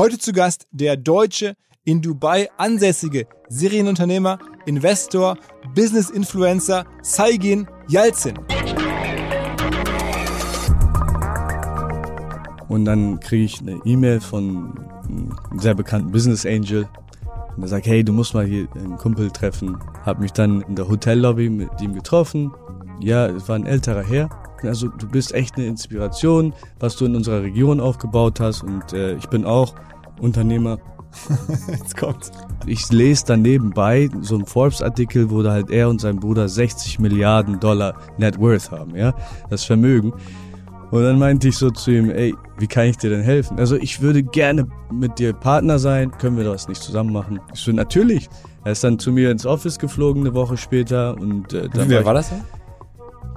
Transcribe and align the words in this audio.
Heute 0.00 0.16
zu 0.16 0.32
Gast 0.32 0.66
der 0.70 0.96
deutsche, 0.96 1.56
in 1.84 2.00
Dubai 2.00 2.48
ansässige 2.56 3.26
Serienunternehmer, 3.50 4.38
Investor, 4.64 5.36
Business 5.74 6.08
Influencer 6.08 6.86
Saigin 7.02 7.68
Yalcin. 7.86 8.32
Und 12.68 12.86
dann 12.86 13.20
kriege 13.20 13.44
ich 13.44 13.60
eine 13.60 13.78
E-Mail 13.84 14.22
von 14.22 14.72
einem 15.06 15.36
sehr 15.58 15.74
bekannten 15.74 16.10
Business 16.12 16.46
Angel. 16.46 16.88
Und 17.54 17.64
er 17.64 17.68
sagt, 17.68 17.86
hey, 17.86 18.02
du 18.02 18.14
musst 18.14 18.32
mal 18.32 18.46
hier 18.46 18.68
einen 18.76 18.96
Kumpel 18.96 19.30
treffen. 19.30 19.76
Hab 20.06 20.18
mich 20.18 20.32
dann 20.32 20.62
in 20.62 20.76
der 20.76 20.88
Hotellobby 20.88 21.50
mit 21.50 21.78
ihm 21.82 21.92
getroffen. 21.92 22.54
Ja, 23.00 23.26
es 23.26 23.50
war 23.50 23.56
ein 23.56 23.66
älterer 23.66 24.02
Herr. 24.02 24.30
Also 24.68 24.88
du 24.88 25.08
bist 25.08 25.34
echt 25.34 25.56
eine 25.56 25.66
Inspiration, 25.66 26.54
was 26.78 26.96
du 26.96 27.06
in 27.06 27.16
unserer 27.16 27.42
Region 27.42 27.80
aufgebaut 27.80 28.40
hast. 28.40 28.62
Und 28.62 28.92
äh, 28.92 29.14
ich 29.14 29.26
bin 29.28 29.44
auch 29.44 29.74
Unternehmer. 30.20 30.78
Jetzt 31.68 31.96
kommt's. 31.96 32.30
Ich 32.66 32.88
lese 32.90 33.26
dann 33.26 33.42
nebenbei 33.42 34.08
so 34.20 34.36
einen 34.36 34.46
Forbes-Artikel, 34.46 35.30
wo 35.30 35.42
da 35.42 35.52
halt 35.52 35.70
er 35.70 35.88
und 35.88 36.00
sein 36.00 36.20
Bruder 36.20 36.48
60 36.48 37.00
Milliarden 37.00 37.58
Dollar 37.58 37.94
Net 38.16 38.38
Worth 38.38 38.70
haben, 38.70 38.94
ja, 38.94 39.12
das 39.48 39.64
Vermögen. 39.64 40.12
Und 40.90 41.02
dann 41.04 41.18
meinte 41.18 41.48
ich 41.48 41.56
so 41.56 41.70
zu 41.70 41.92
ihm, 41.92 42.10
ey, 42.10 42.34
wie 42.58 42.66
kann 42.66 42.86
ich 42.86 42.96
dir 42.96 43.10
denn 43.10 43.22
helfen? 43.22 43.58
Also 43.58 43.76
ich 43.76 44.00
würde 44.00 44.22
gerne 44.22 44.66
mit 44.92 45.18
dir 45.18 45.32
Partner 45.32 45.78
sein, 45.78 46.10
können 46.10 46.36
wir 46.36 46.44
das 46.44 46.68
nicht 46.68 46.82
zusammen 46.82 47.12
machen? 47.12 47.40
Ich 47.54 47.60
so, 47.60 47.72
natürlich. 47.72 48.28
Er 48.64 48.72
ist 48.72 48.84
dann 48.84 48.98
zu 48.98 49.12
mir 49.12 49.30
ins 49.30 49.46
Office 49.46 49.78
geflogen 49.78 50.22
eine 50.22 50.34
Woche 50.34 50.56
später 50.56 51.16
und 51.16 51.52
äh, 51.52 51.68
dann 51.68 51.88
Wer 51.88 51.98
war, 51.98 52.06
war 52.06 52.14
das 52.14 52.30
denn? 52.30 52.40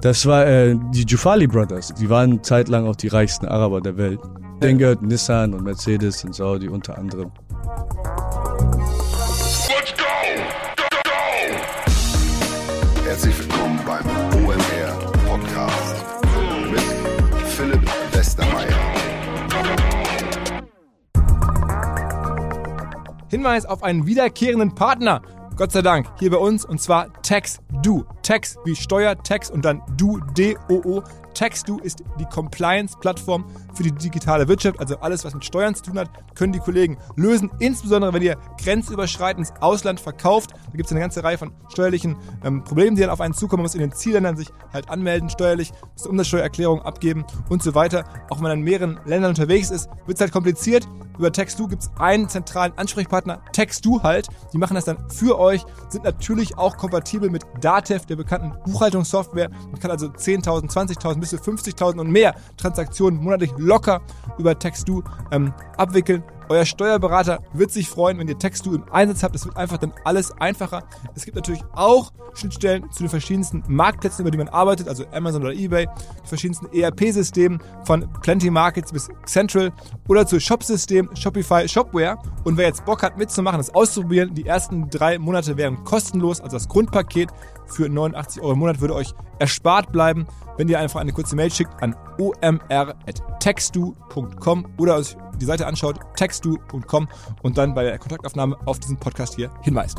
Das 0.00 0.26
war 0.26 0.46
äh, 0.46 0.76
die 0.92 1.04
Jufali 1.04 1.46
Brothers. 1.46 1.94
Die 1.94 2.10
waren 2.10 2.42
zeitlang 2.42 2.86
auch 2.86 2.96
die 2.96 3.08
reichsten 3.08 3.46
Araber 3.46 3.80
der 3.80 3.96
Welt. 3.96 4.20
Den 4.62 4.78
gehört 4.78 5.02
Nissan 5.02 5.54
und 5.54 5.64
Mercedes 5.64 6.24
und 6.24 6.34
Saudi 6.34 6.68
unter 6.68 6.98
anderem. 6.98 7.30
Let's 9.68 9.94
go! 9.96 10.04
Go, 10.76 10.84
go! 11.04 11.10
Herzlich 13.04 13.38
willkommen 13.38 13.80
beim 13.86 14.04
OMR 14.44 15.12
Podcast 15.26 15.96
mit 16.70 16.82
Philipp 17.46 17.90
Westermeier. 18.12 18.78
Hinweis 23.30 23.66
auf 23.66 23.82
einen 23.82 24.06
wiederkehrenden 24.06 24.74
Partner. 24.74 25.20
Gott 25.56 25.70
sei 25.70 25.82
Dank, 25.82 26.08
hier 26.18 26.32
bei 26.32 26.36
uns 26.36 26.64
und 26.64 26.80
zwar 26.80 27.12
TaxDo. 27.22 28.04
Tax 28.24 28.56
wie 28.64 28.74
Steuer, 28.74 29.16
Tax 29.22 29.50
und 29.50 29.64
dann 29.64 29.82
Do, 29.96 30.18
D-O-O. 30.36 31.04
TaxDo 31.32 31.78
ist 31.78 32.02
die 32.18 32.24
Compliance-Plattform 32.24 33.44
für 33.72 33.84
die 33.84 33.92
digitale 33.92 34.48
Wirtschaft, 34.48 34.80
also 34.80 34.98
alles, 34.98 35.24
was 35.24 35.32
mit 35.32 35.44
Steuern 35.44 35.76
zu 35.76 35.84
tun 35.84 35.98
hat, 35.98 36.10
können 36.34 36.52
die 36.52 36.58
Kollegen 36.58 36.98
lösen. 37.14 37.52
Insbesondere, 37.60 38.12
wenn 38.12 38.22
ihr 38.22 38.36
grenzüberschreitend 38.60 39.48
ins 39.48 39.62
Ausland 39.62 40.00
verkauft. 40.00 40.50
Da 40.52 40.72
gibt 40.72 40.86
es 40.86 40.90
eine 40.90 41.00
ganze 41.00 41.22
Reihe 41.22 41.38
von 41.38 41.52
steuerlichen 41.68 42.16
ähm, 42.42 42.64
Problemen, 42.64 42.96
die 42.96 43.02
dann 43.02 43.10
auf 43.10 43.20
einen 43.20 43.34
zukommen. 43.34 43.60
Man 43.60 43.66
muss 43.66 43.74
in 43.74 43.80
den 43.80 43.92
Zielländern 43.92 44.36
sich 44.36 44.48
halt 44.72 44.88
anmelden, 44.90 45.30
steuerlich, 45.30 45.70
muss 45.92 46.06
Umsatzsteuererklärung 46.06 46.82
abgeben 46.82 47.24
und 47.48 47.62
so 47.62 47.76
weiter. 47.76 48.04
Auch 48.28 48.38
wenn 48.38 48.44
man 48.44 48.58
in 48.58 48.64
mehreren 48.64 48.98
Ländern 49.04 49.30
unterwegs 49.30 49.70
ist, 49.70 49.88
wird 50.06 50.16
es 50.16 50.20
halt 50.20 50.32
kompliziert. 50.32 50.88
Über 51.18 51.32
TaxDo 51.32 51.68
gibt 51.68 51.82
es 51.82 51.90
einen 51.98 52.28
zentralen 52.28 52.72
Ansprechpartner, 52.76 53.40
TaxDo 53.52 54.02
halt. 54.02 54.28
Die 54.52 54.58
machen 54.58 54.74
das 54.74 54.84
dann 54.84 54.98
für 55.10 55.38
euch, 55.38 55.64
sind 55.88 56.04
natürlich 56.04 56.58
auch 56.58 56.76
kompatibel 56.76 57.30
mit 57.30 57.44
Datev, 57.60 58.06
der 58.06 58.16
bekannten 58.16 58.52
Buchhaltungssoftware. 58.64 59.50
Man 59.70 59.78
kann 59.78 59.90
also 59.90 60.06
10.000, 60.06 60.70
20.000 60.70 61.20
bis 61.20 61.30
zu 61.30 61.36
50.000 61.36 62.00
und 62.00 62.10
mehr 62.10 62.34
Transaktionen 62.56 63.22
monatlich 63.22 63.52
locker 63.56 64.02
über 64.38 64.58
TaxDo 64.58 65.02
ähm, 65.30 65.52
abwickeln. 65.76 66.22
Euer 66.48 66.64
Steuerberater 66.64 67.40
wird 67.52 67.70
sich 67.70 67.88
freuen, 67.88 68.18
wenn 68.18 68.28
ihr 68.28 68.38
TaxDo 68.38 68.74
im 68.74 68.84
Einsatz 68.92 69.22
habt. 69.22 69.34
Es 69.34 69.46
wird 69.46 69.56
einfach 69.56 69.78
dann 69.78 69.92
alles 70.04 70.32
einfacher. 70.32 70.84
Es 71.14 71.24
gibt 71.24 71.36
natürlich 71.36 71.62
auch 71.72 72.12
Schnittstellen 72.34 72.90
zu 72.90 73.04
den 73.04 73.08
verschiedensten 73.08 73.62
Marktplätzen, 73.68 74.22
über 74.22 74.30
die 74.30 74.38
man 74.38 74.48
arbeitet, 74.48 74.88
also 74.88 75.04
Amazon 75.12 75.42
oder 75.42 75.52
eBay, 75.52 75.86
die 76.24 76.28
verschiedensten 76.28 76.66
ERP-Systemen 76.72 77.62
von 77.84 78.08
Plenty 78.22 78.50
Markets 78.50 78.92
bis 78.92 79.08
Central 79.24 79.72
oder 80.08 80.26
zu 80.26 80.40
Shop-Systemen, 80.40 81.14
Shopify, 81.16 81.68
Shopware. 81.68 82.18
Und 82.44 82.56
wer 82.56 82.66
jetzt 82.66 82.84
Bock 82.84 83.02
hat 83.02 83.16
mitzumachen, 83.16 83.58
das 83.58 83.74
auszuprobieren, 83.74 84.34
die 84.34 84.46
ersten 84.46 84.90
drei 84.90 85.18
Monate 85.18 85.56
wären 85.56 85.84
kostenlos, 85.84 86.40
also 86.40 86.56
das 86.56 86.68
Grundpaket 86.68 87.30
für 87.66 87.88
89 87.88 88.42
Euro 88.42 88.52
im 88.52 88.58
Monat 88.58 88.80
würde 88.80 88.94
euch 88.94 89.14
erspart 89.38 89.92
bleiben, 89.92 90.26
wenn 90.56 90.68
ihr 90.68 90.78
einfach 90.78 91.00
eine 91.00 91.12
kurze 91.12 91.34
Mail 91.36 91.50
schickt 91.50 91.82
an 91.82 91.96
omr.textu.com 92.18 94.66
oder 94.78 94.96
euch 94.96 95.16
die 95.38 95.44
Seite 95.44 95.66
anschaut, 95.66 95.98
textu.com 96.16 97.08
und 97.42 97.58
dann 97.58 97.74
bei 97.74 97.84
der 97.84 97.98
Kontaktaufnahme 97.98 98.56
auf 98.66 98.78
diesen 98.78 98.96
Podcast 98.96 99.34
hier 99.34 99.50
hinweist. 99.62 99.98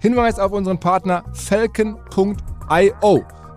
Hinweis 0.00 0.38
auf 0.38 0.52
unseren 0.52 0.78
Partner 0.78 1.24
falcon.io. 1.32 2.36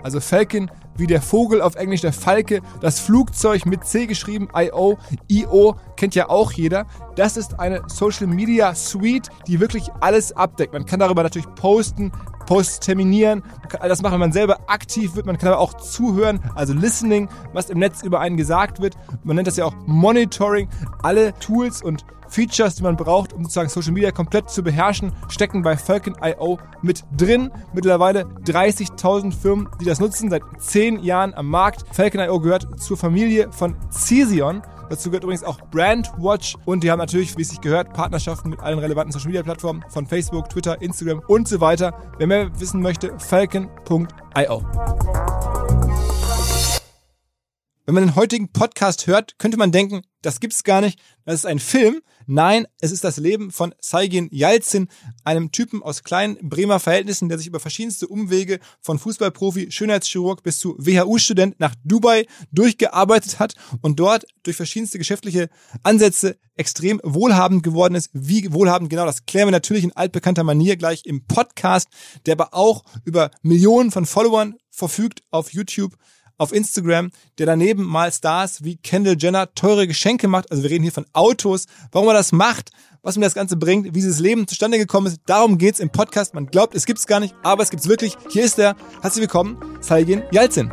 Also 0.01 0.19
Falcon 0.19 0.71
wie 0.99 1.07
der 1.07 1.21
Vogel 1.21 1.61
auf 1.61 1.75
Englisch 1.75 2.01
der 2.01 2.13
Falke, 2.13 2.61
das 2.81 2.99
Flugzeug 2.99 3.65
mit 3.65 3.85
C 3.85 4.05
geschrieben, 4.05 4.49
IO, 4.53 4.97
IO 5.27 5.75
kennt 5.95 6.13
ja 6.13 6.29
auch 6.29 6.51
jeder. 6.51 6.85
Das 7.15 7.37
ist 7.37 7.59
eine 7.59 7.83
Social 7.87 8.27
Media 8.27 8.75
Suite, 8.75 9.29
die 9.47 9.59
wirklich 9.59 9.89
alles 10.01 10.33
abdeckt. 10.33 10.73
Man 10.73 10.85
kann 10.85 10.99
darüber 10.99 11.23
natürlich 11.23 11.47
posten, 11.55 12.11
Posts 12.49 12.79
terminieren, 12.79 13.43
man 13.59 13.69
kann 13.69 13.81
all 13.81 13.89
das 13.89 14.01
machen, 14.01 14.13
wenn 14.13 14.21
man 14.21 14.31
selber 14.31 14.61
aktiv 14.65 15.15
wird, 15.15 15.27
man 15.27 15.37
kann 15.37 15.49
aber 15.49 15.59
auch 15.59 15.75
zuhören, 15.75 16.39
also 16.55 16.73
Listening, 16.73 17.29
was 17.53 17.69
im 17.69 17.77
Netz 17.77 18.01
über 18.01 18.21
einen 18.21 18.37
gesagt 18.37 18.81
wird. 18.81 18.97
Man 19.23 19.35
nennt 19.35 19.47
das 19.47 19.57
ja 19.57 19.65
auch 19.65 19.75
Monitoring. 19.85 20.67
Alle 21.03 21.37
Tools 21.37 21.83
und 21.83 22.05
Features, 22.27 22.73
die 22.73 22.81
man 22.81 22.95
braucht, 22.95 23.33
um 23.33 23.43
sozusagen 23.43 23.69
Social 23.69 23.91
Media 23.91 24.11
komplett 24.11 24.49
zu 24.49 24.63
beherrschen, 24.63 25.11
stecken 25.27 25.61
bei 25.61 25.77
Falcon.io 25.77 26.57
mit 26.81 27.03
drin. 27.15 27.51
Mittlerweile 27.73 28.23
30.000 28.23 29.31
Firmen, 29.31 29.69
die 29.79 29.85
das 29.85 29.99
nutzen, 29.99 30.31
seit 30.31 30.41
10 30.57 31.03
Jahren 31.03 31.35
am 31.35 31.47
Markt. 31.47 31.85
Falcon.io 31.91 32.39
gehört 32.39 32.67
zur 32.79 32.97
Familie 32.97 33.51
von 33.51 33.75
Cision. 33.91 34.63
Dazu 34.89 35.09
gehört 35.09 35.23
übrigens 35.23 35.43
auch 35.43 35.59
Brandwatch 35.71 36.55
und 36.65 36.83
die 36.83 36.91
haben 36.91 36.99
natürlich, 36.99 37.37
wie 37.37 37.43
es 37.43 37.49
sich 37.49 37.61
gehört, 37.61 37.93
Partnerschaften 37.93 38.49
mit 38.49 38.59
allen 38.59 38.79
relevanten 38.79 39.11
Social 39.11 39.27
Media 39.27 39.43
Plattformen 39.43 39.83
von 39.89 40.05
Facebook, 40.05 40.49
Twitter, 40.49 40.81
Instagram 40.81 41.21
und 41.27 41.47
so 41.47 41.61
weiter. 41.61 41.93
Wer 42.17 42.27
mehr 42.27 42.59
wissen 42.59 42.81
möchte, 42.81 43.17
falcon.io. 43.19 44.65
Wenn 47.89 47.95
man 47.95 48.05
den 48.05 48.15
heutigen 48.15 48.51
Podcast 48.51 49.07
hört, 49.07 49.39
könnte 49.39 49.57
man 49.57 49.71
denken, 49.71 50.03
das 50.21 50.39
gibt's 50.39 50.63
gar 50.63 50.79
nicht, 50.79 50.99
das 51.25 51.33
ist 51.33 51.45
ein 51.47 51.57
Film. 51.57 52.01
Nein, 52.27 52.67
es 52.81 52.91
ist 52.91 53.03
das 53.03 53.17
Leben 53.17 53.49
von 53.49 53.73
Saigin 53.79 54.29
Yalcin, 54.31 54.89
einem 55.23 55.51
Typen 55.51 55.81
aus 55.81 56.03
kleinen 56.03 56.37
Bremer 56.47 56.79
Verhältnissen, 56.79 57.29
der 57.29 57.39
sich 57.39 57.47
über 57.47 57.59
verschiedenste 57.59 58.07
Umwege 58.07 58.59
von 58.79 58.99
Fußballprofi, 58.99 59.71
Schönheitschirurg 59.71 60.43
bis 60.43 60.59
zu 60.59 60.75
WHU-Student 60.77 61.59
nach 61.59 61.73
Dubai 61.83 62.27
durchgearbeitet 62.51 63.39
hat 63.39 63.55
und 63.81 63.99
dort 63.99 64.27
durch 64.43 64.55
verschiedenste 64.55 64.99
geschäftliche 64.99 65.49
Ansätze 65.81 66.37
extrem 66.57 67.01
wohlhabend 67.03 67.63
geworden 67.63 67.95
ist. 67.95 68.11
Wie 68.13 68.53
wohlhabend 68.53 68.91
genau, 68.91 69.07
das 69.07 69.25
klären 69.25 69.47
wir 69.47 69.51
natürlich 69.51 69.83
in 69.83 69.93
altbekannter 69.93 70.43
Manier 70.43 70.77
gleich 70.77 71.07
im 71.07 71.25
Podcast, 71.25 71.87
der 72.27 72.33
aber 72.33 72.53
auch 72.53 72.83
über 73.03 73.31
Millionen 73.41 73.89
von 73.89 74.05
Followern 74.05 74.57
verfügt 74.69 75.23
auf 75.31 75.53
YouTube 75.53 75.95
auf 76.39 76.53
Instagram, 76.53 77.11
der 77.37 77.45
daneben 77.45 77.83
mal 77.83 78.11
Stars 78.11 78.63
wie 78.63 78.77
Kendall 78.77 79.17
Jenner 79.19 79.53
teure 79.53 79.87
Geschenke 79.87 80.27
macht. 80.27 80.49
Also 80.49 80.63
wir 80.63 80.71
reden 80.71 80.83
hier 80.83 80.93
von 80.93 81.05
Autos, 81.13 81.65
warum 81.91 82.07
er 82.07 82.13
das 82.13 82.31
macht, 82.31 82.71
was 83.03 83.15
ihm 83.15 83.21
das 83.21 83.35
Ganze 83.35 83.57
bringt, 83.57 83.85
wie 83.85 83.91
dieses 83.91 84.19
Leben 84.19 84.47
zustande 84.47 84.77
gekommen 84.77 85.07
ist. 85.07 85.19
Darum 85.25 85.57
geht's 85.57 85.79
im 85.79 85.89
Podcast. 85.89 86.33
Man 86.33 86.47
glaubt, 86.47 86.73
es 86.75 86.85
gibt's 86.85 87.05
gar 87.05 87.19
nicht, 87.19 87.35
aber 87.43 87.61
es 87.61 87.69
gibt's 87.69 87.87
wirklich. 87.87 88.15
Hier 88.29 88.43
ist 88.43 88.57
er. 88.57 88.75
Herzlich 89.01 89.21
willkommen, 89.21 89.57
Saigin 89.81 90.23
Yalcin. 90.31 90.71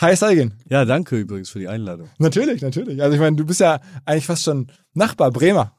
Hi 0.00 0.14
Saigin. 0.14 0.54
Ja, 0.68 0.84
danke 0.84 1.16
übrigens 1.16 1.50
für 1.50 1.60
die 1.60 1.68
Einladung. 1.68 2.08
Natürlich, 2.18 2.62
natürlich. 2.62 3.00
Also 3.00 3.14
ich 3.14 3.20
meine, 3.20 3.36
du 3.36 3.44
bist 3.44 3.60
ja 3.60 3.80
eigentlich 4.04 4.26
fast 4.26 4.44
schon 4.44 4.70
Nachbar, 4.92 5.30
Bremer. 5.30 5.76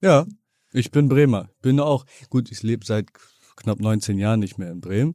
Ja, 0.00 0.26
ich 0.72 0.92
bin 0.92 1.08
Bremer. 1.08 1.50
Bin 1.62 1.80
auch, 1.80 2.04
gut, 2.30 2.50
ich 2.50 2.62
lebe 2.62 2.84
seit 2.84 3.08
knapp 3.56 3.80
19 3.80 4.18
Jahren 4.18 4.40
nicht 4.40 4.58
mehr 4.58 4.70
in 4.70 4.80
Bremen, 4.80 5.14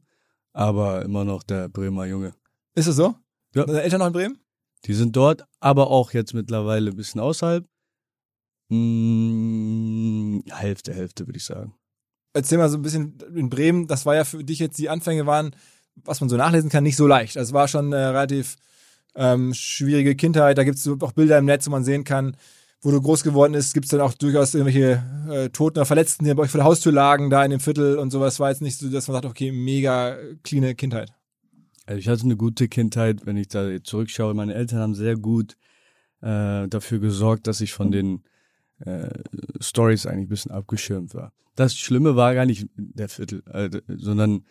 aber 0.56 1.02
immer 1.02 1.24
noch 1.24 1.42
der 1.42 1.68
Bremer 1.68 2.06
Junge. 2.06 2.34
Ist 2.74 2.86
es 2.86 2.96
so? 2.96 3.14
Ja. 3.54 3.66
Deine 3.66 3.82
Eltern 3.82 3.98
noch 4.00 4.06
in 4.06 4.12
Bremen? 4.12 4.38
Die 4.86 4.94
sind 4.94 5.14
dort, 5.14 5.44
aber 5.60 5.90
auch 5.90 6.12
jetzt 6.12 6.32
mittlerweile 6.32 6.90
ein 6.90 6.96
bisschen 6.96 7.20
außerhalb. 7.20 7.66
Hm, 8.70 10.42
Hälfte, 10.48 10.94
Hälfte, 10.94 11.26
würde 11.26 11.36
ich 11.36 11.44
sagen. 11.44 11.74
Erzähl 12.32 12.58
mal 12.58 12.70
so 12.70 12.78
ein 12.78 12.82
bisschen 12.82 13.18
in 13.34 13.50
Bremen, 13.50 13.86
das 13.86 14.06
war 14.06 14.14
ja 14.14 14.24
für 14.24 14.42
dich 14.42 14.58
jetzt, 14.58 14.78
die 14.78 14.88
Anfänge 14.88 15.26
waren, 15.26 15.54
was 15.94 16.20
man 16.20 16.28
so 16.28 16.36
nachlesen 16.36 16.70
kann, 16.70 16.84
nicht 16.84 16.96
so 16.96 17.06
leicht. 17.06 17.36
Das 17.36 17.52
war 17.52 17.68
schon 17.68 17.92
eine 17.92 18.10
relativ 18.10 18.56
ähm, 19.14 19.52
schwierige 19.54 20.16
Kindheit. 20.16 20.56
Da 20.58 20.64
gibt 20.64 20.78
es 20.78 20.88
auch 20.88 21.12
Bilder 21.12 21.38
im 21.38 21.44
Netz, 21.44 21.66
wo 21.66 21.70
man 21.70 21.84
sehen 21.84 22.04
kann, 22.04 22.36
wo 22.82 22.90
du 22.90 23.00
groß 23.00 23.22
geworden 23.22 23.52
bist, 23.52 23.74
gibt 23.74 23.86
es 23.86 23.90
dann 23.90 24.00
auch 24.00 24.14
durchaus 24.14 24.54
irgendwelche 24.54 25.02
äh, 25.30 25.48
Toten 25.50 25.78
oder 25.78 25.86
Verletzten, 25.86 26.24
die 26.24 26.34
bei 26.34 26.44
euch 26.44 26.50
vor 26.50 26.58
der 26.58 26.66
Haustür 26.66 26.92
lagen, 26.92 27.30
da 27.30 27.44
in 27.44 27.50
dem 27.50 27.60
Viertel 27.60 27.98
und 27.98 28.10
sowas. 28.10 28.38
War 28.38 28.50
jetzt 28.50 28.62
nicht 28.62 28.78
so, 28.78 28.88
dass 28.88 29.08
man 29.08 29.14
sagt, 29.14 29.26
okay, 29.26 29.50
mega 29.50 30.16
cleane 30.42 30.74
Kindheit. 30.74 31.12
Also 31.86 31.98
ich 31.98 32.08
hatte 32.08 32.24
eine 32.24 32.36
gute 32.36 32.68
Kindheit, 32.68 33.26
wenn 33.26 33.36
ich 33.36 33.48
da 33.48 33.82
zurückschaue. 33.82 34.34
Meine 34.34 34.54
Eltern 34.54 34.80
haben 34.80 34.94
sehr 34.94 35.16
gut 35.16 35.56
äh, 36.20 36.68
dafür 36.68 36.98
gesorgt, 36.98 37.46
dass 37.46 37.60
ich 37.60 37.72
von 37.72 37.90
den 37.90 38.24
äh, 38.80 39.10
Stories 39.60 40.06
eigentlich 40.06 40.26
ein 40.26 40.28
bisschen 40.28 40.52
abgeschirmt 40.52 41.14
war. 41.14 41.32
Das 41.54 41.74
Schlimme 41.74 42.16
war 42.16 42.34
gar 42.34 42.44
nicht 42.44 42.68
der 42.76 43.08
Viertel, 43.08 43.42
äh, 43.52 43.70
sondern 43.96 44.44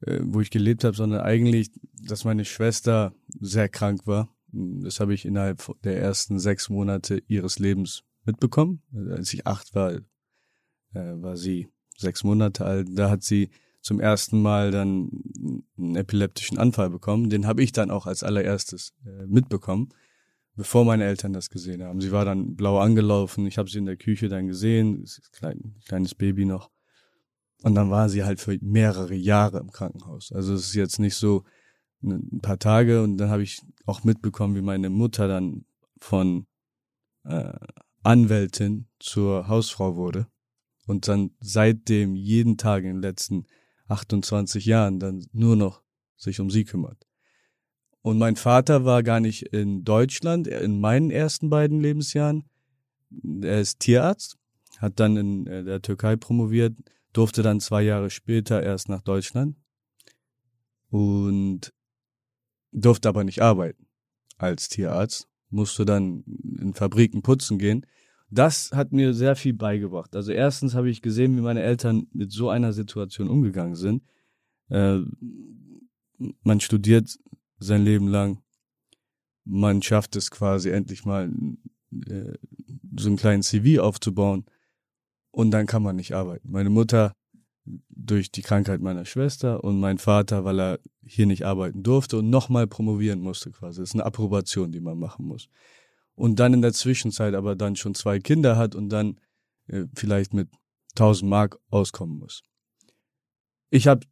äh, 0.00 0.20
wo 0.22 0.40
ich 0.40 0.50
gelebt 0.50 0.84
habe, 0.84 0.96
sondern 0.96 1.20
eigentlich, 1.20 1.70
dass 2.06 2.24
meine 2.24 2.44
Schwester 2.44 3.12
sehr 3.40 3.68
krank 3.68 4.06
war. 4.06 4.28
Das 4.52 5.00
habe 5.00 5.14
ich 5.14 5.24
innerhalb 5.24 5.62
der 5.82 6.00
ersten 6.00 6.38
sechs 6.38 6.68
Monate 6.68 7.22
ihres 7.26 7.58
Lebens 7.58 8.02
mitbekommen. 8.24 8.82
Als 9.10 9.32
ich 9.32 9.46
acht 9.46 9.74
war, 9.74 9.92
äh, 9.92 10.00
war 10.92 11.36
sie 11.36 11.68
sechs 11.96 12.24
Monate 12.24 12.64
alt. 12.64 12.88
Da 12.92 13.10
hat 13.10 13.22
sie 13.22 13.50
zum 13.80 14.00
ersten 14.00 14.40
Mal 14.42 14.70
dann 14.70 15.10
einen 15.78 15.96
epileptischen 15.96 16.58
Anfall 16.58 16.90
bekommen. 16.90 17.30
Den 17.30 17.46
habe 17.46 17.62
ich 17.62 17.72
dann 17.72 17.90
auch 17.90 18.06
als 18.06 18.22
allererstes 18.22 18.92
äh, 19.06 19.26
mitbekommen, 19.26 19.88
bevor 20.54 20.84
meine 20.84 21.04
Eltern 21.04 21.32
das 21.32 21.48
gesehen 21.50 21.82
haben. 21.82 22.00
Sie 22.00 22.12
war 22.12 22.24
dann 22.24 22.56
blau 22.56 22.78
angelaufen. 22.78 23.46
Ich 23.46 23.58
habe 23.58 23.70
sie 23.70 23.78
in 23.78 23.86
der 23.86 23.96
Küche 23.96 24.28
dann 24.28 24.48
gesehen, 24.48 25.06
klein, 25.32 25.76
kleines 25.86 26.14
Baby 26.14 26.44
noch. 26.44 26.70
Und 27.62 27.74
dann 27.74 27.90
war 27.90 28.08
sie 28.08 28.24
halt 28.24 28.40
für 28.40 28.58
mehrere 28.60 29.14
Jahre 29.14 29.58
im 29.58 29.70
Krankenhaus. 29.70 30.32
Also 30.32 30.54
es 30.54 30.66
ist 30.66 30.74
jetzt 30.74 30.98
nicht 30.98 31.14
so 31.14 31.44
ein 32.02 32.40
paar 32.40 32.58
Tage 32.58 33.02
und 33.02 33.18
dann 33.18 33.30
habe 33.30 33.42
ich 33.42 33.60
auch 33.86 34.04
mitbekommen, 34.04 34.54
wie 34.54 34.62
meine 34.62 34.90
Mutter 34.90 35.28
dann 35.28 35.64
von 35.98 36.46
äh, 37.24 37.52
Anwältin 38.02 38.86
zur 38.98 39.48
Hausfrau 39.48 39.96
wurde 39.96 40.26
und 40.86 41.08
dann 41.08 41.32
seitdem 41.40 42.14
jeden 42.14 42.56
Tag 42.56 42.84
in 42.84 42.94
den 42.94 43.02
letzten 43.02 43.46
28 43.88 44.64
Jahren 44.64 44.98
dann 44.98 45.26
nur 45.32 45.56
noch 45.56 45.82
sich 46.16 46.40
um 46.40 46.50
sie 46.50 46.64
kümmert. 46.64 47.06
Und 48.02 48.18
mein 48.18 48.36
Vater 48.36 48.84
war 48.84 49.02
gar 49.02 49.20
nicht 49.20 49.42
in 49.42 49.84
Deutschland 49.84 50.46
in 50.46 50.80
meinen 50.80 51.10
ersten 51.10 51.50
beiden 51.50 51.80
Lebensjahren. 51.80 52.44
Er 53.42 53.60
ist 53.60 53.80
Tierarzt, 53.80 54.38
hat 54.78 54.98
dann 55.00 55.16
in 55.16 55.46
äh, 55.46 55.64
der 55.64 55.82
Türkei 55.82 56.16
promoviert, 56.16 56.74
durfte 57.12 57.42
dann 57.42 57.60
zwei 57.60 57.82
Jahre 57.82 58.08
später 58.08 58.62
erst 58.62 58.88
nach 58.88 59.02
Deutschland 59.02 59.56
und 60.88 61.72
durfte 62.72 63.08
aber 63.08 63.24
nicht 63.24 63.42
arbeiten 63.42 63.86
als 64.38 64.68
Tierarzt, 64.68 65.28
musste 65.50 65.84
dann 65.84 66.24
in 66.58 66.74
Fabriken 66.74 67.22
putzen 67.22 67.58
gehen. 67.58 67.86
Das 68.30 68.70
hat 68.72 68.92
mir 68.92 69.12
sehr 69.12 69.34
viel 69.34 69.54
beigebracht. 69.54 70.14
Also 70.14 70.32
erstens 70.32 70.74
habe 70.74 70.88
ich 70.88 71.02
gesehen, 71.02 71.36
wie 71.36 71.40
meine 71.40 71.62
Eltern 71.62 72.06
mit 72.12 72.30
so 72.30 72.48
einer 72.48 72.72
Situation 72.72 73.28
umgegangen 73.28 73.74
sind. 73.74 74.04
Äh, 74.68 75.00
man 76.42 76.60
studiert 76.60 77.18
sein 77.58 77.84
Leben 77.84 78.08
lang, 78.08 78.42
man 79.44 79.82
schafft 79.82 80.16
es 80.16 80.30
quasi 80.30 80.70
endlich 80.70 81.04
mal 81.04 81.30
äh, 82.06 82.34
so 82.96 83.08
einen 83.08 83.16
kleinen 83.16 83.42
CV 83.42 83.82
aufzubauen 83.82 84.44
und 85.30 85.50
dann 85.50 85.66
kann 85.66 85.82
man 85.82 85.96
nicht 85.96 86.12
arbeiten. 86.14 86.50
Meine 86.50 86.70
Mutter 86.70 87.12
durch 87.88 88.30
die 88.30 88.42
Krankheit 88.42 88.80
meiner 88.80 89.04
Schwester 89.04 89.62
und 89.64 89.80
mein 89.80 89.98
Vater, 89.98 90.44
weil 90.44 90.60
er 90.60 90.80
hier 91.04 91.26
nicht 91.26 91.44
arbeiten 91.44 91.82
durfte 91.82 92.18
und 92.18 92.30
nochmal 92.30 92.66
promovieren 92.66 93.20
musste 93.20 93.50
quasi. 93.50 93.80
Das 93.80 93.90
ist 93.90 93.94
eine 93.94 94.04
Approbation, 94.04 94.72
die 94.72 94.80
man 94.80 94.98
machen 94.98 95.26
muss. 95.26 95.48
Und 96.14 96.38
dann 96.38 96.54
in 96.54 96.62
der 96.62 96.72
Zwischenzeit 96.72 97.34
aber 97.34 97.56
dann 97.56 97.76
schon 97.76 97.94
zwei 97.94 98.18
Kinder 98.18 98.56
hat 98.56 98.74
und 98.74 98.88
dann 98.90 99.20
äh, 99.66 99.84
vielleicht 99.94 100.34
mit 100.34 100.48
1000 100.96 101.28
Mark 101.28 101.58
auskommen 101.70 102.18
muss. 102.18 102.42
Ich 103.70 103.86
habe 103.86 104.06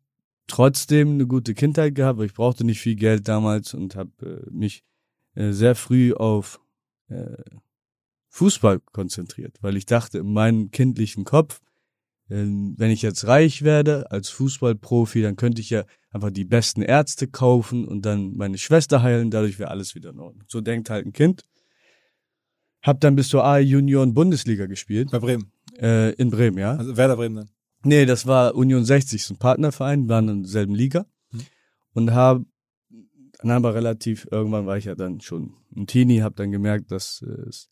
trotzdem 0.46 1.12
eine 1.12 1.26
gute 1.26 1.54
Kindheit 1.54 1.94
gehabt, 1.94 2.18
weil 2.18 2.26
ich 2.26 2.34
brauchte 2.34 2.64
nicht 2.64 2.80
viel 2.80 2.96
Geld 2.96 3.28
damals 3.28 3.74
und 3.74 3.96
habe 3.96 4.10
äh, 4.46 4.50
mich 4.50 4.84
äh, 5.34 5.52
sehr 5.52 5.74
früh 5.74 6.14
auf 6.14 6.60
äh, 7.08 7.42
Fußball 8.28 8.80
konzentriert, 8.80 9.58
weil 9.62 9.76
ich 9.76 9.86
dachte 9.86 10.18
in 10.18 10.32
meinem 10.32 10.70
kindlichen 10.70 11.24
Kopf, 11.24 11.60
wenn 12.28 12.90
ich 12.90 13.02
jetzt 13.02 13.26
reich 13.26 13.62
werde 13.62 14.10
als 14.10 14.28
Fußballprofi, 14.28 15.22
dann 15.22 15.36
könnte 15.36 15.62
ich 15.62 15.70
ja 15.70 15.84
einfach 16.10 16.30
die 16.30 16.44
besten 16.44 16.82
Ärzte 16.82 17.26
kaufen 17.26 17.86
und 17.86 18.04
dann 18.04 18.36
meine 18.36 18.58
Schwester 18.58 19.02
heilen, 19.02 19.30
dadurch 19.30 19.58
wäre 19.58 19.70
alles 19.70 19.94
wieder 19.94 20.10
in 20.10 20.18
Ordnung. 20.18 20.44
So 20.46 20.60
denkt 20.60 20.90
halt 20.90 21.06
ein 21.06 21.12
Kind. 21.12 21.44
Hab 22.82 23.00
dann 23.00 23.16
bis 23.16 23.28
zur 23.28 23.44
A-Junioren 23.44 24.14
Bundesliga 24.14 24.66
gespielt. 24.66 25.10
Bei 25.10 25.18
Bremen. 25.18 25.52
Äh, 25.80 26.12
in 26.14 26.30
Bremen, 26.30 26.58
ja. 26.58 26.76
Also 26.76 26.96
Werder 26.96 27.16
Bremen 27.16 27.36
dann. 27.36 27.50
Nee, 27.84 28.06
das 28.06 28.26
war 28.26 28.54
Union 28.54 28.84
60, 28.84 29.24
so 29.24 29.34
ein 29.34 29.38
Partnerverein, 29.38 30.08
waren 30.08 30.28
in 30.28 30.42
derselben 30.42 30.74
Liga. 30.74 31.06
Mhm. 31.30 31.40
Und 31.94 32.14
hab 32.14 32.42
dann 33.38 33.50
aber 33.50 33.74
relativ, 33.74 34.26
irgendwann 34.30 34.66
war 34.66 34.76
ich 34.76 34.86
ja 34.86 34.94
dann 34.94 35.20
schon 35.20 35.54
ein 35.76 35.86
Teenie, 35.86 36.22
hab 36.22 36.36
dann 36.36 36.50
gemerkt, 36.50 36.90
dass 36.90 37.22
es 37.22 37.70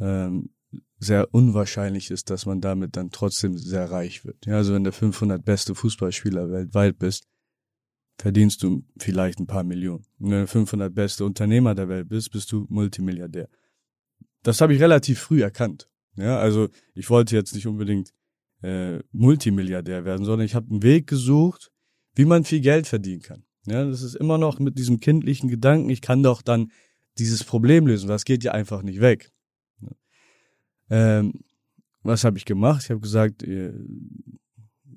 ähm, 0.00 0.50
sehr 0.98 1.28
unwahrscheinlich 1.32 2.10
ist, 2.10 2.30
dass 2.30 2.46
man 2.46 2.60
damit 2.60 2.96
dann 2.96 3.10
trotzdem 3.10 3.58
sehr 3.58 3.90
reich 3.90 4.24
wird. 4.24 4.46
Ja, 4.46 4.56
also 4.56 4.74
wenn 4.74 4.84
der 4.84 4.92
500 4.92 5.44
beste 5.44 5.74
Fußballspieler 5.74 6.50
weltweit 6.50 6.98
bist, 6.98 7.26
verdienst 8.18 8.62
du 8.62 8.84
vielleicht 8.98 9.40
ein 9.40 9.46
paar 9.46 9.64
Millionen. 9.64 10.04
Und 10.18 10.30
wenn 10.30 10.40
du 10.42 10.46
500 10.46 10.94
beste 10.94 11.24
Unternehmer 11.24 11.74
der 11.74 11.88
Welt 11.88 12.08
bist, 12.08 12.30
bist 12.30 12.52
du 12.52 12.66
Multimilliardär. 12.68 13.48
Das 14.42 14.60
habe 14.60 14.74
ich 14.74 14.80
relativ 14.80 15.20
früh 15.20 15.42
erkannt. 15.42 15.88
Ja, 16.16 16.38
also 16.38 16.68
ich 16.94 17.10
wollte 17.10 17.34
jetzt 17.34 17.54
nicht 17.54 17.66
unbedingt 17.66 18.12
äh, 18.62 19.00
Multimilliardär 19.12 20.04
werden, 20.04 20.24
sondern 20.24 20.46
ich 20.46 20.54
habe 20.54 20.70
einen 20.70 20.82
Weg 20.82 21.06
gesucht, 21.06 21.72
wie 22.14 22.24
man 22.24 22.44
viel 22.44 22.60
Geld 22.60 22.86
verdienen 22.86 23.22
kann. 23.22 23.44
Ja, 23.66 23.84
das 23.84 24.02
ist 24.02 24.14
immer 24.14 24.38
noch 24.38 24.58
mit 24.58 24.78
diesem 24.78 25.00
kindlichen 25.00 25.48
Gedanken, 25.48 25.90
ich 25.90 26.02
kann 26.02 26.22
doch 26.22 26.42
dann 26.42 26.70
dieses 27.18 27.44
Problem 27.44 27.86
lösen. 27.86 28.08
Das 28.08 28.24
geht 28.24 28.44
ja 28.44 28.52
einfach 28.52 28.82
nicht 28.82 29.00
weg. 29.00 29.32
Ähm, 30.90 31.44
was 32.02 32.24
habe 32.24 32.36
ich 32.38 32.44
gemacht? 32.44 32.82
Ich 32.84 32.90
habe 32.90 33.00
gesagt, 33.00 33.42
äh, 33.42 33.72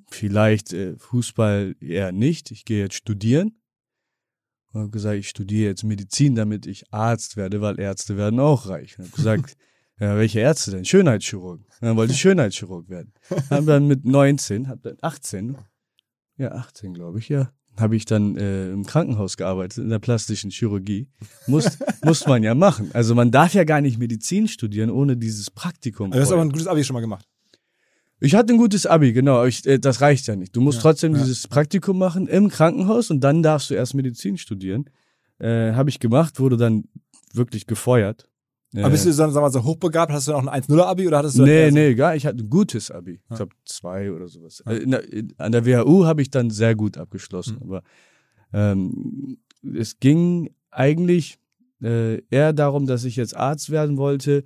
vielleicht 0.10 0.74
äh, 0.74 0.98
Fußball 0.98 1.76
eher 1.80 2.12
nicht. 2.12 2.52
Ich 2.52 2.66
gehe 2.66 2.80
jetzt 2.84 2.96
studieren. 2.96 3.60
Und 4.72 4.82
habe 4.82 4.90
gesagt, 4.92 5.18
ich 5.18 5.30
studiere 5.30 5.70
jetzt 5.70 5.84
Medizin, 5.84 6.36
damit 6.36 6.66
ich 6.66 6.94
Arzt 6.94 7.38
werde, 7.38 7.62
weil 7.62 7.80
Ärzte 7.80 8.18
werden 8.18 8.40
auch 8.40 8.68
reich. 8.68 9.00
Und 9.00 9.06
habe 9.06 9.16
gesagt, 9.16 9.58
ja, 10.00 10.18
welche 10.18 10.40
Ärzte 10.40 10.72
denn? 10.72 10.86
Schönheitschirurg. 10.86 11.62
Dann 11.80 11.96
wollte 11.96 12.14
ich 12.14 12.20
Schönheitschirurg 12.22 12.90
werden. 12.90 13.14
Hab 13.50 13.66
dann 13.66 13.88
mit 13.88 14.06
19, 14.06 14.68
hab 14.68 14.82
dann 14.82 14.98
18, 15.02 15.58
ja 16.38 16.52
18 16.52 16.94
glaube 16.94 17.20
ich, 17.20 17.30
ja, 17.30 17.52
habe 17.78 17.96
ich 17.96 18.06
dann 18.06 18.36
äh, 18.38 18.72
im 18.72 18.86
Krankenhaus 18.86 19.38
gearbeitet, 19.38 19.80
in 19.80 19.90
der 19.90 20.00
plastischen 20.00 20.52
Chirurgie. 20.52 21.08
Muss, 21.46 21.78
muss 22.04 22.26
man 22.26 22.44
ja 22.44 22.56
machen. 22.56 22.90
Also 22.94 23.16
man 23.16 23.32
darf 23.32 23.54
ja 23.54 23.64
gar 23.64 23.82
nicht 23.82 23.98
Medizin 23.98 24.48
studieren 24.48 24.90
ohne 24.90 25.18
dieses 25.18 25.52
Praktikum. 25.52 26.12
Also 26.12 26.18
du 26.18 26.22
hast 26.26 26.32
aber 26.32 26.42
ein 26.42 26.52
gutes 26.52 26.68
Abi 26.68 26.84
schon 26.84 26.96
mal 26.96 27.02
gemacht. 27.02 27.26
Ich 28.20 28.34
hatte 28.34 28.54
ein 28.54 28.58
gutes 28.58 28.88
Abi, 28.88 29.14
genau. 29.14 29.46
Ich, 29.46 29.66
äh, 29.68 29.78
das 29.78 30.02
reicht 30.02 30.28
ja 30.28 30.36
nicht. 30.36 30.56
Du 30.56 30.62
musst 30.62 30.78
ja, 30.78 30.82
trotzdem 30.84 31.14
ja. 31.14 31.20
dieses 31.20 31.48
Praktikum 31.48 31.98
machen 31.98 32.28
im 32.28 32.50
Krankenhaus 32.50 33.12
und 33.12 33.22
dann 33.22 33.44
darfst 33.44 33.70
du 33.70 33.76
erst 33.76 33.94
Medizin 33.94 34.38
studieren. 34.38 34.90
Äh, 35.40 35.74
habe 35.74 35.90
ich 35.90 36.00
gemacht, 36.00 36.40
wurde 36.40 36.58
dann 36.58 36.86
wirklich 37.34 37.68
gefeuert. 37.68 38.28
Aber 38.76 38.90
bist 38.90 39.06
du 39.06 39.14
dann, 39.14 39.32
sag 39.32 39.42
mal, 39.42 39.52
so 39.52 39.64
hochbegabt? 39.64 40.12
Hast 40.12 40.28
du 40.28 40.34
dann 40.34 40.48
auch 40.48 40.52
ein 40.52 40.62
1-0-Abi 40.62 41.08
oder 41.08 41.20
hattest 41.20 41.38
du 41.38 41.44
Nee, 41.44 41.72
nee, 41.72 41.96
gar. 41.96 42.16
Ich 42.16 42.26
hatte 42.26 42.44
ein 42.44 42.50
gutes 42.50 42.92
Abi. 42.92 43.22
Ich 43.30 43.36
glaube 43.36 43.56
zwei 43.66 44.12
oder 44.12 44.28
sowas. 44.28 44.62
Ja. 44.66 44.74
Äh, 44.74 44.86
der, 44.86 45.04
an 45.38 45.52
der 45.52 45.66
WHU 45.66 46.06
habe 46.06 46.22
ich 46.22 46.30
dann 46.30 46.50
sehr 46.50 46.76
gut 46.76 46.98
abgeschlossen. 46.98 47.56
Mhm. 47.56 47.64
Aber 47.64 47.84
ähm, 48.54 49.38
es 49.76 50.00
ging 50.00 50.54
eigentlich 50.70 51.40
äh, 51.82 52.22
eher 52.30 52.54
darum, 52.54 52.88
dass 52.88 53.06
ich 53.06 53.16
jetzt 53.16 53.36
Arzt 53.36 53.70
werden 53.70 53.98
wollte 53.98 54.44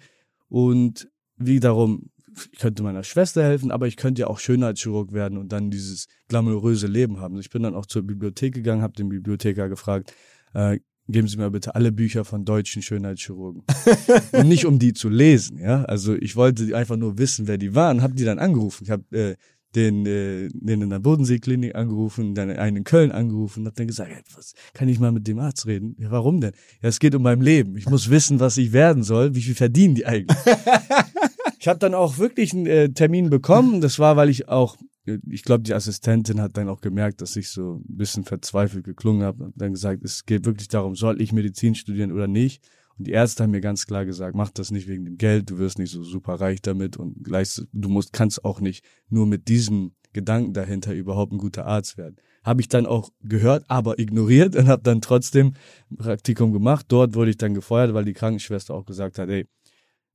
und 0.49 1.09
wie 1.37 1.59
darum, 1.59 2.09
ich 2.51 2.59
könnte 2.59 2.83
meiner 2.83 3.03
Schwester 3.03 3.43
helfen, 3.43 3.71
aber 3.71 3.87
ich 3.87 3.97
könnte 3.97 4.21
ja 4.21 4.27
auch 4.27 4.39
Schönheitschirurg 4.39 5.13
werden 5.13 5.37
und 5.37 5.51
dann 5.51 5.71
dieses 5.71 6.07
glamouröse 6.27 6.87
Leben 6.87 7.19
haben. 7.19 7.39
Ich 7.39 7.49
bin 7.49 7.63
dann 7.63 7.75
auch 7.75 7.85
zur 7.85 8.03
Bibliothek 8.03 8.53
gegangen, 8.53 8.81
habe 8.81 8.93
den 8.93 9.09
Bibliotheker 9.09 9.67
gefragt, 9.67 10.13
äh, 10.53 10.79
geben 11.11 11.27
Sie 11.27 11.37
mir 11.37 11.51
bitte 11.51 11.75
alle 11.75 11.91
Bücher 11.91 12.25
von 12.25 12.45
deutschen 12.45 12.81
Schönheitschirurgen. 12.81 13.63
und 14.31 14.47
nicht 14.47 14.65
um 14.65 14.79
die 14.79 14.93
zu 14.93 15.09
lesen, 15.09 15.57
ja. 15.57 15.83
Also 15.85 16.15
ich 16.15 16.35
wollte 16.35 16.75
einfach 16.75 16.97
nur 16.97 17.17
wissen, 17.17 17.47
wer 17.47 17.57
die 17.57 17.75
waren, 17.75 18.01
habe 18.01 18.15
die 18.15 18.23
dann 18.23 18.39
angerufen. 18.39 18.83
Ich 18.83 18.91
habe 18.91 19.03
äh, 19.11 19.35
den, 19.75 20.05
äh, 20.05 20.49
den 20.53 20.81
in 20.81 20.89
der 20.89 20.99
Bodenseeklinik 20.99 21.75
angerufen, 21.75 22.35
dann 22.35 22.49
einen 22.49 22.77
in 22.77 22.83
Köln 22.83 23.11
angerufen 23.11 23.61
und 23.61 23.67
hab 23.67 23.75
dann 23.75 23.87
gesagt, 23.87 24.09
hey, 24.11 24.21
was, 24.35 24.53
kann 24.73 24.89
ich 24.89 24.99
mal 24.99 25.11
mit 25.11 25.27
dem 25.27 25.39
Arzt 25.39 25.65
reden? 25.65 25.95
Ja, 25.97 26.11
warum 26.11 26.41
denn? 26.41 26.51
Ja, 26.81 26.89
es 26.89 26.99
geht 26.99 27.15
um 27.15 27.23
mein 27.23 27.41
Leben. 27.41 27.77
Ich 27.77 27.89
muss 27.89 28.09
wissen, 28.09 28.39
was 28.39 28.57
ich 28.57 28.73
werden 28.73 29.03
soll. 29.03 29.35
Wie 29.35 29.41
viel 29.41 29.55
verdienen 29.55 29.95
die 29.95 30.05
eigentlich? 30.05 30.37
ich 31.59 31.67
habe 31.67 31.79
dann 31.79 31.93
auch 31.93 32.17
wirklich 32.17 32.53
einen 32.53 32.65
äh, 32.65 32.89
Termin 32.89 33.29
bekommen. 33.29 33.81
Das 33.81 33.99
war, 33.99 34.17
weil 34.17 34.29
ich 34.29 34.49
auch 34.49 34.77
ich 35.05 35.43
glaube, 35.43 35.63
die 35.63 35.73
Assistentin 35.73 36.41
hat 36.41 36.57
dann 36.57 36.69
auch 36.69 36.81
gemerkt, 36.81 37.21
dass 37.21 37.35
ich 37.35 37.49
so 37.49 37.75
ein 37.75 37.97
bisschen 37.97 38.23
verzweifelt 38.23 38.83
geklungen 38.83 39.23
habe 39.23 39.45
und 39.45 39.53
dann 39.55 39.73
gesagt, 39.73 40.03
es 40.03 40.25
geht 40.25 40.45
wirklich 40.45 40.67
darum, 40.67 40.95
soll 40.95 41.21
ich 41.21 41.33
Medizin 41.33 41.75
studieren 41.75 42.11
oder 42.11 42.27
nicht? 42.27 42.63
Und 42.97 43.07
die 43.07 43.11
Ärzte 43.11 43.43
haben 43.43 43.51
mir 43.51 43.61
ganz 43.61 43.87
klar 43.87 44.05
gesagt, 44.05 44.35
mach 44.35 44.51
das 44.51 44.69
nicht 44.69 44.87
wegen 44.87 45.05
dem 45.05 45.17
Geld, 45.17 45.49
du 45.49 45.57
wirst 45.57 45.79
nicht 45.79 45.91
so 45.91 46.03
super 46.03 46.35
reich 46.35 46.61
damit 46.61 46.97
und 46.97 47.23
gleich, 47.23 47.61
du 47.73 47.89
musst, 47.89 48.13
kannst 48.13 48.45
auch 48.45 48.61
nicht 48.61 48.85
nur 49.09 49.25
mit 49.25 49.47
diesem 49.47 49.93
Gedanken 50.13 50.53
dahinter, 50.53 50.93
überhaupt 50.93 51.31
ein 51.31 51.37
guter 51.37 51.65
Arzt 51.65 51.97
werden. 51.97 52.17
Habe 52.43 52.61
ich 52.61 52.67
dann 52.67 52.85
auch 52.85 53.11
gehört, 53.23 53.63
aber 53.69 53.97
ignoriert 53.97 54.55
und 54.55 54.67
habe 54.67 54.83
dann 54.83 55.01
trotzdem 55.01 55.53
ein 55.89 55.97
Praktikum 55.97 56.51
gemacht. 56.51 56.85
Dort 56.89 57.15
wurde 57.15 57.31
ich 57.31 57.37
dann 57.37 57.53
gefeuert, 57.53 57.93
weil 57.93 58.05
die 58.05 58.13
Krankenschwester 58.13 58.73
auch 58.73 58.85
gesagt 58.85 59.19
hat, 59.19 59.29
ey, 59.29 59.47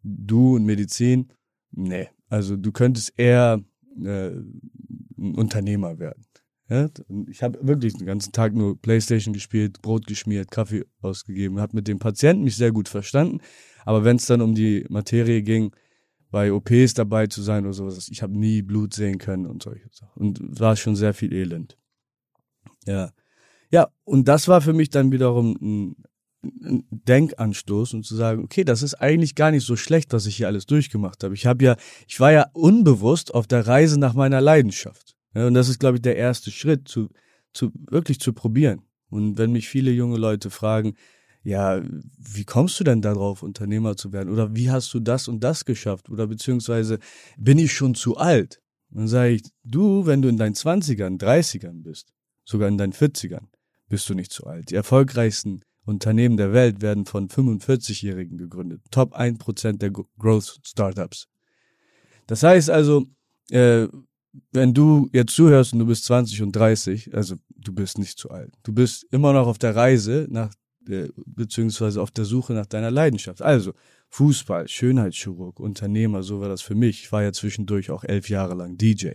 du 0.02 0.56
und 0.56 0.64
Medizin, 0.64 1.32
nee, 1.72 2.08
also 2.28 2.56
du 2.56 2.72
könntest 2.72 3.14
eher 3.16 3.62
äh, 4.04 4.32
ein 5.18 5.34
Unternehmer 5.34 5.98
werden. 5.98 6.26
Ja? 6.68 6.88
Ich 7.28 7.42
habe 7.42 7.58
wirklich 7.66 7.94
den 7.94 8.06
ganzen 8.06 8.32
Tag 8.32 8.54
nur 8.54 8.80
Playstation 8.80 9.32
gespielt, 9.32 9.82
Brot 9.82 10.06
geschmiert, 10.06 10.50
Kaffee 10.50 10.84
ausgegeben, 11.00 11.60
habe 11.60 11.76
mit 11.76 11.88
dem 11.88 11.98
Patienten 11.98 12.44
mich 12.44 12.56
sehr 12.56 12.72
gut 12.72 12.88
verstanden. 12.88 13.40
Aber 13.84 14.04
wenn 14.04 14.16
es 14.16 14.26
dann 14.26 14.40
um 14.40 14.54
die 14.54 14.84
Materie 14.88 15.42
ging, 15.42 15.72
bei 16.30 16.52
OPs 16.52 16.94
dabei 16.94 17.28
zu 17.28 17.40
sein 17.40 17.64
oder 17.64 17.72
sowas, 17.72 18.08
ich 18.10 18.22
habe 18.22 18.36
nie 18.36 18.62
Blut 18.62 18.94
sehen 18.94 19.18
können 19.18 19.46
und 19.46 19.62
solche 19.62 19.88
Sachen. 19.92 20.20
Und 20.20 20.60
war 20.60 20.76
schon 20.76 20.96
sehr 20.96 21.14
viel 21.14 21.32
Elend. 21.32 21.78
Ja. 22.84 23.12
Ja, 23.70 23.88
und 24.04 24.28
das 24.28 24.48
war 24.48 24.60
für 24.60 24.72
mich 24.72 24.90
dann 24.90 25.12
wiederum 25.12 25.56
ein, 25.60 25.96
ein 26.62 26.84
Denkanstoß 26.90 27.94
und 27.94 28.04
zu 28.04 28.16
sagen, 28.16 28.42
okay, 28.42 28.64
das 28.64 28.82
ist 28.82 28.94
eigentlich 28.94 29.34
gar 29.34 29.50
nicht 29.50 29.64
so 29.64 29.76
schlecht, 29.76 30.12
was 30.12 30.26
ich 30.26 30.36
hier 30.36 30.46
alles 30.48 30.66
durchgemacht 30.66 31.22
habe. 31.24 31.34
Ich 31.34 31.46
habe 31.46 31.64
ja, 31.64 31.76
ich 32.06 32.20
war 32.20 32.32
ja 32.32 32.46
unbewusst 32.52 33.34
auf 33.34 33.46
der 33.46 33.66
Reise 33.66 33.98
nach 33.98 34.14
meiner 34.14 34.40
Leidenschaft. 34.40 35.16
Ja, 35.34 35.46
und 35.46 35.54
das 35.54 35.68
ist, 35.68 35.78
glaube 35.78 35.96
ich, 35.96 36.02
der 36.02 36.16
erste 36.16 36.50
Schritt, 36.50 36.88
zu, 36.88 37.08
zu 37.52 37.70
wirklich 37.90 38.20
zu 38.20 38.32
probieren. 38.32 38.82
Und 39.08 39.38
wenn 39.38 39.52
mich 39.52 39.68
viele 39.68 39.90
junge 39.90 40.18
Leute 40.18 40.50
fragen, 40.50 40.94
ja, 41.42 41.80
wie 42.18 42.44
kommst 42.44 42.80
du 42.80 42.84
denn 42.84 43.02
darauf, 43.02 43.42
Unternehmer 43.42 43.96
zu 43.96 44.12
werden? 44.12 44.32
Oder 44.32 44.56
wie 44.56 44.70
hast 44.70 44.92
du 44.94 45.00
das 45.00 45.28
und 45.28 45.44
das 45.44 45.64
geschafft? 45.64 46.10
Oder 46.10 46.26
beziehungsweise 46.26 46.98
bin 47.38 47.58
ich 47.58 47.72
schon 47.72 47.94
zu 47.94 48.16
alt? 48.16 48.60
dann 48.90 49.08
sage 49.08 49.34
ich, 49.34 49.42
du, 49.64 50.06
wenn 50.06 50.22
du 50.22 50.28
in 50.28 50.36
deinen 50.36 50.54
Zwanzigern, 50.54 51.18
Dreißigern 51.18 51.82
bist, 51.82 52.12
sogar 52.44 52.68
in 52.68 52.78
deinen 52.78 52.92
Vierzigern, 52.92 53.48
bist 53.88 54.08
du 54.08 54.14
nicht 54.14 54.32
zu 54.32 54.46
alt. 54.46 54.70
Die 54.70 54.74
erfolgreichsten 54.74 55.62
Unternehmen 55.86 56.36
der 56.36 56.52
Welt 56.52 56.82
werden 56.82 57.06
von 57.06 57.28
45-Jährigen 57.28 58.36
gegründet. 58.36 58.82
Top 58.90 59.16
1% 59.16 59.78
der 59.78 59.90
Growth 59.90 60.60
Startups. 60.64 61.28
Das 62.26 62.42
heißt 62.42 62.70
also, 62.70 63.06
äh, 63.50 63.86
wenn 64.52 64.74
du 64.74 65.08
jetzt 65.12 65.34
zuhörst 65.34 65.72
und 65.72 65.78
du 65.78 65.86
bist 65.86 66.04
20 66.04 66.42
und 66.42 66.52
30, 66.52 67.14
also 67.14 67.36
du 67.56 67.72
bist 67.72 67.98
nicht 67.98 68.18
zu 68.18 68.30
alt. 68.30 68.52
Du 68.64 68.72
bist 68.72 69.06
immer 69.10 69.32
noch 69.32 69.46
auf 69.46 69.58
der 69.58 69.74
Reise 69.74 70.26
nach, 70.28 70.52
äh, 70.88 71.08
beziehungsweise 71.24 72.02
auf 72.02 72.10
der 72.10 72.24
Suche 72.24 72.52
nach 72.52 72.66
deiner 72.66 72.90
Leidenschaft. 72.90 73.40
Also 73.40 73.72
Fußball, 74.10 74.68
Schönheitschirurg, 74.68 75.60
Unternehmer, 75.60 76.22
so 76.22 76.40
war 76.40 76.48
das 76.48 76.62
für 76.62 76.74
mich. 76.74 77.04
Ich 77.04 77.12
war 77.12 77.22
ja 77.22 77.32
zwischendurch 77.32 77.90
auch 77.90 78.04
elf 78.04 78.28
Jahre 78.28 78.54
lang 78.54 78.76
DJ. 78.76 79.10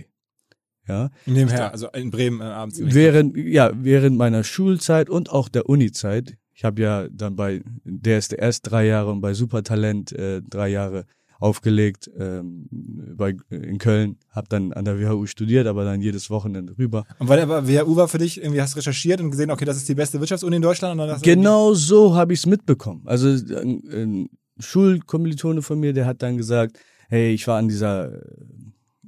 Ja. 0.87 1.09
Nebenher, 1.25 1.71
also 1.71 1.89
in 1.89 2.11
Bremen 2.11 2.41
äh, 2.41 2.45
abends. 2.45 2.79
Während, 2.81 3.37
ja, 3.37 3.71
während 3.75 4.17
meiner 4.17 4.43
Schulzeit 4.43 5.09
und 5.09 5.29
auch 5.29 5.47
der 5.47 5.69
Unizeit. 5.69 6.37
Ich 6.61 6.65
habe 6.65 6.79
ja 6.79 7.07
dann 7.09 7.35
bei 7.35 7.63
DSDS 7.85 8.61
drei 8.61 8.85
Jahre 8.85 9.09
und 9.09 9.19
bei 9.19 9.33
Supertalent 9.33 10.11
äh, 10.11 10.43
drei 10.43 10.67
Jahre 10.67 11.05
aufgelegt 11.39 12.07
ähm, 12.15 12.67
bei, 12.69 13.35
in 13.49 13.79
Köln, 13.79 14.17
habe 14.29 14.47
dann 14.47 14.71
an 14.71 14.85
der 14.85 15.01
WHU 15.01 15.25
studiert, 15.25 15.65
aber 15.65 15.85
dann 15.85 16.01
jedes 16.01 16.29
Wochenende 16.29 16.77
rüber. 16.77 17.03
Und 17.17 17.29
weil 17.29 17.39
aber 17.39 17.67
WHU 17.67 17.95
war 17.95 18.07
für 18.07 18.19
dich, 18.19 18.39
irgendwie 18.39 18.61
hast 18.61 18.75
du 18.75 18.77
recherchiert 18.77 19.21
und 19.21 19.31
gesehen, 19.31 19.49
okay, 19.49 19.65
das 19.65 19.77
ist 19.77 19.89
die 19.89 19.95
beste 19.95 20.19
Wirtschaftsuni 20.19 20.57
in 20.57 20.61
Deutschland? 20.61 21.01
genau 21.23 21.73
so 21.73 22.13
habe 22.13 22.33
ich 22.33 22.41
es 22.41 22.45
mitbekommen. 22.45 23.01
Also 23.05 23.29
ein, 23.29 23.81
ein 23.91 24.29
Schulkommilitone 24.59 25.63
von 25.63 25.79
mir, 25.79 25.93
der 25.93 26.05
hat 26.05 26.21
dann 26.21 26.37
gesagt, 26.37 26.77
hey, 27.09 27.33
ich 27.33 27.47
war 27.47 27.57
an 27.57 27.69
dieser, 27.69 28.21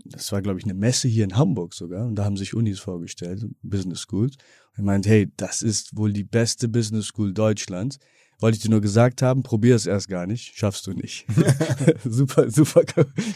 das 0.05 0.31
war 0.31 0.41
glaube 0.41 0.57
ich 0.57 0.65
eine 0.65 0.73
Messe 0.73 1.07
hier 1.07 1.23
in 1.23 1.37
Hamburg 1.37 1.75
sogar, 1.75 2.07
und 2.07 2.15
da 2.15 2.25
haben 2.25 2.35
sich 2.35 2.55
Unis 2.55 2.79
vorgestellt, 2.79 3.45
Business 3.61 4.07
Schools. 4.09 4.37
Er 4.75 4.83
meint, 4.83 5.05
hey, 5.07 5.31
das 5.37 5.61
ist 5.61 5.95
wohl 5.95 6.13
die 6.13 6.23
beste 6.23 6.67
Business 6.67 7.07
School 7.07 7.33
Deutschlands. 7.33 7.99
Wollte 8.39 8.57
ich 8.57 8.63
dir 8.63 8.71
nur 8.71 8.81
gesagt 8.81 9.21
haben, 9.21 9.43
probier 9.43 9.75
es 9.75 9.85
erst 9.85 10.09
gar 10.09 10.25
nicht, 10.25 10.57
schaffst 10.57 10.87
du 10.87 10.93
nicht. 10.93 11.25
super, 12.03 12.49
super 12.49 12.81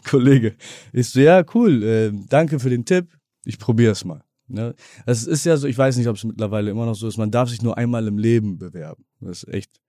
Kollege. 0.10 0.56
Ich 0.91 1.10
so, 1.10 1.20
ja, 1.20 1.44
cool, 1.53 1.84
äh, 1.84 2.12
danke 2.27 2.60
für 2.60 2.70
den 2.70 2.86
Tipp, 2.86 3.08
ich 3.46 3.60
probiere 3.60 3.91
es 3.91 4.03
mal. 4.03 4.24
Ne? 4.48 4.75
Das 5.06 5.25
ist 5.25 5.46
ja 5.46 5.58
so, 5.58 5.67
ich 5.67 5.77
weiß 5.77 5.98
nicht, 5.98 6.08
ob 6.08 6.15
es 6.15 6.24
mittlerweile 6.24 6.72
immer 6.72 6.86
noch 6.86 6.96
so 6.96 7.08
ist, 7.08 7.17
man 7.17 7.32
darf 7.32 7.50
sich 7.50 7.62
nur 7.62 7.77
einmal 7.77 8.08
im 8.08 8.17
Leben 8.17 8.58
bewerben. 8.58 9.06
Das 9.20 9.44
ist 9.44 9.53
echt 9.53 9.79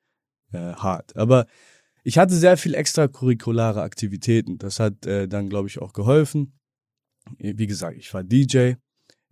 äh, 0.53 0.75
hart. 0.75 1.17
Aber 1.17 1.47
ich 2.05 2.19
hatte 2.19 2.35
sehr 2.35 2.57
viel 2.57 2.75
extracurriculare 2.75 3.83
Aktivitäten. 3.83 4.59
Das 4.59 4.81
hat 4.81 5.07
äh, 5.07 5.29
dann, 5.29 5.49
glaube 5.49 5.69
ich, 5.69 5.81
auch 5.81 5.93
geholfen. 5.93 6.59
Wie 7.39 7.67
gesagt, 7.67 7.99
ich 7.99 8.13
war 8.15 8.25
DJ, 8.25 8.75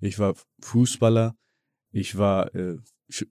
ich 0.01 0.19
war 0.19 0.35
Fußballer, 0.61 1.35
ich 1.97 2.19
war, 2.19 2.55
äh, 2.55 2.77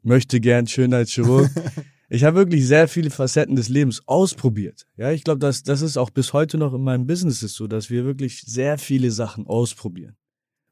möchte 0.03 0.39
gern 0.39 0.67
Schönheitschirurg. 0.67 1.49
Ich 2.07 2.23
habe 2.23 2.37
wirklich 2.37 2.67
sehr 2.67 2.87
viele 2.87 3.09
Facetten 3.09 3.55
des 3.55 3.67
Lebens 3.67 4.03
ausprobiert. 4.05 4.85
Ja, 4.95 5.09
ich 5.09 5.23
glaube, 5.23 5.39
dass 5.39 5.63
das 5.63 5.81
ist 5.81 5.97
auch 5.97 6.11
bis 6.11 6.33
heute 6.33 6.59
noch 6.59 6.75
in 6.75 6.83
meinem 6.83 7.07
Business 7.07 7.41
ist 7.41 7.55
so, 7.55 7.65
dass 7.65 7.89
wir 7.89 8.05
wirklich 8.05 8.43
sehr 8.43 8.77
viele 8.77 9.09
Sachen 9.09 9.47
ausprobieren. 9.47 10.15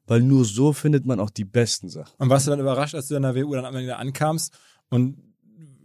Weil 0.06 0.22
nur 0.22 0.44
so 0.44 0.72
findet 0.72 1.06
man 1.06 1.18
auch 1.18 1.30
die 1.30 1.44
besten 1.44 1.88
Sachen. 1.88 2.14
Und 2.18 2.30
warst 2.30 2.46
du 2.46 2.52
dann 2.52 2.60
überrascht, 2.60 2.94
als 2.94 3.08
du 3.08 3.16
in 3.16 3.22
der 3.22 3.34
WU 3.34 3.52
dann 3.52 3.64
am 3.64 3.74
Ende 3.74 3.96
ankamst? 3.96 4.56
Und 4.90 5.16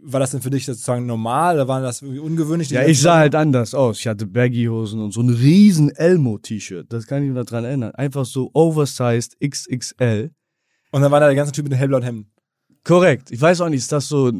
war 0.00 0.20
das 0.20 0.30
denn 0.30 0.40
für 0.40 0.50
dich 0.50 0.66
sozusagen 0.66 1.06
normal 1.06 1.56
oder 1.56 1.66
war 1.66 1.80
das 1.82 2.00
irgendwie 2.00 2.20
ungewöhnlich? 2.20 2.70
Ja, 2.70 2.86
ich 2.86 3.00
sah 3.00 3.16
halt 3.16 3.34
anders 3.34 3.74
aus. 3.74 3.98
Ich 3.98 4.06
hatte 4.06 4.26
Baggy-Hosen 4.26 5.00
und 5.00 5.12
so 5.12 5.20
ein 5.20 5.30
riesen 5.30 5.90
Elmo-T-Shirt. 5.90 6.92
Das 6.92 7.08
kann 7.08 7.24
ich 7.24 7.30
noch 7.30 7.44
dran 7.44 7.64
erinnern. 7.64 7.92
Einfach 7.96 8.24
so 8.24 8.50
oversized 8.54 9.36
XXL. 9.40 10.30
Und 10.90 11.02
dann 11.02 11.10
war 11.12 11.20
da 11.20 11.26
der 11.26 11.36
ganze 11.36 11.52
Typ 11.52 11.64
mit 11.64 11.72
den 11.72 11.78
hellblauen 11.78 12.02
Hemden. 12.02 12.30
Korrekt. 12.82 13.30
Ich 13.30 13.40
weiß 13.40 13.60
auch 13.60 13.68
nicht, 13.68 13.80
ist 13.80 13.92
das 13.92 14.08
so, 14.08 14.32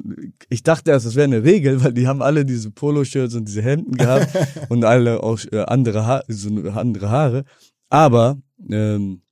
ich 0.49 0.63
dachte 0.63 0.91
erst, 0.91 1.05
das 1.05 1.15
wäre 1.15 1.25
eine 1.25 1.45
Regel, 1.45 1.85
weil 1.85 1.93
die 1.93 2.07
haben 2.07 2.23
alle 2.23 2.45
diese 2.45 2.71
Poloshirts 2.71 3.35
und 3.35 3.47
diese 3.47 3.63
Hemden 3.63 3.93
gehabt 3.97 4.29
und 4.71 4.85
alle 4.85 5.23
auch 5.23 5.39
äh, 5.53 5.61
andere, 5.61 6.07
ha 6.07 6.23
so 6.27 6.49
andere 6.71 7.11
Haare. 7.11 7.45
Aber 7.91 8.41
ähm, 8.71 9.23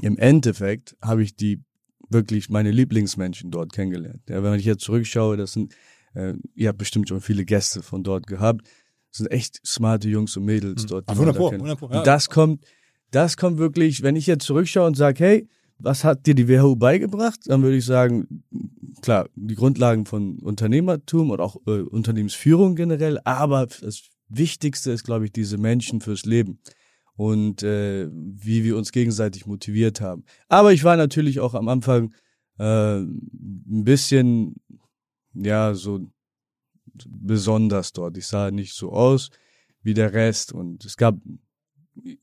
im 0.00 0.16
Endeffekt 0.16 0.96
habe 1.02 1.22
ich 1.22 1.36
die 1.36 1.62
wirklich 2.08 2.48
meine 2.48 2.70
Lieblingsmenschen 2.70 3.50
dort 3.50 3.72
kennengelernt. 3.72 4.22
Ja, 4.28 4.42
wenn 4.42 4.58
ich 4.58 4.64
jetzt 4.64 4.84
zurückschaue, 4.84 5.36
das 5.36 5.52
sind, 5.52 5.74
äh, 6.14 6.34
ihr 6.54 6.68
habt 6.68 6.78
bestimmt 6.78 7.08
schon 7.08 7.20
viele 7.20 7.44
Gäste 7.44 7.82
von 7.82 8.02
dort 8.02 8.26
gehabt, 8.26 8.66
das 9.10 9.18
sind 9.18 9.30
echt 9.30 9.60
smarte 9.66 10.08
Jungs 10.08 10.36
und 10.36 10.44
Mädels 10.44 10.84
mhm. 10.84 10.88
dort. 10.88 11.04
Ach, 11.08 11.16
wunderbar, 11.16 11.52
wunderbar. 11.52 11.90
Ja. 11.92 11.98
Und 11.98 12.06
das 12.06 12.30
kommt, 12.30 12.64
das 13.10 13.36
kommt 13.36 13.58
wirklich, 13.58 14.02
wenn 14.02 14.16
ich 14.16 14.26
jetzt 14.26 14.46
zurückschaue 14.46 14.86
und 14.86 14.96
sage, 14.96 15.24
hey, 15.24 15.48
was 15.82 16.04
hat 16.04 16.26
dir 16.26 16.34
die 16.34 16.48
WHO 16.48 16.76
beigebracht? 16.76 17.40
Dann 17.46 17.62
würde 17.62 17.76
ich 17.76 17.84
sagen, 17.84 18.44
klar, 19.02 19.28
die 19.34 19.54
Grundlagen 19.54 20.06
von 20.06 20.38
Unternehmertum 20.38 21.30
und 21.30 21.40
auch 21.40 21.56
äh, 21.66 21.80
Unternehmensführung 21.82 22.76
generell, 22.76 23.18
aber 23.24 23.66
das 23.66 24.02
Wichtigste 24.28 24.92
ist, 24.92 25.04
glaube 25.04 25.24
ich, 25.24 25.32
diese 25.32 25.58
Menschen 25.58 26.00
fürs 26.00 26.24
Leben 26.24 26.60
und 27.16 27.62
äh, 27.62 28.08
wie 28.12 28.64
wir 28.64 28.76
uns 28.76 28.92
gegenseitig 28.92 29.46
motiviert 29.46 30.00
haben. 30.00 30.24
Aber 30.48 30.72
ich 30.72 30.84
war 30.84 30.96
natürlich 30.96 31.40
auch 31.40 31.54
am 31.54 31.68
Anfang 31.68 32.14
äh, 32.58 32.98
ein 33.00 33.84
bisschen, 33.84 34.56
ja, 35.34 35.74
so 35.74 36.00
besonders 37.06 37.92
dort. 37.92 38.16
Ich 38.16 38.26
sah 38.26 38.50
nicht 38.50 38.74
so 38.74 38.92
aus 38.92 39.30
wie 39.82 39.94
der 39.94 40.12
Rest 40.12 40.52
und 40.52 40.84
es 40.84 40.96
gab 40.96 41.16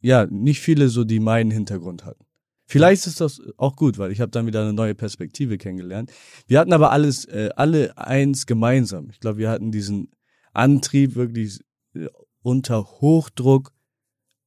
ja 0.02 0.26
nicht 0.28 0.62
viele 0.62 0.90
so, 0.90 1.04
die 1.04 1.20
meinen 1.20 1.52
Hintergrund 1.52 2.06
hatten. 2.06 2.27
Vielleicht 2.70 3.08
ist 3.08 3.22
das 3.22 3.42
auch 3.56 3.78
gut, 3.78 3.98
weil 3.98 4.12
ich 4.12 4.20
habe 4.20 4.30
dann 4.30 4.46
wieder 4.46 4.62
eine 4.62 4.74
neue 4.74 4.94
Perspektive 4.94 5.58
kennengelernt. 5.58 6.12
Wir 6.48 6.60
hatten 6.60 6.74
aber 6.74 6.92
alles, 6.92 7.24
äh, 7.26 7.50
alle 7.56 7.98
eins 7.98 8.46
gemeinsam. 8.46 9.10
Ich 9.10 9.22
glaube, 9.22 9.38
wir 9.38 9.50
hatten 9.50 9.72
diesen 9.72 10.12
Antrieb 10.52 11.16
wirklich 11.16 11.62
äh, 11.96 12.08
unter 12.42 12.84
Hochdruck 12.84 13.72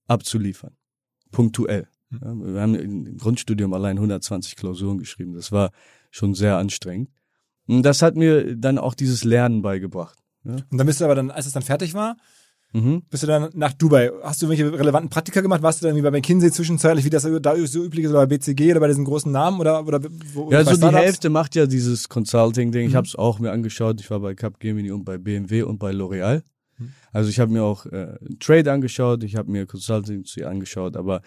abzuliefern. 0.07 0.77
Punktuell. 1.31 1.89
Hm. 2.11 2.21
Ja, 2.23 2.53
wir 2.55 2.61
haben 2.61 2.75
im 2.75 3.17
Grundstudium 3.17 3.73
allein 3.73 3.97
120 3.97 4.55
Klausuren 4.55 4.99
geschrieben. 4.99 5.33
Das 5.33 5.51
war 5.51 5.71
schon 6.11 6.35
sehr 6.35 6.59
anstrengend. 6.59 7.11
Und 7.67 7.85
das 7.85 8.03
hat 8.03 8.17
mir 8.17 8.55
dann 8.55 8.77
auch 8.77 8.95
dieses 8.95 9.25
Lernen 9.25 9.63
beigebracht. 9.63 10.19
Ja. 10.45 10.57
Und 10.71 10.77
dann 10.77 10.87
bist 10.87 11.01
du 11.01 11.07
aber 11.07 11.15
dann, 11.15 11.31
als 11.31 11.47
es 11.47 11.53
dann 11.53 11.63
fertig 11.63 11.95
war, 11.95 12.17
Mhm. 12.73 13.03
Bist 13.11 13.25
du 13.25 13.27
dann 13.27 13.51
nach 13.55 13.73
Dubai? 13.73 14.11
Hast 14.23 14.43
du 14.43 14.47
irgendwelche 14.47 14.79
relevanten 14.79 15.11
Praktika 15.11 15.41
gemacht? 15.41 15.63
Warst 15.63 15.83
du 15.83 15.87
dann 15.87 15.97
wie 15.97 16.03
bei 16.03 16.11
McKinsey 16.11 16.53
zwischenzeitlich, 16.53 17.05
wie 17.05 17.11
das 17.11 17.27
da 17.41 17.67
so 17.67 17.85
üblich 17.85 18.05
ist, 18.05 18.11
oder 18.11 18.21
bei 18.21 18.37
BCG 18.37 18.71
oder 18.71 18.81
bei 18.81 18.89
diesen 18.89 19.05
großen 19.05 19.31
Namen? 19.31 19.61
Oder, 19.61 19.85
oder 19.85 20.01
wo, 20.35 20.51
ja, 20.53 20.59
also 20.59 20.77
die 20.77 20.97
Hälfte 20.97 21.31
macht 21.31 21.57
ja 21.57 21.67
dieses 21.67 22.09
Consulting-Ding. 22.09 22.87
Ich 22.87 22.93
mhm. 22.93 22.97
habe 22.97 23.07
es 23.07 23.17
auch 23.17 23.41
mir 23.41 23.51
angeschaut. 23.51 24.01
Ich 24.01 24.11
war 24.11 24.21
bei 24.21 24.35
Capgemini 24.35 24.93
und 24.93 25.05
bei 25.05 25.19
BMW 25.19 25.63
und 25.63 25.79
bei 25.79 25.91
L'Oreal. 25.91 26.43
Mhm. 26.79 26.93
Also 27.13 27.29
ich 27.29 27.41
habe 27.41 27.51
mir 27.53 27.65
auch 27.65 27.87
äh, 27.87 28.19
Trade 28.39 28.71
angeschaut, 28.71 29.25
ich 29.25 29.35
habe 29.35 29.51
mir 29.51 29.67
Consulting 29.67 30.25
zu 30.25 30.47
angeschaut, 30.47 30.97
aber 30.97 31.23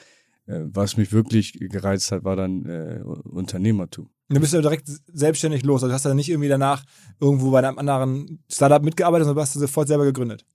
äh, 0.45 0.61
was 0.63 0.95
mich 0.95 1.11
wirklich 1.11 1.59
gereizt 1.59 2.11
hat, 2.13 2.23
war 2.23 2.37
dann 2.37 2.65
äh, 2.65 3.01
Unternehmertum. 3.03 4.05
Und 4.05 4.35
dann 4.35 4.41
bist 4.41 4.53
du 4.53 4.61
direkt 4.61 4.89
selbstständig 5.13 5.63
los. 5.63 5.83
Also 5.83 5.93
hast 5.93 6.05
du 6.05 6.09
dann 6.09 6.15
nicht 6.15 6.29
irgendwie 6.29 6.49
danach 6.49 6.83
irgendwo 7.19 7.51
bei 7.51 7.59
einem 7.59 7.77
anderen 7.77 8.43
Startup 8.49 8.81
mitgearbeitet, 8.81 9.25
sondern 9.25 9.41
hast 9.41 9.55
du 9.55 9.59
sofort 9.59 9.89
selber 9.89 10.05
gegründet. 10.05 10.45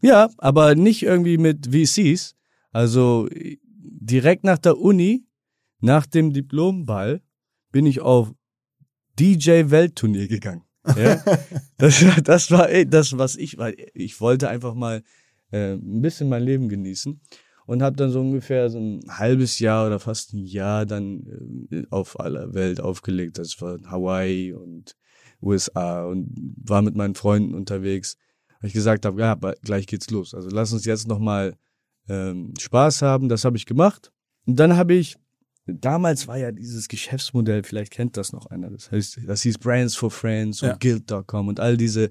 Ja, 0.00 0.30
aber 0.38 0.74
nicht 0.74 1.02
irgendwie 1.02 1.38
mit 1.38 1.68
VCs. 1.74 2.36
Also 2.70 3.28
direkt 3.32 4.44
nach 4.44 4.58
der 4.58 4.78
Uni 4.78 5.24
nach 5.80 6.06
dem 6.06 6.32
Diplomball 6.32 7.22
bin 7.70 7.86
ich 7.86 8.00
auf 8.00 8.32
DJ-Weltturnier 9.18 10.28
gegangen. 10.28 10.64
Ja? 10.96 11.22
das, 11.78 12.04
das 12.24 12.50
war 12.50 12.68
das, 12.84 13.18
was 13.18 13.36
ich, 13.36 13.58
weil 13.58 13.76
ich 13.94 14.20
wollte 14.20 14.48
einfach 14.48 14.74
mal 14.74 15.02
äh, 15.50 15.74
ein 15.74 16.02
bisschen 16.02 16.28
mein 16.28 16.42
Leben 16.42 16.68
genießen 16.68 17.20
und 17.66 17.82
habe 17.82 17.96
dann 17.96 18.10
so 18.10 18.20
ungefähr 18.20 18.70
so 18.70 18.78
ein 18.78 19.00
halbes 19.08 19.58
Jahr 19.58 19.86
oder 19.86 20.00
fast 20.00 20.32
ein 20.32 20.44
Jahr 20.44 20.86
dann 20.86 21.68
äh, 21.70 21.82
auf 21.90 22.18
aller 22.18 22.54
Welt 22.54 22.80
aufgelegt. 22.80 23.38
Das 23.38 23.60
war 23.60 23.78
Hawaii 23.86 24.52
und 24.52 24.96
USA 25.42 26.04
und 26.04 26.28
war 26.64 26.82
mit 26.82 26.96
meinen 26.96 27.14
Freunden 27.14 27.54
unterwegs. 27.54 28.16
Weil 28.60 28.68
ich 28.68 28.74
gesagt 28.74 29.04
habe, 29.06 29.20
ja, 29.20 29.34
gleich 29.62 29.86
geht's 29.86 30.10
los. 30.10 30.34
Also 30.34 30.48
lass 30.50 30.72
uns 30.72 30.84
jetzt 30.84 31.06
noch 31.06 31.18
mal 31.18 31.54
ähm, 32.08 32.54
Spaß 32.58 33.02
haben. 33.02 33.28
Das 33.28 33.44
habe 33.44 33.56
ich 33.56 33.66
gemacht. 33.66 34.12
Und 34.46 34.56
dann 34.56 34.76
habe 34.76 34.94
ich 34.94 35.16
damals 35.68 36.26
war 36.26 36.38
ja 36.38 36.50
dieses 36.50 36.88
Geschäftsmodell, 36.88 37.62
vielleicht 37.62 37.92
kennt 37.92 38.16
das 38.16 38.32
noch 38.32 38.46
einer, 38.46 38.70
das 38.70 38.90
heißt, 38.90 39.20
das 39.26 39.42
hieß 39.42 39.58
Brands 39.58 39.94
for 39.94 40.10
Friends 40.10 40.62
und 40.62 40.68
ja. 40.70 40.76
Guild.com 40.76 41.48
und 41.48 41.60
all 41.60 41.76
diese 41.76 42.10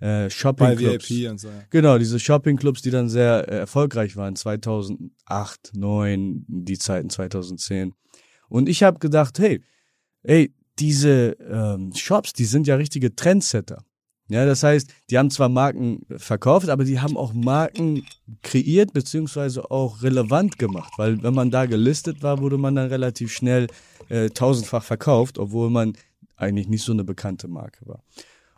äh, 0.00 0.30
Shopping-Clubs. 0.30 1.10
und 1.10 1.40
so. 1.40 1.48
Genau, 1.70 1.98
diese 1.98 2.20
Shopping-Clubs, 2.20 2.82
die 2.82 2.90
dann 2.90 3.08
sehr 3.08 3.48
äh, 3.48 3.58
erfolgreich 3.58 4.16
waren, 4.16 4.36
2008, 4.36 5.10
2009, 5.26 6.44
die 6.46 6.78
Zeiten 6.78 7.10
2010. 7.10 7.94
Und 8.48 8.68
ich 8.68 8.82
habe 8.82 8.98
gedacht, 8.98 9.38
hey, 9.38 9.60
ey, 10.22 10.54
diese 10.78 11.36
ähm, 11.40 11.92
Shops, 11.94 12.32
die 12.32 12.44
sind 12.44 12.66
ja 12.68 12.76
richtige 12.76 13.16
Trendsetter. 13.16 13.84
Ja, 14.30 14.44
das 14.44 14.62
heißt, 14.62 14.90
die 15.08 15.16
haben 15.16 15.30
zwar 15.30 15.48
Marken 15.48 16.04
verkauft, 16.16 16.68
aber 16.68 16.84
die 16.84 17.00
haben 17.00 17.16
auch 17.16 17.32
Marken 17.32 18.04
kreiert 18.42 18.92
beziehungsweise 18.92 19.70
auch 19.70 20.02
relevant 20.02 20.58
gemacht, 20.58 20.92
weil 20.98 21.22
wenn 21.22 21.34
man 21.34 21.50
da 21.50 21.64
gelistet 21.64 22.22
war, 22.22 22.40
wurde 22.40 22.58
man 22.58 22.74
dann 22.74 22.88
relativ 22.88 23.32
schnell 23.32 23.68
äh, 24.10 24.28
tausendfach 24.28 24.84
verkauft, 24.84 25.38
obwohl 25.38 25.70
man 25.70 25.94
eigentlich 26.36 26.68
nicht 26.68 26.84
so 26.84 26.92
eine 26.92 27.04
bekannte 27.04 27.48
Marke 27.48 27.86
war. 27.86 28.02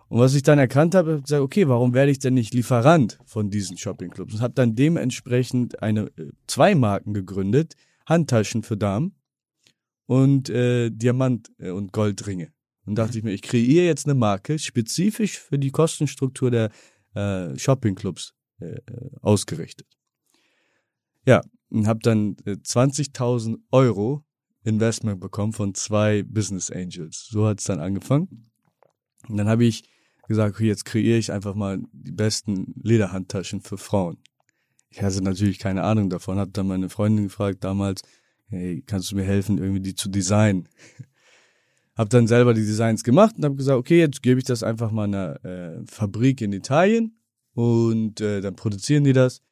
Und 0.09 0.19
was 0.19 0.35
ich 0.35 0.43
dann 0.43 0.59
erkannt 0.59 0.97
habe, 0.97 1.13
habe 1.13 1.23
gesagt, 1.23 1.41
okay, 1.41 1.69
warum 1.69 1.95
werde 1.95 2.11
ich 2.11 2.19
denn 2.19 2.35
nicht 2.35 2.53
Lieferant 2.53 3.21
von 3.25 3.49
diesen 3.49 3.79
Shoppingclubs? 3.79 4.35
Und 4.35 4.41
habe 4.41 4.55
dann 4.55 4.75
dementsprechend 4.75 5.85
eine 5.85 6.07
äh, 6.19 6.33
zwei 6.49 6.75
Marken 6.75 7.15
gegründet, 7.15 7.75
Handtaschen 8.07 8.65
für 8.65 8.77
Damen 8.77 9.15
und 10.07 10.51
äh, 10.51 10.91
Diamant 10.91 11.53
äh, 11.61 11.71
und 11.71 11.93
Goldringe. 11.93 12.51
Und 12.91 12.97
dachte 12.97 13.17
ich 13.17 13.23
mir, 13.23 13.31
ich 13.31 13.43
kreiere 13.43 13.85
jetzt 13.85 14.07
eine 14.07 14.17
Marke 14.17 14.59
spezifisch 14.59 15.39
für 15.39 15.61
die 15.61 15.71
Kostenstruktur 15.71 16.51
der 16.51 16.71
äh, 17.15 17.57
Shoppingclubs 17.57 18.35
äh, 18.59 18.65
äh 18.65 18.81
ausgerichtet. 19.23 19.87
Ja, 21.25 21.41
und 21.69 21.87
habe 21.87 22.01
dann 22.03 22.35
äh, 22.47 22.55
20.000 22.55 23.59
Euro 23.71 24.25
Investment 24.65 25.21
bekommen 25.21 25.53
von 25.53 25.73
zwei 25.75 26.25
Business 26.25 26.69
Angels. 26.69 27.29
So 27.31 27.47
hat 27.47 27.61
es 27.61 27.67
dann 27.67 27.79
angefangen. 27.79 28.51
Und 29.29 29.37
dann 29.37 29.47
habe 29.47 29.65
ich 29.65 29.85
gesagt, 30.27 30.57
okay, 30.57 30.67
jetzt 30.67 30.85
kreiere 30.85 31.19
ich 31.19 31.31
einfach 31.31 31.55
mal 31.55 31.79
die 31.93 32.11
besten 32.11 32.75
Lederhandtaschen 32.83 33.61
für 33.61 33.79
Frauen. 33.79 34.19
Ich 34.89 35.01
hatte 35.01 35.23
natürlich 35.23 35.61
keine 35.61 35.85
Ahnung 35.85 36.11
davon, 36.11 36.41
habe 36.41 36.51
dann 36.51 36.67
meine 36.67 36.89
Freundin 36.89 37.27
gefragt 37.27 37.63
damals, 37.63 38.03
hey, 38.47 38.83
kannst 38.85 39.13
du 39.13 39.15
mir 39.15 39.23
helfen, 39.23 39.59
irgendwie 39.59 39.81
die 39.81 39.95
zu 39.95 40.09
designen? 40.09 40.69
Hab 42.01 42.09
dann 42.09 42.27
selber 42.27 42.55
die 42.55 42.65
Designs 42.65 43.05
gemacht 43.05 43.37
und 43.37 43.45
habe 43.45 43.57
gesagt, 43.57 43.79
okay, 43.79 43.99
jetzt 43.99 44.23
gebe 44.23 44.39
ich 44.39 44.47
das 44.47 44.63
einfach 44.63 44.91
mal 44.91 45.05
einer 45.05 45.45
äh, 45.45 45.83
Fabrik 45.85 46.41
in 46.41 46.51
Italien 46.55 47.21
und 47.53 48.23
äh, 48.23 48.41
dann 48.41 48.57
produzieren 48.57 49.05
die 49.05 49.13
das 49.13 49.43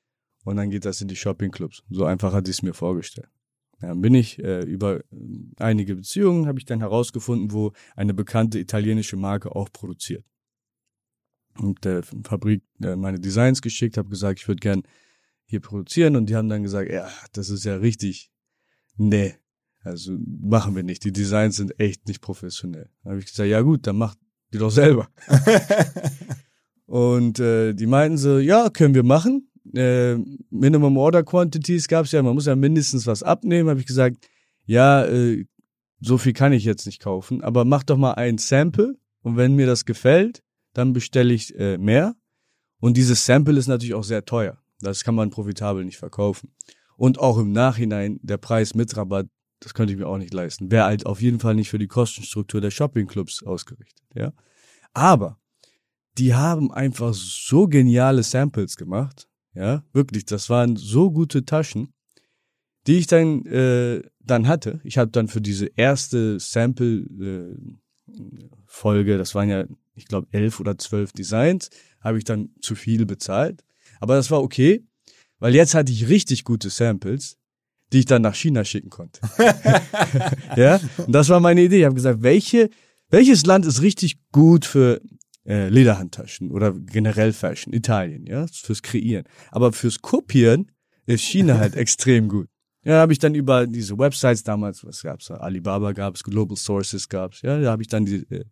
und 0.44 0.56
dann 0.56 0.70
geht 0.70 0.86
das 0.86 1.02
in 1.02 1.08
die 1.08 1.16
Shoppingclubs. 1.16 1.82
So 1.90 2.06
einfach 2.06 2.32
hatte 2.32 2.50
ich 2.50 2.56
es 2.56 2.62
mir 2.62 2.72
vorgestellt. 2.72 3.28
Dann 3.80 4.00
bin 4.00 4.14
ich 4.14 4.38
äh, 4.38 4.62
über 4.62 5.00
äh, 5.00 5.02
einige 5.58 5.96
Beziehungen, 5.96 6.46
habe 6.46 6.58
ich 6.58 6.64
dann 6.64 6.80
herausgefunden, 6.80 7.52
wo 7.52 7.72
eine 7.96 8.14
bekannte 8.14 8.58
italienische 8.58 9.18
Marke 9.18 9.54
auch 9.54 9.70
produziert. 9.70 10.24
Und 11.58 11.84
der 11.84 12.02
Fabrik 12.02 12.62
äh, 12.82 12.96
meine 12.96 13.20
Designs 13.20 13.60
geschickt, 13.60 13.98
habe 13.98 14.08
gesagt, 14.08 14.40
ich 14.40 14.48
würde 14.48 14.60
gern 14.60 14.84
hier 15.44 15.60
produzieren 15.60 16.16
und 16.16 16.30
die 16.30 16.36
haben 16.36 16.48
dann 16.48 16.62
gesagt, 16.62 16.90
ja, 16.90 17.10
das 17.34 17.50
ist 17.50 17.64
ja 17.64 17.76
richtig, 17.76 18.30
nee, 18.96 19.34
also 19.82 20.12
machen 20.26 20.74
wir 20.76 20.82
nicht. 20.82 21.04
Die 21.04 21.12
Designs 21.12 21.56
sind 21.56 21.78
echt 21.80 22.06
nicht 22.08 22.20
professionell. 22.20 22.90
Da 23.02 23.10
habe 23.10 23.20
ich 23.20 23.26
gesagt, 23.26 23.48
ja 23.48 23.60
gut, 23.60 23.86
dann 23.86 23.96
macht 23.96 24.18
die 24.52 24.58
doch 24.58 24.70
selber. 24.70 25.08
und 26.86 27.38
äh, 27.38 27.74
die 27.74 27.86
meinten 27.86 28.18
so, 28.18 28.38
ja, 28.38 28.70
können 28.70 28.94
wir 28.94 29.04
machen. 29.04 29.50
Äh, 29.74 30.16
Minimum 30.50 30.96
Order 30.96 31.22
Quantities 31.22 31.88
gab 31.88 32.06
es 32.06 32.12
ja, 32.12 32.22
man 32.22 32.34
muss 32.34 32.46
ja 32.46 32.56
mindestens 32.56 33.06
was 33.06 33.22
abnehmen. 33.22 33.68
Habe 33.68 33.80
ich 33.80 33.86
gesagt, 33.86 34.16
ja, 34.64 35.04
äh, 35.04 35.44
so 36.00 36.18
viel 36.18 36.32
kann 36.32 36.52
ich 36.52 36.64
jetzt 36.64 36.86
nicht 36.86 37.02
kaufen, 37.02 37.42
aber 37.42 37.64
mach 37.64 37.82
doch 37.82 37.96
mal 37.96 38.12
ein 38.12 38.38
Sample 38.38 38.96
und 39.22 39.36
wenn 39.36 39.56
mir 39.56 39.66
das 39.66 39.84
gefällt, 39.84 40.42
dann 40.72 40.92
bestelle 40.92 41.34
ich 41.34 41.58
äh, 41.58 41.76
mehr. 41.78 42.14
Und 42.80 42.96
dieses 42.96 43.26
Sample 43.26 43.58
ist 43.58 43.66
natürlich 43.66 43.94
auch 43.94 44.04
sehr 44.04 44.24
teuer. 44.24 44.58
Das 44.80 45.02
kann 45.02 45.16
man 45.16 45.30
profitabel 45.30 45.84
nicht 45.84 45.98
verkaufen. 45.98 46.52
Und 46.96 47.18
auch 47.18 47.38
im 47.38 47.52
Nachhinein 47.52 48.20
der 48.22 48.36
Preis 48.36 48.74
mit 48.74 48.96
Rabatt 48.96 49.26
das 49.60 49.74
könnte 49.74 49.92
ich 49.92 49.98
mir 49.98 50.06
auch 50.06 50.18
nicht 50.18 50.34
leisten. 50.34 50.70
Wäre 50.70 50.84
halt 50.84 51.06
auf 51.06 51.20
jeden 51.20 51.40
Fall 51.40 51.54
nicht 51.54 51.70
für 51.70 51.78
die 51.78 51.88
Kostenstruktur 51.88 52.60
der 52.60 52.70
Shoppingclubs 52.70 53.42
ausgerichtet, 53.42 54.04
ja. 54.14 54.32
Aber 54.92 55.38
die 56.16 56.34
haben 56.34 56.72
einfach 56.72 57.14
so 57.14 57.68
geniale 57.68 58.22
Samples 58.22 58.76
gemacht, 58.76 59.28
ja, 59.54 59.84
wirklich, 59.92 60.24
das 60.24 60.50
waren 60.50 60.76
so 60.76 61.10
gute 61.10 61.44
Taschen, 61.44 61.92
die 62.86 62.98
ich 62.98 63.06
dann 63.06 63.44
äh, 63.46 64.02
dann 64.20 64.46
hatte. 64.46 64.80
Ich 64.84 64.98
habe 64.98 65.10
dann 65.10 65.28
für 65.28 65.40
diese 65.40 65.66
erste 65.76 66.38
Sample 66.38 67.06
äh, 67.20 67.56
Folge, 68.66 69.18
das 69.18 69.34
waren 69.34 69.48
ja, 69.48 69.64
ich 69.94 70.06
glaube, 70.06 70.28
elf 70.30 70.60
oder 70.60 70.78
zwölf 70.78 71.12
Designs, 71.12 71.70
habe 72.00 72.18
ich 72.18 72.24
dann 72.24 72.50
zu 72.60 72.74
viel 72.74 73.06
bezahlt. 73.06 73.64
Aber 74.00 74.14
das 74.14 74.30
war 74.30 74.42
okay, 74.42 74.84
weil 75.38 75.54
jetzt 75.54 75.74
hatte 75.74 75.92
ich 75.92 76.08
richtig 76.08 76.44
gute 76.44 76.70
Samples, 76.70 77.36
die 77.92 78.00
ich 78.00 78.04
dann 78.04 78.22
nach 78.22 78.34
China 78.34 78.64
schicken 78.64 78.90
konnte. 78.90 79.20
ja, 80.56 80.80
und 80.98 81.12
das 81.12 81.28
war 81.28 81.40
meine 81.40 81.62
Idee. 81.62 81.80
Ich 81.80 81.84
habe 81.84 81.94
gesagt, 81.94 82.22
welche, 82.22 82.70
welches 83.10 83.46
Land 83.46 83.66
ist 83.66 83.82
richtig 83.82 84.18
gut 84.30 84.64
für 84.64 85.00
äh, 85.46 85.68
Lederhandtaschen 85.68 86.50
oder 86.50 86.72
generell 86.72 87.32
Fashion? 87.32 87.72
Italien, 87.72 88.26
ja, 88.26 88.46
fürs 88.52 88.82
Kreieren. 88.82 89.24
Aber 89.50 89.72
fürs 89.72 90.02
Kopieren 90.02 90.70
ist 91.06 91.22
China 91.22 91.58
halt 91.58 91.74
extrem 91.76 92.28
gut. 92.28 92.48
Ja, 92.84 93.00
habe 93.00 93.12
ich 93.12 93.18
dann 93.18 93.34
über 93.34 93.66
diese 93.66 93.98
Websites 93.98 94.44
damals, 94.44 94.84
was 94.84 95.02
gab's 95.02 95.30
Alibaba 95.30 95.92
gab's, 95.92 96.22
Global 96.22 96.56
Sources 96.56 97.08
gab's, 97.08 97.42
ja, 97.42 97.58
da 97.58 97.72
habe 97.72 97.82
ich 97.82 97.88
dann 97.88 98.06
die, 98.06 98.24
äh, 98.30 98.44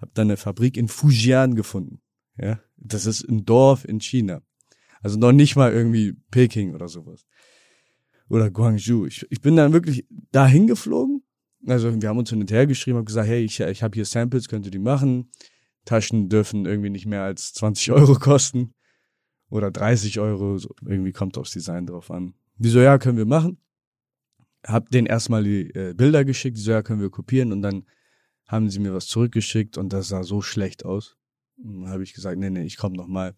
habe 0.00 0.10
dann 0.14 0.28
eine 0.28 0.36
Fabrik 0.36 0.76
in 0.76 0.88
Fujian 0.88 1.54
gefunden. 1.54 2.00
Ja, 2.40 2.60
das 2.76 3.06
ist 3.06 3.28
ein 3.28 3.44
Dorf 3.44 3.84
in 3.84 4.00
China. 4.00 4.42
Also 5.00 5.18
noch 5.18 5.32
nicht 5.32 5.56
mal 5.56 5.72
irgendwie 5.72 6.14
Peking 6.30 6.74
oder 6.74 6.88
sowas 6.88 7.24
oder 8.28 8.50
Guangzhou. 8.50 9.06
Ich, 9.06 9.26
ich 9.30 9.40
bin 9.40 9.56
dann 9.56 9.72
wirklich 9.72 10.06
dahin 10.32 10.66
geflogen. 10.66 11.22
Also 11.66 12.00
wir 12.00 12.08
haben 12.08 12.18
uns 12.18 12.30
hin 12.30 12.40
und 12.40 12.50
her 12.50 12.66
geschrieben, 12.66 12.98
habe 12.98 13.06
gesagt, 13.06 13.28
hey, 13.28 13.44
ich, 13.44 13.60
ich 13.60 13.82
habe 13.82 13.94
hier 13.94 14.04
Samples, 14.04 14.48
könnt 14.48 14.66
ihr 14.66 14.70
die 14.70 14.78
machen. 14.78 15.30
Taschen 15.84 16.28
dürfen 16.28 16.66
irgendwie 16.66 16.90
nicht 16.90 17.06
mehr 17.06 17.22
als 17.22 17.52
20 17.54 17.92
Euro 17.92 18.14
kosten 18.14 18.74
oder 19.50 19.70
30 19.70 20.20
Euro. 20.20 20.58
So, 20.58 20.74
irgendwie 20.86 21.12
kommt 21.12 21.38
aufs 21.38 21.52
Design 21.52 21.86
drauf 21.86 22.10
an. 22.10 22.34
Wieso 22.56 22.80
ja, 22.80 22.98
können 22.98 23.18
wir 23.18 23.26
machen. 23.26 23.58
Hab 24.66 24.90
denen 24.90 25.06
erstmal 25.06 25.44
die 25.44 25.70
äh, 25.74 25.94
Bilder 25.94 26.24
geschickt, 26.24 26.56
wieso 26.56 26.72
ja, 26.72 26.82
können 26.82 27.00
wir 27.00 27.10
kopieren 27.10 27.52
und 27.52 27.62
dann 27.62 27.84
haben 28.46 28.70
sie 28.70 28.80
mir 28.80 28.92
was 28.92 29.06
zurückgeschickt 29.06 29.78
und 29.78 29.92
das 29.92 30.08
sah 30.08 30.24
so 30.24 30.42
schlecht 30.42 30.84
aus. 30.84 31.16
Dann 31.56 31.88
habe 31.88 32.02
ich 32.02 32.14
gesagt, 32.14 32.38
nee, 32.38 32.50
nee, 32.50 32.64
ich 32.64 32.76
komme 32.76 32.96
nochmal. 32.96 33.34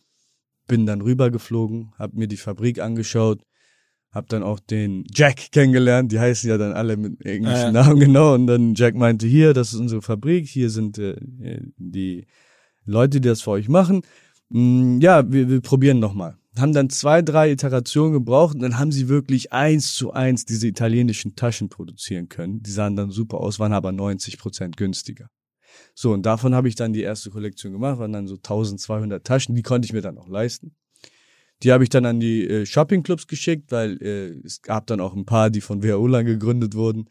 Bin 0.67 0.87
dann 0.87 1.01
rübergeflogen, 1.01 1.93
habe 1.99 2.17
mir 2.17 2.29
die 2.29 2.37
Fabrik 2.37 2.81
angeschaut, 2.81 3.43
hab 4.11 4.29
dann 4.29 4.43
auch 4.43 4.59
den 4.59 5.05
Jack 5.15 5.53
kennengelernt. 5.53 6.11
Die 6.11 6.19
heißen 6.19 6.49
ja 6.51 6.59
dann 6.59 6.73
alle 6.73 6.97
mit 6.97 7.25
englischen 7.25 7.57
ja. 7.57 7.73
Namen 7.73 8.01
genau. 8.01 8.35
Und 8.35 8.47
dann 8.47 8.75
Jack 8.75 8.95
meinte, 8.95 9.27
hier, 9.27 9.55
das 9.55 9.73
ist 9.73 9.81
unsere 9.81 10.03
Fabrik, 10.03 10.49
hier 10.49 10.71
sind 10.71 10.99
äh, 10.99 11.17
die 11.77 12.27
Leute, 12.85 13.21
die 13.21 13.29
das 13.29 13.43
für 13.43 13.53
euch 13.53 13.69
machen. 13.69 14.03
Mm, 14.49 14.99
ja, 15.01 15.31
wir, 15.31 15.49
wir 15.49 15.61
probieren 15.61 16.01
nochmal. 16.01 16.37
Haben 16.59 16.73
dann 16.73 16.91
zwei, 16.91 17.23
drei 17.23 17.53
Iterationen 17.53 18.13
gebraucht 18.13 18.57
und 18.57 18.63
dann 18.63 18.79
haben 18.79 18.91
sie 18.91 19.09
wirklich 19.09 19.53
eins 19.53 19.95
zu 19.95 20.13
eins 20.13 20.45
diese 20.45 20.67
italienischen 20.67 21.37
Taschen 21.37 21.69
produzieren 21.69 22.29
können. 22.29 22.61
Die 22.63 22.73
sahen 22.73 22.97
dann 22.97 23.11
super 23.11 23.39
aus, 23.39 23.61
waren 23.61 23.73
aber 23.73 23.93
90 23.93 24.39
Prozent 24.39 24.77
günstiger. 24.77 25.29
So, 25.95 26.13
und 26.13 26.27
davon 26.27 26.55
habe 26.55 26.69
ich 26.69 26.75
dann 26.75 26.93
die 26.93 27.03
erste 27.03 27.31
Kollektion 27.31 27.73
gemacht, 27.73 28.01
waren 28.01 28.13
dann 28.13 28.27
so 28.27 28.35
1200 28.35 29.25
Taschen, 29.25 29.55
die 29.55 29.63
konnte 29.63 29.87
ich 29.87 29.93
mir 29.93 30.03
dann 30.03 30.19
auch 30.19 30.29
leisten. 30.29 30.75
Die 31.63 31.73
habe 31.73 31.85
ich 31.85 31.91
dann 31.91 32.07
an 32.07 32.21
die 32.21 32.47
äh, 32.47 32.67
Shoppingclubs 32.67 33.27
geschickt, 33.27 33.71
weil 33.71 34.01
äh, 34.03 34.31
es 34.45 34.63
gab 34.63 34.87
dann 34.87 35.01
auch 35.01 35.15
ein 35.15 35.27
paar, 35.27 35.51
die 35.51 35.61
von 35.61 35.83
WHO 35.83 36.07
gegründet 36.25 36.75
wurden. 36.75 37.09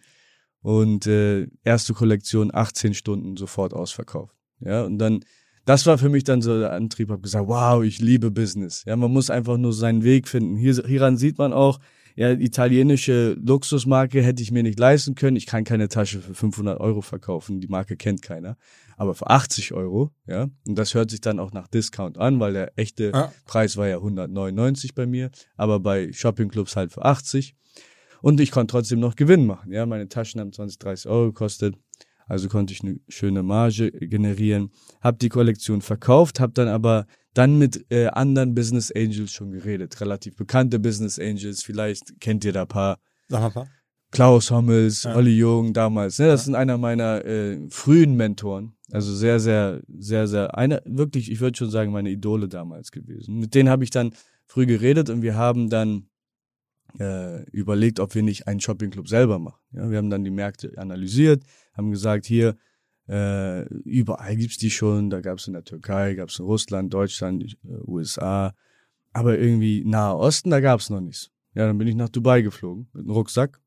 Und 0.61 1.07
äh, 1.07 1.47
erste 1.63 1.93
Kollektion 1.93 2.51
18 2.53 2.93
Stunden 2.93 3.37
sofort 3.37 3.73
ausverkauft. 3.73 4.35
Ja, 4.59 4.83
und 4.83 4.97
dann, 4.97 5.21
das 5.65 5.85
war 5.85 5.97
für 5.97 6.09
mich 6.09 6.25
dann 6.25 6.41
so 6.41 6.59
der 6.59 6.73
Antrieb, 6.73 7.09
habe 7.09 7.21
gesagt, 7.21 7.47
wow, 7.47 7.83
ich 7.83 7.99
liebe 7.99 8.29
Business. 8.31 8.83
Ja, 8.85 8.95
man 8.95 9.11
muss 9.11 9.29
einfach 9.29 9.57
nur 9.57 9.71
seinen 9.71 10.03
Weg 10.03 10.27
finden. 10.27 10.57
Hier, 10.57 10.83
hieran 10.85 11.15
sieht 11.15 11.37
man 11.37 11.53
auch, 11.53 11.79
ja, 12.19 12.31
italienische 12.31 13.37
Luxusmarke 13.41 14.21
hätte 14.21 14.43
ich 14.43 14.51
mir 14.51 14.61
nicht 14.61 14.77
leisten 14.77 15.15
können. 15.15 15.37
Ich 15.37 15.45
kann 15.45 15.63
keine 15.63 15.87
Tasche 15.87 16.19
für 16.19 16.33
500 16.33 16.77
Euro 16.77 16.99
verkaufen. 16.99 17.61
Die 17.61 17.69
Marke 17.69 17.95
kennt 17.95 18.21
keiner. 18.21 18.57
Aber 18.97 19.15
für 19.15 19.29
80 19.29 19.73
Euro, 19.73 20.11
ja. 20.27 20.49
Und 20.67 20.77
das 20.77 20.93
hört 20.95 21.11
sich 21.11 21.21
dann 21.21 21.39
auch 21.39 21.53
nach 21.53 21.69
Discount 21.69 22.17
an, 22.17 22.41
weil 22.41 22.51
der 22.51 22.73
echte 22.75 23.11
Ja. 23.13 23.31
Preis 23.45 23.77
war 23.77 23.87
ja 23.87 23.95
199 23.95 24.95
bei 24.95 25.05
mir. 25.05 25.31
Aber 25.55 25.79
bei 25.79 26.11
Shoppingclubs 26.11 26.75
halt 26.75 26.91
für 26.91 27.05
80. 27.05 27.55
Und 28.21 28.41
ich 28.41 28.51
konnte 28.51 28.73
trotzdem 28.73 28.99
noch 28.99 29.15
Gewinn 29.15 29.45
machen. 29.45 29.71
Ja, 29.71 29.85
meine 29.85 30.09
Taschen 30.09 30.41
haben 30.41 30.51
20, 30.51 30.77
30 30.77 31.09
Euro 31.09 31.27
gekostet. 31.27 31.77
Also 32.27 32.49
konnte 32.49 32.73
ich 32.73 32.83
eine 32.83 32.99
schöne 33.07 33.43
Marge 33.43 33.91
generieren. 33.91 34.71
Hab 34.99 35.19
die 35.19 35.29
Kollektion 35.29 35.81
verkauft, 35.81 36.41
hab 36.41 36.53
dann 36.53 36.67
aber 36.67 37.07
dann 37.33 37.57
mit 37.57 37.85
äh, 37.91 38.07
anderen 38.07 38.55
Business 38.55 38.91
Angels 38.91 39.31
schon 39.31 39.51
geredet. 39.51 39.99
Relativ 40.01 40.35
bekannte 40.35 40.79
Business 40.79 41.19
Angels. 41.19 41.63
Vielleicht 41.63 42.19
kennt 42.19 42.43
ihr 42.45 42.53
da 42.53 42.63
ein 42.63 42.67
paar. 42.67 42.99
Sag 43.27 43.39
mal 43.41 43.47
ein 43.47 43.53
paar. 43.53 43.67
Klaus 44.11 44.49
Hommels, 44.49 45.03
Ja. 45.03 45.15
Olli 45.15 45.37
Jung 45.37 45.73
damals. 45.73 46.17
Ne? 46.17 46.27
Das 46.27 46.45
sind 46.45 46.55
einer 46.55 46.77
meiner 46.77 47.23
äh, 47.25 47.59
frühen 47.69 48.15
Mentoren. 48.15 48.73
Also 48.91 49.13
sehr, 49.13 49.39
sehr, 49.39 49.81
sehr, 49.87 50.27
sehr, 50.27 50.57
einer, 50.57 50.81
wirklich, 50.85 51.31
ich 51.31 51.39
würde 51.41 51.55
schon 51.57 51.69
sagen, 51.69 51.91
meine 51.91 52.09
Idole 52.09 52.47
damals 52.47 52.91
gewesen. 52.91 53.37
Mit 53.37 53.53
denen 53.53 53.69
habe 53.69 53.83
ich 53.83 53.91
dann 53.91 54.13
früh 54.47 54.65
geredet 54.65 55.11
und 55.11 55.21
wir 55.21 55.35
haben 55.35 55.69
dann 55.69 56.09
äh, 56.99 57.43
überlegt, 57.51 57.99
ob 57.99 58.15
wir 58.15 58.23
nicht 58.23 58.47
einen 58.47 58.59
Shoppingclub 58.59 59.07
selber 59.07 59.37
machen. 59.37 59.61
Ja, 59.73 59.91
wir 59.91 59.99
haben 59.99 60.09
dann 60.09 60.23
die 60.23 60.31
Märkte 60.31 60.73
analysiert, 60.77 61.43
haben 61.73 61.91
gesagt, 61.91 62.25
hier, 62.25 62.55
äh, 63.09 63.63
überall 63.85 64.35
gibt's 64.35 64.57
die 64.57 64.69
schon, 64.69 65.09
da 65.09 65.19
gab's 65.19 65.47
in 65.47 65.53
der 65.53 65.63
Türkei, 65.63 66.13
gab's 66.13 66.37
in 66.37 66.45
Russland, 66.45 66.93
Deutschland, 66.93 67.43
äh, 67.43 67.77
USA, 67.87 68.53
aber 69.13 69.39
irgendwie 69.39 69.83
Nahe 69.83 70.15
Osten, 70.15 70.51
da 70.51 70.59
gab's 70.59 70.89
noch 70.91 71.01
nichts. 71.01 71.31
Ja, 71.55 71.65
dann 71.65 71.77
bin 71.79 71.87
ich 71.87 71.95
nach 71.95 72.09
Dubai 72.09 72.43
geflogen 72.43 72.87
mit 72.93 73.03
einem 73.03 73.11
Rucksack. 73.11 73.59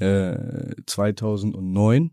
Äh, 0.00 0.74
2009 0.86 2.10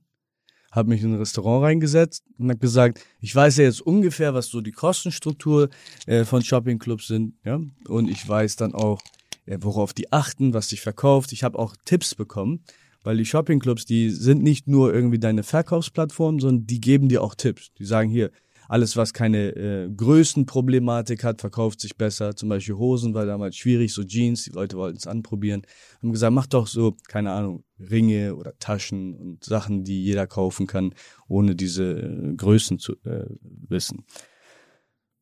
habe 0.71 0.89
mich 0.89 1.01
in 1.01 1.13
ein 1.13 1.19
Restaurant 1.19 1.63
reingesetzt 1.63 2.23
und 2.37 2.49
habe 2.49 2.59
gesagt, 2.59 2.99
ich 3.19 3.35
weiß 3.35 3.57
ja 3.57 3.63
jetzt 3.63 3.81
ungefähr, 3.81 4.35
was 4.35 4.47
so 4.47 4.61
die 4.61 4.71
Kostenstruktur 4.71 5.69
äh, 6.05 6.25
von 6.25 6.43
Shoppingclubs 6.43 7.07
sind, 7.07 7.35
ja, 7.43 7.59
und 7.87 8.09
ich 8.09 8.27
weiß 8.27 8.55
dann 8.55 8.73
auch, 8.75 9.01
äh, 9.45 9.57
worauf 9.61 9.93
die 9.93 10.11
achten, 10.11 10.53
was 10.53 10.69
sich 10.69 10.81
verkauft. 10.81 11.31
Ich 11.31 11.43
habe 11.43 11.57
auch 11.57 11.75
Tipps 11.85 12.15
bekommen, 12.15 12.63
weil 13.03 13.17
die 13.17 13.25
Shoppingclubs, 13.25 13.85
die 13.85 14.09
sind 14.09 14.41
nicht 14.43 14.67
nur 14.67 14.93
irgendwie 14.93 15.19
deine 15.19 15.43
Verkaufsplattform, 15.43 16.39
sondern 16.39 16.65
die 16.67 16.81
geben 16.81 17.09
dir 17.09 17.21
auch 17.21 17.35
Tipps. 17.35 17.71
Die 17.77 17.85
sagen 17.85 18.09
hier, 18.09 18.31
alles, 18.69 18.95
was 18.97 19.13
keine 19.13 19.49
äh, 19.55 19.89
Größenproblematik 19.89 21.23
hat, 21.23 21.41
verkauft 21.41 21.81
sich 21.81 21.97
besser. 21.97 22.35
Zum 22.35 22.49
Beispiel 22.49 22.75
Hosen 22.75 23.13
war 23.13 23.25
damals 23.25 23.57
schwierig, 23.57 23.93
so 23.93 24.03
Jeans, 24.03 24.45
die 24.45 24.51
Leute 24.51 24.77
wollten 24.77 24.97
es 24.97 25.07
anprobieren. 25.07 25.63
Haben 26.01 26.11
gesagt, 26.11 26.33
mach 26.33 26.47
doch 26.47 26.67
so, 26.67 26.95
keine 27.07 27.31
Ahnung, 27.31 27.63
Ringe 27.79 28.35
oder 28.35 28.57
Taschen 28.59 29.15
und 29.15 29.43
Sachen, 29.43 29.83
die 29.83 30.03
jeder 30.03 30.27
kaufen 30.27 30.67
kann, 30.67 30.95
ohne 31.27 31.55
diese 31.55 31.83
äh, 31.83 32.33
Größen 32.35 32.79
zu 32.79 32.93
äh, 33.03 33.25
wissen. 33.67 34.05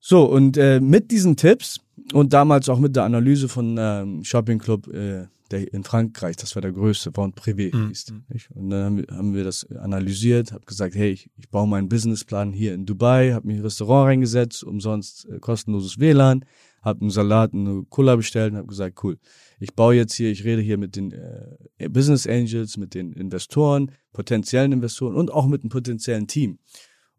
So, 0.03 0.25
und 0.25 0.57
äh, 0.57 0.79
mit 0.79 1.11
diesen 1.11 1.37
Tipps 1.37 1.79
und 2.11 2.33
damals 2.33 2.67
auch 2.69 2.79
mit 2.79 2.95
der 2.95 3.03
Analyse 3.03 3.47
von 3.47 3.77
ähm, 3.79 4.23
Shopping 4.23 4.57
Club 4.59 4.87
äh, 4.87 5.27
der 5.51 5.73
in 5.73 5.83
Frankreich, 5.83 6.37
das 6.37 6.55
war 6.55 6.61
der 6.61 6.71
größte, 6.71 7.11
Vente 7.15 7.39
Privé 7.39 7.75
Mhm. 7.75 7.89
hieß. 7.89 8.13
Nicht? 8.29 8.49
Und 8.51 8.69
dann 8.69 8.83
haben 8.85 8.97
wir, 8.97 9.05
haben 9.15 9.33
wir 9.35 9.43
das 9.43 9.69
analysiert, 9.71 10.53
habe 10.53 10.65
gesagt, 10.65 10.95
hey, 10.95 11.11
ich, 11.11 11.29
ich 11.37 11.49
baue 11.49 11.67
meinen 11.67 11.89
Businessplan 11.89 12.53
hier 12.53 12.73
in 12.73 12.85
Dubai, 12.85 13.33
habe 13.33 13.47
mich 13.47 13.55
in 13.57 13.61
ein 13.61 13.65
Restaurant 13.65 14.07
reingesetzt, 14.07 14.63
umsonst 14.63 15.27
äh, 15.29 15.39
kostenloses 15.39 15.99
WLAN, 15.99 16.45
habe 16.81 17.01
einen 17.01 17.09
Salat, 17.11 17.53
eine 17.53 17.83
Cola 17.89 18.15
bestellt 18.15 18.53
und 18.53 18.57
habe 18.57 18.67
gesagt, 18.67 19.03
cool, 19.03 19.17
ich 19.59 19.75
baue 19.75 19.93
jetzt 19.95 20.13
hier, 20.13 20.31
ich 20.31 20.43
rede 20.45 20.61
hier 20.61 20.77
mit 20.77 20.95
den 20.95 21.11
äh, 21.11 21.89
Business 21.89 22.25
Angels, 22.25 22.77
mit 22.77 22.95
den 22.95 23.11
Investoren, 23.13 23.91
potenziellen 24.13 24.71
Investoren 24.71 25.15
und 25.15 25.31
auch 25.31 25.47
mit 25.47 25.61
einem 25.61 25.69
potenziellen 25.69 26.27
Team. 26.27 26.57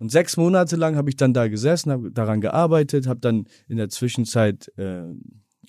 Und 0.03 0.11
sechs 0.11 0.37
Monate 0.37 0.75
lang 0.75 0.97
habe 0.97 1.11
ich 1.11 1.17
dann 1.17 1.33
da 1.33 1.47
gesessen, 1.47 1.93
habe 1.93 2.11
daran 2.11 2.41
gearbeitet, 2.41 3.07
habe 3.07 3.21
dann 3.21 3.47
in 3.69 3.77
der 3.77 3.89
Zwischenzeit 3.89 4.67
äh, 4.77 5.05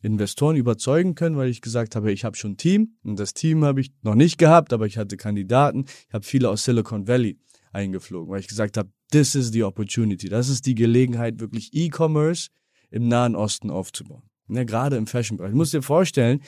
Investoren 0.01 0.55
überzeugen 0.55 1.13
können, 1.13 1.37
weil 1.37 1.49
ich 1.49 1.61
gesagt 1.61 1.95
habe, 1.95 2.11
ich 2.11 2.25
habe 2.25 2.35
schon 2.35 2.53
ein 2.53 2.57
Team 2.57 2.95
und 3.03 3.19
das 3.19 3.35
Team 3.35 3.63
habe 3.63 3.79
ich 3.79 3.93
noch 4.01 4.15
nicht 4.15 4.39
gehabt, 4.39 4.73
aber 4.73 4.87
ich 4.87 4.97
hatte 4.97 5.17
Kandidaten. 5.17 5.85
Ich 6.07 6.13
habe 6.15 6.25
viele 6.25 6.49
aus 6.49 6.63
Silicon 6.63 7.07
Valley 7.07 7.37
eingeflogen, 7.73 8.31
weil 8.31 8.39
ich 8.39 8.47
gesagt 8.47 8.75
habe, 8.75 8.89
this 9.11 9.35
is 9.35 9.51
the 9.51 9.61
opportunity, 9.61 10.29
das 10.29 10.49
ist 10.49 10.65
die 10.65 10.73
Gelegenheit, 10.73 11.39
wirklich 11.39 11.69
E-Commerce 11.71 12.49
im 12.89 13.07
Nahen 13.07 13.35
Osten 13.35 13.69
aufzubauen. 13.69 14.23
Ja, 14.47 14.63
gerade 14.63 14.95
im 14.95 15.05
Fashion-Bereich. 15.05 15.51
Du 15.51 15.57
musst 15.57 15.73
dir 15.73 15.83
vorstellen, 15.83 16.41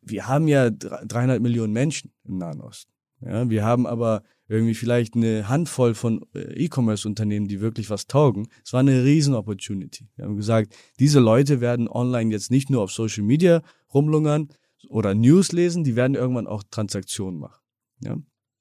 wir 0.00 0.26
haben 0.26 0.48
ja 0.48 0.70
300 0.70 1.42
Millionen 1.42 1.74
Menschen 1.74 2.12
im 2.24 2.38
Nahen 2.38 2.62
Osten. 2.62 2.90
Ja, 3.20 3.50
wir 3.50 3.62
haben 3.62 3.86
aber 3.86 4.22
irgendwie 4.50 4.74
vielleicht 4.74 5.14
eine 5.14 5.48
Handvoll 5.48 5.94
von 5.94 6.26
äh, 6.34 6.40
E-Commerce-Unternehmen, 6.64 7.46
die 7.46 7.60
wirklich 7.60 7.88
was 7.88 8.08
taugen. 8.08 8.48
Es 8.64 8.72
war 8.72 8.80
eine 8.80 9.04
riesen 9.04 9.34
Opportunity. 9.34 10.08
Wir 10.16 10.24
haben 10.24 10.36
gesagt, 10.36 10.74
diese 10.98 11.20
Leute 11.20 11.60
werden 11.60 11.86
online 11.88 12.32
jetzt 12.32 12.50
nicht 12.50 12.68
nur 12.68 12.82
auf 12.82 12.90
Social 12.90 13.22
Media 13.22 13.62
rumlungern 13.94 14.48
oder 14.88 15.14
News 15.14 15.52
lesen, 15.52 15.84
die 15.84 15.94
werden 15.94 16.16
irgendwann 16.16 16.48
auch 16.48 16.64
Transaktionen 16.68 17.38
machen. 17.38 17.60
Ja? 18.00 18.16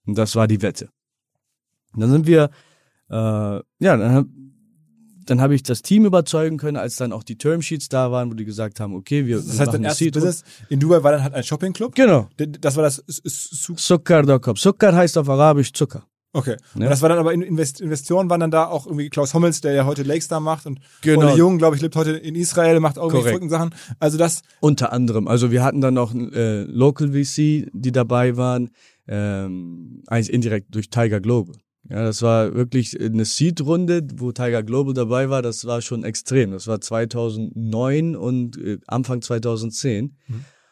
Und 0.05 0.15
das 0.17 0.35
war 0.35 0.47
die 0.47 0.61
Wette. 0.61 0.89
Und 1.93 2.01
dann 2.01 2.11
sind 2.11 2.27
wir, 2.27 2.51
äh, 3.09 3.15
ja, 3.15 3.63
dann, 3.79 4.13
hab- 4.13 4.27
dann 5.29 5.41
habe 5.41 5.55
ich 5.55 5.63
das 5.63 5.81
Team 5.81 6.05
überzeugen 6.05 6.57
können, 6.57 6.77
als 6.77 6.95
dann 6.95 7.11
auch 7.13 7.23
die 7.23 7.37
Termsheets 7.37 7.89
da 7.89 8.11
waren, 8.11 8.29
wo 8.29 8.33
die 8.33 8.45
gesagt 8.45 8.79
haben, 8.79 8.95
okay, 8.95 9.25
wir, 9.25 9.37
Das 9.37 9.47
heißt, 9.49 9.59
machen 9.59 9.71
dein 9.73 9.83
erstes 9.85 10.11
Business 10.11 10.43
in 10.69 10.79
Dubai 10.79 11.03
war 11.03 11.11
dann 11.11 11.23
halt 11.23 11.33
ein 11.33 11.43
Shoppingclub. 11.43 11.95
Genau. 11.95 12.27
Das 12.61 12.75
war 12.75 12.83
das 12.83 13.03
Zucker.com. 13.75 14.55
Zucker 14.55 14.95
heißt 14.95 15.17
auf 15.17 15.29
Arabisch 15.29 15.73
Zucker. 15.73 16.03
Okay. 16.31 16.57
Und 16.75 16.83
Ja. 16.83 16.89
das 16.89 17.01
war 17.01 17.09
dann 17.09 17.17
aber 17.17 17.33
in- 17.33 17.41
Invest 17.41 17.81
Investoren 17.81 18.29
waren 18.29 18.39
dann 18.39 18.51
da 18.51 18.65
auch 18.67 18.85
irgendwie 18.85 19.09
Klaus 19.09 19.33
Hommels, 19.33 19.61
der 19.61 19.73
ja 19.73 19.85
heute 19.85 20.03
Lakestar 20.03 20.39
macht 20.39 20.67
und 20.67 20.79
Genau. 21.01 21.21
Ole 21.27 21.35
Jung, 21.37 21.57
glaube 21.57 21.75
ich, 21.75 21.81
lebt 21.81 21.95
heute 21.95 22.11
in 22.11 22.35
Israel, 22.35 22.79
macht 22.79 22.99
auch 22.99 23.11
irgendwie 23.11 23.49
Sachen. 23.49 23.71
Also 23.99 24.19
das, 24.19 24.43
Unter 24.59 24.93
anderem. 24.93 25.27
Also 25.27 25.49
wir 25.49 25.63
hatten 25.63 25.81
dann 25.81 25.95
noch 25.95 26.13
äh, 26.13 26.61
Local 26.65 27.09
VC, 27.13 27.67
die 27.73 27.91
dabei 27.91 28.37
waren, 28.37 28.69
ähm, 29.07 30.03
eigentlich 30.05 30.31
indirekt 30.31 30.67
durch 30.75 30.91
Tiger 30.91 31.19
Global. 31.19 31.55
Ja, 31.87 32.03
das 32.03 32.21
war 32.21 32.53
wirklich 32.53 32.99
eine 32.99 33.25
Seed-Runde, 33.25 34.05
wo 34.15 34.31
Tiger 34.31 34.63
Global 34.63 34.93
dabei 34.93 35.29
war. 35.29 35.41
Das 35.41 35.65
war 35.65 35.81
schon 35.81 36.03
extrem. 36.03 36.51
Das 36.51 36.67
war 36.67 36.81
2009 36.81 38.15
und 38.15 38.57
äh, 38.57 38.79
Anfang 38.87 39.21
2010. 39.21 40.15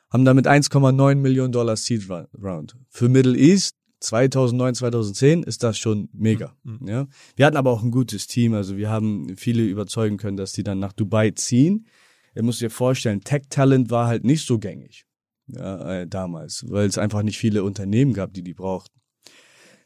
Haben 0.10 0.26
damit 0.26 0.48
1,9 0.48 1.16
Millionen 1.16 1.52
Dollar 1.52 1.76
Seed 1.76 2.10
Ra- 2.10 2.28
Round. 2.42 2.76
Für 2.90 3.10
Middle 3.10 3.38
East 3.38 3.76
2009, 4.00 4.76
2010 4.76 5.44
ist 5.44 5.64
das 5.64 5.78
schon 5.78 6.10
mega. 6.14 6.56
Ja. 6.86 7.08
Wir 7.36 7.46
hatten 7.46 7.58
aber 7.58 7.72
auch 7.72 7.84
ein 7.84 7.92
gutes 7.92 8.28
Team. 8.28 8.54
Also 8.54 8.78
wir 8.78 8.90
haben 8.90 9.36
viele 9.38 9.64
überzeugen 9.64 10.18
können, 10.18 10.38
dass 10.38 10.54
die 10.54 10.64
dann 10.64 10.80
nach 10.80 10.94
Dubai 10.94 11.32
ziehen. 11.32 11.88
Ihr 12.36 12.44
müsst 12.44 12.62
dir 12.62 12.70
vorstellen, 12.70 13.22
Tech-Talent 13.22 13.90
war 13.90 14.08
halt 14.08 14.24
nicht 14.24 14.46
so 14.46 14.60
gängig 14.60 15.06
ja, 15.48 16.02
äh, 16.02 16.08
damals, 16.08 16.64
weil 16.70 16.88
es 16.88 16.98
einfach 17.00 17.24
nicht 17.24 17.40
viele 17.40 17.64
Unternehmen 17.64 18.14
gab, 18.14 18.34
die 18.34 18.44
die 18.44 18.54
brauchten. 18.54 18.97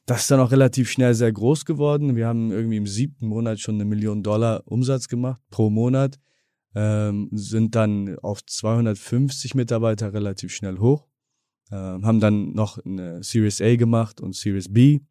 Das 0.05 0.23
ist 0.23 0.31
dann 0.31 0.39
auch 0.39 0.51
relativ 0.51 0.89
schnell 0.89 1.13
sehr 1.13 1.31
groß 1.31 1.65
geworden. 1.65 2.15
Wir 2.15 2.27
haben 2.27 2.51
irgendwie 2.51 2.77
im 2.77 2.87
siebten 2.87 3.27
Monat 3.27 3.59
schon 3.59 3.75
eine 3.75 3.85
Million 3.85 4.23
Dollar 4.23 4.63
Umsatz 4.65 5.07
gemacht 5.07 5.41
pro 5.51 5.69
Monat, 5.69 6.19
ähm, 6.75 7.29
sind 7.31 7.75
dann 7.75 8.17
auf 8.19 8.43
250 8.45 9.55
Mitarbeiter 9.55 10.13
relativ 10.13 10.53
schnell 10.53 10.79
hoch, 10.79 11.07
ähm, 11.71 12.05
haben 12.05 12.19
dann 12.19 12.53
noch 12.53 12.79
eine 12.83 13.23
Series 13.23 13.61
A 13.61 13.75
gemacht 13.75 14.21
und 14.21 14.35
Series 14.35 14.73
B. 14.73 15.01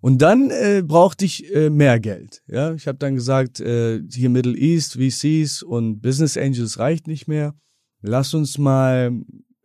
Und 0.00 0.20
dann 0.20 0.50
äh, 0.50 0.82
brauchte 0.86 1.24
ich 1.24 1.50
äh, 1.54 1.70
mehr 1.70 1.98
Geld. 1.98 2.42
Ja, 2.46 2.74
ich 2.74 2.86
habe 2.86 2.98
dann 2.98 3.14
gesagt, 3.14 3.60
äh, 3.60 4.02
hier 4.12 4.28
Middle 4.28 4.54
East, 4.54 4.98
VCs 5.00 5.62
und 5.62 6.02
Business 6.02 6.36
Angels 6.36 6.78
reicht 6.78 7.06
nicht 7.06 7.26
mehr. 7.26 7.54
Lass 8.02 8.34
uns 8.34 8.58
mal 8.58 9.12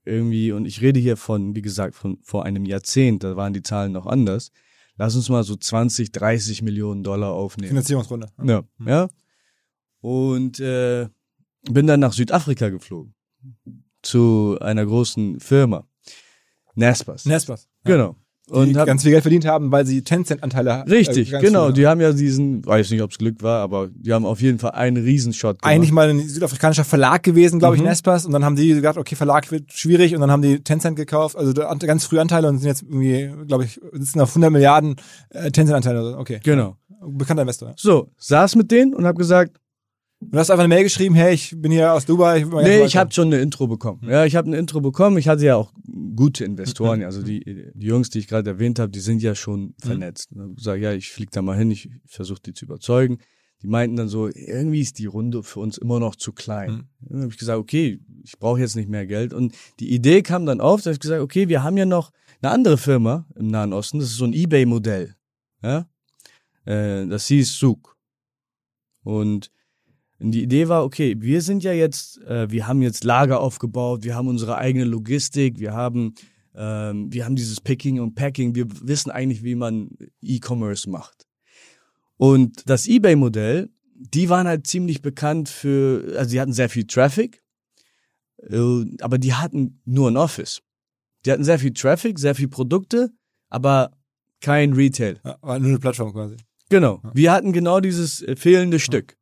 irgendwie, 0.09 0.51
und 0.51 0.65
ich 0.65 0.81
rede 0.81 0.99
hier 0.99 1.17
von, 1.17 1.55
wie 1.55 1.61
gesagt, 1.61 1.95
von 1.95 2.17
vor 2.23 2.45
einem 2.45 2.65
Jahrzehnt, 2.65 3.23
da 3.23 3.35
waren 3.35 3.53
die 3.53 3.63
Zahlen 3.63 3.91
noch 3.91 4.05
anders. 4.05 4.51
Lass 4.97 5.15
uns 5.15 5.29
mal 5.29 5.43
so 5.43 5.55
20, 5.55 6.11
30 6.11 6.61
Millionen 6.61 7.03
Dollar 7.03 7.31
aufnehmen. 7.31 7.69
Finanzierungsrunde. 7.69 8.27
Ja, 8.43 8.63
ja. 8.85 9.07
Und 10.01 10.59
äh, 10.59 11.07
bin 11.69 11.87
dann 11.87 12.01
nach 12.01 12.13
Südafrika 12.13 12.69
geflogen 12.69 13.13
zu 14.01 14.57
einer 14.61 14.85
großen 14.85 15.39
Firma, 15.39 15.87
Naspers. 16.75 17.25
Nespas. 17.25 17.69
Genau. 17.83 18.15
Und 18.49 18.77
hab, 18.77 18.87
ganz 18.87 19.03
viel 19.03 19.11
Geld 19.11 19.21
verdient 19.23 19.45
haben, 19.45 19.71
weil 19.71 19.85
sie 19.85 20.01
Tencent-Anteile 20.03 20.85
richtig, 20.89 21.33
äh, 21.33 21.39
genau. 21.39 21.65
früher- 21.65 21.73
Die 21.73 21.87
haben 21.87 22.01
ja 22.01 22.11
diesen, 22.13 22.65
weiß 22.65 22.89
nicht, 22.91 23.01
ob 23.01 23.11
es 23.11 23.17
Glück 23.17 23.41
war, 23.43 23.61
aber 23.61 23.89
die 23.93 24.13
haben 24.13 24.25
auf 24.25 24.41
jeden 24.41 24.59
Fall 24.59 24.71
einen 24.71 24.97
Riesenshot 24.97 25.61
gemacht. 25.61 25.73
eigentlich 25.73 25.91
mal 25.91 26.09
ein 26.09 26.27
südafrikanischer 26.27 26.83
Verlag 26.83 27.23
gewesen, 27.23 27.59
glaube 27.59 27.75
ich, 27.75 27.81
Mhm. 27.81 27.87
Nespas. 27.89 28.25
Und 28.25 28.31
dann 28.33 28.43
haben 28.45 28.55
die 28.55 28.69
gesagt, 28.69 28.97
okay, 28.97 29.15
Verlag 29.15 29.51
wird 29.51 29.71
schwierig. 29.73 30.15
Und 30.15 30.21
dann 30.21 30.31
haben 30.31 30.41
die 30.41 30.61
Tencent 30.63 30.95
gekauft, 30.95 31.35
also 31.35 31.53
ganz 31.53 32.05
früh 32.05 32.19
Anteile 32.19 32.47
und 32.49 32.57
sind 32.59 32.67
jetzt 32.67 32.83
irgendwie, 32.83 33.29
glaube 33.47 33.65
ich, 33.65 33.79
sitzen 33.93 34.21
auf 34.21 34.29
100 34.31 34.51
Milliarden 34.51 34.95
äh, 35.29 35.51
Tencent-Anteile. 35.51 36.17
Okay, 36.17 36.39
Genau. 36.43 36.77
bekannter 37.07 37.41
Investor. 37.43 37.73
So, 37.77 38.11
saß 38.17 38.55
mit 38.55 38.71
denen 38.71 38.93
und 38.93 39.05
habe 39.05 39.17
gesagt, 39.17 39.57
Du 40.21 40.37
hast 40.37 40.51
einfach 40.51 40.65
eine 40.65 40.73
Mail 40.73 40.83
geschrieben, 40.83 41.15
hey, 41.15 41.33
ich 41.33 41.53
bin 41.55 41.71
hier 41.71 41.93
aus 41.93 42.05
Dubai. 42.05 42.39
Ich 42.39 42.45
Nee, 42.45 42.83
ich 42.83 42.97
habe 42.97 43.11
schon 43.13 43.27
eine 43.27 43.39
Intro 43.41 43.67
bekommen. 43.67 44.01
Ja, 44.07 44.25
ich 44.25 44.35
habe 44.35 44.47
eine 44.47 44.57
Intro 44.57 44.81
bekommen. 44.81 45.17
Ich 45.17 45.27
hatte 45.27 45.45
ja 45.45 45.55
auch 45.55 45.71
gute 46.15 46.43
Investoren. 46.43 47.03
Also 47.03 47.23
die, 47.23 47.71
die 47.73 47.85
Jungs, 47.85 48.09
die 48.09 48.19
ich 48.19 48.27
gerade 48.27 48.49
erwähnt 48.49 48.79
habe, 48.79 48.91
die 48.91 48.99
sind 48.99 49.21
ja 49.21 49.33
schon 49.33 49.75
vernetzt. 49.81 50.31
Ich 50.57 50.63
sage, 50.63 50.81
ja, 50.81 50.93
ich 50.93 51.11
flieg 51.11 51.31
da 51.31 51.41
mal 51.41 51.57
hin, 51.57 51.71
ich 51.71 51.89
versuche 52.05 52.41
die 52.45 52.53
zu 52.53 52.65
überzeugen. 52.65 53.19
Die 53.61 53.67
meinten 53.67 53.95
dann 53.95 54.07
so, 54.07 54.27
irgendwie 54.27 54.81
ist 54.81 54.99
die 54.99 55.05
Runde 55.05 55.43
für 55.43 55.61
uns 55.61 55.77
immer 55.77 55.99
noch 55.99 56.15
zu 56.15 56.31
klein. 56.33 56.89
Dann 57.01 57.21
habe 57.21 57.31
ich 57.31 57.37
gesagt, 57.37 57.59
okay, 57.59 57.99
ich 58.23 58.37
brauche 58.39 58.59
jetzt 58.59 58.75
nicht 58.75 58.89
mehr 58.89 59.05
Geld. 59.05 59.33
Und 59.33 59.55
die 59.79 59.93
Idee 59.93 60.21
kam 60.21 60.45
dann 60.45 60.61
auf, 60.61 60.81
dass 60.81 60.93
ich 60.93 60.99
gesagt, 60.99 61.21
okay, 61.21 61.47
wir 61.47 61.63
haben 61.63 61.77
ja 61.77 61.85
noch 61.85 62.11
eine 62.41 62.51
andere 62.51 62.77
Firma 62.77 63.25
im 63.35 63.47
Nahen 63.47 63.73
Osten. 63.73 63.99
Das 63.99 64.09
ist 64.09 64.17
so 64.17 64.25
ein 64.25 64.33
eBay-Modell. 64.33 65.15
Ja? 65.61 65.89
Äh, 66.65 67.07
das 67.07 67.27
hieß 67.27 67.57
Suk. 67.57 67.97
Und 69.03 69.49
und 70.19 70.31
die 70.31 70.43
Idee 70.43 70.67
war, 70.67 70.83
okay, 70.83 71.15
wir 71.19 71.41
sind 71.41 71.63
ja 71.63 71.71
jetzt, 71.71 72.21
äh, 72.23 72.51
wir 72.51 72.67
haben 72.67 72.81
jetzt 72.81 73.03
Lager 73.03 73.39
aufgebaut, 73.39 74.03
wir 74.03 74.15
haben 74.15 74.27
unsere 74.27 74.57
eigene 74.57 74.83
Logistik, 74.83 75.59
wir 75.59 75.73
haben, 75.73 76.13
ähm, 76.55 77.11
wir 77.11 77.25
haben 77.25 77.37
dieses 77.37 77.61
Picking 77.61 77.99
und 78.01 78.15
Packing, 78.15 78.53
wir 78.53 78.65
wissen 78.85 79.11
eigentlich, 79.11 79.43
wie 79.43 79.55
man 79.55 79.89
E-Commerce 80.21 80.89
macht. 80.89 81.25
Und 82.17 82.69
das 82.69 82.87
eBay-Modell, 82.87 83.69
die 83.95 84.29
waren 84.29 84.47
halt 84.47 84.67
ziemlich 84.67 85.01
bekannt 85.01 85.47
für, 85.47 86.15
also 86.17 86.31
die 86.31 86.41
hatten 86.41 86.53
sehr 86.53 86.69
viel 86.69 86.85
Traffic, 86.85 87.41
äh, 88.49 88.85
aber 88.99 89.17
die 89.17 89.33
hatten 89.33 89.81
nur 89.85 90.11
ein 90.11 90.17
Office. 90.17 90.61
Die 91.25 91.31
hatten 91.31 91.43
sehr 91.45 91.59
viel 91.59 91.73
Traffic, 91.73 92.19
sehr 92.19 92.35
viel 92.35 92.49
Produkte, 92.49 93.11
aber 93.49 93.91
kein 94.41 94.73
Retail. 94.73 95.19
Ja, 95.23 95.37
war 95.41 95.59
nur 95.59 95.69
eine 95.69 95.79
Plattform 95.79 96.11
quasi. 96.11 96.35
Genau. 96.69 97.01
Wir 97.13 97.31
hatten 97.31 97.51
genau 97.53 97.79
dieses 97.79 98.21
äh, 98.21 98.35
fehlende 98.35 98.79
Stück. 98.79 99.18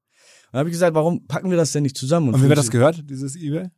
Dann 0.52 0.60
habe 0.60 0.70
ich 0.70 0.74
gesagt, 0.74 0.96
warum 0.96 1.28
packen 1.28 1.50
wir 1.50 1.58
das 1.58 1.72
denn 1.72 1.84
nicht 1.84 1.98
zusammen? 1.98 2.34
Und 2.34 2.44
wie 2.44 2.48
wird 2.48 2.58
das 2.58 2.72
gehört, 2.72 3.10
dieses 3.10 3.36
eBay? 3.36 3.70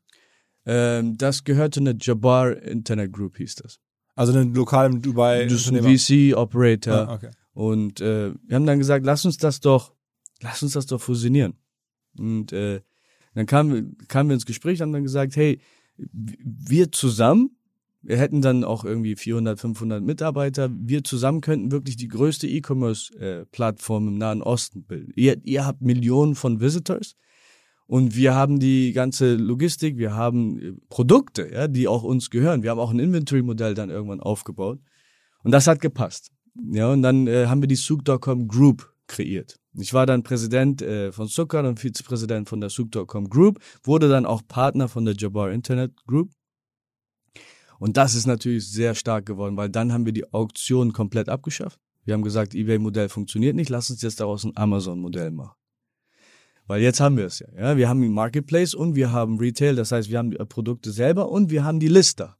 Ähm, 0.65 1.17
das 1.17 1.43
gehörte 1.43 1.79
eine 1.79 1.95
Jabbar 1.99 2.57
Internet 2.57 3.11
Group, 3.11 3.37
hieß 3.37 3.55
das. 3.55 3.79
Also 4.15 4.33
einen 4.33 4.53
lokalen 4.53 5.01
Dubai. 5.01 5.45
Das 5.45 5.65
ist 5.65 5.73
ein. 5.73 5.81
VC-Operator. 5.81 6.93
Ah, 6.93 7.13
okay. 7.13 7.31
Und 7.53 8.01
äh, 8.01 8.33
wir 8.45 8.55
haben 8.55 8.65
dann 8.65 8.77
gesagt, 8.77 9.05
lass 9.05 9.25
uns 9.25 9.37
das 9.37 9.59
doch, 9.59 9.93
lass 10.41 10.61
uns 10.61 10.73
das 10.73 10.85
doch 10.85 11.01
fusionieren. 11.01 11.53
Und 12.17 12.53
äh, 12.53 12.81
dann 13.33 13.45
kamen, 13.45 13.97
kamen 14.07 14.29
wir 14.29 14.33
ins 14.33 14.45
Gespräch 14.45 14.79
und 14.79 14.87
haben 14.87 14.93
dann 14.93 15.03
gesagt, 15.03 15.35
hey, 15.35 15.61
wir 15.97 16.91
zusammen, 16.91 17.57
wir 18.01 18.17
hätten 18.17 18.41
dann 18.41 18.63
auch 18.63 18.85
irgendwie 18.85 19.15
400, 19.15 19.59
500 19.59 20.03
Mitarbeiter, 20.03 20.69
wir 20.73 21.03
zusammen 21.03 21.41
könnten 21.41 21.71
wirklich 21.71 21.97
die 21.97 22.07
größte 22.07 22.47
E-Commerce-Plattform 22.47 24.07
im 24.07 24.17
Nahen 24.17 24.41
Osten 24.41 24.83
bilden. 24.83 25.11
Ihr, 25.15 25.37
ihr 25.43 25.65
habt 25.65 25.81
Millionen 25.81 26.35
von 26.35 26.61
Visitors 26.61 27.15
und 27.87 28.15
wir 28.15 28.35
haben 28.35 28.59
die 28.59 28.93
ganze 28.93 29.35
Logistik, 29.35 29.97
wir 29.97 30.13
haben 30.13 30.59
äh, 30.59 30.73
Produkte, 30.89 31.49
ja, 31.51 31.67
die 31.67 31.87
auch 31.87 32.03
uns 32.03 32.29
gehören. 32.29 32.63
Wir 32.63 32.71
haben 32.71 32.79
auch 32.79 32.91
ein 32.91 32.99
Inventory-Modell 32.99 33.73
dann 33.73 33.89
irgendwann 33.89 34.21
aufgebaut 34.21 34.79
und 35.43 35.51
das 35.51 35.67
hat 35.67 35.81
gepasst. 35.81 36.31
Ja, 36.71 36.91
und 36.91 37.01
dann 37.01 37.27
äh, 37.27 37.47
haben 37.47 37.61
wir 37.61 37.67
die 37.67 37.75
Souk.com 37.75 38.47
Group 38.47 38.93
kreiert. 39.07 39.59
Ich 39.73 39.93
war 39.93 40.05
dann 40.05 40.23
Präsident 40.23 40.81
äh, 40.81 41.11
von 41.11 41.27
Sukkar 41.27 41.67
und 41.67 41.79
Vizepräsident 41.79 42.47
von 42.47 42.61
der 42.61 42.69
Souk.com 42.69 43.29
Group, 43.29 43.59
wurde 43.83 44.07
dann 44.07 44.25
auch 44.25 44.41
Partner 44.47 44.87
von 44.87 45.05
der 45.05 45.15
Jabbar 45.15 45.51
Internet 45.51 45.95
Group. 46.05 46.31
Und 47.79 47.97
das 47.97 48.13
ist 48.13 48.27
natürlich 48.27 48.69
sehr 48.69 48.93
stark 48.93 49.25
geworden, 49.25 49.57
weil 49.57 49.69
dann 49.69 49.91
haben 49.91 50.05
wir 50.05 50.13
die 50.13 50.31
Auktion 50.33 50.93
komplett 50.93 51.29
abgeschafft. 51.29 51.79
Wir 52.05 52.13
haben 52.13 52.23
gesagt, 52.23 52.53
eBay-Modell 52.53 53.09
funktioniert 53.09 53.55
nicht, 53.55 53.69
lass 53.69 53.89
uns 53.89 54.01
jetzt 54.01 54.19
daraus 54.19 54.43
ein 54.43 54.55
Amazon-Modell 54.55 55.31
machen. 55.31 55.55
Weil 56.67 56.81
jetzt 56.81 56.99
haben 56.99 57.17
wir 57.17 57.25
es 57.25 57.39
ja, 57.39 57.47
ja. 57.57 57.77
Wir 57.77 57.89
haben 57.89 58.01
den 58.01 58.13
Marketplace 58.13 58.75
und 58.75 58.95
wir 58.95 59.11
haben 59.11 59.39
Retail, 59.39 59.75
das 59.75 59.91
heißt, 59.91 60.09
wir 60.09 60.19
haben 60.19 60.29
die 60.29 60.37
Produkte 60.37 60.91
selber 60.91 61.29
und 61.29 61.49
wir 61.49 61.63
haben 61.63 61.79
die 61.79 61.87
Lister. 61.87 62.37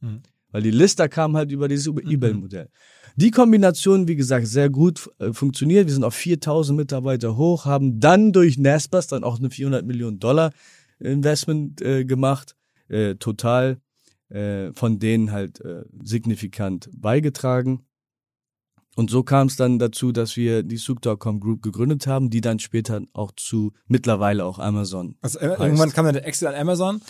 Weil 0.52 0.62
die 0.62 0.72
Lister 0.72 1.10
kamen 1.10 1.36
halt 1.36 1.52
über 1.52 1.68
dieses 1.68 1.88
eBay-Modell. 1.88 2.70
Die 3.16 3.32
Kombination, 3.32 4.08
wie 4.08 4.16
gesagt, 4.16 4.48
sehr 4.48 4.70
gut 4.70 5.10
äh, 5.20 5.34
funktioniert. 5.34 5.88
Wir 5.88 5.94
sind 5.94 6.04
auf 6.04 6.16
4000 6.16 6.78
Mitarbeiter 6.78 7.38
hoch, 7.38 7.66
haben 7.66 8.00
dann 8.00 8.32
durch 8.32 8.58
Naspers 8.58 9.08
dann 9.08 9.24
auch 9.24 9.40
eine 9.40 9.50
400 9.50 9.86
Millionen 9.86 10.20
Dollar 10.20 10.52
Investment 11.00 11.82
äh, 11.82 12.06
gemacht, 12.06 12.56
äh, 12.88 13.16
total 13.16 13.82
äh, 14.30 14.72
von 14.74 15.00
denen 15.00 15.32
halt 15.32 15.60
äh, 15.62 15.84
signifikant 16.04 16.90
beigetragen. 16.96 17.86
Und 18.96 19.10
so 19.10 19.24
kam 19.24 19.48
es 19.48 19.56
dann 19.56 19.80
dazu, 19.80 20.12
dass 20.12 20.36
wir 20.36 20.64
die 20.64 20.78
Souk.com 20.78 21.40
Group 21.40 21.62
gegründet 21.62 22.06
haben, 22.08 22.30
die 22.30 22.42
dann 22.42 22.60
später 22.60 23.02
auch 23.14 23.32
zu 23.36 23.72
mittlerweile 23.88 24.44
auch 24.44 24.60
Amazon. 24.60 25.16
Also 25.22 25.40
äh, 25.40 25.56
irgendwann 25.56 25.92
kam 25.92 26.06
dann 26.06 26.16
der 26.16 26.26
Exit 26.28 26.48
an 26.50 26.56
Amazon. 26.56 27.02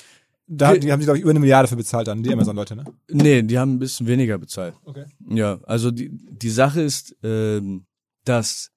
Da, 0.51 0.71
Ge- 0.71 0.79
die 0.81 0.91
haben 0.91 0.99
sie, 0.99 1.05
glaube 1.05 1.17
ich, 1.17 1.21
über 1.23 1.31
eine 1.31 1.39
Milliarde 1.39 1.67
für 1.67 1.75
bezahlt 1.75 2.07
dann, 2.07 2.21
die 2.23 2.31
Amazon-Leute, 2.33 2.75
ne? 2.75 2.83
Nee, 3.09 3.41
die 3.43 3.57
haben 3.57 3.73
ein 3.75 3.79
bisschen 3.79 4.07
weniger 4.07 4.37
bezahlt. 4.37 4.75
Okay. 4.83 5.05
Ja, 5.29 5.59
also 5.63 5.89
die, 5.91 6.09
die 6.11 6.49
Sache 6.49 6.81
ist, 6.81 7.15
ähm, 7.23 7.85
dass 8.25 8.71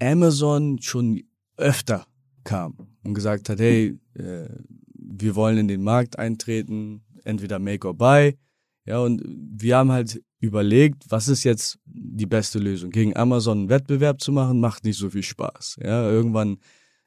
Amazon 0.00 0.80
schon 0.80 1.22
öfter 1.56 2.06
kam 2.44 2.76
und 3.04 3.14
gesagt 3.14 3.48
hat, 3.48 3.58
hey, 3.58 3.98
äh, 4.14 4.48
wir 4.94 5.34
wollen 5.34 5.58
in 5.58 5.68
den 5.68 5.82
Markt 5.82 6.18
eintreten, 6.18 7.02
entweder 7.24 7.58
make 7.58 7.86
or 7.86 7.94
buy. 7.94 8.36
Ja, 8.84 8.98
und 8.98 9.22
wir 9.24 9.76
haben 9.76 9.92
halt 9.92 10.22
überlegt, 10.40 11.04
was 11.08 11.28
ist 11.28 11.44
jetzt 11.44 11.78
die 11.84 12.26
beste 12.26 12.58
Lösung? 12.58 12.90
Gegen 12.90 13.16
Amazon 13.16 13.58
einen 13.58 13.68
Wettbewerb 13.68 14.20
zu 14.20 14.32
machen, 14.32 14.58
macht 14.58 14.84
nicht 14.84 14.98
so 14.98 15.10
viel 15.10 15.22
Spaß. 15.22 15.78
Ja, 15.82 16.10
irgendwann, 16.10 16.58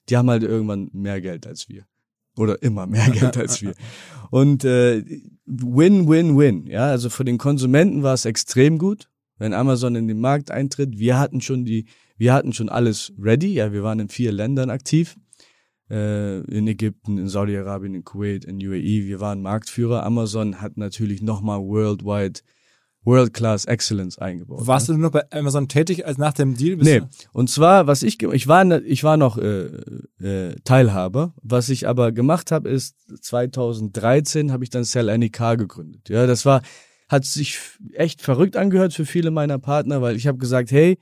die 0.07 0.15
haben 0.15 0.29
halt 0.29 0.43
irgendwann 0.43 0.89
mehr 0.93 1.19
Geld 1.19 1.45
als 1.45 1.67
wir. 1.67 1.85
Oder 2.37 2.61
immer 2.63 2.87
mehr 2.87 3.09
Geld 3.11 3.37
als 3.37 3.61
wir. 3.61 3.73
Und 4.31 4.63
äh, 4.63 5.03
win, 5.45 6.07
win, 6.07 6.37
win. 6.37 6.65
Ja, 6.67 6.87
also 6.87 7.09
für 7.09 7.25
den 7.25 7.37
Konsumenten 7.37 8.03
war 8.03 8.13
es 8.13 8.23
extrem 8.25 8.77
gut, 8.77 9.09
wenn 9.37 9.53
Amazon 9.53 9.95
in 9.95 10.07
den 10.07 10.19
Markt 10.19 10.51
eintritt. 10.51 10.97
Wir 10.97 11.19
hatten 11.19 11.41
schon 11.41 11.65
die, 11.65 11.87
wir 12.17 12.33
hatten 12.33 12.53
schon 12.53 12.69
alles 12.69 13.11
ready. 13.19 13.53
Ja, 13.53 13.73
wir 13.73 13.83
waren 13.83 13.99
in 13.99 14.09
vier 14.09 14.31
Ländern 14.31 14.69
aktiv. 14.69 15.17
Äh, 15.89 16.39
in 16.41 16.67
Ägypten, 16.67 17.17
in 17.19 17.27
Saudi-Arabien, 17.29 17.93
in 17.93 18.03
Kuwait, 18.03 18.43
in 18.45 18.57
UAE. 18.57 19.05
Wir 19.05 19.19
waren 19.19 19.41
Marktführer. 19.41 20.03
Amazon 20.03 20.61
hat 20.61 20.77
natürlich 20.77 21.21
nochmal 21.21 21.59
worldwide, 21.59 22.39
World-Class 23.03 23.65
Excellence 23.65 24.17
eingebaut. 24.17 24.65
Warst 24.65 24.89
du 24.89 24.93
nur 24.93 25.01
noch 25.01 25.11
bei 25.11 25.29
Amazon 25.31 25.67
tätig 25.67 26.07
als 26.07 26.17
nach 26.17 26.33
dem 26.33 26.57
Deal? 26.57 26.77
Bist 26.77 26.89
Nee, 26.89 26.99
du- 27.01 27.07
und 27.33 27.51
zwar, 27.51 27.85
was 27.85 28.01
ich, 28.01 28.19
ich 28.23 28.47
war, 28.47 28.63
ne- 28.65 28.81
ich 28.81 29.03
war 29.03 29.15
noch 29.15 29.37
äh, 29.37 29.65
äh, 30.19 30.55
Teilhaber. 30.63 31.35
Was 31.43 31.69
ich 31.69 31.87
aber 31.87 32.11
gemacht 32.11 32.51
habe, 32.51 32.67
ist 32.69 32.95
2013 33.21 34.51
habe 34.51 34.63
ich 34.63 34.69
dann 34.69 34.83
Sell 34.83 35.09
Any 35.09 35.29
Car 35.29 35.57
gegründet. 35.57 36.09
Ja, 36.09 36.25
das 36.27 36.45
war, 36.45 36.61
hat 37.09 37.25
sich 37.25 37.59
echt 37.93 38.21
verrückt 38.21 38.57
angehört 38.57 38.93
für 38.93 39.05
viele 39.05 39.29
meiner 39.31 39.59
Partner, 39.59 40.01
weil 40.01 40.15
ich 40.15 40.25
habe 40.27 40.37
gesagt, 40.39 40.71
hey, 40.71 40.97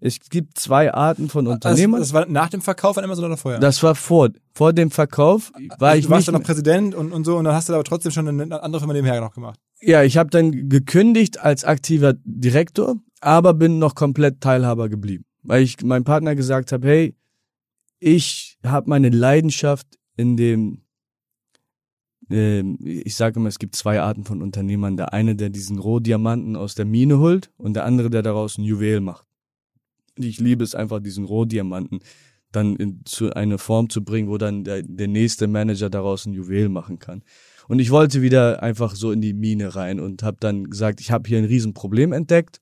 es 0.00 0.18
gibt 0.20 0.58
zwei 0.58 0.92
Arten 0.92 1.28
von 1.28 1.46
Also, 1.46 1.54
Unternehmern. 1.54 2.00
das 2.00 2.12
war 2.12 2.26
nach 2.26 2.50
dem 2.50 2.60
Verkauf 2.60 2.98
an 2.98 3.04
Amazon 3.04 3.24
oder 3.24 3.36
vorher? 3.36 3.60
Das 3.60 3.82
war 3.82 3.94
vor, 3.94 4.30
vor 4.52 4.72
dem 4.72 4.90
Verkauf, 4.90 5.52
war 5.78 5.88
also, 5.88 5.98
ich 5.98 6.04
du 6.06 6.10
warst 6.10 6.28
dann 6.28 6.34
noch 6.34 6.42
Präsident 6.42 6.94
und, 6.94 7.12
und 7.12 7.24
so 7.24 7.36
und 7.36 7.44
dann 7.44 7.54
hast 7.54 7.68
du 7.68 7.74
aber 7.74 7.84
trotzdem 7.84 8.12
schon 8.12 8.28
eine 8.28 8.62
andere 8.62 8.80
Firma 8.80 8.92
nebenher 8.92 9.20
noch 9.20 9.32
gemacht. 9.32 9.58
Ja, 9.80 10.02
ich 10.02 10.16
habe 10.16 10.30
dann 10.30 10.68
gekündigt 10.68 11.40
als 11.40 11.64
aktiver 11.64 12.14
Direktor, 12.24 12.96
aber 13.20 13.54
bin 13.54 13.78
noch 13.78 13.94
komplett 13.94 14.40
Teilhaber 14.40 14.88
geblieben, 14.88 15.24
weil 15.42 15.62
ich 15.62 15.82
meinem 15.82 16.04
Partner 16.04 16.34
gesagt 16.34 16.72
habe, 16.72 16.86
hey, 16.88 17.14
ich 17.98 18.58
habe 18.64 18.90
meine 18.90 19.08
Leidenschaft 19.08 19.86
in 20.16 20.36
dem, 20.36 20.82
ähm, 22.30 22.78
ich 22.82 23.14
sage 23.16 23.38
immer, 23.38 23.48
es 23.48 23.58
gibt 23.58 23.76
zwei 23.76 24.00
Arten 24.00 24.24
von 24.24 24.42
Unternehmern. 24.42 24.96
Der 24.96 25.12
eine, 25.12 25.36
der 25.36 25.50
diesen 25.50 25.78
Rohdiamanten 25.78 26.56
aus 26.56 26.74
der 26.74 26.84
Mine 26.84 27.18
holt 27.18 27.50
und 27.56 27.74
der 27.74 27.84
andere, 27.84 28.10
der 28.10 28.22
daraus 28.22 28.58
ein 28.58 28.64
Juwel 28.64 29.00
macht. 29.00 29.25
Ich 30.16 30.40
liebe 30.40 30.64
es 30.64 30.74
einfach, 30.74 31.00
diesen 31.00 31.24
Rohdiamanten 31.24 32.00
dann 32.52 32.76
in, 32.76 33.02
zu 33.04 33.32
eine 33.32 33.58
Form 33.58 33.90
zu 33.90 34.02
bringen, 34.02 34.28
wo 34.28 34.38
dann 34.38 34.64
der, 34.64 34.82
der 34.82 35.08
nächste 35.08 35.46
Manager 35.46 35.90
daraus 35.90 36.26
ein 36.26 36.32
Juwel 36.32 36.68
machen 36.68 36.98
kann. 36.98 37.22
Und 37.68 37.80
ich 37.80 37.90
wollte 37.90 38.22
wieder 38.22 38.62
einfach 38.62 38.94
so 38.94 39.12
in 39.12 39.20
die 39.20 39.34
Mine 39.34 39.74
rein 39.74 40.00
und 40.00 40.22
habe 40.22 40.36
dann 40.40 40.64
gesagt, 40.70 41.00
ich 41.00 41.10
habe 41.10 41.28
hier 41.28 41.38
ein 41.38 41.44
Riesenproblem 41.44 42.12
entdeckt. 42.12 42.60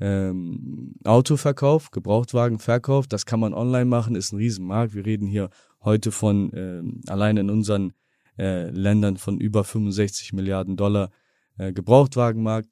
Ähm, 0.00 0.96
Autoverkauf, 1.04 1.92
Gebrauchtwagenverkauf, 1.92 3.06
das 3.06 3.26
kann 3.26 3.38
man 3.38 3.54
online 3.54 3.84
machen, 3.84 4.16
ist 4.16 4.32
ein 4.32 4.38
Riesenmarkt. 4.38 4.94
Wir 4.94 5.06
reden 5.06 5.26
hier 5.26 5.50
heute 5.82 6.10
von 6.10 6.50
ähm, 6.54 7.00
allein 7.06 7.36
in 7.36 7.48
unseren 7.48 7.92
äh, 8.36 8.70
Ländern 8.70 9.16
von 9.16 9.38
über 9.38 9.62
65 9.62 10.32
Milliarden 10.32 10.76
Dollar 10.76 11.10
äh, 11.58 11.72
Gebrauchtwagenmarkt 11.72 12.68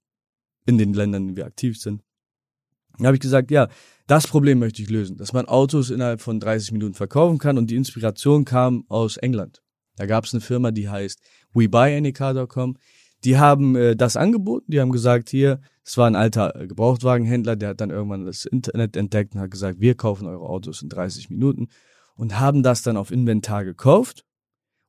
in 0.66 0.78
den 0.78 0.92
Ländern, 0.92 1.22
in 1.22 1.28
denen 1.28 1.36
wir 1.36 1.46
aktiv 1.46 1.80
sind. 1.80 2.02
Da 2.98 3.06
habe 3.06 3.16
ich 3.16 3.20
gesagt, 3.20 3.50
ja, 3.50 3.68
das 4.06 4.26
Problem 4.26 4.58
möchte 4.58 4.82
ich 4.82 4.90
lösen, 4.90 5.16
dass 5.16 5.32
man 5.32 5.46
Autos 5.46 5.90
innerhalb 5.90 6.20
von 6.20 6.40
30 6.40 6.72
Minuten 6.72 6.94
verkaufen 6.94 7.38
kann 7.38 7.58
und 7.58 7.70
die 7.70 7.76
Inspiration 7.76 8.44
kam 8.44 8.84
aus 8.88 9.16
England. 9.16 9.62
Da 9.96 10.06
gab 10.06 10.24
es 10.24 10.32
eine 10.32 10.40
Firma, 10.40 10.70
die 10.70 10.88
heißt 10.88 11.20
WeBuyAnyCar.com. 11.54 12.76
Die 13.24 13.38
haben 13.38 13.76
äh, 13.76 13.94
das 13.94 14.16
angeboten, 14.16 14.70
die 14.70 14.80
haben 14.80 14.90
gesagt, 14.90 15.28
hier, 15.30 15.60
es 15.84 15.96
war 15.96 16.08
ein 16.08 16.16
alter 16.16 16.56
äh, 16.60 16.66
Gebrauchtwagenhändler, 16.66 17.56
der 17.56 17.70
hat 17.70 17.80
dann 17.80 17.90
irgendwann 17.90 18.24
das 18.24 18.44
Internet 18.44 18.96
entdeckt 18.96 19.34
und 19.34 19.40
hat 19.40 19.50
gesagt, 19.50 19.80
wir 19.80 19.94
kaufen 19.94 20.26
eure 20.26 20.48
Autos 20.48 20.82
in 20.82 20.88
30 20.88 21.30
Minuten. 21.30 21.68
und 22.16 22.38
haben 22.38 22.62
das 22.62 22.82
dann 22.82 22.96
auf 22.96 23.10
Inventar 23.10 23.64
gekauft 23.64 24.24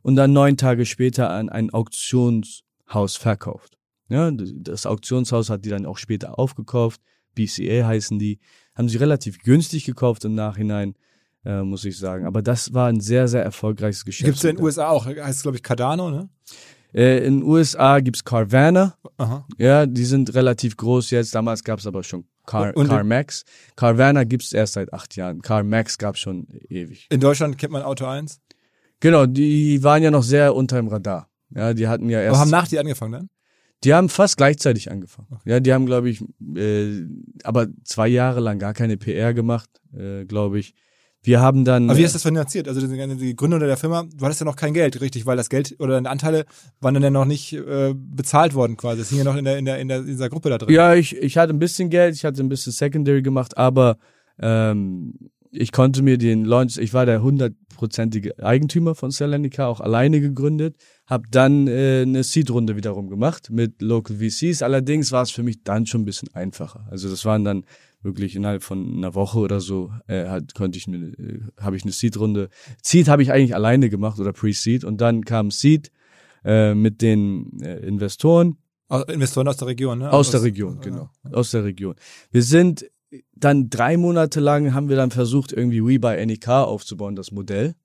und 0.01 0.15
dann 0.15 0.33
neun 0.33 0.57
Tage 0.57 0.85
später 0.85 1.29
an 1.29 1.49
ein 1.49 1.69
Auktionshaus 1.71 3.15
verkauft. 3.15 3.77
Ja, 4.09 4.29
das 4.31 4.85
Auktionshaus 4.85 5.49
hat 5.49 5.65
die 5.65 5.69
dann 5.69 5.85
auch 5.85 5.97
später 5.97 6.37
aufgekauft. 6.37 7.01
BCA 7.35 7.85
heißen 7.87 8.19
die. 8.19 8.39
Haben 8.75 8.89
sie 8.89 8.97
relativ 8.97 9.39
günstig 9.39 9.85
gekauft 9.85 10.25
im 10.25 10.33
Nachhinein, 10.33 10.95
äh, 11.45 11.61
muss 11.61 11.85
ich 11.85 11.97
sagen. 11.97 12.25
Aber 12.25 12.41
das 12.41 12.73
war 12.73 12.87
ein 12.87 12.99
sehr, 13.01 13.27
sehr 13.27 13.43
erfolgreiches 13.43 14.03
Geschäft. 14.05 14.25
Gibt 14.25 14.37
es 14.37 14.43
in 14.43 14.55
den 14.55 14.63
USA 14.63 14.89
auch, 14.89 15.05
heißt 15.05 15.37
es 15.37 15.41
glaube 15.43 15.57
ich 15.57 15.63
Cardano, 15.63 16.09
ne? 16.09 16.29
Äh, 16.93 17.25
in 17.25 17.39
den 17.39 17.43
USA 17.43 17.99
gibt's 17.99 18.23
Carvana. 18.23 18.95
Aha. 19.17 19.47
Ja, 19.57 19.85
die 19.85 20.05
sind 20.05 20.33
relativ 20.35 20.77
groß 20.77 21.09
jetzt. 21.11 21.33
Damals 21.33 21.63
gab's 21.63 21.87
aber 21.87 22.03
schon 22.03 22.25
Car, 22.45 22.75
Und- 22.75 22.87
CarMax. 22.87 23.45
Carvana 23.75 24.23
gibt's 24.25 24.53
erst 24.53 24.73
seit 24.73 24.93
acht 24.93 25.15
Jahren. 25.15 25.41
CarMax 25.41 25.97
gab's 25.97 26.19
schon 26.19 26.47
ewig. 26.69 27.07
In 27.09 27.19
Deutschland 27.19 27.57
kennt 27.57 27.71
man 27.73 27.81
Auto 27.83 28.05
1. 28.05 28.39
Genau, 28.99 29.25
die 29.25 29.83
waren 29.83 30.03
ja 30.03 30.11
noch 30.11 30.23
sehr 30.23 30.55
unter 30.55 30.77
dem 30.77 30.87
Radar. 30.87 31.29
Ja, 31.49 31.73
die 31.73 31.87
hatten 31.87 32.09
ja 32.09 32.19
erst. 32.21 32.35
Aber 32.35 32.39
haben 32.41 32.51
nach 32.51 32.67
dir 32.67 32.79
angefangen 32.79 33.11
dann? 33.13 33.29
Die 33.83 33.93
haben 33.93 34.09
fast 34.09 34.37
gleichzeitig 34.37 34.91
angefangen. 34.91 35.27
Ja, 35.45 35.59
die 35.59 35.73
haben, 35.73 35.85
glaube 35.85 36.09
ich, 36.09 36.23
äh, 36.55 37.05
aber 37.43 37.67
zwei 37.83 38.07
Jahre 38.07 38.39
lang 38.39 38.59
gar 38.59 38.73
keine 38.73 38.97
PR 38.97 39.33
gemacht, 39.33 39.69
äh, 39.97 40.25
glaube 40.25 40.59
ich. 40.59 40.73
Wir 41.25 41.39
haben 41.39 41.63
dann. 41.63 41.89
Aber 41.89 41.97
wie 41.97 42.03
hast 42.03 42.11
du 42.11 42.17
das 42.17 42.23
finanziert? 42.23 42.67
Also 42.67 42.85
die, 42.85 43.15
die 43.15 43.35
Gründung 43.35 43.61
der 43.61 43.77
Firma, 43.77 44.03
du 44.03 44.25
hattest 44.25 44.41
ja 44.41 44.45
noch 44.45 44.57
kein 44.57 44.73
Geld, 44.73 44.99
richtig, 44.99 45.25
weil 45.25 45.37
das 45.37 45.49
Geld 45.49 45.73
oder 45.79 45.93
deine 45.93 46.09
Anteile 46.09 46.45
waren 46.81 46.93
dann 46.93 47.03
ja 47.03 47.09
noch 47.09 47.23
nicht 47.23 47.53
äh, 47.53 47.93
bezahlt 47.95 48.53
worden 48.53 48.75
quasi. 48.75 48.99
Das 48.99 49.09
hing 49.09 49.19
ja 49.19 49.23
noch 49.23 49.37
in 49.37 49.45
der, 49.45 49.57
in 49.57 49.63
der, 49.63 49.79
in 49.79 49.87
der 49.87 49.99
in 49.99 50.07
dieser 50.07 50.29
Gruppe 50.29 50.49
da 50.49 50.57
drin. 50.57 50.73
Ja, 50.73 50.93
ich, 50.93 51.15
ich 51.15 51.37
hatte 51.37 51.53
ein 51.53 51.59
bisschen 51.59 51.89
Geld, 51.89 52.15
ich 52.15 52.25
hatte 52.25 52.43
ein 52.43 52.49
bisschen 52.49 52.73
Secondary 52.73 53.21
gemacht, 53.21 53.57
aber 53.57 53.97
ähm, 54.37 55.13
ich 55.53 55.71
konnte 55.71 56.01
mir 56.01 56.17
den 56.17 56.45
Launch, 56.45 56.77
ich 56.77 56.93
war 56.93 57.05
der 57.05 57.21
hundertprozentige 57.21 58.43
Eigentümer 58.43 58.95
von 58.95 59.11
Selenica, 59.11 59.67
auch 59.67 59.79
alleine 59.81 60.19
gegründet, 60.19 60.75
habe 61.05 61.25
dann 61.29 61.67
äh, 61.67 62.01
eine 62.01 62.23
Seed-Runde 62.23 62.75
wiederum 62.75 63.09
gemacht 63.09 63.49
mit 63.51 63.81
Local 63.81 64.17
VCs. 64.17 64.61
Allerdings 64.63 65.11
war 65.11 65.21
es 65.23 65.31
für 65.31 65.43
mich 65.43 65.63
dann 65.63 65.85
schon 65.85 66.01
ein 66.01 66.05
bisschen 66.05 66.33
einfacher. 66.33 66.87
Also 66.89 67.09
das 67.09 67.23
waren 67.25 67.43
dann 67.43 67.65
wirklich 68.01 68.35
innerhalb 68.35 68.63
von 68.63 68.97
einer 68.97 69.15
Woche 69.15 69.39
oder 69.39 69.61
so 69.61 69.91
äh, 70.07 70.27
hat, 70.27 70.55
konnte 70.55 70.77
ich 70.77 70.87
eine, 70.87 70.97
äh, 70.97 71.39
habe 71.61 71.77
ich 71.77 71.83
eine 71.83 71.91
Seed-Runde. 71.91 72.49
Seed 72.81 73.07
habe 73.07 73.21
ich 73.21 73.31
eigentlich 73.31 73.55
alleine 73.55 73.89
gemacht 73.89 74.19
oder 74.19 74.33
Pre-Seed 74.33 74.83
und 74.83 74.99
dann 75.01 75.23
kam 75.23 75.51
Seed 75.51 75.91
äh, 76.43 76.73
mit 76.73 77.01
den 77.01 77.61
äh, 77.61 77.77
Investoren 77.85 78.57
Aus- 78.89 79.05
Investoren 79.07 79.47
aus 79.47 79.57
der 79.57 79.67
Region, 79.69 79.99
ne? 79.99 80.11
aus 80.11 80.31
der 80.31 80.43
Region, 80.43 80.79
genau. 80.81 81.09
Aus 81.31 81.51
der 81.51 81.63
Region. 81.63 81.95
Wir 82.31 82.43
sind 82.43 82.85
dann 83.35 83.69
drei 83.69 83.97
Monate 83.97 84.39
lang 84.39 84.73
haben 84.73 84.89
wir 84.89 84.95
dann 84.95 85.11
versucht, 85.11 85.51
irgendwie 85.51 85.83
We 85.83 85.99
by 85.99 86.25
NEK 86.25 86.47
aufzubauen, 86.49 87.15
das 87.15 87.31
Modell. 87.31 87.75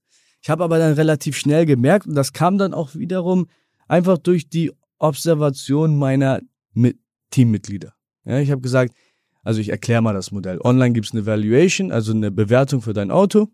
Ich 0.40 0.50
habe 0.50 0.64
aber 0.64 0.78
dann 0.78 0.94
relativ 0.94 1.36
schnell 1.36 1.66
gemerkt, 1.66 2.06
und 2.06 2.14
das 2.14 2.32
kam 2.32 2.58
dann 2.58 2.74
auch 2.74 2.94
wiederum 2.94 3.46
einfach 3.88 4.18
durch 4.18 4.48
die 4.48 4.72
Observation 4.98 5.96
meiner 5.98 6.40
mit 6.72 6.98
Teammitglieder. 7.30 7.94
Ja, 8.24 8.38
ich 8.38 8.50
habe 8.50 8.60
gesagt, 8.60 8.94
also 9.42 9.60
ich 9.60 9.70
erkläre 9.70 10.02
mal 10.02 10.14
das 10.14 10.30
Modell. 10.30 10.60
Online 10.62 10.92
gibt's 10.92 11.12
eine 11.12 11.26
Valuation, 11.26 11.90
also 11.90 12.12
eine 12.12 12.30
Bewertung 12.30 12.82
für 12.82 12.92
dein 12.92 13.10
Auto. 13.10 13.48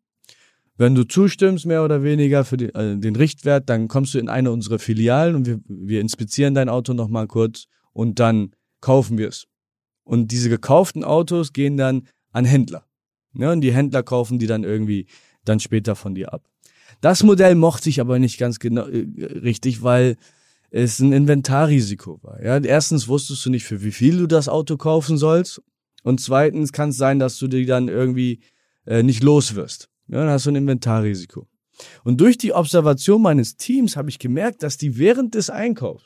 Wenn 0.76 0.94
du 0.94 1.04
zustimmst, 1.04 1.66
mehr 1.66 1.84
oder 1.84 2.02
weniger 2.02 2.44
für 2.44 2.56
den, 2.56 2.74
äh, 2.74 2.98
den 2.98 3.14
Richtwert, 3.14 3.68
dann 3.68 3.86
kommst 3.86 4.14
du 4.14 4.18
in 4.18 4.28
eine 4.28 4.50
unserer 4.50 4.80
Filialen 4.80 5.36
und 5.36 5.46
wir, 5.46 5.60
wir 5.68 6.00
inspizieren 6.00 6.54
dein 6.54 6.68
Auto 6.68 6.94
nochmal 6.94 7.28
kurz 7.28 7.66
und 7.92 8.18
dann 8.18 8.50
kaufen 8.80 9.16
wir 9.16 9.28
es. 9.28 9.46
Und 10.04 10.30
diese 10.30 10.48
gekauften 10.48 11.02
Autos 11.02 11.52
gehen 11.52 11.76
dann 11.76 12.06
an 12.32 12.44
Händler. 12.44 12.86
Ja, 13.34 13.52
und 13.52 13.62
die 13.62 13.72
Händler 13.72 14.02
kaufen 14.02 14.38
die 14.38 14.46
dann 14.46 14.64
irgendwie 14.64 15.06
dann 15.44 15.60
später 15.60 15.96
von 15.96 16.14
dir 16.14 16.32
ab. 16.32 16.48
Das 17.00 17.22
Modell 17.22 17.54
mochte 17.54 17.88
ich 17.88 18.00
aber 18.00 18.18
nicht 18.18 18.38
ganz 18.38 18.58
genau 18.58 18.86
äh, 18.86 19.06
richtig, 19.24 19.82
weil 19.82 20.16
es 20.70 20.98
ein 21.00 21.12
Inventarrisiko 21.12 22.20
war. 22.22 22.42
Ja, 22.42 22.58
erstens 22.58 23.08
wusstest 23.08 23.44
du 23.46 23.50
nicht, 23.50 23.64
für 23.64 23.82
wie 23.82 23.92
viel 23.92 24.18
du 24.18 24.26
das 24.26 24.48
Auto 24.48 24.76
kaufen 24.76 25.18
sollst. 25.18 25.62
Und 26.02 26.20
zweitens 26.20 26.72
kann 26.72 26.90
es 26.90 26.96
sein, 26.96 27.18
dass 27.18 27.38
du 27.38 27.48
die 27.48 27.66
dann 27.66 27.88
irgendwie 27.88 28.40
äh, 28.86 29.02
nicht 29.02 29.22
los 29.22 29.54
wirst. 29.54 29.88
Ja, 30.08 30.18
dann 30.18 30.28
hast 30.28 30.46
du 30.46 30.50
ein 30.50 30.56
Inventarrisiko. 30.56 31.48
Und 32.04 32.20
durch 32.20 32.38
die 32.38 32.52
Observation 32.52 33.22
meines 33.22 33.56
Teams 33.56 33.96
habe 33.96 34.10
ich 34.10 34.18
gemerkt, 34.18 34.62
dass 34.62 34.76
die 34.76 34.98
während 34.98 35.34
des 35.34 35.50
Einkaufs, 35.50 36.04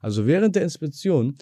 also 0.00 0.26
während 0.26 0.56
der 0.56 0.62
Inspektion, 0.62 1.36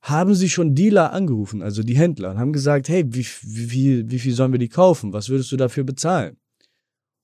haben 0.00 0.34
sie 0.34 0.48
schon 0.48 0.74
Dealer 0.74 1.12
angerufen, 1.12 1.62
also 1.62 1.82
die 1.82 1.96
Händler, 1.96 2.30
und 2.30 2.38
haben 2.38 2.52
gesagt, 2.52 2.88
hey, 2.88 3.04
wie, 3.06 3.26
wie, 3.42 3.66
viel, 3.66 4.10
wie 4.10 4.18
viel 4.18 4.32
sollen 4.32 4.52
wir 4.52 4.58
die 4.58 4.68
kaufen? 4.68 5.12
Was 5.12 5.28
würdest 5.28 5.50
du 5.52 5.56
dafür 5.56 5.84
bezahlen? 5.84 6.36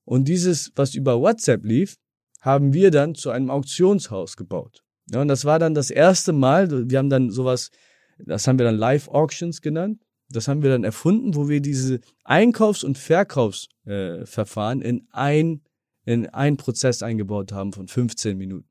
Und 0.05 0.29
dieses, 0.29 0.73
was 0.75 0.95
über 0.95 1.21
WhatsApp 1.21 1.65
lief, 1.65 1.97
haben 2.41 2.75
wir 2.75 2.91
dann 2.91 3.15
zu 3.15 3.31
einem 3.31 3.51
Auktionshaus 3.51 4.37
gebaut. 4.37 4.83
Ja, 5.11 5.23
und 5.23 5.29
das 5.29 5.45
war 5.45 5.59
dann 5.59 5.75
das 5.75 5.91
erste 5.91 6.33
Mal, 6.33 6.91
wir 6.91 6.99
haben 6.99 7.11
dann 7.11 7.31
sowas, 7.31 7.71
das 8.19 8.47
haben 8.47 8.59
wir 8.59 8.67
dann 8.67 8.77
Live-Auctions 8.77 9.61
genannt. 9.61 10.03
Das 10.31 10.49
haben 10.49 10.63
wir 10.63 10.71
dann 10.71 10.85
erfunden, 10.85 11.35
wo 11.35 11.49
wir 11.49 11.61
diese 11.61 12.01
Einkaufs- 12.25 12.85
und 12.85 12.97
Verkaufsverfahren 12.99 14.83
äh, 14.83 14.89
in 14.89 15.07
ein, 15.11 15.63
in 16.05 16.27
einen 16.29 16.57
Prozess 16.57 17.03
eingebaut 17.03 17.53
haben 17.53 17.73
von 17.73 17.89
15 17.89 18.37
Minuten. 18.37 18.69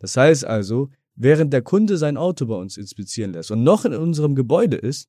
Das 0.00 0.16
heißt 0.16 0.44
also, 0.44 0.90
während 1.18 1.52
der 1.52 1.62
Kunde 1.62 1.98
sein 1.98 2.16
Auto 2.16 2.46
bei 2.46 2.54
uns 2.54 2.76
inspizieren 2.76 3.32
lässt 3.32 3.50
und 3.50 3.62
noch 3.62 3.84
in 3.84 3.94
unserem 3.94 4.34
Gebäude 4.34 4.76
ist, 4.76 5.08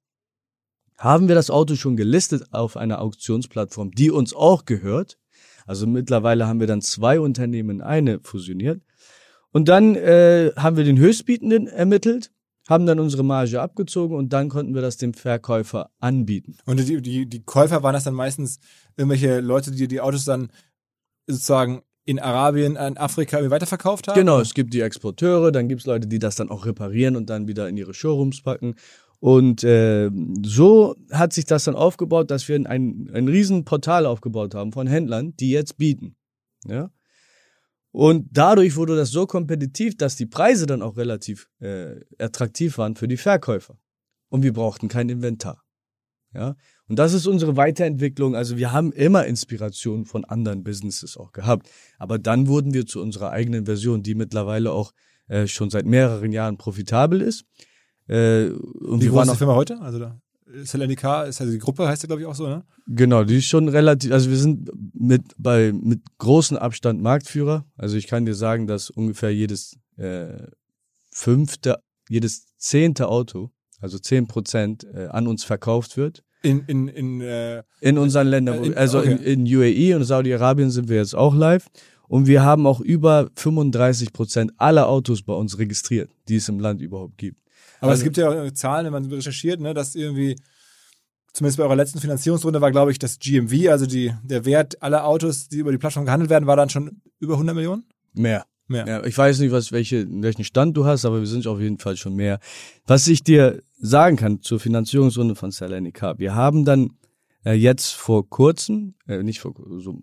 haben 0.97 1.29
wir 1.29 1.35
das 1.35 1.49
Auto 1.49 1.75
schon 1.75 1.95
gelistet 1.95 2.51
auf 2.51 2.75
einer 2.75 2.99
Auktionsplattform, 2.99 3.91
die 3.91 4.11
uns 4.11 4.33
auch 4.33 4.65
gehört. 4.65 5.17
Also 5.65 5.87
mittlerweile 5.87 6.47
haben 6.47 6.59
wir 6.59 6.67
dann 6.67 6.81
zwei 6.81 7.19
Unternehmen 7.19 7.69
in 7.69 7.81
eine 7.81 8.19
fusioniert. 8.21 8.81
Und 9.51 9.69
dann 9.69 9.95
äh, 9.95 10.51
haben 10.57 10.75
wir 10.75 10.83
den 10.83 10.97
Höchstbietenden 10.97 11.67
ermittelt, 11.67 12.31
haben 12.67 12.85
dann 12.85 12.99
unsere 12.99 13.23
Marge 13.23 13.61
abgezogen 13.61 14.15
und 14.17 14.33
dann 14.33 14.49
konnten 14.49 14.75
wir 14.75 14.81
das 14.81 14.97
dem 14.97 15.13
Verkäufer 15.13 15.89
anbieten. 15.99 16.57
Und 16.65 16.79
die, 16.87 17.01
die, 17.01 17.27
die 17.27 17.43
Käufer 17.43 17.81
waren 17.81 17.93
das 17.93 18.03
dann 18.03 18.13
meistens 18.13 18.59
irgendwelche 18.97 19.39
Leute, 19.39 19.71
die 19.71 19.87
die 19.87 20.01
Autos 20.01 20.25
dann 20.25 20.51
sozusagen 21.27 21.81
in 22.09 22.19
Arabien, 22.19 22.75
in 22.75 22.97
Afrika 22.97 23.37
weiterverkauft 23.51 24.07
haben? 24.07 24.15
Genau, 24.15 24.39
es 24.39 24.55
gibt 24.55 24.73
die 24.73 24.81
Exporteure, 24.81 25.51
dann 25.51 25.67
gibt's 25.67 25.85
Leute, 25.85 26.07
die 26.07 26.17
das 26.17 26.35
dann 26.35 26.49
auch 26.49 26.65
reparieren 26.65 27.15
und 27.15 27.29
dann 27.29 27.47
wieder 27.47 27.69
in 27.69 27.77
ihre 27.77 27.93
Showrooms 27.93 28.41
packen. 28.41 28.75
Und 29.19 29.63
äh, 29.63 30.09
so 30.43 30.95
hat 31.11 31.33
sich 31.33 31.45
das 31.45 31.65
dann 31.65 31.75
aufgebaut, 31.75 32.31
dass 32.31 32.47
wir 32.47 32.55
ein, 32.55 33.11
ein 33.13 33.27
riesen 33.27 33.63
Portal 33.63 34.07
aufgebaut 34.07 34.55
haben 34.55 34.71
von 34.71 34.87
Händlern, 34.87 35.35
die 35.35 35.51
jetzt 35.51 35.77
bieten. 35.77 36.15
Ja? 36.65 36.89
Und 37.91 38.27
dadurch 38.31 38.75
wurde 38.75 38.95
das 38.95 39.11
so 39.11 39.27
kompetitiv, 39.27 39.95
dass 39.95 40.15
die 40.15 40.25
Preise 40.25 40.65
dann 40.65 40.81
auch 40.81 40.97
relativ 40.97 41.47
äh, 41.59 41.99
attraktiv 42.17 42.77
waren 42.79 42.95
für 42.95 43.07
die 43.07 43.17
Verkäufer. 43.17 43.77
Und 44.29 44.41
wir 44.41 44.53
brauchten 44.53 44.87
kein 44.87 45.09
Inventar. 45.09 45.63
Ja? 46.33 46.55
Und 46.89 46.97
das 46.97 47.13
ist 47.13 47.27
unsere 47.27 47.55
Weiterentwicklung. 47.55 48.35
Also 48.35 48.57
wir 48.57 48.73
haben 48.73 48.91
immer 48.91 49.25
Inspiration 49.25 50.05
von 50.05 50.25
anderen 50.25 50.63
Businesses 50.63 51.15
auch 51.17 51.31
gehabt. 51.31 51.69
Aber 51.99 52.17
dann 52.17 52.47
wurden 52.47 52.73
wir 52.73 52.85
zu 52.85 52.99
unserer 53.01 53.29
eigenen 53.29 53.65
Version, 53.65 54.03
die 54.03 54.15
mittlerweile 54.15 54.71
auch 54.71 54.91
äh, 55.27 55.47
schon 55.47 55.69
seit 55.69 55.85
mehreren 55.85 56.31
Jahren 56.31 56.57
profitabel 56.57 57.21
ist. 57.21 57.45
Äh, 58.07 58.47
und 58.49 59.01
Wie 59.01 59.07
groß 59.07 59.27
ist 59.27 59.33
die 59.33 59.37
Firma 59.37 59.55
heute? 59.55 59.79
Also 59.79 59.99
da 59.99 60.19
Selenica 60.63 61.23
ist 61.23 61.39
also 61.41 61.53
die 61.53 61.59
Gruppe, 61.59 61.87
heißt 61.87 62.03
ja 62.03 62.07
glaube 62.07 62.21
ich 62.21 62.27
auch 62.27 62.35
so, 62.35 62.47
ne? 62.47 62.63
genau, 62.87 63.23
die 63.23 63.37
ist 63.37 63.45
schon 63.45 63.69
relativ, 63.69 64.11
also 64.11 64.29
wir 64.29 64.37
sind 64.37 64.69
mit 64.93 65.21
bei 65.37 65.71
mit 65.71 66.01
großem 66.17 66.57
Abstand 66.57 67.01
Marktführer. 67.01 67.65
Also 67.77 67.97
ich 67.97 68.07
kann 68.07 68.25
dir 68.25 68.33
sagen, 68.33 68.65
dass 68.67 68.89
ungefähr 68.89 69.33
jedes 69.33 69.77
äh, 69.97 70.47
fünfte, 71.11 71.79
jedes 72.09 72.55
zehnte 72.57 73.07
Auto, 73.07 73.51
also 73.79 73.99
zehn 73.99 74.27
Prozent, 74.27 74.85
äh, 74.85 75.07
an 75.07 75.27
uns 75.27 75.43
verkauft 75.43 75.97
wird. 75.97 76.23
In, 76.41 76.63
in, 76.67 76.87
in 76.87 77.21
äh, 77.21 77.63
In 77.81 77.97
unseren 77.97 78.27
Ländern, 78.27 78.55
Äh, 78.55 78.59
wo- 78.61 78.63
in- 78.65 78.77
also 78.77 79.01
in, 79.01 79.13
okay. 79.15 79.33
in 79.33 79.43
UAE 79.45 79.95
und 79.95 80.03
Saudi-Arabien 80.05 80.71
sind 80.71 80.87
wir 80.89 80.97
jetzt 80.97 81.15
auch 81.15 81.35
live. 81.35 81.67
Und 82.07 82.27
wir 82.27 82.43
haben 82.43 82.65
auch 82.65 82.79
über 82.79 83.29
35 83.35 84.13
Prozent 84.13 84.51
aller 84.57 84.87
Autos 84.87 85.21
bei 85.21 85.33
uns 85.33 85.59
registriert, 85.59 86.09
die 86.27 86.37
es 86.37 86.49
im 86.49 86.59
Land 86.59 86.81
überhaupt 86.81 87.17
gibt. 87.17 87.37
aber 87.81 87.91
Also- 87.91 87.99
es 88.01 88.03
gibt 88.03 88.17
ja 88.17 88.29
auch 88.29 88.51
Zahlen, 88.51 88.85
wenn 88.85 88.93
man 88.93 89.05
recherchiert, 89.11 89.59
ne, 89.59 89.73
dass 89.73 89.95
irgendwie, 89.95 90.35
zumindest 91.33 91.57
bei 91.57 91.63
eurer 91.65 91.75
letzten 91.75 91.99
Finanzierungsrunde 91.99 92.61
war, 92.61 92.71
glaube 92.71 92.91
ich, 92.91 92.99
das 92.99 93.19
GMV, 93.19 93.69
also 93.69 93.85
die, 93.85 94.11
der 94.23 94.43
Wert 94.45 94.81
aller 94.81 95.05
Autos, 95.05 95.49
die 95.49 95.57
über 95.57 95.71
die 95.71 95.77
Plattform 95.77 96.05
gehandelt 96.05 96.29
werden, 96.31 96.47
war 96.47 96.55
dann 96.55 96.69
schon 96.69 97.01
über 97.19 97.33
100 97.35 97.55
Millionen? 97.55 97.83
Mehr. 98.13 98.45
Mehr. 98.69 98.87
Ja, 98.87 99.03
ich 99.03 99.17
weiß 99.17 99.39
nicht, 99.39 99.51
was, 99.51 99.71
welche, 99.71 100.05
welchen 100.21 100.43
Stand 100.43 100.77
du 100.77 100.85
hast, 100.85 101.03
aber 101.03 101.19
wir 101.19 101.27
sind 101.27 101.47
auf 101.47 101.59
jeden 101.59 101.79
Fall 101.79 101.97
schon 101.97 102.15
mehr. 102.15 102.39
Was 102.85 103.07
ich 103.07 103.23
dir 103.23 103.63
sagen 103.79 104.15
kann 104.15 104.41
zur 104.43 104.59
Finanzierungsrunde 104.59 105.33
von 105.33 105.49
Salenica, 105.49 106.19
wir 106.19 106.35
haben 106.35 106.65
dann 106.65 106.91
äh, 107.43 107.53
jetzt 107.53 107.93
vor 107.93 108.29
kurzem, 108.29 108.93
äh, 109.07 109.23
nicht 109.23 109.39
vor 109.39 109.55
so, 109.79 109.99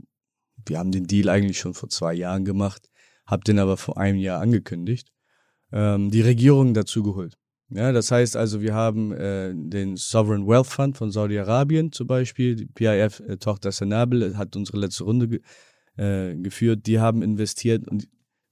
wir 0.66 0.78
haben 0.80 0.90
den 0.90 1.06
Deal 1.06 1.28
eigentlich 1.28 1.60
schon 1.60 1.74
vor 1.74 1.88
zwei 1.90 2.12
Jahren 2.12 2.44
gemacht, 2.44 2.90
hab 3.24 3.44
den 3.44 3.60
aber 3.60 3.76
vor 3.76 3.98
einem 3.98 4.18
Jahr 4.18 4.40
angekündigt, 4.40 5.12
ähm, 5.70 6.10
die 6.10 6.22
Regierung 6.22 6.74
dazu 6.74 7.04
geholt. 7.04 7.38
Ja, 7.68 7.92
das 7.92 8.10
heißt 8.10 8.36
also, 8.36 8.60
wir 8.62 8.74
haben 8.74 9.12
äh, 9.12 9.52
den 9.54 9.96
Sovereign 9.96 10.48
Wealth 10.48 10.66
Fund 10.66 10.96
von 10.96 11.12
Saudi-Arabien 11.12 11.92
zum 11.92 12.08
Beispiel, 12.08 12.56
die 12.56 12.66
PIF-Tochter 12.66 13.70
Sanabel 13.70 14.36
hat 14.36 14.56
unsere 14.56 14.78
letzte 14.78 15.04
Runde 15.04 15.28
ge 15.28 15.40
äh, 15.96 16.34
geführt, 16.36 16.86
die 16.86 16.98
haben 17.00 17.22
investiert 17.22 17.88
und 17.88 18.06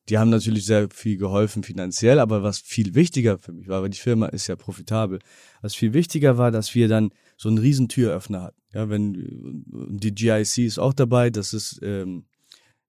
die 0.08 0.18
haben 0.18 0.30
natürlich 0.30 0.66
sehr 0.66 0.88
viel 0.90 1.16
geholfen 1.16 1.62
finanziell, 1.62 2.18
aber 2.18 2.42
was 2.42 2.58
viel 2.58 2.94
wichtiger 2.94 3.38
für 3.38 3.52
mich 3.52 3.68
war, 3.68 3.82
weil 3.82 3.90
die 3.90 3.98
Firma 3.98 4.26
ist 4.26 4.46
ja 4.48 4.56
profitabel, 4.56 5.18
was 5.62 5.74
viel 5.74 5.94
wichtiger 5.94 6.36
war, 6.36 6.50
dass 6.50 6.74
wir 6.74 6.88
dann 6.88 7.10
so 7.36 7.48
einen 7.48 7.58
riesen 7.58 7.88
Türöffner 7.88 8.42
hatten. 8.42 8.60
Ja, 8.72 8.90
wenn 8.90 9.64
die 9.66 10.14
GIC 10.14 10.58
ist 10.58 10.78
auch 10.78 10.92
dabei, 10.92 11.30
das 11.30 11.54
ist 11.54 11.80
ähm, 11.82 12.24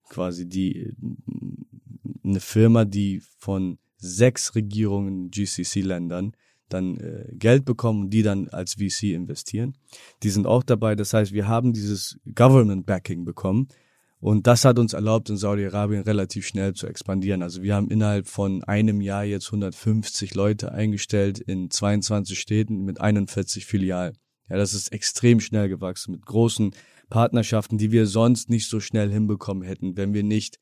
quasi 0.08 0.48
die 0.48 0.92
eine 2.24 2.40
Firma, 2.40 2.84
die 2.84 3.22
von 3.38 3.78
sechs 3.96 4.54
Regierungen 4.54 5.30
GCC-Ländern 5.30 6.32
dann 6.68 6.96
äh, 6.98 7.32
Geld 7.32 7.64
bekommen 7.64 8.04
und 8.04 8.10
die 8.10 8.22
dann 8.22 8.48
als 8.48 8.74
VC 8.74 9.14
investieren. 9.14 9.76
Die 10.22 10.30
sind 10.30 10.46
auch 10.46 10.64
dabei. 10.64 10.96
Das 10.96 11.14
heißt, 11.14 11.32
wir 11.32 11.46
haben 11.46 11.72
dieses 11.72 12.18
Government 12.34 12.86
Backing 12.86 13.24
bekommen 13.24 13.68
und 14.26 14.48
das 14.48 14.64
hat 14.64 14.80
uns 14.80 14.92
erlaubt, 14.92 15.30
in 15.30 15.36
Saudi-Arabien 15.36 16.02
relativ 16.02 16.48
schnell 16.48 16.74
zu 16.74 16.88
expandieren. 16.88 17.44
Also 17.44 17.62
wir 17.62 17.76
haben 17.76 17.92
innerhalb 17.92 18.26
von 18.26 18.64
einem 18.64 19.00
Jahr 19.00 19.22
jetzt 19.22 19.46
150 19.46 20.34
Leute 20.34 20.72
eingestellt 20.72 21.38
in 21.38 21.70
22 21.70 22.36
Städten 22.36 22.82
mit 22.82 23.00
41 23.00 23.66
Filialen. 23.66 24.18
Ja, 24.50 24.56
das 24.56 24.74
ist 24.74 24.88
extrem 24.88 25.38
schnell 25.38 25.68
gewachsen 25.68 26.10
mit 26.10 26.26
großen 26.26 26.74
Partnerschaften, 27.08 27.78
die 27.78 27.92
wir 27.92 28.08
sonst 28.08 28.50
nicht 28.50 28.68
so 28.68 28.80
schnell 28.80 29.12
hinbekommen 29.12 29.62
hätten, 29.62 29.96
wenn 29.96 30.12
wir 30.12 30.24
nicht 30.24 30.58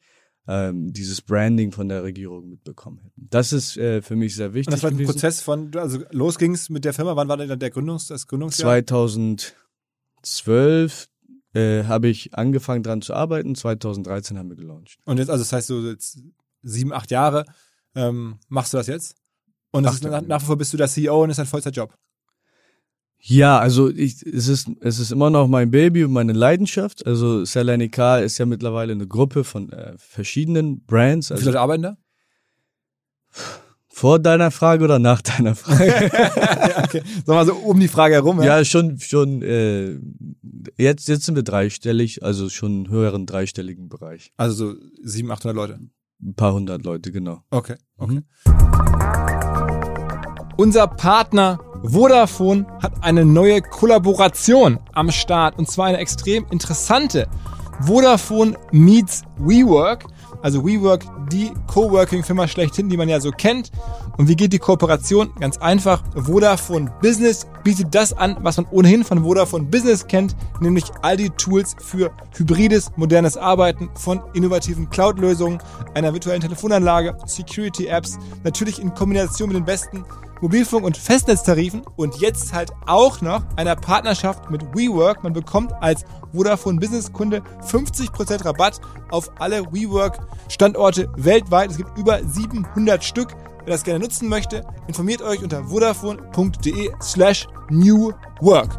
ähm, 0.46 0.92
dieses 0.92 1.22
Branding 1.22 1.72
von 1.72 1.88
der 1.88 2.02
Regierung 2.02 2.50
mitbekommen 2.50 2.98
hätten. 2.98 3.28
Das 3.30 3.54
ist 3.54 3.78
äh, 3.78 4.02
für 4.02 4.14
mich 4.14 4.36
sehr 4.36 4.52
wichtig. 4.52 4.66
Und 4.66 4.74
das 4.74 4.82
war 4.82 4.90
ein 4.90 5.06
Prozess 5.06 5.40
von, 5.40 5.74
also 5.74 6.00
los 6.10 6.36
ging 6.36 6.52
es 6.52 6.68
mit 6.68 6.84
der 6.84 6.92
Firma, 6.92 7.16
wann 7.16 7.28
war 7.28 7.38
denn 7.38 7.58
der 7.58 7.70
Gründungs, 7.70 8.08
das 8.08 8.26
Gründungsjahr? 8.26 8.84
2012 8.84 11.08
äh, 11.54 11.84
habe 11.84 12.08
ich 12.08 12.34
angefangen 12.34 12.82
dran 12.82 13.02
zu 13.02 13.14
arbeiten, 13.14 13.54
2013 13.54 14.38
haben 14.38 14.48
wir 14.48 14.56
gelauncht. 14.56 14.98
Und 15.04 15.18
jetzt, 15.18 15.30
also 15.30 15.42
das 15.42 15.52
heißt 15.52 15.68
so 15.68 15.80
jetzt 15.86 16.18
sieben, 16.62 16.92
acht 16.92 17.10
Jahre 17.10 17.44
ähm, 17.94 18.38
machst 18.48 18.72
du 18.72 18.76
das 18.76 18.86
jetzt? 18.86 19.14
Und 19.70 19.84
ist, 19.86 20.04
nach, 20.04 20.22
nach 20.22 20.40
wie 20.40 20.46
vor 20.46 20.56
bist 20.56 20.72
du 20.72 20.76
der 20.76 20.88
CEO 20.88 21.22
und 21.22 21.30
ist 21.30 21.40
ein 21.40 21.46
Vollzeitjob? 21.46 21.94
Ja, 23.26 23.58
also 23.58 23.88
ich, 23.88 24.22
es 24.22 24.48
ist 24.48 24.68
es 24.80 24.98
ist 24.98 25.10
immer 25.10 25.30
noch 25.30 25.48
mein 25.48 25.70
Baby 25.70 26.04
und 26.04 26.12
meine 26.12 26.32
Leidenschaft. 26.32 27.06
Also 27.06 27.44
Selanica 27.44 28.18
ist 28.18 28.36
ja 28.36 28.44
mittlerweile 28.44 28.92
eine 28.92 29.06
Gruppe 29.06 29.44
von 29.44 29.72
äh, 29.72 29.94
verschiedenen 29.96 30.84
Brands. 30.84 31.32
Also, 31.32 31.40
Wie 31.40 31.46
viele 31.46 31.60
arbeiten 31.60 31.82
da? 31.82 31.96
Vor 33.88 34.18
deiner 34.18 34.50
Frage 34.50 34.84
oder 34.84 34.98
nach 34.98 35.22
deiner 35.22 35.54
Frage? 35.54 35.86
ja, 36.12 36.84
okay. 36.84 37.02
Sag 37.24 37.28
mal 37.28 37.46
so 37.46 37.54
um 37.54 37.80
die 37.80 37.88
Frage 37.88 38.14
herum. 38.14 38.40
Ja, 38.40 38.58
ja 38.58 38.64
schon, 38.64 38.98
schon. 38.98 39.40
Äh, 39.40 39.98
jetzt, 40.76 41.08
jetzt 41.08 41.24
sind 41.24 41.34
wir 41.36 41.42
dreistellig, 41.42 42.22
also 42.22 42.48
schon 42.48 42.72
einen 42.72 42.88
höheren 42.88 43.26
dreistelligen 43.26 43.88
Bereich. 43.88 44.32
Also 44.36 44.72
so 44.72 44.78
700, 45.02 45.38
800 45.38 45.56
Leute? 45.56 45.80
Ein 46.22 46.34
paar 46.34 46.54
hundert 46.54 46.84
Leute, 46.84 47.12
genau. 47.12 47.42
Okay, 47.50 47.76
okay. 47.98 48.20
Mhm. 48.20 48.24
Unser 50.56 50.86
Partner 50.86 51.58
Vodafone 51.82 52.66
hat 52.80 53.02
eine 53.02 53.24
neue 53.24 53.60
Kollaboration 53.60 54.78
am 54.92 55.10
Start 55.10 55.58
und 55.58 55.68
zwar 55.68 55.86
eine 55.86 55.98
extrem 55.98 56.46
interessante. 56.50 57.28
Vodafone 57.80 58.56
meets 58.70 59.24
WeWork. 59.38 60.06
Also 60.44 60.62
WeWork, 60.62 61.06
die 61.32 61.52
Coworking-Firma 61.68 62.46
schlechthin, 62.46 62.90
die 62.90 62.98
man 62.98 63.08
ja 63.08 63.18
so 63.18 63.30
kennt. 63.30 63.70
Und 64.18 64.28
wie 64.28 64.36
geht 64.36 64.52
die 64.52 64.58
Kooperation? 64.58 65.32
Ganz 65.40 65.56
einfach. 65.56 66.04
Vodafone 66.14 66.92
Business 67.00 67.46
bietet 67.62 67.94
das 67.94 68.12
an, 68.12 68.36
was 68.42 68.58
man 68.58 68.66
ohnehin 68.70 69.04
von 69.04 69.24
Vodafone 69.24 69.64
Business 69.64 70.06
kennt, 70.06 70.36
nämlich 70.60 70.84
all 71.00 71.16
die 71.16 71.30
Tools 71.30 71.74
für 71.78 72.10
hybrides, 72.36 72.92
modernes 72.96 73.38
Arbeiten 73.38 73.88
von 73.94 74.20
innovativen 74.34 74.90
Cloud-Lösungen, 74.90 75.60
einer 75.94 76.12
virtuellen 76.12 76.42
Telefonanlage, 76.42 77.16
Security-Apps, 77.24 78.18
natürlich 78.42 78.82
in 78.82 78.92
Kombination 78.92 79.48
mit 79.48 79.56
den 79.56 79.64
besten 79.64 80.04
Mobilfunk- 80.44 80.84
und 80.84 80.98
Festnetztarifen 80.98 81.80
und 81.96 82.16
jetzt 82.16 82.52
halt 82.52 82.70
auch 82.84 83.22
noch 83.22 83.42
einer 83.56 83.76
Partnerschaft 83.76 84.50
mit 84.50 84.60
WeWork. 84.74 85.22
Man 85.22 85.32
bekommt 85.32 85.72
als 85.80 86.04
Vodafone 86.34 86.78
Business 86.78 87.10
Kunde 87.10 87.42
50% 87.62 88.44
Rabatt 88.44 88.78
auf 89.10 89.30
alle 89.40 89.64
WeWork 89.72 90.18
Standorte 90.50 91.10
weltweit. 91.16 91.70
Es 91.70 91.78
gibt 91.78 91.96
über 91.96 92.22
700 92.22 93.02
Stück. 93.02 93.34
Wer 93.64 93.72
das 93.72 93.84
gerne 93.84 94.00
nutzen 94.00 94.28
möchte, 94.28 94.66
informiert 94.86 95.22
euch 95.22 95.42
unter 95.42 95.64
vodafone.de 95.64 96.92
slash 97.00 97.48
newwork. 97.70 98.76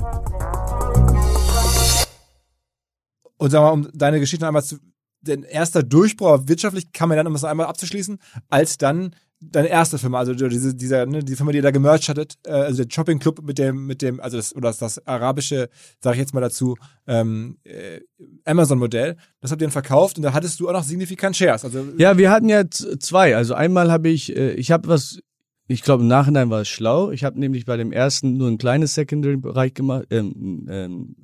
Und 3.38 3.50
sag 3.50 3.62
mal, 3.62 3.72
um 3.72 3.90
deine 3.92 4.20
Geschichte 4.20 4.46
einmal 4.46 4.64
zu, 4.64 4.78
den 5.22 5.42
erster 5.42 5.82
Durchbruch 5.82 6.42
wirtschaftlich 6.46 6.92
kam 6.94 7.10
mir 7.10 7.16
dann, 7.16 7.26
um 7.26 7.34
das 7.34 7.44
einmal 7.44 7.66
abzuschließen, 7.66 8.20
als 8.50 8.78
dann 8.78 9.16
deine 9.52 9.70
erste 9.70 9.98
Firma, 9.98 10.20
also 10.20 10.34
diese, 10.34 10.76
dieser, 10.76 11.06
ne, 11.06 11.24
die 11.24 11.36
Firma, 11.36 11.52
die 11.52 11.58
ihr 11.58 11.64
da 11.64 11.72
gemercht 11.72 12.10
hattet, 12.10 12.36
äh, 12.46 12.52
also 12.52 12.84
der 12.84 12.94
Shopping 12.94 13.20
Club 13.20 13.42
mit 13.44 13.58
dem, 13.58 13.86
mit 13.86 14.02
dem, 14.02 14.20
also 14.20 14.38
das, 14.38 14.56
oder 14.56 14.70
das, 14.70 14.80
das 14.80 15.08
arabische, 15.08 15.70
sage 16.00 16.16
ich 16.16 16.20
jetzt 16.20 16.34
mal 16.34 16.42
dazu, 16.42 16.76
ähm, 17.08 17.58
äh, 17.64 18.02
Amazon-Modell, 18.46 19.18
das 19.42 19.52
habt 19.52 19.62
ihr 19.62 19.68
dann 19.68 19.72
verkauft 19.72 20.18
und 20.18 20.24
da 20.24 20.34
hattest 20.34 20.60
du 20.60 20.70
auch 20.70 20.74
noch 20.74 20.84
signifikant 20.84 21.36
Shares. 21.36 21.66
Also 21.66 21.86
ja, 21.98 22.18
wir 22.18 22.32
hatten 22.32 22.50
ja 22.50 22.64
zwei. 22.70 23.36
Also 23.36 23.54
einmal 23.54 23.92
habe 23.92 24.10
ich, 24.10 24.36
äh, 24.36 24.54
ich 24.54 24.72
habe 24.72 24.88
was, 24.88 25.20
ich 25.68 25.82
glaube 25.82 26.04
im 26.04 26.08
Nachhinein 26.08 26.50
war 26.50 26.62
es 26.62 26.68
schlau. 26.68 27.12
Ich 27.12 27.24
habe 27.24 27.40
nämlich 27.40 27.66
bei 27.66 27.78
dem 27.78 27.92
ersten 27.92 28.38
nur 28.38 28.50
ein 28.50 28.58
kleines 28.58 28.94
Secondary-Bereich 28.94 29.74
gemacht, 29.74 30.06
ähm, 30.12 30.68
ähm, 30.70 31.16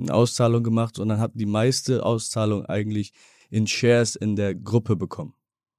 eine 0.00 0.12
Auszahlung 0.12 0.62
gemacht 0.62 0.98
und 0.98 1.08
dann 1.08 1.20
habe 1.20 1.38
die 1.38 1.46
meiste 1.46 2.04
Auszahlung 2.04 2.66
eigentlich 2.66 3.12
in 3.50 3.66
Shares 3.66 4.16
in 4.16 4.36
der 4.36 4.54
Gruppe 4.54 4.96
bekommen. 4.96 5.34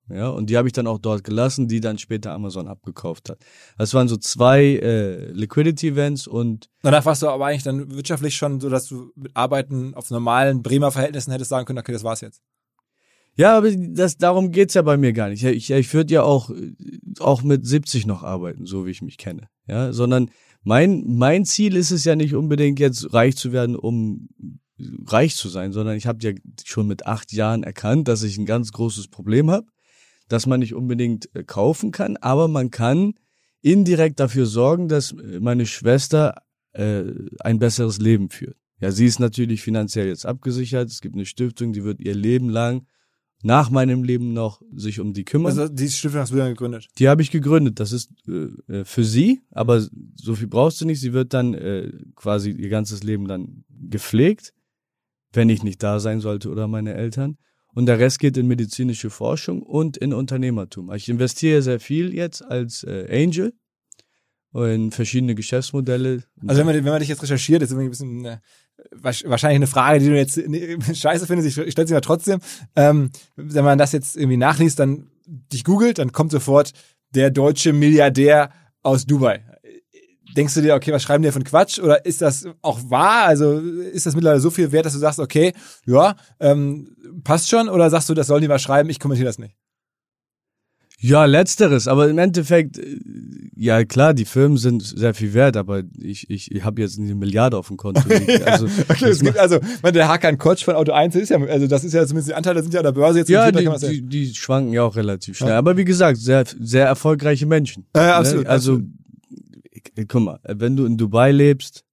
Ja, 0.08 0.30
und 0.30 0.50
die 0.50 0.58
habe 0.58 0.68
ich 0.68 0.74
dann 0.74 0.86
auch 0.86 1.00
dort 1.00 1.24
gelassen, 1.24 1.68
die 1.68 1.80
dann 1.80 1.98
später 1.98 2.32
Amazon 2.32 2.68
abgekauft 2.68 3.30
hat. 3.30 3.40
Das 3.78 3.94
waren 3.96 4.08
so 4.08 4.18
zwei 4.18 4.62
äh, 4.64 5.32
Liquidity-Events 5.32 6.28
und. 6.28 6.70
Danach 6.84 7.06
warst 7.06 7.24
du 7.24 7.28
aber 7.28 7.48
eigentlich 7.48 7.64
dann 7.64 7.96
wirtschaftlich 7.96 8.36
schon 8.36 8.60
so, 8.60 8.70
dass 8.70 8.86
du 8.86 9.12
mit 9.16 9.36
Arbeiten 9.36 9.96
auf 9.96 10.12
normalen 10.12 10.62
Bremer 10.62 10.92
Verhältnissen 10.92 11.32
hättest 11.32 11.50
sagen 11.50 11.66
können, 11.66 11.80
okay, 11.80 11.92
das 11.92 12.04
war's 12.04 12.22
jetzt. 12.22 12.42
Ja, 13.36 13.58
aber 13.58 13.72
das, 13.72 14.18
darum 14.18 14.52
geht's 14.52 14.76
ja 14.76 14.84
bei 14.84 14.96
mir 14.96 15.12
gar 15.12 15.30
nicht. 15.30 15.44
Ich, 15.44 15.72
ich 15.72 15.94
würde 15.94 16.14
ja 16.14 16.24
auch, 16.24 16.52
auch 17.20 17.42
mit 17.42 17.66
70 17.66 18.06
noch 18.06 18.24
arbeiten, 18.24 18.66
so 18.66 18.86
wie 18.86 18.92
ich 18.92 19.02
mich 19.02 19.18
kenne. 19.18 19.50
Ja, 19.68 19.92
sondern 19.92 20.30
mein, 20.64 21.04
mein 21.08 21.46
Ziel 21.46 21.76
ist 21.76 21.92
es 21.92 22.06
ja 22.06 22.16
nicht 22.16 22.36
unbedingt 22.36 22.80
jetzt 22.80 23.14
reich 23.14 23.36
zu 23.36 23.52
werden, 23.52 23.76
um 23.76 24.30
reich 25.06 25.36
zu 25.36 25.50
sein, 25.50 25.72
sondern 25.74 25.98
ich 25.98 26.06
habe 26.06 26.20
ja 26.22 26.32
schon 26.64 26.88
mit 26.88 27.08
acht 27.08 27.34
Jahren 27.34 27.64
erkannt, 27.64 28.08
dass 28.08 28.24
ich 28.24 28.38
ein 28.38 28.46
ganz 28.46 28.72
großes 28.72 29.08
Problem 29.08 29.50
habe 29.50 29.68
dass 30.28 30.46
man 30.46 30.60
nicht 30.60 30.74
unbedingt 30.74 31.34
äh, 31.36 31.44
kaufen 31.44 31.92
kann, 31.92 32.18
aber 32.18 32.48
man 32.48 32.72
kann 32.72 33.14
indirekt 33.62 34.20
dafür 34.20 34.46
sorgen, 34.46 34.88
dass 34.88 35.12
äh, 35.12 35.40
meine 35.40 35.66
Schwester 35.66 36.42
äh, 36.74 37.04
ein 37.40 37.60
besseres 37.60 38.00
Leben 38.00 38.30
führt. 38.30 38.58
Ja, 38.80 38.92
sie 38.92 39.06
ist 39.06 39.20
natürlich 39.20 39.62
finanziell 39.62 40.08
jetzt 40.08 40.26
abgesichert. 40.26 40.90
Es 40.90 41.02
gibt 41.02 41.16
eine 41.16 41.26
Stiftung, 41.26 41.74
die 41.74 41.84
wird 41.84 42.00
ihr 42.02 42.14
Leben 42.14 42.50
lang 42.50 42.86
nach 43.42 43.70
meinem 43.70 44.04
Leben 44.04 44.34
noch 44.34 44.62
sich 44.76 45.00
um 45.00 45.14
die 45.14 45.24
kümmern. 45.24 45.58
Also 45.58 45.72
die 45.72 45.90
Stiftung 45.90 46.22
hast 46.22 46.32
du 46.32 46.38
dann 46.38 46.50
gegründet? 46.50 46.88
Die 46.98 47.08
habe 47.08 47.22
ich 47.22 47.32
gegründet. 47.32 47.80
Das 47.80 47.92
ist 47.92 48.12
äh, 48.28 48.84
für 48.84 49.04
sie, 49.04 49.42
aber 49.52 49.88
so 50.16 50.36
viel 50.36 50.48
brauchst 50.48 50.82
du 50.82 50.86
nicht. 50.86 51.00
Sie 51.00 51.14
wird 51.14 51.34
dann 51.34 51.54
äh, 51.54 51.92
quasi 52.16 52.52
ihr 52.52 52.70
ganzes 52.70 53.04
Leben 53.04 53.28
dann 53.28 53.64
gepflegt, 53.70 54.54
wenn 55.32 55.50
ich 55.50 55.64
nicht 55.64 55.84
da 55.84 56.00
sein 56.00 56.22
sollte 56.22 56.50
oder 56.50 56.68
meine 56.68 56.96
Eltern 56.96 57.38
und 57.76 57.86
der 57.86 58.00
Rest 58.00 58.20
geht 58.20 58.38
in 58.38 58.48
medizinische 58.48 59.10
Forschung 59.10 59.62
und 59.62 59.98
in 59.98 60.14
Unternehmertum. 60.14 60.92
Ich 60.94 61.10
investiere 61.10 61.62
sehr 61.62 61.80
viel 61.80 62.16
jetzt 62.16 62.42
als 62.42 62.84
äh, 62.84 63.06
Angel 63.12 63.54
in 64.54 64.92
verschiedene 64.92 65.36
Geschäftsmodelle. 65.36 66.24
Also 66.48 66.60
wenn 66.60 66.66
man, 66.66 66.76
wenn 66.76 66.86
man 66.86 67.00
dich 67.02 67.10
jetzt 67.10 67.22
recherchiert, 67.22 67.62
ist 67.62 67.72
irgendwie 67.72 67.88
ein 67.88 67.90
bisschen 67.90 68.26
äh, 68.26 68.38
wahrscheinlich 69.02 69.58
eine 69.58 69.68
Frage, 69.68 70.00
die 70.00 70.08
du 70.08 70.16
jetzt 70.16 70.38
äh, 70.38 70.78
scheiße 70.96 71.28
findest, 71.28 71.58
ich 71.58 71.72
stelle 71.72 71.88
sie 71.88 71.94
mal 71.94 72.00
trotzdem. 72.00 72.40
Ähm, 72.78 73.12
wenn 73.36 73.66
man 73.66 73.78
das 73.78 73.92
jetzt 73.92 74.16
irgendwie 74.16 74.38
nachliest, 74.38 74.80
dann 74.80 75.12
dich 75.28 75.66
googelt, 75.66 76.00
dann 76.00 76.14
kommt 76.14 76.32
sofort 76.32 76.72
der 77.14 77.30
deutsche 77.30 77.74
Milliardär 77.74 78.52
aus 78.82 79.06
Dubai 79.06 79.45
denkst 80.36 80.54
du 80.54 80.62
dir, 80.62 80.76
okay, 80.76 80.92
was 80.92 81.04
schreiben 81.04 81.24
die 81.24 81.32
für 81.32 81.38
einen 81.38 81.46
Quatsch? 81.46 81.80
Oder 81.80 82.06
ist 82.06 82.22
das 82.22 82.48
auch 82.62 82.80
wahr? 82.90 83.26
Also 83.26 83.60
ist 83.60 84.06
das 84.06 84.16
mittlerweile 84.16 84.42
so 84.42 84.50
viel 84.50 84.72
wert, 84.72 84.86
dass 84.86 84.94
du 84.94 85.00
sagst, 85.00 85.20
okay, 85.20 85.54
ja, 85.86 86.16
ähm, 86.40 86.96
passt 87.24 87.50
schon? 87.50 87.70
Oder 87.70 87.90
sagst 87.90 88.10
du, 88.10 88.14
das 88.14 88.28
sollen 88.28 88.42
die 88.42 88.48
mal 88.48 88.60
schreiben, 88.60 88.90
ich 88.90 89.00
kommentiere 89.00 89.28
das 89.28 89.40
nicht? 89.40 89.56
Ja, 90.98 91.26
letzteres, 91.26 91.88
aber 91.88 92.10
im 92.10 92.18
Endeffekt, 92.18 92.80
äh, 92.80 92.98
ja 93.56 93.84
klar, 93.84 94.14
die 94.14 94.26
Firmen 94.26 94.58
sind 94.58 94.82
sehr 94.82 95.14
viel 95.14 95.34
wert, 95.34 95.58
aber 95.58 95.84
ich, 96.00 96.30
ich, 96.30 96.52
ich 96.52 96.64
habe 96.64 96.82
jetzt 96.82 96.98
eine 96.98 97.14
Milliarde 97.16 97.58
auf 97.58 97.68
dem 97.68 97.78
Konto. 97.78 98.02
Also, 98.46 98.68
okay, 98.88 99.10
es 99.10 99.20
gibt 99.20 99.38
also, 99.38 99.60
meine, 99.82 99.94
der 99.94 100.08
Hakan 100.08 100.38
Kotsch 100.38 100.64
von 100.64 100.76
Auto 100.76 100.94
1 100.94 101.16
ist 101.16 101.30
ja, 101.30 101.38
also 101.38 101.68
das 101.68 101.84
ist 101.84 101.94
ja 101.94 102.06
zumindest 102.06 102.30
die 102.30 102.34
Anteile 102.34 102.62
sind 102.62 102.74
ja 102.74 102.80
an 102.80 102.86
der 102.86 102.92
Börse 102.92 103.20
jetzt. 103.20 103.30
Ja, 103.30 103.52
die, 103.52 103.68
die, 103.80 104.02
die, 104.02 104.36
schwanken 104.36 104.74
ja 104.74 104.84
auch 104.84 104.96
relativ 104.96 105.38
schnell. 105.38 105.52
Ja. 105.52 105.58
Aber 105.58 105.78
wie 105.78 105.86
gesagt, 105.86 106.18
sehr, 106.18 106.44
sehr 106.60 106.86
erfolgreiche 106.86 107.46
Menschen. 107.46 107.86
Ja, 107.96 108.18
absolut. 108.18 108.46
Ne? 108.46 108.50
Also 108.50 108.74
absolut 108.74 109.05
guck 110.08 110.22
mal, 110.22 110.40
wenn 110.44 110.76
du 110.76 110.86
in 110.86 110.98
Dubai 110.98 111.32
lebst, 111.32 111.86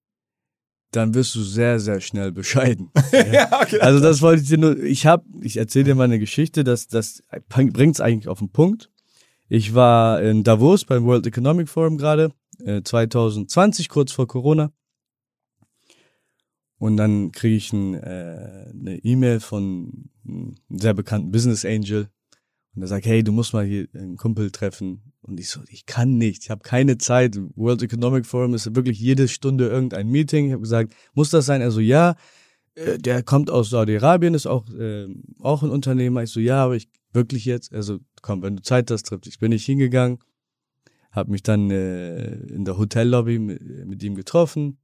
dann 0.92 1.14
wirst 1.14 1.34
du 1.34 1.42
sehr, 1.42 1.80
sehr 1.80 2.00
schnell 2.00 2.32
bescheiden. 2.32 2.90
ja, 3.12 3.60
okay. 3.60 3.80
Also 3.80 4.00
das 4.00 4.20
wollte 4.20 4.42
ich 4.42 4.48
dir 4.48 4.58
nur, 4.58 4.78
ich 4.78 5.06
hab, 5.06 5.24
ich 5.40 5.56
erzähle 5.56 5.86
dir 5.86 5.94
mal 5.94 6.04
eine 6.04 6.18
Geschichte, 6.18 6.64
das, 6.64 6.86
das 6.86 7.22
bringt's 7.48 8.00
eigentlich 8.00 8.28
auf 8.28 8.40
den 8.40 8.50
Punkt. 8.50 8.90
Ich 9.48 9.74
war 9.74 10.22
in 10.22 10.44
Davos 10.44 10.84
beim 10.84 11.04
World 11.04 11.26
Economic 11.26 11.68
Forum 11.68 11.98
gerade, 11.98 12.32
äh, 12.64 12.82
2020, 12.82 13.88
kurz 13.88 14.12
vor 14.12 14.26
Corona. 14.26 14.72
Und 16.78 16.96
dann 16.96 17.32
kriege 17.32 17.56
ich 17.56 17.72
ein, 17.72 17.94
äh, 17.94 18.66
eine 18.70 18.98
E-Mail 19.04 19.40
von 19.40 20.10
einem 20.26 20.56
sehr 20.68 20.94
bekannten 20.94 21.30
Business 21.30 21.64
Angel. 21.64 22.08
Und 22.74 22.82
er 22.82 22.88
sagt, 22.88 23.06
hey, 23.06 23.22
du 23.22 23.32
musst 23.32 23.52
mal 23.52 23.64
hier 23.64 23.88
einen 23.94 24.16
Kumpel 24.16 24.50
treffen. 24.50 25.11
Und 25.22 25.38
ich 25.38 25.48
so, 25.50 25.60
ich 25.68 25.86
kann 25.86 26.18
nicht, 26.18 26.44
ich 26.44 26.50
habe 26.50 26.62
keine 26.62 26.98
Zeit. 26.98 27.38
World 27.54 27.82
Economic 27.82 28.26
Forum 28.26 28.54
ist 28.54 28.74
wirklich 28.74 28.98
jede 28.98 29.28
Stunde 29.28 29.68
irgendein 29.68 30.08
Meeting. 30.08 30.46
Ich 30.46 30.52
habe 30.52 30.62
gesagt, 30.62 30.94
muss 31.14 31.30
das 31.30 31.46
sein? 31.46 31.60
Er 31.60 31.70
so, 31.70 31.80
ja. 31.80 32.16
Äh, 32.74 32.98
der 32.98 33.22
kommt 33.22 33.50
aus 33.50 33.70
Saudi-Arabien, 33.70 34.34
ist 34.34 34.46
auch, 34.46 34.68
äh, 34.70 35.06
auch 35.40 35.62
ein 35.62 35.70
Unternehmer. 35.70 36.24
Ich 36.24 36.30
so, 36.30 36.40
ja, 36.40 36.64
aber 36.64 36.74
ich 36.74 36.88
wirklich 37.12 37.44
jetzt, 37.44 37.72
also 37.72 38.00
komm, 38.20 38.42
wenn 38.42 38.56
du 38.56 38.62
Zeit 38.62 38.90
hast, 38.90 39.04
triff 39.04 39.20
dich. 39.20 39.38
Bin 39.38 39.52
ich 39.52 39.64
hingegangen, 39.64 40.18
habe 41.12 41.30
mich 41.30 41.42
dann 41.42 41.70
äh, 41.70 42.34
in 42.46 42.64
der 42.64 42.78
Hotellobby 42.78 43.38
mit, 43.38 43.86
mit 43.86 44.02
ihm 44.02 44.14
getroffen. 44.14 44.78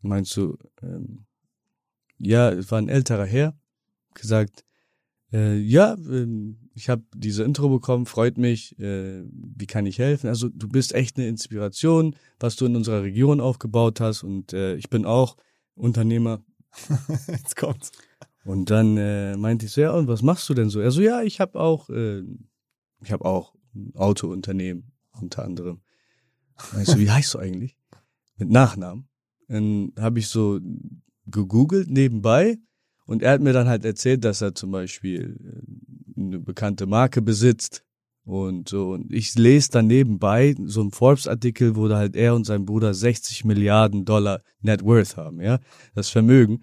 Meinst 0.00 0.36
du, 0.36 0.56
ähm, 0.82 1.26
ja, 2.18 2.50
es 2.50 2.70
war 2.70 2.78
ein 2.78 2.88
älterer 2.88 3.26
Herr, 3.26 3.54
gesagt, 4.14 4.63
äh, 5.34 5.56
ja, 5.56 5.94
äh, 5.94 6.54
ich 6.74 6.88
habe 6.88 7.02
diese 7.14 7.42
Intro 7.42 7.68
bekommen, 7.68 8.06
freut 8.06 8.38
mich, 8.38 8.78
äh, 8.78 9.24
wie 9.32 9.66
kann 9.66 9.84
ich 9.84 9.98
helfen? 9.98 10.28
Also 10.28 10.48
du 10.48 10.68
bist 10.68 10.94
echt 10.94 11.18
eine 11.18 11.26
Inspiration, 11.26 12.14
was 12.38 12.56
du 12.56 12.66
in 12.66 12.76
unserer 12.76 13.02
Region 13.02 13.40
aufgebaut 13.40 14.00
hast 14.00 14.22
und 14.22 14.52
äh, 14.52 14.76
ich 14.76 14.88
bin 14.90 15.04
auch 15.04 15.36
Unternehmer. 15.74 16.44
Jetzt 17.26 17.56
kommt's. 17.56 17.90
Und 18.44 18.70
dann 18.70 18.96
äh, 18.96 19.36
meinte 19.36 19.66
ich 19.66 19.72
so, 19.72 19.80
ja, 19.80 19.92
und 19.92 20.06
was 20.06 20.22
machst 20.22 20.48
du 20.48 20.54
denn 20.54 20.70
so? 20.70 20.80
Er 20.80 20.90
so, 20.90 21.00
ja, 21.00 21.22
ich 21.22 21.40
habe 21.40 21.58
auch, 21.58 21.90
äh, 21.90 22.22
ich 23.02 23.10
habe 23.10 23.24
auch 23.24 23.54
ein 23.74 23.92
Autounternehmen 23.96 24.92
unter 25.12 25.44
anderem. 25.44 25.80
Ich 26.80 26.88
so, 26.88 26.98
wie 26.98 27.10
heißt 27.10 27.34
du 27.34 27.38
eigentlich? 27.38 27.76
Mit 28.36 28.50
Nachnamen. 28.50 29.08
Dann 29.48 29.92
habe 29.98 30.20
ich 30.20 30.28
so 30.28 30.60
gegoogelt 31.26 31.90
nebenbei 31.90 32.58
und 33.06 33.22
er 33.22 33.32
hat 33.32 33.40
mir 33.40 33.52
dann 33.52 33.68
halt 33.68 33.84
erzählt, 33.84 34.24
dass 34.24 34.40
er 34.40 34.54
zum 34.54 34.70
Beispiel 34.70 35.36
äh, 35.44 36.20
eine 36.20 36.40
bekannte 36.40 36.86
Marke 36.86 37.22
besitzt 37.22 37.84
und 38.24 38.68
so. 38.68 38.92
Und 38.92 39.12
ich 39.12 39.34
lese 39.34 39.70
dann 39.72 39.86
nebenbei 39.86 40.54
so 40.64 40.80
einen 40.80 40.90
Forbes-Artikel, 40.90 41.76
wo 41.76 41.88
da 41.88 41.96
halt 41.96 42.16
er 42.16 42.34
und 42.34 42.44
sein 42.44 42.64
Bruder 42.64 42.94
60 42.94 43.44
Milliarden 43.44 44.04
Dollar 44.04 44.42
Net 44.60 44.82
Worth 44.84 45.16
haben, 45.16 45.40
ja, 45.40 45.58
das 45.94 46.08
Vermögen. 46.08 46.60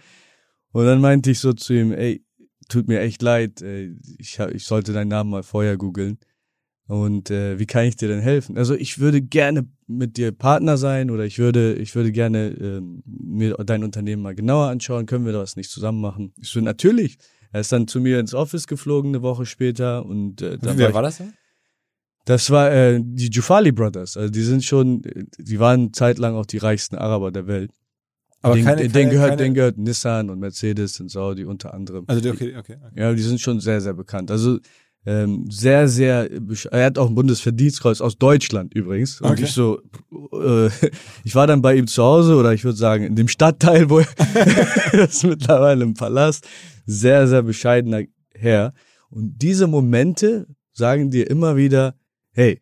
Und 0.72 0.86
dann 0.86 1.02
meinte 1.02 1.32
ich 1.32 1.40
so 1.40 1.54
zu 1.54 1.74
ihm, 1.74 1.92
ey, 1.92 2.24
tut 2.70 2.88
mir 2.88 3.02
echt 3.02 3.22
leid, 3.22 3.62
ich, 4.18 4.40
ich 4.40 4.66
sollte 4.66 4.94
deinen 4.94 5.10
Namen 5.10 5.30
mal 5.30 5.44
vorher 5.44 5.78
googeln. 5.78 6.18
Und 6.88 7.32
äh, 7.32 7.58
wie 7.58 7.66
kann 7.66 7.86
ich 7.86 7.96
dir 7.96 8.10
denn 8.10 8.20
helfen? 8.20 8.58
Also 8.58 8.74
ich 8.74 9.00
würde 9.00 9.22
gerne 9.22 9.66
mit 9.88 10.18
dir 10.18 10.32
Partner 10.32 10.78
sein 10.78 11.10
oder 11.10 11.26
ich 11.26 11.40
würde, 11.40 11.74
ich 11.76 11.96
würde 11.96 12.12
gerne 12.12 12.50
ähm, 12.50 13.02
mir 13.06 13.56
dein 13.66 13.84
Unternehmen 13.84 14.22
mal 14.22 14.36
genauer 14.36 14.68
anschauen. 14.68 15.06
Können 15.06 15.26
wir 15.26 15.32
das 15.34 15.56
nicht 15.56 15.70
zusammen 15.70 16.02
machen? 16.02 16.34
Ich 16.38 16.50
so, 16.50 16.60
natürlich. 16.60 17.18
Er 17.54 17.62
ist 17.62 17.72
dann 17.72 17.88
zu 17.88 18.00
mir 18.00 18.20
ins 18.20 18.34
Office 18.34 18.68
geflogen 18.68 19.12
eine 19.12 19.22
Woche 19.22 19.46
später 19.46 20.06
und 20.06 20.42
äh, 20.42 20.58
dann 20.58 20.78
Wer 20.78 20.88
war, 20.88 20.96
war 20.96 21.02
das 21.04 21.18
denn? 21.18 21.34
Das 22.26 22.50
war 22.50 22.72
äh, 22.72 23.02
die 23.02 23.30
Jufali 23.30 23.72
Brothers. 23.72 24.16
Also 24.16 24.30
die 24.30 24.44
sind 24.44 24.64
schon, 24.64 25.02
die 25.38 25.60
waren 25.60 25.94
zeitlang 25.94 26.36
auch 26.36 26.46
die 26.46 26.60
reichsten 26.60 26.96
Araber 26.96 27.32
der 27.32 27.48
Welt. 27.48 27.72
Aber 28.42 28.56
den, 28.56 28.66
keine, 28.66 28.88
den, 28.88 29.10
gehört, 29.10 29.30
keine... 29.30 29.44
den 29.44 29.54
gehört 29.54 29.78
Nissan 29.78 30.30
und 30.30 30.40
Mercedes 30.40 31.00
und 31.00 31.10
Saudi 31.10 31.46
unter 31.46 31.74
anderem. 31.74 32.06
Also 32.08 32.30
okay, 32.30 32.56
okay, 32.58 32.78
okay. 32.82 32.92
Ja, 32.96 33.14
die 33.14 33.22
sind 33.22 33.40
schon 33.40 33.60
sehr, 33.60 33.82
sehr 33.82 33.94
bekannt. 33.94 34.32
Also 34.32 34.60
ähm, 35.06 35.50
sehr, 35.50 35.88
sehr, 35.88 36.30
er 36.72 36.86
hat 36.86 36.98
auch 37.00 37.08
ein 37.08 37.16
Bundesverdienstkreuz 37.16 38.02
aus 38.02 38.18
Deutschland 38.18 38.74
übrigens. 38.74 39.20
Und 39.20 39.32
okay. 39.32 39.44
ich 39.44 39.52
so, 39.52 39.82
äh, 40.34 40.70
ich 41.24 41.34
war 41.34 41.48
dann 41.48 41.62
bei 41.62 41.76
ihm 41.76 41.88
zu 41.88 42.04
Hause 42.04 42.36
oder 42.36 42.54
ich 42.54 42.64
würde 42.64 42.78
sagen 42.78 43.06
in 43.06 43.16
dem 43.16 43.28
Stadtteil, 43.28 43.90
wo 43.90 44.00
er 44.00 44.08
das 44.94 45.16
ist 45.16 45.24
mittlerweile 45.24 45.84
im 45.84 45.96
Palast, 45.96 46.48
sehr, 46.86 47.28
sehr 47.28 47.42
bescheidener 47.42 48.04
Herr. 48.34 48.74
Und 49.10 49.42
diese 49.42 49.68
Momente 49.68 50.48
sagen 50.72 51.10
dir 51.10 51.30
immer 51.30 51.56
wieder, 51.56 51.96
hey, 52.32 52.62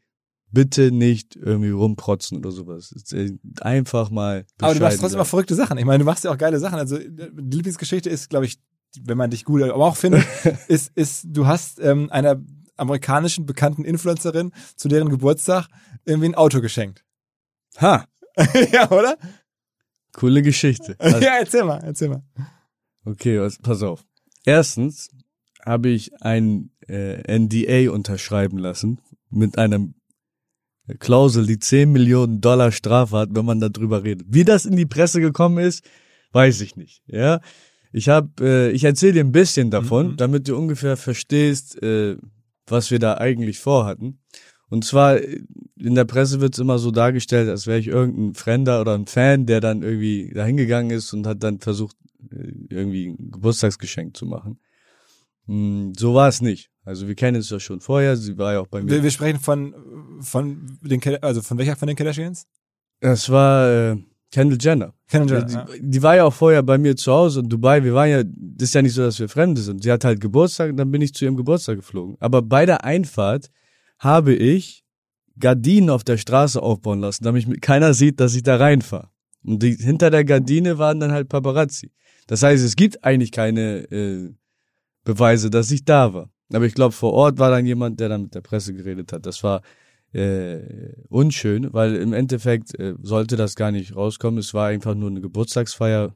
bitte 0.51 0.91
nicht 0.91 1.35
irgendwie 1.35 1.69
rumprotzen 1.69 2.37
oder 2.37 2.51
sowas. 2.51 2.93
Äh, 3.11 3.37
einfach 3.61 4.09
mal. 4.09 4.45
Aber 4.59 4.73
du 4.73 4.79
machst 4.79 4.99
trotzdem 4.99 5.19
auch 5.19 5.27
verrückte 5.27 5.55
Sachen. 5.55 5.77
Ich 5.77 5.85
meine, 5.85 5.99
du 5.99 6.05
machst 6.05 6.23
ja 6.23 6.31
auch 6.31 6.37
geile 6.37 6.59
Sachen. 6.59 6.79
Also 6.79 6.97
die 6.97 7.57
Lieblingsgeschichte 7.57 8.09
ist, 8.09 8.29
glaube 8.29 8.45
ich, 8.45 8.59
wenn 9.01 9.17
man 9.17 9.29
dich 9.29 9.45
gut 9.45 9.61
aber 9.61 9.85
auch 9.85 9.97
findet, 9.97 10.25
ist, 10.67 10.91
ist, 10.95 11.25
du 11.27 11.47
hast 11.47 11.79
ähm, 11.79 12.09
einer 12.11 12.41
amerikanischen 12.75 13.45
bekannten 13.45 13.83
Influencerin 13.83 14.51
zu 14.75 14.87
deren 14.87 15.09
Geburtstag 15.09 15.67
irgendwie 16.05 16.29
ein 16.29 16.35
Auto 16.35 16.61
geschenkt. 16.61 17.03
Ha. 17.79 18.05
ja, 18.71 18.89
oder? 18.91 19.17
Coole 20.13 20.41
Geschichte. 20.41 20.95
Also, 20.99 21.19
ja, 21.19 21.37
erzähl 21.39 21.63
mal, 21.63 21.81
erzähl 21.83 22.09
mal. 22.09 22.23
Okay, 23.05 23.47
pass 23.61 23.83
auf. 23.83 24.05
Erstens 24.45 25.09
habe 25.65 25.89
ich 25.89 26.21
ein 26.21 26.71
äh, 26.87 27.37
NDA 27.37 27.91
unterschreiben 27.91 28.57
lassen 28.57 28.99
mit 29.29 29.57
einem 29.57 29.95
Klausel, 30.97 31.45
die 31.45 31.59
10 31.59 31.91
Millionen 31.91 32.41
Dollar 32.41 32.71
Strafe 32.71 33.17
hat, 33.17 33.29
wenn 33.33 33.45
man 33.45 33.59
darüber 33.59 34.03
redet. 34.03 34.27
Wie 34.29 34.43
das 34.43 34.65
in 34.65 34.75
die 34.75 34.87
Presse 34.87 35.21
gekommen 35.21 35.59
ist, 35.59 35.83
weiß 36.31 36.61
ich 36.61 36.75
nicht. 36.75 37.03
Ja, 37.05 37.41
ich 37.91 38.09
habe, 38.09 38.29
äh, 38.41 38.71
ich 38.71 38.83
erzähle 38.83 39.13
dir 39.13 39.23
ein 39.23 39.31
bisschen 39.31 39.71
davon, 39.71 40.11
mhm. 40.11 40.17
damit 40.17 40.47
du 40.47 40.55
ungefähr 40.55 40.97
verstehst, 40.97 41.81
äh, 41.81 42.17
was 42.67 42.91
wir 42.91 42.99
da 42.99 43.15
eigentlich 43.15 43.59
vorhatten. 43.59 44.19
Und 44.69 44.85
zwar 44.85 45.19
in 45.19 45.95
der 45.95 46.05
Presse 46.05 46.41
wird 46.41 46.53
es 46.53 46.59
immer 46.59 46.77
so 46.77 46.91
dargestellt, 46.91 47.49
als 47.49 47.65
wäre 47.65 47.79
ich 47.79 47.87
irgendein 47.87 48.35
Fremder 48.35 48.81
oder 48.81 48.93
ein 48.93 49.07
Fan, 49.07 49.47
der 49.47 49.61
dann 49.61 49.81
irgendwie 49.81 50.31
dahingegangen 50.33 50.91
ist 50.91 51.11
und 51.13 51.25
hat 51.25 51.41
dann 51.41 51.59
versucht, 51.59 51.95
äh, 52.31 52.51
irgendwie 52.69 53.07
ein 53.07 53.31
Geburtstagsgeschenk 53.31 54.15
zu 54.15 54.27
machen. 54.27 54.59
Hm, 55.47 55.93
so 55.97 56.13
war 56.13 56.27
es 56.27 56.41
nicht. 56.41 56.69
Also 56.83 57.07
wir 57.07 57.15
kennen 57.15 57.37
es 57.37 57.49
ja 57.49 57.59
schon 57.59 57.81
vorher. 57.81 58.15
Sie 58.15 58.37
war 58.37 58.53
ja 58.53 58.59
auch 58.59 58.67
bei 58.67 58.83
mir. 58.83 58.91
Wir, 58.91 59.03
wir 59.03 59.11
sprechen 59.11 59.39
von 59.39 59.73
von 60.21 60.77
den 60.81 61.01
also 61.23 61.41
von 61.41 61.57
welcher 61.57 61.75
von 61.75 61.87
den 61.87 61.95
Kardashians? 61.95 62.45
Das 62.99 63.29
war 63.29 63.69
äh, 63.69 63.97
Kendall 64.32 64.57
Jenner. 64.61 64.93
Kendall 65.07 65.39
Jenner. 65.47 65.65
Die, 65.65 65.73
ja. 65.73 65.80
die, 65.82 66.03
war 66.03 66.15
ja 66.15 66.25
auch 66.25 66.34
vorher 66.34 66.61
bei 66.61 66.77
mir 66.77 66.95
zu 66.95 67.11
Hause 67.11 67.39
in 67.39 67.49
Dubai. 67.49 67.84
Wir 67.84 67.93
waren 67.93 68.09
ja, 68.09 68.23
das 68.23 68.69
ist 68.69 68.75
ja 68.75 68.82
nicht 68.82 68.93
so, 68.93 69.01
dass 69.01 69.19
wir 69.19 69.27
Fremde 69.27 69.61
sind. 69.61 69.84
Sie 69.84 69.91
hat 69.91 70.03
halt 70.03 70.21
Geburtstag 70.21 70.71
und 70.71 70.77
dann 70.77 70.91
bin 70.91 71.01
ich 71.01 71.13
zu 71.13 71.25
ihrem 71.25 71.36
Geburtstag 71.36 71.77
geflogen. 71.77 72.15
Aber 72.19 72.41
bei 72.41 72.65
der 72.65 72.84
Einfahrt 72.84 73.49
habe 73.97 74.34
ich 74.34 74.84
Gardinen 75.39 75.89
auf 75.89 76.03
der 76.03 76.17
Straße 76.17 76.61
aufbauen 76.61 76.99
lassen, 76.99 77.23
damit 77.23 77.61
keiner 77.61 77.93
sieht, 77.93 78.19
dass 78.19 78.36
ich 78.36 78.43
da 78.43 78.57
reinfahre. 78.57 79.09
Und 79.43 79.63
die, 79.63 79.75
hinter 79.75 80.09
der 80.09 80.25
Gardine 80.25 80.77
waren 80.77 80.99
dann 80.99 81.11
halt 81.11 81.30
Paparazzi. 81.30 81.91
Das 82.27 82.43
heißt, 82.43 82.63
es 82.63 82.75
gibt 82.75 83.03
eigentlich 83.03 83.32
keine 83.32 83.89
äh, 83.91 84.34
Beweise, 85.03 85.49
dass 85.49 85.71
ich 85.71 85.86
da 85.86 86.13
war. 86.13 86.30
Aber 86.53 86.65
ich 86.65 86.73
glaube, 86.73 86.91
vor 86.91 87.13
Ort 87.13 87.39
war 87.39 87.49
dann 87.49 87.65
jemand, 87.65 87.99
der 87.99 88.09
dann 88.09 88.23
mit 88.23 88.36
der 88.36 88.41
Presse 88.41 88.73
geredet 88.73 89.13
hat. 89.13 89.25
Das 89.25 89.43
war 89.43 89.61
äh, 90.14 90.93
unschön, 91.10 91.72
weil 91.74 91.95
im 91.95 92.14
Endeffekt 92.14 92.78
äh, 92.80 92.95
sollte 93.01 93.36
das 93.36 93.55
gar 93.55 93.72
nicht 93.72 93.95
rauskommen. 93.95 94.39
Es 94.39 94.53
war 94.53 94.68
einfach 94.68 94.95
nur 94.95 95.10
eine 95.10 95.22
Geburtstagsfeier 95.22 96.16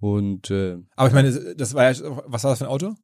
und 0.00 0.50
äh, 0.50 0.78
Aber 0.96 1.08
ich 1.08 1.14
meine, 1.14 1.54
das 1.54 1.74
war 1.74 1.90
ja, 1.90 2.22
was 2.26 2.44
war 2.44 2.52
das 2.52 2.58
für 2.58 2.64
ein 2.64 2.70
Auto? 2.70 2.94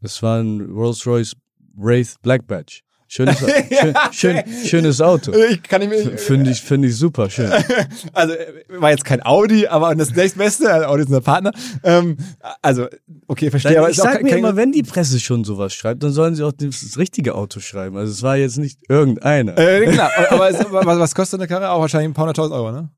Das 0.00 0.22
war 0.22 0.40
ein 0.40 0.60
Rolls-Royce 0.60 1.34
Wraith 1.74 2.16
Black 2.22 2.46
Badge. 2.46 2.80
Schönes, 3.10 3.38
schön, 3.72 3.94
schön, 4.12 4.42
schönes 4.66 5.00
Auto. 5.00 5.32
Ich 5.32 5.62
kann 5.62 5.80
nicht 5.80 5.88
mehr. 5.88 6.18
Finde 6.18 6.50
ich, 6.50 6.60
finde 6.60 6.88
ich 6.88 6.96
super 6.96 7.30
schön. 7.30 7.50
Also 8.12 8.34
war 8.68 8.90
jetzt 8.90 9.04
kein 9.04 9.24
Audi, 9.24 9.66
aber 9.66 9.94
das 9.94 10.14
nächstbeste, 10.14 10.70
also 10.70 10.86
Audi 10.88 11.02
ist 11.02 11.08
unser 11.08 11.22
Partner. 11.22 11.52
Ähm, 11.82 12.18
also 12.60 12.86
okay, 13.26 13.50
verstehe. 13.50 13.72
Dann, 13.72 13.82
aber 13.82 13.90
ich 13.90 13.96
sag 13.96 14.22
mir 14.22 14.36
immer, 14.36 14.56
wenn 14.56 14.72
die 14.72 14.82
Presse 14.82 15.18
schon 15.20 15.44
sowas 15.44 15.72
schreibt, 15.72 16.02
dann 16.02 16.12
sollen 16.12 16.34
sie 16.34 16.44
auch 16.44 16.52
das 16.52 16.98
richtige 16.98 17.34
Auto 17.34 17.60
schreiben. 17.60 17.96
Also 17.96 18.12
es 18.12 18.22
war 18.22 18.36
jetzt 18.36 18.58
nicht 18.58 18.78
irgendeiner. 18.90 19.56
Äh, 19.56 19.86
klar, 19.86 20.10
aber 20.28 20.50
es, 20.50 20.58
was, 20.70 21.14
kostet 21.14 21.40
eine 21.40 21.48
Karre? 21.48 21.70
Auch 21.70 21.80
wahrscheinlich 21.80 22.10
ein 22.10 22.14
paar 22.14 22.24
hunderttausend 22.24 22.54
Euro, 22.54 22.72
ne? 22.72 22.90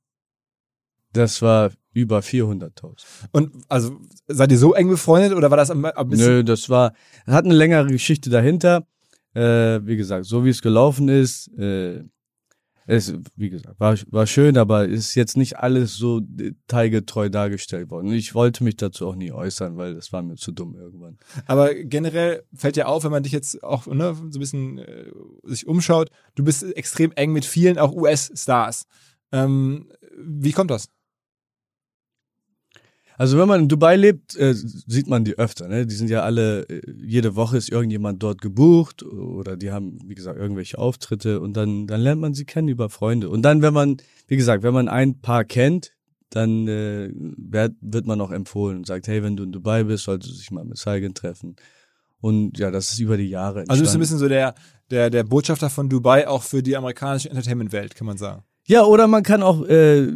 Das 1.13 1.41
war 1.41 1.71
über 1.93 2.19
400.000. 2.19 3.05
Und 3.31 3.53
also 3.69 3.97
seid 4.27 4.51
ihr 4.51 4.59
so 4.59 4.75
eng 4.75 4.89
befreundet 4.89 5.35
oder 5.35 5.51
war 5.51 5.57
das 5.57 5.71
ein, 5.71 5.85
ein 5.85 6.09
bisschen? 6.09 6.27
Nö, 6.27 6.45
das 6.45 6.69
war 6.69 6.95
hat 7.27 7.45
eine 7.45 7.55
längere 7.55 7.87
Geschichte 7.87 8.29
dahinter. 8.29 8.87
Äh, 9.35 9.87
wie 9.87 9.97
gesagt, 9.97 10.27
so 10.27 10.45
wie 10.45 10.51
es 10.51 10.63
gelaufen 10.63 11.09
ist, 11.09 11.49
äh, 11.57 12.03
es, 12.91 13.15
wie 13.37 13.51
gesagt, 13.51 13.79
war, 13.79 13.97
war 14.09 14.27
schön, 14.27 14.59
aber 14.59 14.87
ist 14.87 15.15
jetzt 15.15 15.37
nicht 15.37 15.59
alles 15.59 15.95
so 15.95 16.19
detailgetreu 16.21 17.29
dargestellt 17.29 17.89
worden. 17.89 18.13
Ich 18.13 18.35
wollte 18.35 18.65
mich 18.65 18.77
dazu 18.77 19.07
auch 19.07 19.15
nie 19.15 19.31
äußern, 19.31 19.77
weil 19.77 19.95
das 19.95 20.13
war 20.13 20.23
mir 20.23 20.35
zu 20.35 20.51
dumm 20.51 20.75
irgendwann. 20.75 21.17
Aber 21.47 21.73
generell 21.73 22.43
fällt 22.53 22.77
ja 22.77 22.87
auf, 22.87 23.05
wenn 23.05 23.13
man 23.13 23.23
dich 23.23 23.33
jetzt 23.33 23.63
auch 23.63 23.87
ne, 23.87 24.15
so 24.15 24.39
ein 24.39 24.41
bisschen 24.41 24.79
äh, 24.79 25.13
sich 25.45 25.69
umschaut, 25.69 26.11
du 26.35 26.43
bist 26.43 26.65
extrem 26.77 27.13
eng 27.13 27.33
mit 27.33 27.45
vielen 27.45 27.79
auch 27.79 27.93
US-Stars. 27.93 28.87
Ähm, 29.31 29.89
wie 30.19 30.53
kommt 30.53 30.73
das? 30.73 30.89
Also 33.21 33.37
wenn 33.37 33.49
man 33.49 33.61
in 33.61 33.69
Dubai 33.69 33.97
lebt, 33.97 34.35
äh, 34.37 34.55
sieht 34.55 35.07
man 35.07 35.27
die 35.27 35.37
öfter. 35.37 35.69
Ne? 35.69 35.85
Die 35.85 35.95
sind 35.95 36.09
ja 36.09 36.23
alle, 36.23 36.63
äh, 36.71 36.81
jede 37.05 37.37
Woche 37.37 37.59
ist 37.59 37.71
irgendjemand 37.71 38.23
dort 38.23 38.41
gebucht 38.41 39.03
oder 39.03 39.59
die 39.59 39.71
haben, 39.71 39.99
wie 40.07 40.15
gesagt, 40.15 40.39
irgendwelche 40.39 40.79
Auftritte 40.79 41.43
und 41.43 41.55
dann, 41.55 41.87
dann 41.87 42.01
lernt 42.01 42.23
man 42.23 42.33
sie 42.33 42.47
kennen 42.47 42.69
über 42.69 42.89
Freunde. 42.89 43.29
Und 43.29 43.43
dann, 43.43 43.61
wenn 43.61 43.75
man, 43.75 43.99
wie 44.27 44.39
gesagt, 44.39 44.63
wenn 44.63 44.73
man 44.73 44.89
ein 44.89 45.21
Paar 45.21 45.45
kennt, 45.45 45.93
dann 46.31 46.67
äh, 46.67 47.11
wird, 47.13 47.75
wird 47.83 48.07
man 48.07 48.23
auch 48.23 48.31
empfohlen 48.31 48.79
und 48.79 48.87
sagt, 48.87 49.07
hey, 49.07 49.23
wenn 49.23 49.37
du 49.37 49.43
in 49.43 49.53
Dubai 49.53 49.85
bist, 49.85 50.05
solltest 50.05 50.33
du 50.33 50.39
dich 50.39 50.51
mal 50.51 50.65
mit 50.65 50.79
Saigen 50.79 51.13
treffen. 51.13 51.57
Und 52.23 52.59
ja, 52.59 52.71
das 52.71 52.91
ist 52.91 53.01
über 53.01 53.19
die 53.19 53.29
Jahre 53.29 53.59
entstanden. 53.61 53.71
Also 53.71 53.83
du 53.83 53.85
bist 53.85 53.97
ein 53.97 54.01
bisschen 54.01 54.19
so 54.19 54.29
der, 54.29 54.55
der, 54.91 55.11
der 55.11 55.25
Botschafter 55.25 55.69
von 55.69 55.91
Dubai 55.91 56.27
auch 56.27 56.43
für 56.43 56.63
die 56.63 56.75
amerikanische 56.75 57.29
Entertainment-Welt, 57.29 57.95
kann 57.95 58.07
man 58.07 58.17
sagen. 58.17 58.45
Ja, 58.67 58.85
oder 58.85 59.09
man 59.09 59.23
kann 59.25 59.43
auch, 59.43 59.63
äh, 59.67 60.11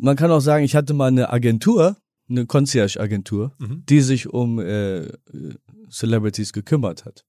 man 0.00 0.16
kann 0.16 0.30
auch 0.30 0.40
sagen, 0.40 0.64
ich 0.64 0.74
hatte 0.74 0.94
mal 0.94 1.08
eine 1.08 1.30
Agentur, 1.30 1.96
eine 2.28 2.46
Concierge-Agentur, 2.46 3.52
Mhm. 3.58 3.84
die 3.88 4.00
sich 4.00 4.28
um 4.28 4.58
äh, 4.60 5.08
Celebrities 5.90 6.52
gekümmert 6.52 7.04
hat. 7.04 7.24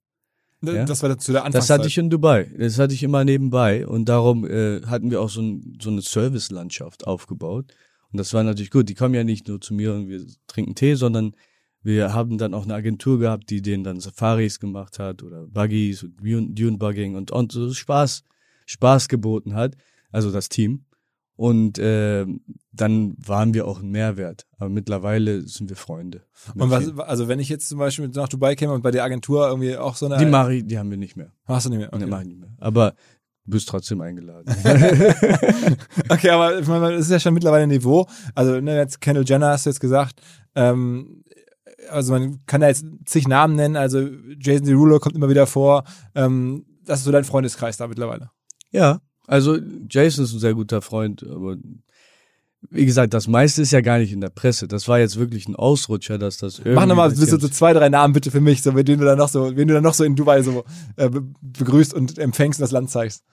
Ja. 0.64 0.86
Das 0.86 1.02
war 1.02 1.18
zu 1.18 1.32
der 1.32 1.42
Das 1.42 1.46
Anfangszeit. 1.48 1.80
hatte 1.80 1.88
ich 1.88 1.98
in 1.98 2.10
Dubai. 2.12 2.52
Das 2.58 2.78
hatte 2.78 2.94
ich 2.94 3.02
immer 3.02 3.24
nebenbei 3.26 3.88
und 3.88 4.08
darum 4.08 4.46
äh, 4.46 4.82
hatten 4.86 5.10
wir 5.10 5.20
auch 5.22 5.30
so, 5.30 5.42
ein, 5.42 5.78
so 5.82 5.90
eine 5.90 6.02
Servicelandschaft 6.02 7.08
aufgebaut. 7.08 7.74
Und 8.12 8.20
das 8.20 8.34
war 8.34 8.44
natürlich 8.44 8.70
gut. 8.70 8.88
Die 8.88 8.94
kommen 8.94 9.16
ja 9.16 9.24
nicht 9.24 9.48
nur 9.48 9.60
zu 9.60 9.74
mir 9.74 9.94
und 9.94 10.08
wir 10.08 10.24
trinken 10.48 10.76
Tee, 10.76 10.94
sondern 10.94 11.36
wir 11.82 12.14
haben 12.14 12.38
dann 12.38 12.54
auch 12.54 12.66
eine 12.66 12.76
Agentur 12.76 13.18
gehabt, 13.18 13.50
die 13.50 13.64
denen 13.64 13.84
dann 13.84 14.00
Safaris 14.00 14.60
gemacht 14.60 15.00
hat 15.00 15.24
oder 15.24 15.48
Buggies 15.48 16.04
und 16.04 16.20
Dune, 16.22 16.50
Dune 16.52 16.78
Bugging 16.78 17.16
und, 17.16 17.32
und 17.32 17.52
so 17.54 17.74
Spaß, 17.74 18.24
Spaß 18.68 19.08
geboten 19.08 19.56
hat. 19.56 19.76
Also 20.12 20.32
das 20.32 20.48
Team. 20.50 20.86
Und 21.42 21.80
äh, 21.80 22.28
dann 22.72 23.16
waren 23.18 23.56
wir 23.56 23.66
auch 23.66 23.82
ein 23.82 23.90
Mehrwert. 23.90 24.46
Aber 24.60 24.70
mittlerweile 24.70 25.42
sind 25.42 25.72
wir 25.72 25.76
Freunde. 25.76 26.22
Und 26.54 26.70
was, 26.70 26.96
also 27.00 27.28
wenn 27.30 27.40
ich 27.40 27.50
jetzt 27.50 27.68
zum 27.68 27.80
Beispiel 27.80 28.10
nach 28.10 28.30
Dubai 28.30 28.54
käme 28.54 28.74
und 28.74 28.84
bei 28.84 28.92
der 28.92 29.04
Agentur 29.04 29.48
irgendwie 29.48 29.76
auch 29.76 29.96
so 29.96 30.06
eine. 30.06 30.18
die 30.20 30.58
ich, 30.58 30.68
die 30.68 30.78
haben 30.78 30.92
wir 30.92 30.98
nicht 30.98 31.18
mehr. 31.18 31.32
Hast 31.46 31.66
du 31.66 31.72
nicht 31.72 31.80
mehr? 31.80 31.90
Nee, 31.94 32.04
Okay, 32.04 32.06
mach 32.06 32.22
ich 32.22 32.28
nicht 32.28 32.40
mehr. 32.42 32.52
Aber 32.60 32.92
du 33.46 33.54
bist 33.54 33.68
trotzdem 33.68 34.02
eingeladen. 34.02 34.54
okay 36.10 36.30
aber 36.30 36.60
ich 36.60 36.68
meine, 36.68 36.92
das 36.92 37.06
ist 37.06 37.12
ja 37.12 37.20
schon 37.20 37.34
mittlerweile 37.34 37.64
ein 37.64 37.70
Niveau. 37.70 38.06
Also 38.36 38.62
ne, 38.62 38.78
jetzt 38.78 39.02
Kendall 39.02 39.26
Jenner 39.26 39.48
hast 39.48 39.66
du 39.66 39.72
jetzt 39.72 39.80
gesagt. 39.80 40.22
Ähm, 40.54 41.24
also 41.90 42.14
man 42.14 42.46
kann 42.46 42.62
da 42.62 42.68
jetzt 42.68 42.86
zig 43.06 43.28
Namen 43.28 43.56
nennen. 43.56 43.78
Also 43.78 44.08
Jason 44.40 44.68
Derulo 44.68 45.00
kommt 45.00 45.16
immer 45.16 45.30
wieder 45.30 45.48
vor. 45.48 45.86
Ähm, 46.14 46.68
das 46.86 47.00
ist 47.00 47.06
so 47.06 47.12
dein 47.12 47.24
Freundeskreis 47.24 47.78
da 47.78 47.88
mittlerweile. 47.88 48.30
Ja, 48.70 49.00
also 49.32 49.58
Jason 49.90 50.26
ist 50.26 50.34
ein 50.34 50.40
sehr 50.40 50.54
guter 50.54 50.82
Freund, 50.82 51.24
aber 51.24 51.58
wie 52.70 52.86
gesagt, 52.86 53.14
das 53.16 53.28
meiste 53.28 53.62
ist 53.64 53.72
ja 53.72 53.82
gar 53.82 53.98
nicht 53.98 54.12
in 54.14 54.22
der 54.22 54.30
Presse. 54.30 54.68
Das 54.68 54.88
war 54.88 55.00
jetzt 55.00 55.18
wirklich 55.18 55.48
ein 55.48 55.56
Ausrutscher, 55.56 56.20
dass 56.20 56.38
das 56.38 56.60
irgendwie. 56.60 56.76
Mach 56.76 56.86
nochmal 56.86 57.16
so, 57.16 57.26
so 57.26 57.48
zwei, 57.50 57.74
drei 57.74 57.90
Namen 57.90 58.14
bitte 58.14 58.30
für 58.30 58.42
mich, 58.42 58.62
so 58.62 58.76
wen 58.76 58.86
du 58.86 58.98
dann 58.98 59.18
noch 59.18 59.30
so, 59.30 59.56
wen 59.56 59.68
du 59.68 59.74
dann 59.74 59.84
noch 59.84 59.96
so 59.96 60.04
in 60.04 60.16
Dubai 60.16 60.44
so 60.44 60.64
äh, 60.96 61.10
be 61.10 61.24
begrüßt 61.42 61.94
und 61.94 62.20
empfängst 62.20 62.60
und 62.60 62.64
das 62.64 62.72
Land 62.72 62.92
zeigst. 62.92 63.24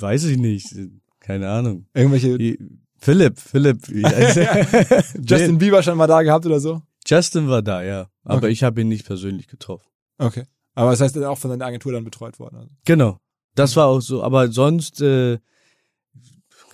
Weiß 0.00 0.24
ich 0.24 0.36
nicht. 0.36 0.74
Keine 1.20 1.48
Ahnung. 1.48 1.86
Irgendwelche 1.94 2.38
Wie- 2.38 2.58
Philipp, 2.98 3.38
Philipp. 3.40 3.78
Justin 5.24 5.58
Bieber 5.58 5.82
schon 5.82 5.96
mal 5.96 6.06
da 6.06 6.22
gehabt 6.22 6.46
oder 6.46 6.60
so? 6.60 6.82
Justin 7.06 7.48
war 7.48 7.62
da, 7.62 7.82
ja. 7.82 8.08
Aber 8.24 8.36
Okay. 8.38 8.48
ich 8.48 8.62
habe 8.62 8.80
ihn 8.80 8.88
nicht 8.88 9.06
persönlich 9.06 9.48
getroffen. 9.48 9.86
Okay. 10.18 10.44
Aber 10.74 10.90
das 10.90 11.00
heißt, 11.00 11.16
er 11.16 11.22
ist 11.22 11.28
auch 11.28 11.38
von 11.38 11.50
seiner 11.50 11.66
Agentur 11.66 11.92
dann 11.92 12.04
betreut 12.04 12.38
worden. 12.38 12.56
Also. 12.56 12.70
Genau. 12.84 13.18
Das 13.54 13.76
war 13.76 13.86
auch 13.86 14.00
so. 14.00 14.22
Aber 14.22 14.50
sonst, 14.50 15.00
äh, 15.02 15.38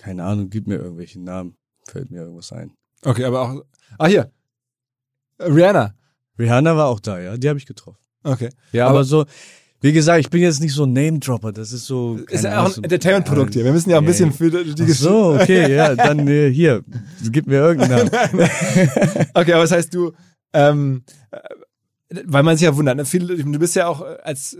keine 0.01 0.23
Ahnung, 0.23 0.49
gib 0.49 0.67
mir 0.67 0.75
irgendwelche 0.75 1.19
Namen. 1.19 1.55
Fällt 1.87 2.09
mir 2.11 2.21
irgendwas 2.21 2.51
ein. 2.53 2.71
Okay, 3.03 3.25
aber 3.25 3.41
auch. 3.41 3.63
Ah, 3.97 4.07
hier. 4.07 4.31
Rihanna. 5.39 5.93
Rihanna 6.37 6.75
war 6.75 6.87
auch 6.87 6.99
da, 6.99 7.19
ja. 7.19 7.37
Die 7.37 7.49
habe 7.49 7.59
ich 7.59 7.65
getroffen. 7.65 7.97
Okay. 8.23 8.49
Ja, 8.71 8.85
Aber- 8.87 8.95
aber, 8.99 9.03
so, 9.03 9.25
wie 9.81 9.93
gesagt, 9.93 10.19
ich 10.19 10.29
bin 10.29 10.41
jetzt 10.41 10.59
nicht 10.59 10.73
so 10.73 10.83
ein 10.83 10.91
Name-Dropper. 10.93 11.51
Das 11.53 11.71
ist 11.71 11.85
so. 11.85 12.17
Ist 12.29 12.43
ja 12.43 12.63
auch 12.65 12.75
ein 12.77 12.83
Entertainment-Produkt 12.83 13.53
hier. 13.53 13.63
Wir 13.63 13.71
müssen 13.71 13.89
ja 13.89 13.97
auch 13.97 14.01
ein 14.01 14.05
bisschen 14.05 14.33
für 14.33 14.51
die 14.51 14.57
Ach 14.57 14.75
Gesch- 14.85 14.93
so, 15.01 15.35
okay, 15.39 15.73
ja, 15.73 15.95
dann 15.95 16.27
äh, 16.27 16.51
hier, 16.51 16.83
gib 17.31 17.47
mir 17.47 17.55
irgendeinen 17.59 18.07
Namen. 18.07 18.49
Okay, 19.33 19.53
aber 19.53 19.61
das 19.63 19.71
heißt, 19.71 19.93
du, 19.93 20.11
ähm, 20.53 21.03
äh, 21.31 21.39
weil 22.25 22.43
man 22.43 22.57
sich 22.57 22.65
ja 22.65 22.75
wundert, 22.75 22.97
ne? 22.97 23.03
Du 23.03 23.59
bist 23.59 23.75
ja 23.75 23.87
auch 23.87 24.01
äh, 24.01 24.17
als, 24.23 24.57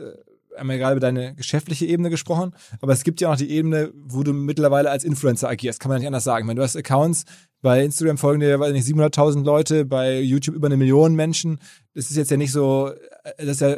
haben 0.57 0.69
wir 0.69 0.77
gerade 0.77 0.93
über 0.93 0.99
deine 0.99 1.35
geschäftliche 1.35 1.85
Ebene 1.85 2.09
gesprochen, 2.09 2.53
aber 2.81 2.93
es 2.93 3.03
gibt 3.03 3.21
ja 3.21 3.31
auch 3.31 3.35
die 3.35 3.49
Ebene, 3.49 3.91
wo 3.95 4.23
du 4.23 4.33
mittlerweile 4.33 4.89
als 4.89 5.03
Influencer 5.03 5.49
agierst, 5.49 5.79
kann 5.79 5.89
man 5.89 5.99
nicht 5.99 6.07
anders 6.07 6.23
sagen. 6.23 6.45
Meine, 6.45 6.57
du 6.57 6.63
hast 6.63 6.75
Accounts, 6.75 7.25
bei 7.61 7.83
Instagram 7.83 8.17
folgen 8.17 8.39
dir, 8.39 8.59
weiß 8.59 8.71
nicht, 8.71 8.87
700.000 8.87 9.43
Leute, 9.43 9.85
bei 9.85 10.19
YouTube 10.19 10.55
über 10.55 10.67
eine 10.67 10.77
Million 10.77 11.15
Menschen. 11.15 11.59
Das 11.93 12.09
ist 12.09 12.17
jetzt 12.17 12.31
ja 12.31 12.37
nicht 12.37 12.51
so, 12.51 12.91
äh, 13.23 13.33
das 13.37 13.49
ist 13.49 13.61
ja, 13.61 13.77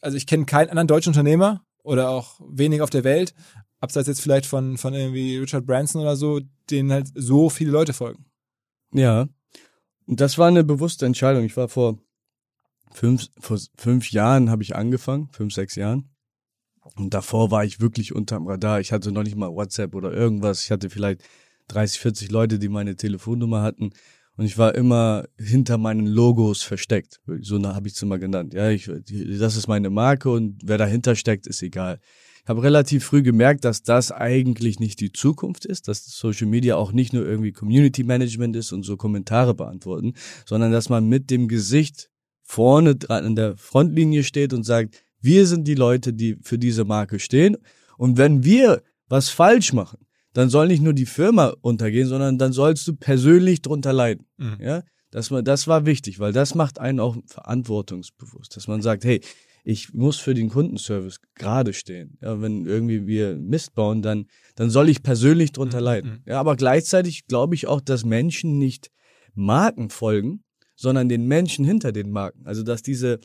also 0.00 0.16
ich 0.16 0.26
kenne 0.26 0.44
keinen 0.44 0.68
anderen 0.68 0.88
deutschen 0.88 1.10
Unternehmer 1.10 1.64
oder 1.82 2.10
auch 2.10 2.40
wenig 2.46 2.82
auf 2.82 2.90
der 2.90 3.04
Welt, 3.04 3.34
abseits 3.80 4.08
jetzt 4.08 4.20
vielleicht 4.20 4.46
von, 4.46 4.76
von 4.76 4.94
irgendwie 4.94 5.38
Richard 5.38 5.66
Branson 5.66 6.02
oder 6.02 6.16
so, 6.16 6.40
denen 6.70 6.92
halt 6.92 7.08
so 7.14 7.48
viele 7.50 7.70
Leute 7.70 7.92
folgen. 7.92 8.26
Ja, 8.92 9.28
und 10.06 10.20
das 10.20 10.38
war 10.38 10.48
eine 10.48 10.64
bewusste 10.64 11.06
Entscheidung. 11.06 11.44
Ich 11.44 11.56
war 11.56 11.68
vor 11.68 11.98
fünf, 12.94 13.26
vor 13.38 13.58
fünf 13.76 14.10
Jahren 14.12 14.50
habe 14.50 14.62
ich 14.62 14.76
angefangen, 14.76 15.28
fünf, 15.32 15.52
sechs 15.52 15.74
Jahren. 15.74 16.08
Und 16.96 17.12
davor 17.12 17.50
war 17.50 17.64
ich 17.64 17.80
wirklich 17.80 18.14
unterm 18.14 18.46
Radar. 18.46 18.80
Ich 18.80 18.92
hatte 18.92 19.10
noch 19.10 19.22
nicht 19.22 19.36
mal 19.36 19.50
WhatsApp 19.50 19.94
oder 19.94 20.12
irgendwas. 20.12 20.64
Ich 20.64 20.70
hatte 20.70 20.90
vielleicht 20.90 21.22
30, 21.68 22.00
40 22.00 22.30
Leute, 22.30 22.58
die 22.58 22.68
meine 22.68 22.96
Telefonnummer 22.96 23.62
hatten. 23.62 23.90
Und 24.36 24.44
ich 24.44 24.58
war 24.58 24.74
immer 24.74 25.24
hinter 25.38 25.78
meinen 25.78 26.06
Logos 26.06 26.62
versteckt. 26.62 27.20
So 27.40 27.62
habe 27.62 27.88
ich 27.88 27.94
es 27.94 28.02
immer 28.02 28.18
genannt. 28.18 28.52
Ja, 28.52 28.68
ich, 28.70 28.90
das 29.38 29.56
ist 29.56 29.68
meine 29.68 29.90
Marke 29.90 30.30
und 30.30 30.60
wer 30.64 30.78
dahinter 30.78 31.14
steckt, 31.14 31.46
ist 31.46 31.62
egal. 31.62 32.00
Ich 32.42 32.48
habe 32.48 32.62
relativ 32.62 33.04
früh 33.04 33.22
gemerkt, 33.22 33.64
dass 33.64 33.82
das 33.82 34.12
eigentlich 34.12 34.78
nicht 34.78 35.00
die 35.00 35.12
Zukunft 35.12 35.64
ist, 35.64 35.88
dass 35.88 36.04
Social 36.04 36.46
Media 36.46 36.76
auch 36.76 36.92
nicht 36.92 37.14
nur 37.14 37.24
irgendwie 37.24 37.52
Community 37.52 38.04
Management 38.04 38.54
ist 38.56 38.72
und 38.72 38.82
so 38.82 38.98
Kommentare 38.98 39.54
beantworten, 39.54 40.12
sondern 40.44 40.70
dass 40.70 40.90
man 40.90 41.08
mit 41.08 41.30
dem 41.30 41.48
Gesicht 41.48 42.10
vorne 42.44 42.94
dran 42.96 43.24
an 43.24 43.34
der 43.36 43.56
Frontlinie 43.56 44.22
steht 44.22 44.52
und 44.52 44.62
sagt, 44.64 45.02
wir 45.20 45.46
sind 45.46 45.66
die 45.66 45.74
Leute, 45.74 46.12
die 46.12 46.36
für 46.42 46.58
diese 46.58 46.84
Marke 46.84 47.18
stehen. 47.18 47.56
Und 47.96 48.18
wenn 48.18 48.44
wir 48.44 48.82
was 49.08 49.30
falsch 49.30 49.72
machen, 49.72 49.98
dann 50.34 50.50
soll 50.50 50.68
nicht 50.68 50.82
nur 50.82 50.92
die 50.92 51.06
Firma 51.06 51.54
untergehen, 51.62 52.06
sondern 52.08 52.38
dann 52.38 52.52
sollst 52.52 52.86
du 52.86 52.94
persönlich 52.94 53.62
drunter 53.62 53.92
leiden. 53.92 54.26
Mhm. 54.36 54.56
Ja, 54.60 54.82
das 55.10 55.30
war, 55.30 55.42
das 55.42 55.66
war 55.68 55.86
wichtig, 55.86 56.18
weil 56.18 56.32
das 56.32 56.54
macht 56.54 56.78
einen 56.78 57.00
auch 57.00 57.16
verantwortungsbewusst, 57.26 58.56
dass 58.56 58.68
man 58.68 58.82
sagt, 58.82 59.04
hey, 59.04 59.20
ich 59.66 59.94
muss 59.94 60.18
für 60.18 60.34
den 60.34 60.50
Kundenservice 60.50 61.20
gerade 61.34 61.72
stehen. 61.72 62.18
Ja, 62.20 62.42
wenn 62.42 62.66
irgendwie 62.66 63.06
wir 63.06 63.36
Mist 63.36 63.74
bauen, 63.74 64.02
dann, 64.02 64.26
dann 64.56 64.68
soll 64.68 64.90
ich 64.90 65.02
persönlich 65.02 65.52
drunter 65.52 65.78
Mhm, 65.78 65.84
leiden. 65.84 66.10
mhm. 66.10 66.22
Ja, 66.26 66.38
aber 66.40 66.56
gleichzeitig 66.56 67.26
glaube 67.26 67.54
ich 67.54 67.66
auch, 67.66 67.80
dass 67.80 68.04
Menschen 68.04 68.58
nicht 68.58 68.90
Marken 69.34 69.88
folgen, 69.88 70.42
sondern 70.74 71.08
den 71.08 71.26
Menschen 71.26 71.64
hinter 71.64 71.92
den 71.92 72.10
Marken. 72.10 72.46
Also, 72.46 72.62
dass 72.62 72.82
diese 72.82 73.20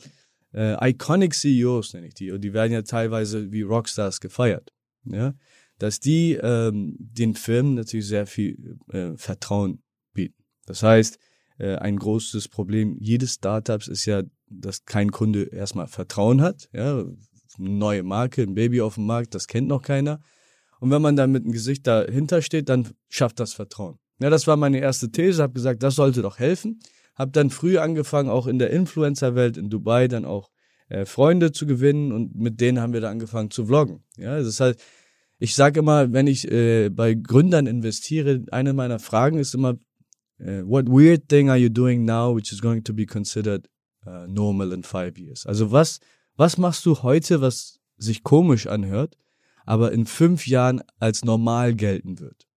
äh, 0.52 0.90
iconic 0.90 1.34
CEOs, 1.34 1.94
nenne 1.94 2.08
ich 2.08 2.14
die, 2.14 2.30
und 2.30 2.42
die 2.42 2.52
werden 2.52 2.72
ja 2.72 2.82
teilweise 2.82 3.52
wie 3.52 3.62
Rockstars 3.62 4.20
gefeiert, 4.20 4.72
ja, 5.04 5.34
dass 5.78 6.00
die 6.00 6.34
ähm, 6.34 6.96
den 6.98 7.34
Firmen 7.34 7.74
natürlich 7.74 8.06
sehr 8.06 8.26
viel 8.26 8.78
äh, 8.92 9.16
Vertrauen 9.16 9.82
bieten. 10.12 10.42
Das 10.66 10.82
heißt, 10.82 11.18
äh, 11.58 11.76
ein 11.76 11.96
großes 11.96 12.48
Problem 12.48 12.96
jedes 13.00 13.34
Startups 13.34 13.88
ist 13.88 14.04
ja, 14.06 14.22
dass 14.48 14.84
kein 14.84 15.10
Kunde 15.10 15.44
erstmal 15.44 15.86
Vertrauen 15.86 16.42
hat. 16.42 16.68
Ja, 16.72 17.04
neue 17.58 18.02
Marke, 18.02 18.42
ein 18.42 18.54
Baby 18.54 18.80
auf 18.80 18.94
dem 18.94 19.06
Markt, 19.06 19.34
das 19.34 19.46
kennt 19.46 19.68
noch 19.68 19.82
keiner. 19.82 20.20
Und 20.80 20.90
wenn 20.90 21.02
man 21.02 21.16
dann 21.16 21.30
mit 21.30 21.44
einem 21.44 21.52
Gesicht 21.52 21.86
dahinter 21.86 22.42
steht, 22.42 22.68
dann 22.68 22.88
schafft 23.08 23.38
das 23.38 23.52
Vertrauen. 23.52 23.98
Ja, 24.18 24.30
das 24.30 24.46
war 24.46 24.56
meine 24.56 24.78
erste 24.78 25.10
These, 25.10 25.42
habe 25.42 25.52
gesagt, 25.52 25.82
das 25.82 25.94
sollte 25.94 26.22
doch 26.22 26.38
helfen. 26.38 26.80
Habe 27.20 27.32
dann 27.32 27.50
früh 27.50 27.76
angefangen, 27.76 28.30
auch 28.30 28.46
in 28.46 28.58
der 28.58 28.70
Influencer-Welt 28.70 29.58
in 29.58 29.68
Dubai 29.68 30.08
dann 30.08 30.24
auch 30.24 30.50
äh, 30.88 31.04
Freunde 31.04 31.52
zu 31.52 31.66
gewinnen 31.66 32.12
und 32.12 32.34
mit 32.34 32.62
denen 32.62 32.80
haben 32.80 32.94
wir 32.94 33.02
dann 33.02 33.12
angefangen 33.12 33.50
zu 33.50 33.66
vloggen. 33.66 34.02
Ja, 34.16 34.38
das 34.38 34.46
ist 34.46 34.60
halt, 34.60 34.82
ich 35.38 35.54
sage 35.54 35.80
immer, 35.80 36.14
wenn 36.14 36.26
ich 36.26 36.50
äh, 36.50 36.88
bei 36.88 37.12
Gründern 37.12 37.66
investiere, 37.66 38.46
eine 38.50 38.72
meiner 38.72 38.98
Fragen 38.98 39.38
ist 39.38 39.54
immer, 39.54 39.74
äh, 40.38 40.62
what 40.64 40.86
weird 40.88 41.28
thing 41.28 41.50
are 41.50 41.58
you 41.58 41.68
doing 41.68 42.06
now 42.06 42.34
which 42.34 42.52
is 42.52 42.62
going 42.62 42.82
to 42.82 42.94
be 42.94 43.04
considered 43.04 43.68
uh, 44.06 44.26
normal 44.26 44.72
in 44.72 44.82
five 44.82 45.18
years? 45.18 45.44
Also 45.44 45.70
was, 45.70 46.00
was 46.36 46.56
machst 46.56 46.86
du 46.86 47.02
heute, 47.02 47.42
was 47.42 47.80
sich 47.98 48.22
komisch 48.22 48.66
anhört, 48.66 49.18
aber 49.66 49.92
in 49.92 50.06
fünf 50.06 50.46
Jahren 50.46 50.80
als 50.98 51.22
normal 51.22 51.74
gelten 51.74 52.18
wird? 52.18 52.48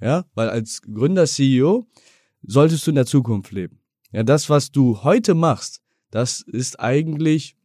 Ja, 0.00 0.24
weil 0.32 0.48
als 0.48 0.80
Gründer, 0.80 1.26
CEO 1.26 1.86
solltest 2.42 2.86
du 2.86 2.92
in 2.92 2.94
der 2.94 3.04
Zukunft 3.04 3.52
leben. 3.52 3.79
Ja, 4.12 4.22
das, 4.22 4.50
was 4.50 4.72
du 4.72 5.02
heute 5.02 5.34
machst, 5.34 5.80
das 6.10 6.42
ist 6.46 6.80
eigentlich 6.80 7.56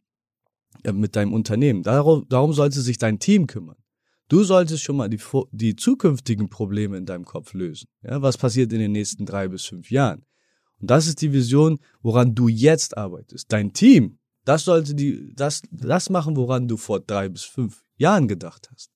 mit 0.84 1.16
deinem 1.16 1.32
Unternehmen. 1.32 1.82
Darum, 1.82 2.26
darum 2.28 2.52
sollte 2.52 2.80
sich 2.80 2.98
dein 2.98 3.18
Team 3.18 3.46
kümmern. 3.46 3.76
Du 4.28 4.42
solltest 4.42 4.82
schon 4.82 4.96
mal 4.96 5.08
die, 5.08 5.20
die 5.52 5.76
zukünftigen 5.76 6.48
Probleme 6.48 6.96
in 6.96 7.06
deinem 7.06 7.24
Kopf 7.24 7.54
lösen. 7.54 7.88
Ja, 8.02 8.22
was 8.22 8.36
passiert 8.36 8.72
in 8.72 8.80
den 8.80 8.92
nächsten 8.92 9.24
drei 9.24 9.48
bis 9.48 9.64
fünf 9.64 9.90
Jahren? 9.90 10.24
Und 10.80 10.90
das 10.90 11.06
ist 11.06 11.22
die 11.22 11.32
Vision, 11.32 11.78
woran 12.02 12.34
du 12.34 12.48
jetzt 12.48 12.96
arbeitest. 12.96 13.52
Dein 13.52 13.72
Team, 13.72 14.18
das 14.44 14.64
sollte 14.64 14.94
die, 14.94 15.32
das, 15.34 15.62
das 15.70 16.10
machen, 16.10 16.36
woran 16.36 16.68
du 16.68 16.76
vor 16.76 17.00
drei 17.00 17.28
bis 17.28 17.42
fünf 17.42 17.84
Jahren 17.96 18.28
gedacht 18.28 18.68
hast. 18.72 18.90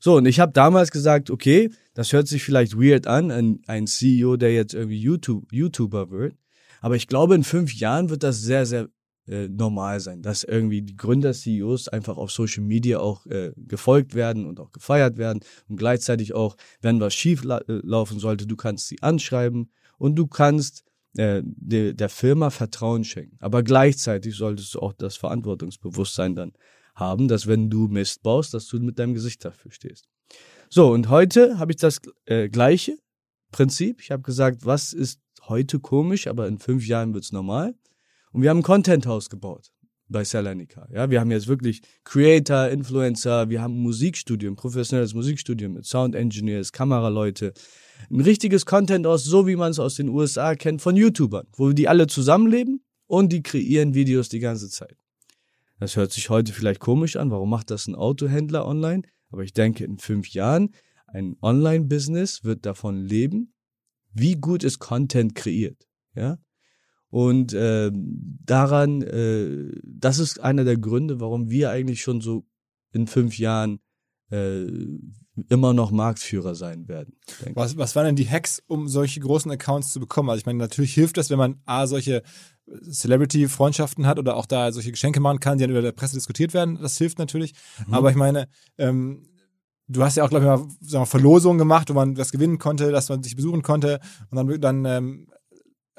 So, 0.00 0.16
und 0.16 0.26
ich 0.26 0.38
habe 0.38 0.52
damals 0.52 0.90
gesagt, 0.90 1.30
okay, 1.30 1.70
das 1.94 2.12
hört 2.12 2.28
sich 2.28 2.44
vielleicht 2.44 2.76
weird 2.76 3.06
an, 3.06 3.30
ein, 3.30 3.62
ein 3.66 3.86
CEO, 3.86 4.36
der 4.36 4.52
jetzt 4.52 4.74
irgendwie 4.74 5.00
YouTube, 5.00 5.52
YouTuber 5.52 6.10
wird. 6.10 6.36
Aber 6.80 6.96
ich 6.96 7.06
glaube, 7.06 7.34
in 7.34 7.44
fünf 7.44 7.74
Jahren 7.74 8.10
wird 8.10 8.22
das 8.22 8.40
sehr, 8.40 8.66
sehr 8.66 8.88
äh, 9.28 9.48
normal 9.48 10.00
sein, 10.00 10.22
dass 10.22 10.42
irgendwie 10.42 10.82
die 10.82 10.96
Gründer-CEOs 10.96 11.88
einfach 11.88 12.16
auf 12.16 12.30
Social 12.30 12.64
Media 12.64 12.98
auch 12.98 13.26
äh, 13.26 13.52
gefolgt 13.56 14.14
werden 14.14 14.46
und 14.46 14.58
auch 14.58 14.72
gefeiert 14.72 15.18
werden 15.18 15.40
und 15.68 15.76
gleichzeitig 15.76 16.34
auch, 16.34 16.56
wenn 16.80 17.00
was 17.00 17.14
schief 17.14 17.44
la 17.44 17.58
äh, 17.58 17.80
laufen 17.82 18.18
sollte, 18.18 18.46
du 18.46 18.56
kannst 18.56 18.88
sie 18.88 19.02
anschreiben 19.02 19.70
und 19.98 20.16
du 20.16 20.26
kannst 20.26 20.82
äh, 21.16 21.42
de 21.44 21.92
der 21.92 22.08
Firma 22.08 22.50
Vertrauen 22.50 23.04
schenken. 23.04 23.36
Aber 23.40 23.62
gleichzeitig 23.62 24.34
solltest 24.34 24.74
du 24.74 24.80
auch 24.80 24.94
das 24.94 25.16
Verantwortungsbewusstsein 25.16 26.34
dann 26.34 26.52
haben, 26.94 27.28
dass 27.28 27.46
wenn 27.46 27.70
du 27.70 27.88
Mist 27.88 28.22
baust, 28.22 28.54
dass 28.54 28.66
du 28.66 28.78
mit 28.80 28.98
deinem 28.98 29.14
Gesicht 29.14 29.44
dafür 29.44 29.70
stehst. 29.70 30.08
So, 30.70 30.90
und 30.90 31.08
heute 31.08 31.58
habe 31.58 31.72
ich 31.72 31.76
das 31.76 32.00
äh, 32.26 32.48
gleiche 32.48 32.98
Prinzip. 33.52 34.00
Ich 34.00 34.10
habe 34.10 34.22
gesagt, 34.22 34.66
was 34.66 34.92
ist 34.92 35.20
heute 35.48 35.80
komisch, 35.80 36.26
aber 36.26 36.46
in 36.46 36.58
fünf 36.58 36.86
Jahren 36.86 37.14
wird's 37.14 37.32
normal. 37.32 37.74
Und 38.32 38.42
wir 38.42 38.50
haben 38.50 38.58
ein 38.58 38.62
Content-Haus 38.62 39.30
gebaut 39.30 39.70
bei 40.08 40.24
Salonika. 40.24 40.88
Ja, 40.92 41.10
wir 41.10 41.20
haben 41.20 41.30
jetzt 41.30 41.48
wirklich 41.48 41.82
Creator, 42.04 42.68
Influencer, 42.68 43.50
wir 43.50 43.60
haben 43.60 43.74
ein 43.74 43.82
Musikstudium, 43.82 44.56
professionelles 44.56 45.14
Musikstudium 45.14 45.74
mit 45.74 45.84
Sound 45.84 46.14
Engineers, 46.14 46.72
Kameraleute, 46.72 47.52
ein 48.10 48.20
richtiges 48.20 48.64
Content-Haus, 48.64 49.24
so 49.24 49.46
wie 49.46 49.56
man 49.56 49.70
es 49.70 49.78
aus 49.78 49.96
den 49.96 50.08
USA 50.08 50.54
kennt 50.54 50.80
von 50.80 50.96
YouTubern, 50.96 51.46
wo 51.56 51.72
die 51.72 51.88
alle 51.88 52.06
zusammenleben 52.06 52.82
und 53.06 53.32
die 53.32 53.42
kreieren 53.42 53.94
Videos 53.94 54.28
die 54.28 54.40
ganze 54.40 54.68
Zeit. 54.68 54.96
Das 55.78 55.96
hört 55.96 56.12
sich 56.12 56.28
heute 56.30 56.52
vielleicht 56.52 56.80
komisch 56.80 57.16
an. 57.16 57.30
Warum 57.30 57.50
macht 57.50 57.70
das 57.70 57.86
ein 57.86 57.94
Autohändler 57.94 58.66
online? 58.66 59.02
Aber 59.30 59.42
ich 59.42 59.52
denke, 59.52 59.84
in 59.84 59.98
fünf 59.98 60.28
Jahren, 60.30 60.74
ein 61.06 61.36
Online-Business 61.40 62.44
wird 62.44 62.66
davon 62.66 62.96
leben, 62.96 63.54
wie 64.12 64.36
gut 64.36 64.64
ist 64.64 64.78
Content 64.78 65.34
kreiert. 65.34 65.86
Ja? 66.14 66.38
Und 67.10 67.52
äh, 67.54 67.90
daran, 67.92 69.02
äh, 69.02 69.72
das 69.84 70.18
ist 70.18 70.40
einer 70.40 70.64
der 70.64 70.76
Gründe, 70.76 71.20
warum 71.20 71.50
wir 71.50 71.70
eigentlich 71.70 72.02
schon 72.02 72.20
so 72.20 72.46
in 72.92 73.06
fünf 73.06 73.38
Jahren 73.38 73.80
äh, 74.30 74.66
immer 75.48 75.72
noch 75.72 75.90
Marktführer 75.90 76.54
sein 76.54 76.88
werden. 76.88 77.16
Was, 77.54 77.76
was 77.76 77.96
waren 77.96 78.06
denn 78.06 78.16
die 78.16 78.28
Hacks, 78.28 78.62
um 78.66 78.88
solche 78.88 79.20
großen 79.20 79.50
Accounts 79.50 79.92
zu 79.92 80.00
bekommen? 80.00 80.30
Also 80.30 80.40
ich 80.40 80.46
meine, 80.46 80.58
natürlich 80.58 80.94
hilft 80.94 81.16
das, 81.16 81.30
wenn 81.30 81.38
man 81.38 81.60
A, 81.64 81.86
solche 81.86 82.22
Celebrity-Freundschaften 82.90 84.06
hat 84.06 84.18
oder 84.18 84.36
auch 84.36 84.46
da 84.46 84.72
solche 84.72 84.90
Geschenke 84.90 85.20
machen 85.20 85.40
kann, 85.40 85.58
die 85.58 85.62
dann 85.62 85.70
über 85.70 85.82
der 85.82 85.92
Presse 85.92 86.16
diskutiert 86.16 86.54
werden. 86.54 86.78
Das 86.80 86.98
hilft 86.98 87.18
natürlich. 87.18 87.54
Aber 87.90 88.10
ich 88.10 88.16
meine, 88.16 88.48
ähm, 88.76 89.22
du 89.88 90.02
hast 90.02 90.16
ja 90.16 90.24
auch, 90.24 90.30
glaube 90.30 90.44
ich, 90.44 90.48
mal 90.48 90.58
sagen 90.80 91.02
wir, 91.02 91.06
Verlosungen 91.06 91.58
gemacht, 91.58 91.88
wo 91.90 91.94
man 91.94 92.14
das 92.14 92.30
gewinnen 92.30 92.58
konnte, 92.58 92.92
dass 92.92 93.08
man 93.08 93.22
sich 93.22 93.36
besuchen 93.36 93.62
konnte. 93.62 94.00
Und 94.30 94.36
dann, 94.36 94.60
dann 94.60 94.84
ähm, 94.84 95.28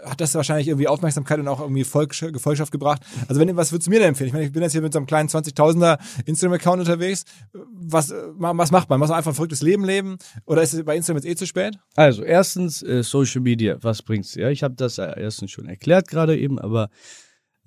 hat 0.03 0.21
das 0.21 0.35
wahrscheinlich 0.35 0.67
irgendwie 0.67 0.87
Aufmerksamkeit 0.87 1.39
und 1.39 1.47
auch 1.47 1.59
irgendwie 1.59 1.83
Gefolgschaft 1.83 2.71
gebracht. 2.71 3.01
Also 3.27 3.41
wenn, 3.41 3.55
was 3.57 3.71
würdest 3.71 3.87
du 3.87 3.91
mir 3.91 3.99
denn 3.99 4.09
empfehlen? 4.09 4.27
Ich 4.27 4.33
meine, 4.33 4.45
ich 4.45 4.51
bin 4.51 4.61
jetzt 4.61 4.71
hier 4.71 4.81
mit 4.81 4.93
so 4.93 4.99
einem 4.99 5.07
kleinen 5.07 5.29
20.000er 5.29 5.99
Instagram-Account 6.25 6.79
unterwegs. 6.79 7.25
Was, 7.53 8.13
was 8.37 8.71
macht 8.71 8.89
man? 8.89 8.99
Muss 8.99 9.09
man 9.09 9.17
einfach 9.17 9.31
ein 9.31 9.35
verrücktes 9.35 9.61
Leben 9.61 9.83
leben? 9.83 10.17
Oder 10.45 10.61
ist 10.61 10.73
es 10.73 10.83
bei 10.83 10.95
Instagram 10.95 11.21
jetzt 11.21 11.31
eh 11.31 11.35
zu 11.35 11.45
spät? 11.45 11.77
Also 11.95 12.23
erstens 12.23 12.81
äh, 12.81 13.03
Social 13.03 13.41
Media, 13.41 13.77
was 13.81 14.01
bringt's? 14.01 14.35
Ja, 14.35 14.49
ich 14.49 14.63
habe 14.63 14.75
das 14.75 14.97
äh, 14.97 15.13
erstens 15.17 15.51
schon 15.51 15.67
erklärt 15.67 16.07
gerade 16.07 16.37
eben, 16.37 16.59
aber 16.59 16.89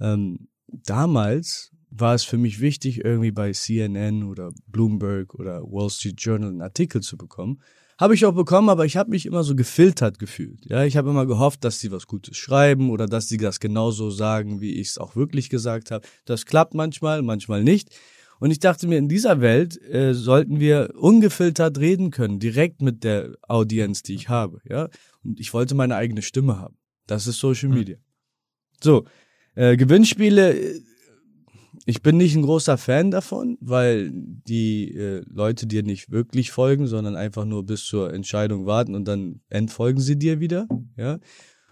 ähm, 0.00 0.48
damals 0.68 1.71
war 1.94 2.14
es 2.14 2.24
für 2.24 2.38
mich 2.38 2.60
wichtig, 2.60 3.04
irgendwie 3.04 3.30
bei 3.30 3.52
CNN 3.52 4.24
oder 4.24 4.52
Bloomberg 4.66 5.34
oder 5.34 5.62
Wall 5.62 5.90
Street 5.90 6.20
Journal 6.20 6.48
einen 6.48 6.62
Artikel 6.62 7.02
zu 7.02 7.16
bekommen. 7.16 7.60
Habe 7.98 8.14
ich 8.14 8.24
auch 8.24 8.34
bekommen, 8.34 8.68
aber 8.70 8.86
ich 8.86 8.96
habe 8.96 9.10
mich 9.10 9.26
immer 9.26 9.44
so 9.44 9.54
gefiltert 9.54 10.18
gefühlt. 10.18 10.64
Ja, 10.64 10.84
ich 10.84 10.96
habe 10.96 11.10
immer 11.10 11.26
gehofft, 11.26 11.62
dass 11.64 11.78
sie 11.78 11.92
was 11.92 12.06
Gutes 12.06 12.36
schreiben 12.36 12.90
oder 12.90 13.06
dass 13.06 13.28
sie 13.28 13.36
das 13.36 13.60
genauso 13.60 14.10
sagen, 14.10 14.60
wie 14.60 14.72
ich 14.80 14.88
es 14.88 14.98
auch 14.98 15.14
wirklich 15.14 15.50
gesagt 15.50 15.90
habe. 15.90 16.06
Das 16.24 16.46
klappt 16.46 16.74
manchmal, 16.74 17.22
manchmal 17.22 17.62
nicht. 17.62 17.90
Und 18.40 18.50
ich 18.50 18.58
dachte 18.58 18.88
mir, 18.88 18.98
in 18.98 19.08
dieser 19.08 19.40
Welt 19.40 19.80
äh, 19.82 20.14
sollten 20.14 20.58
wir 20.58 20.94
ungefiltert 20.96 21.78
reden 21.78 22.10
können, 22.10 22.40
direkt 22.40 22.82
mit 22.82 23.04
der 23.04 23.36
Audienz, 23.42 24.02
die 24.02 24.14
ich 24.14 24.28
habe. 24.28 24.60
Ja, 24.68 24.88
und 25.22 25.38
ich 25.38 25.54
wollte 25.54 25.76
meine 25.76 25.94
eigene 25.94 26.22
Stimme 26.22 26.58
haben. 26.58 26.76
Das 27.06 27.28
ist 27.28 27.38
Social 27.38 27.68
Media. 27.68 27.98
So, 28.82 29.04
äh, 29.54 29.76
Gewinnspiele. 29.76 30.82
Ich 31.84 32.02
bin 32.02 32.16
nicht 32.16 32.36
ein 32.36 32.42
großer 32.42 32.78
Fan 32.78 33.10
davon, 33.10 33.58
weil 33.60 34.10
die 34.12 34.94
äh, 34.94 35.24
Leute 35.28 35.66
dir 35.66 35.82
nicht 35.82 36.10
wirklich 36.10 36.52
folgen, 36.52 36.86
sondern 36.86 37.16
einfach 37.16 37.44
nur 37.44 37.66
bis 37.66 37.84
zur 37.84 38.12
Entscheidung 38.12 38.66
warten 38.66 38.94
und 38.94 39.06
dann 39.06 39.40
entfolgen 39.48 40.00
sie 40.00 40.16
dir 40.16 40.38
wieder. 40.38 40.68
Ja. 40.96 41.18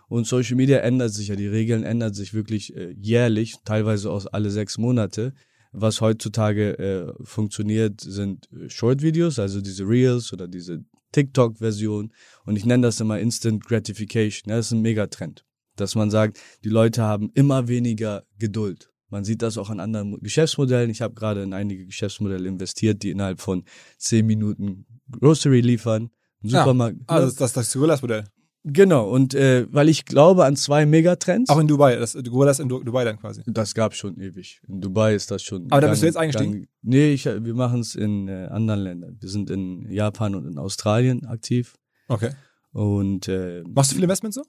Und 0.08 0.26
Social 0.26 0.56
Media 0.56 0.78
ändert 0.78 1.14
sich 1.14 1.28
ja, 1.28 1.36
die 1.36 1.46
Regeln 1.46 1.84
ändern 1.84 2.12
sich 2.12 2.34
wirklich 2.34 2.74
äh, 2.74 2.92
jährlich, 2.98 3.54
teilweise 3.64 4.10
aus 4.10 4.26
alle 4.26 4.50
sechs 4.50 4.76
Monate. 4.76 5.32
Was 5.72 6.00
heutzutage 6.00 6.78
äh, 6.80 7.12
funktioniert, 7.22 8.00
sind 8.00 8.48
äh, 8.52 8.68
Short-Videos, 8.68 9.38
also 9.38 9.60
diese 9.60 9.84
Reels 9.84 10.32
oder 10.32 10.48
diese 10.48 10.84
TikTok-Version. 11.12 12.12
Und 12.44 12.56
ich 12.56 12.64
nenne 12.64 12.88
das 12.88 12.98
immer 12.98 13.20
Instant 13.20 13.64
Gratification. 13.64 14.50
Ja, 14.50 14.56
das 14.56 14.66
ist 14.66 14.72
ein 14.72 14.82
Megatrend. 14.82 15.44
Dass 15.76 15.94
man 15.94 16.10
sagt, 16.10 16.40
die 16.64 16.68
Leute 16.68 17.02
haben 17.02 17.30
immer 17.34 17.68
weniger 17.68 18.24
Geduld. 18.36 18.90
Man 19.10 19.24
sieht 19.24 19.42
das 19.42 19.58
auch 19.58 19.70
an 19.70 19.80
anderen 19.80 20.10
Mo- 20.10 20.18
Geschäftsmodellen. 20.20 20.88
Ich 20.90 21.02
habe 21.02 21.14
gerade 21.14 21.42
in 21.42 21.52
einige 21.52 21.84
Geschäftsmodelle 21.86 22.48
investiert, 22.48 23.02
die 23.02 23.10
innerhalb 23.10 23.40
von 23.40 23.64
zehn 23.98 24.24
Minuten 24.26 24.86
Grocery 25.10 25.60
liefern. 25.60 26.10
Supermarkt. 26.42 26.96
Also 27.06 27.26
das, 27.26 27.34
das, 27.36 27.52
das 27.52 27.72
Gorillas-Modell. 27.74 28.24
genau. 28.64 29.10
Und 29.10 29.34
äh, 29.34 29.66
weil 29.70 29.88
ich 29.90 30.04
glaube 30.06 30.44
an 30.46 30.56
zwei 30.56 30.86
Megatrends. 30.86 31.50
Auch 31.50 31.58
in 31.58 31.66
Dubai. 31.68 31.96
Das 31.96 32.14
Gorillas 32.14 32.60
in 32.60 32.68
Du- 32.68 32.82
Dubai 32.82 33.04
dann 33.04 33.18
quasi. 33.18 33.42
Das 33.46 33.74
gab 33.74 33.94
schon 33.94 34.16
ewig. 34.18 34.60
In 34.68 34.80
Dubai 34.80 35.14
ist 35.14 35.30
das 35.30 35.42
schon. 35.42 35.66
Aber 35.70 35.80
da 35.82 35.88
bist 35.88 36.00
du 36.02 36.06
jetzt 36.06 36.16
eingestiegen? 36.16 36.66
nee, 36.82 37.12
ich, 37.12 37.26
wir 37.26 37.54
machen 37.54 37.80
es 37.80 37.94
in 37.94 38.28
äh, 38.28 38.46
anderen 38.50 38.80
Ländern. 38.80 39.16
Wir 39.20 39.28
sind 39.28 39.50
in 39.50 39.90
Japan 39.90 40.34
und 40.34 40.46
in 40.46 40.56
Australien 40.56 41.26
aktiv. 41.26 41.74
Okay. 42.08 42.30
Und 42.72 43.28
äh, 43.28 43.62
Machst 43.68 43.90
du 43.90 43.94
viele 43.96 44.04
Investments 44.04 44.36
so? 44.36 44.42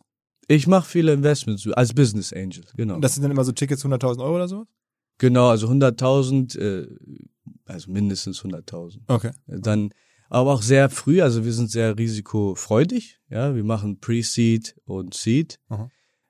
Ich 0.48 0.68
mache 0.68 0.90
viele 0.90 1.14
Investments 1.14 1.68
als 1.74 1.94
Business 1.94 2.34
Angel. 2.34 2.64
Genau. 2.76 2.96
Und 2.96 3.02
das 3.02 3.14
sind 3.14 3.24
dann 3.24 3.32
immer 3.32 3.44
so 3.44 3.52
Tickets 3.52 3.86
100.000 3.86 4.20
Euro 4.20 4.36
oder 4.36 4.48
so? 4.48 4.66
genau, 5.22 5.50
also 5.50 5.68
100.000, 5.70 6.60
äh, 6.60 6.88
also 7.66 7.92
mindestens 7.92 8.42
100.000. 8.42 9.02
Okay. 9.08 9.32
Dann 9.48 9.92
aber 10.30 10.52
auch 10.54 10.62
sehr 10.62 10.90
früh, 10.90 11.22
also 11.22 11.46
wir 11.46 11.54
sind 11.54 11.70
sehr 11.70 11.98
risikofreudig. 11.98 13.20
Ja, 13.30 13.56
wir 13.56 13.64
machen 13.64 14.00
Pre-Seed 14.00 14.76
und 14.86 15.14
Seed. 15.14 15.60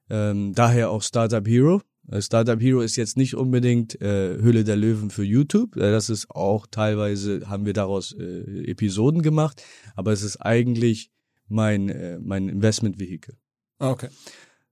Ähm, 0.09 0.53
daher 0.53 0.91
auch 0.91 1.01
Startup 1.01 1.47
Hero. 1.47 1.81
Äh, 2.09 2.21
Startup 2.21 2.59
Hero 2.59 2.81
ist 2.81 2.97
jetzt 2.97 3.15
nicht 3.15 3.35
unbedingt 3.35 4.01
äh, 4.01 4.37
Hülle 4.41 4.63
der 4.63 4.75
Löwen 4.75 5.09
für 5.09 5.23
YouTube. 5.23 5.77
Äh, 5.77 5.91
das 5.91 6.09
ist 6.09 6.29
auch 6.31 6.67
teilweise, 6.69 7.47
haben 7.47 7.65
wir 7.65 7.73
daraus 7.73 8.11
äh, 8.11 8.69
Episoden 8.69 9.21
gemacht, 9.21 9.63
aber 9.95 10.11
es 10.11 10.23
ist 10.23 10.37
eigentlich 10.37 11.11
mein, 11.47 11.89
äh, 11.89 12.19
mein 12.19 12.49
Investment-Vehikel. 12.49 13.37
Okay. 13.81 14.09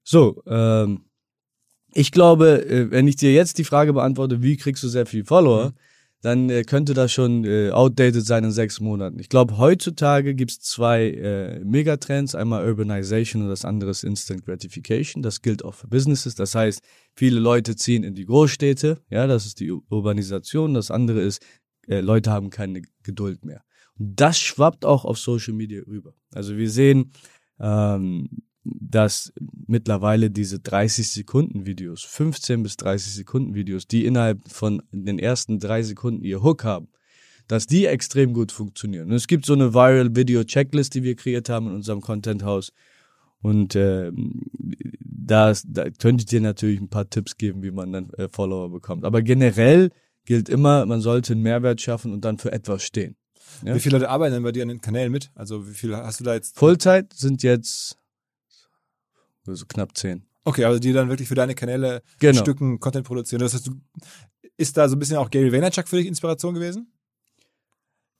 So, 0.04 0.42
ähm, 0.46 1.06
ich 1.94 2.12
glaube, 2.12 2.66
äh, 2.66 2.92
wenn 2.92 3.08
ich 3.08 3.16
dir 3.16 3.34
jetzt 3.34 3.58
die 3.58 3.64
Frage 3.64 3.94
beantworte, 3.94 4.44
wie 4.44 4.56
kriegst 4.56 4.84
du 4.84 4.88
sehr 4.88 5.08
viel 5.08 5.26
Follower, 5.26 5.74
dann 6.22 6.50
äh, 6.50 6.64
könnte 6.64 6.94
das 6.94 7.12
schon 7.12 7.44
äh, 7.46 7.72
outdated 7.72 8.24
sein 8.26 8.44
in 8.44 8.52
sechs 8.52 8.80
Monaten. 8.80 9.18
Ich 9.20 9.30
glaube, 9.30 9.58
heutzutage 9.58 10.36
gibt's 10.36 10.60
zwei 10.60 11.10
äh, 11.12 11.60
Megatrends, 11.64 12.36
einmal 12.36 12.68
Urbanization 12.68 13.44
und 13.44 13.50
das 13.50 13.66
andere 13.66 13.92
ist 13.92 14.04
Instant 14.04 14.46
Gratification. 14.46 15.24
Das 15.24 15.42
gilt 15.42 15.64
auch 15.66 15.74
für 15.74 15.88
Businesses. 15.88 16.36
Das 16.36 16.54
heißt, 16.54 16.82
viele 17.16 17.40
Leute 17.40 17.76
ziehen 17.76 18.04
in 18.04 18.14
die 18.14 18.26
Großstädte, 18.26 19.02
ja, 19.10 19.26
das 19.28 19.46
ist 19.46 19.60
die 19.60 19.72
Ur- 19.72 19.82
Urbanisation. 19.90 20.74
Das 20.76 20.92
andere 20.92 21.22
ist, 21.22 21.42
äh, 21.88 22.02
Leute 22.02 22.32
haben 22.32 22.50
keine 22.52 22.84
Geduld 23.02 23.44
mehr. 23.44 23.64
Und 23.98 24.20
das 24.20 24.40
schwappt 24.40 24.86
auch 24.86 25.06
auf 25.06 25.18
Social 25.18 25.54
Media 25.54 25.82
rüber. 25.88 26.14
Also 26.32 26.58
wir 26.58 26.70
sehen, 26.70 27.12
ähm, 27.60 28.30
dass 28.64 29.34
mittlerweile 29.68 30.30
diese 30.30 30.60
30 30.60 31.10
Sekunden 31.10 31.66
Videos, 31.66 32.04
15 32.04 32.64
bis 32.64 32.78
30 32.78 33.14
Sekunden 33.14 33.56
Videos, 33.56 33.88
die 33.88 34.06
innerhalb 34.06 34.48
von 34.50 34.82
den 34.92 35.20
ersten 35.20 35.60
drei 35.60 35.82
Sekunden 35.82 36.24
ihr 36.24 36.44
Hook 36.44 36.64
haben, 36.64 36.90
dass 37.48 37.68
die 37.68 37.86
extrem 37.86 38.34
gut 38.34 38.52
funktionieren. 38.52 39.10
Und 39.10 39.16
es 39.16 39.28
gibt 39.28 39.46
so 39.46 39.54
eine 39.54 39.74
Viral 39.74 40.16
Video 40.16 40.44
Checklist, 40.44 40.94
die 40.94 41.04
wir 41.04 41.16
kreiert 41.16 41.50
haben 41.50 41.68
in 41.68 41.74
unserem 41.74 42.02
Content 42.02 42.44
House. 42.44 42.74
Und 43.42 43.76
äh, 43.76 44.12
da, 45.02 45.54
da 45.66 45.90
könnte 45.90 46.24
ich 46.24 46.26
dir 46.26 46.42
natürlich 46.42 46.82
ein 46.82 46.90
paar 46.90 47.10
Tipps 47.10 47.38
geben, 47.38 47.64
wie 47.64 47.72
man 47.72 47.94
dann 47.94 48.10
äh, 48.12 48.28
Follower 48.30 48.70
bekommt. 48.70 49.06
Aber 49.06 49.22
generell 49.22 49.92
gilt 50.26 50.50
immer, 50.50 50.86
man 50.86 51.02
sollte 51.02 51.34
einen 51.34 51.42
Mehrwert 51.42 51.82
schaffen 51.82 52.14
und 52.14 52.26
dann 52.26 52.38
für 52.38 52.52
etwas 52.52 52.84
stehen. 52.84 53.16
Ja? 53.64 53.74
Wie 53.74 53.80
viele 53.80 53.98
Leute 53.98 54.10
arbeiten 54.10 54.34
denn 54.34 54.44
bei 54.44 54.52
dir 54.52 54.64
an 54.64 54.70
den 54.70 54.82
Kanälen 54.82 55.12
mit? 55.12 55.32
Also 55.36 55.68
wie 55.68 55.74
viel 55.74 55.96
hast 55.96 56.20
du 56.20 56.24
da 56.24 56.36
jetzt? 56.36 56.58
Vollzeit 56.58 57.14
sind 57.14 57.44
jetzt 57.44 57.99
so 59.56 59.66
knapp 59.68 59.98
zehn. 59.98 60.24
Okay, 60.46 60.64
also 60.66 60.80
die 60.80 60.94
dann 60.94 61.10
wirklich 61.10 61.28
für 61.28 61.36
deine 61.36 61.54
Kanäle 61.56 62.02
Genau. 62.20 62.40
Stücken 62.40 62.80
Content 62.80 63.06
produzieren. 63.06 63.42
Das 63.42 63.54
heißt, 63.54 63.68
du, 63.68 63.74
ist 64.58 64.78
da 64.78 64.88
so 64.90 64.96
ein 64.96 65.00
bisschen 65.00 65.18
auch 65.18 65.30
Gary 65.30 65.52
Vaynerchuk 65.52 65.88
für 65.88 65.98
dich 65.98 66.08
Inspiration 66.08 66.54
gewesen? 66.54 66.92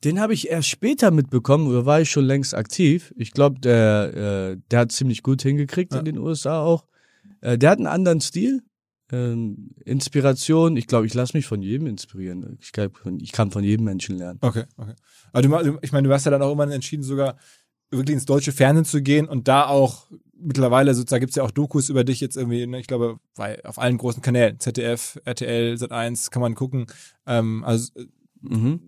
Den 0.04 0.18
habe 0.20 0.32
ich 0.32 0.48
erst 0.48 0.68
später 0.68 1.10
mitbekommen, 1.10 1.66
oder 1.68 1.84
war 1.84 2.00
ich 2.00 2.10
schon 2.10 2.24
längst 2.24 2.54
aktiv. 2.54 3.12
Ich 3.16 3.32
glaube, 3.32 3.60
der, 3.60 4.52
äh, 4.56 4.60
der 4.70 4.78
hat 4.80 4.92
ziemlich 4.92 5.22
gut 5.22 5.42
hingekriegt 5.42 5.92
Ja. 5.92 5.98
in 5.98 6.06
den 6.06 6.18
USA 6.18 6.60
auch. 6.62 6.86
Äh, 7.42 7.58
der 7.58 7.70
hat 7.70 7.78
einen 7.78 7.86
anderen 7.86 8.20
Stil. 8.20 8.62
Ähm, 9.12 9.70
Inspiration, 9.84 10.76
ich 10.76 10.86
glaube, 10.86 11.04
ich 11.06 11.14
lasse 11.14 11.36
mich 11.36 11.44
von 11.44 11.60
jedem 11.62 11.88
inspirieren. 11.88 12.56
Ich, 12.60 12.70
glaub, 12.72 13.00
ich 13.18 13.32
kann 13.32 13.50
von 13.50 13.64
jedem 13.64 13.84
Menschen 13.84 14.16
lernen. 14.16 14.38
Okay, 14.40 14.64
okay. 14.76 14.94
Aber 15.32 15.62
du, 15.64 15.78
ich 15.82 15.90
meine, 15.92 16.06
du 16.08 16.14
hast 16.14 16.24
ja 16.24 16.30
dann 16.30 16.42
auch 16.42 16.46
irgendwann 16.48 16.70
entschieden, 16.70 17.02
sogar 17.02 17.36
wirklich 17.90 18.14
ins 18.14 18.24
deutsche 18.26 18.52
Fernsehen 18.52 18.84
zu 18.84 19.02
gehen 19.02 19.26
und 19.28 19.48
da 19.48 19.66
auch 19.66 20.06
mittlerweile 20.42 20.94
sozusagen 20.94 21.20
gibt's 21.20 21.36
ja 21.36 21.42
auch 21.42 21.50
Dokus 21.50 21.88
über 21.90 22.02
dich 22.04 22.20
jetzt 22.20 22.36
irgendwie, 22.36 22.66
ne, 22.66 22.80
ich 22.80 22.86
glaube, 22.86 23.18
bei, 23.36 23.62
auf 23.64 23.78
allen 23.78 23.98
großen 23.98 24.22
Kanälen, 24.22 24.58
ZDF, 24.58 25.20
RTL, 25.24 25.74
Sat1, 25.74 26.30
kann 26.30 26.40
man 26.40 26.54
gucken. 26.54 26.86
Ähm, 27.26 27.62
also 27.64 27.92
Mhm. 28.40 28.80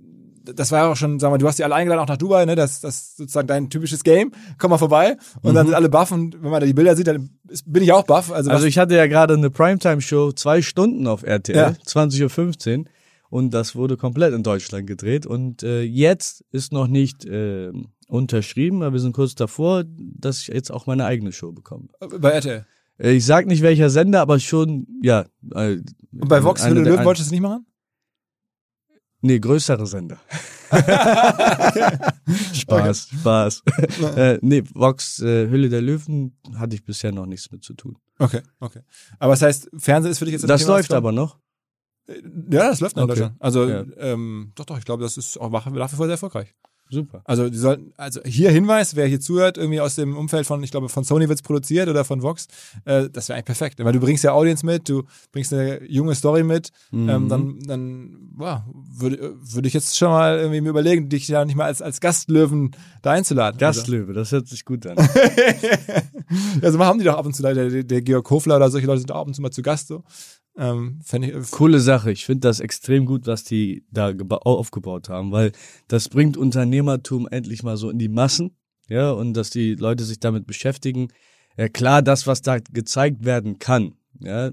das 0.44 0.72
war 0.72 0.78
ja 0.80 0.90
auch 0.92 0.96
schon, 0.96 1.20
sag 1.20 1.30
mal, 1.30 1.36
du 1.38 1.46
hast 1.46 1.58
die 1.58 1.64
alle 1.64 1.74
eingeladen, 1.74 2.02
auch 2.02 2.08
nach 2.08 2.16
Dubai, 2.16 2.46
ne? 2.46 2.56
Das, 2.56 2.80
das 2.80 2.94
ist 2.96 3.16
sozusagen 3.18 3.46
dein 3.48 3.68
typisches 3.68 4.02
Game. 4.02 4.32
Komm 4.58 4.70
mal 4.70 4.78
vorbei. 4.78 5.16
Und 5.42 5.52
dann 5.54 5.66
Mhm. 5.66 5.68
sind 5.70 5.74
alle 5.76 5.88
baff 5.90 6.10
und 6.10 6.42
wenn 6.42 6.50
man 6.50 6.60
da 6.60 6.66
die 6.66 6.72
Bilder 6.72 6.96
sieht, 6.96 7.06
dann 7.06 7.28
bin 7.66 7.82
ich 7.82 7.92
auch 7.92 8.04
baff. 8.04 8.32
Also, 8.32 8.50
Also 8.50 8.66
ich 8.66 8.78
hatte 8.78 8.96
ja 8.96 9.06
gerade 9.06 9.34
eine 9.34 9.50
Primetime-Show, 9.50 10.32
zwei 10.32 10.62
Stunden 10.62 11.06
auf 11.06 11.22
RTL, 11.22 11.56
Ja. 11.56 11.68
20.15 11.86 12.78
Uhr. 12.80 12.84
Und 13.28 13.52
das 13.54 13.74
wurde 13.76 13.96
komplett 13.96 14.32
in 14.34 14.42
Deutschland 14.42 14.86
gedreht. 14.86 15.26
Und 15.26 15.62
äh, 15.62 15.82
jetzt 15.82 16.44
ist 16.50 16.72
noch 16.72 16.86
nicht 16.88 17.24
äh, 17.24 17.70
unterschrieben, 18.12 18.82
aber 18.82 18.92
wir 18.92 19.00
sind 19.00 19.14
kurz 19.14 19.34
davor, 19.34 19.84
dass 19.86 20.40
ich 20.42 20.48
jetzt 20.48 20.70
auch 20.70 20.86
meine 20.86 21.06
eigene 21.06 21.32
Show 21.32 21.52
bekomme. 21.52 21.88
bei 22.20 22.30
RTL. 22.30 22.66
Äh, 22.98 23.12
Ich 23.12 23.24
sag 23.24 23.46
nicht 23.46 23.62
welcher 23.62 23.88
Sender, 23.90 24.20
aber 24.20 24.38
schon, 24.38 24.86
ja. 25.02 25.24
Äh, 25.54 25.78
Und 26.12 26.28
bei 26.28 26.44
Vox, 26.44 26.64
Höhle 26.66 26.82
Löwen, 26.82 27.04
wolltest 27.06 27.26
du 27.26 27.28
es 27.28 27.30
nicht 27.32 27.40
machen? 27.40 27.66
Nee, 29.24 29.38
größere 29.38 29.86
Sender. 29.86 30.18
Spaß, 32.54 33.08
Spaß. 33.20 33.62
äh, 34.16 34.38
nee, 34.42 34.64
Vox, 34.74 35.20
äh, 35.20 35.48
Hülle 35.48 35.68
der 35.68 35.80
Löwen 35.80 36.36
hatte 36.56 36.74
ich 36.74 36.84
bisher 36.84 37.12
noch 37.12 37.26
nichts 37.26 37.50
mit 37.52 37.62
zu 37.62 37.74
tun. 37.74 37.96
Okay, 38.18 38.40
okay. 38.58 38.80
Aber 39.20 39.32
das 39.34 39.42
heißt, 39.42 39.70
Fernsehen 39.76 40.10
ist 40.10 40.18
für 40.18 40.24
dich 40.24 40.32
jetzt 40.32 40.44
ein 40.44 40.48
Das 40.48 40.62
Thema, 40.62 40.74
läuft 40.76 40.92
aber 40.92 41.12
noch. 41.12 41.38
Ja, 42.08 42.68
das 42.70 42.80
läuft 42.80 42.96
noch 42.96 43.04
in 43.04 43.10
Okay. 43.10 43.20
Deutschland. 43.20 43.40
Also, 43.40 43.68
Ja. 43.68 43.84
ähm, 43.98 44.50
doch, 44.56 44.64
doch, 44.64 44.78
ich 44.78 44.84
glaube, 44.84 45.02
das 45.04 45.16
ist 45.16 45.38
auch 45.38 45.50
nach 45.50 45.66
wie 45.92 45.96
vor 45.96 46.06
sehr 46.06 46.14
erfolgreich. 46.14 46.52
Super. 46.92 47.22
Also, 47.24 47.48
die 47.48 47.56
sollten, 47.56 47.92
also 47.96 48.20
hier 48.24 48.50
Hinweis, 48.50 48.94
wer 48.94 49.06
hier 49.06 49.18
zuhört, 49.20 49.56
irgendwie 49.56 49.80
aus 49.80 49.94
dem 49.94 50.16
Umfeld 50.16 50.46
von, 50.46 50.62
ich 50.62 50.70
glaube, 50.70 50.88
von 50.88 51.04
Sony 51.04 51.28
wird's 51.28 51.42
produziert 51.42 51.88
oder 51.88 52.04
von 52.04 52.22
Vox, 52.22 52.46
äh, 52.84 53.08
das 53.10 53.28
wäre 53.28 53.36
eigentlich 53.36 53.46
perfekt. 53.46 53.82
Weil 53.82 53.92
du 53.92 54.00
bringst 54.00 54.22
ja 54.24 54.32
Audience 54.32 54.64
mit, 54.64 54.88
du 54.88 55.04
bringst 55.32 55.52
eine 55.52 55.82
junge 55.84 56.14
Story 56.14 56.42
mit, 56.42 56.70
Mhm. 56.90 57.08
ähm, 57.08 57.28
dann, 57.28 57.58
dann, 57.60 58.18
wow, 58.36 58.60
würde, 58.96 59.34
würde 59.40 59.68
ich 59.68 59.74
jetzt 59.74 59.96
schon 59.96 60.10
mal 60.10 60.38
irgendwie 60.38 60.60
mir 60.60 60.68
überlegen, 60.70 61.08
dich 61.08 61.26
ja 61.28 61.44
nicht 61.44 61.56
mal 61.56 61.64
als, 61.64 61.80
als 61.80 62.00
Gastlöwen 62.00 62.72
da 63.00 63.12
einzuladen. 63.12 63.58
Gastlöwe, 63.58 64.12
das 64.12 64.30
hört 64.32 64.48
sich 64.48 64.64
gut 64.64 64.86
an. 64.86 64.96
Also, 66.62 66.78
also 66.78 66.78
haben 66.84 66.98
die 66.98 67.04
doch 67.04 67.16
ab 67.18 67.26
und 67.26 67.34
zu, 67.34 67.42
der, 67.42 67.54
der, 67.54 67.82
der 67.84 68.02
Georg 68.02 68.28
Hofler 68.30 68.56
oder 68.56 68.70
solche 68.70 68.86
Leute 68.86 69.00
sind 69.00 69.12
auch 69.12 69.20
ab 69.20 69.26
und 69.26 69.34
zu 69.34 69.42
mal 69.42 69.50
zu 69.50 69.60
Gast 69.62 69.88
so. 69.88 70.02
Ähm, 70.56 71.00
ich, 71.20 71.50
Coole 71.50 71.80
Sache. 71.80 72.12
Ich 72.12 72.26
finde 72.26 72.48
das 72.48 72.60
extrem 72.60 73.06
gut, 73.06 73.26
was 73.26 73.44
die 73.44 73.84
da 73.90 74.08
geba- 74.08 74.42
aufgebaut 74.42 75.08
haben, 75.08 75.32
weil 75.32 75.52
das 75.88 76.08
bringt 76.08 76.36
Unternehmertum 76.36 77.26
endlich 77.30 77.62
mal 77.62 77.76
so 77.76 77.90
in 77.90 77.98
die 77.98 78.08
Massen, 78.08 78.56
ja, 78.88 79.10
und 79.12 79.34
dass 79.34 79.50
die 79.50 79.74
Leute 79.74 80.04
sich 80.04 80.20
damit 80.20 80.46
beschäftigen. 80.46 81.08
Ja, 81.56 81.68
klar, 81.68 82.02
das, 82.02 82.26
was 82.26 82.42
da 82.42 82.58
gezeigt 82.58 83.24
werden 83.24 83.58
kann, 83.58 83.94
ja, 84.20 84.52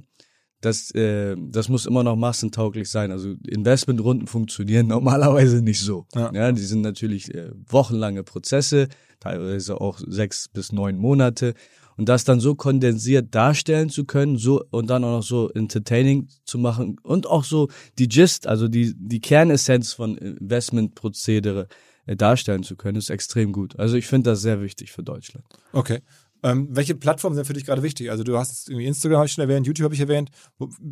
das, 0.61 0.91
äh, 0.91 1.35
das 1.37 1.69
muss 1.69 1.85
immer 1.85 2.03
noch 2.03 2.17
massentauglich 2.17 2.89
sein. 2.89 3.11
Also 3.11 3.35
Investmentrunden 3.47 4.27
funktionieren 4.27 4.87
normalerweise 4.95 5.61
nicht 5.61 5.79
so. 5.79 6.05
Ja. 6.15 6.31
Ja, 6.33 6.51
die 6.51 6.61
sind 6.61 6.81
natürlich 6.81 7.33
äh, 7.33 7.51
wochenlange 7.67 8.23
Prozesse, 8.23 8.87
teilweise 9.19 9.79
auch 9.79 9.99
sechs 10.05 10.49
bis 10.49 10.71
neun 10.71 10.97
Monate. 10.97 11.53
Und 11.99 12.07
das 12.07 12.23
dann 12.23 12.39
so 12.39 12.55
kondensiert 12.55 13.35
darstellen 13.35 13.89
zu 13.89 14.05
können, 14.05 14.37
so 14.37 14.63
und 14.71 14.89
dann 14.89 15.03
auch 15.03 15.17
noch 15.17 15.23
so 15.23 15.49
entertaining 15.49 16.29
zu 16.45 16.57
machen 16.57 16.95
und 17.03 17.27
auch 17.27 17.43
so 17.43 17.67
die 17.97 18.07
Gist, 18.07 18.47
also 18.47 18.69
die, 18.69 18.93
die 18.97 19.19
Kernessenz 19.19 19.91
von 19.91 20.17
Investmentprozedere 20.17 21.67
äh, 22.05 22.15
darstellen 22.15 22.63
zu 22.63 22.77
können, 22.77 22.97
ist 22.97 23.09
extrem 23.09 23.51
gut. 23.51 23.77
Also 23.77 23.97
ich 23.97 24.07
finde 24.07 24.29
das 24.29 24.41
sehr 24.41 24.61
wichtig 24.61 24.93
für 24.93 25.03
Deutschland. 25.03 25.45
Okay. 25.73 25.99
Ähm, 26.41 26.69
welche 26.71 26.95
Plattformen 26.95 27.35
sind 27.35 27.45
für 27.45 27.51
dich 27.51 27.65
gerade 27.65 27.83
wichtig? 27.83 28.09
Also 28.11 28.23
du 28.23 28.37
hast 28.37 28.69
irgendwie 28.69 28.85
Instagram 28.85 29.17
habe 29.17 29.25
ich 29.25 29.33
schon 29.33 29.41
erwähnt, 29.41 29.67
YouTube 29.67 29.83
habe 29.83 29.93
ich 29.93 29.99
erwähnt, 29.99 30.29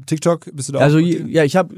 TikTok 0.07 0.53
bist 0.53 0.67
du 0.67 0.73
da 0.73 0.79
Also 0.79 0.99
ja, 0.99 1.45
ich 1.45 1.55
habe 1.55 1.73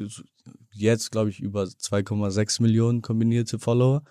jetzt 0.74 1.12
glaube 1.12 1.30
ich 1.30 1.40
über 1.40 1.66
2,6 1.66 2.64
Millionen 2.64 3.04
kombinierte 3.04 3.60
Follower 3.60 4.02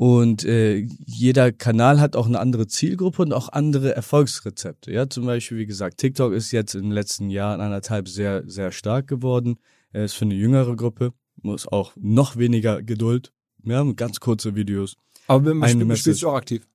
und 0.00 0.46
äh, 0.46 0.86
jeder 1.04 1.52
Kanal 1.52 2.00
hat 2.00 2.16
auch 2.16 2.24
eine 2.24 2.40
andere 2.40 2.66
Zielgruppe 2.66 3.20
und 3.20 3.34
auch 3.34 3.50
andere 3.50 3.94
Erfolgsrezepte. 3.94 4.90
Ja, 4.90 5.10
zum 5.10 5.26
Beispiel 5.26 5.58
wie 5.58 5.66
gesagt, 5.66 5.98
TikTok 5.98 6.32
ist 6.32 6.52
jetzt 6.52 6.74
in 6.74 6.84
den 6.84 6.92
letzten 6.92 7.28
Jahren 7.28 7.60
anderthalb 7.60 8.08
sehr 8.08 8.48
sehr 8.48 8.72
stark 8.72 9.08
geworden. 9.08 9.58
Er 9.92 10.06
ist 10.06 10.14
für 10.14 10.24
eine 10.24 10.32
jüngere 10.32 10.74
Gruppe, 10.74 11.12
muss 11.42 11.68
auch 11.68 11.92
noch 11.96 12.38
weniger 12.38 12.82
Geduld. 12.82 13.34
Ja, 13.62 13.84
ganz 13.92 14.20
kurze 14.20 14.54
Videos. 14.54 14.96
Aber 15.26 15.50
Spiel 15.68 15.84
Message. 15.84 16.00
spielst 16.00 16.22
du 16.22 16.30
auch 16.30 16.36
aktiv. 16.36 16.66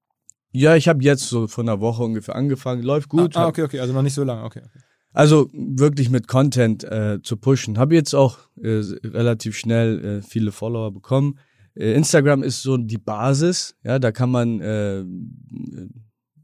Ja, 0.51 0.75
ich 0.75 0.87
habe 0.87 1.03
jetzt 1.03 1.27
so 1.27 1.47
vor 1.47 1.63
einer 1.63 1.79
Woche 1.79 2.03
ungefähr 2.03 2.35
angefangen. 2.35 2.83
Läuft 2.83 3.09
gut. 3.09 3.35
Ah, 3.35 3.45
ah, 3.45 3.47
okay, 3.47 3.63
okay, 3.63 3.79
also 3.79 3.91
noch 3.91 4.03
nicht 4.03 4.13
so 4.13 4.23
lange, 4.23 4.43
okay. 4.43 4.61
okay. 4.63 4.79
Also 5.13 5.49
wirklich 5.51 6.11
mit 6.11 6.27
Content 6.27 6.83
äh, 6.83 7.19
zu 7.23 7.37
pushen. 7.37 7.79
Habe 7.79 7.95
jetzt 7.95 8.13
auch 8.13 8.37
äh, 8.61 8.83
relativ 9.03 9.57
schnell 9.57 10.19
äh, 10.19 10.21
viele 10.21 10.51
Follower 10.51 10.91
bekommen. 10.91 11.39
Äh, 11.75 11.93
Instagram 11.93 12.43
ist 12.43 12.61
so 12.61 12.77
die 12.77 12.97
Basis, 12.97 13.75
ja, 13.83 13.99
da 13.99 14.11
kann 14.11 14.31
man, 14.31 14.61
äh, 14.61 14.99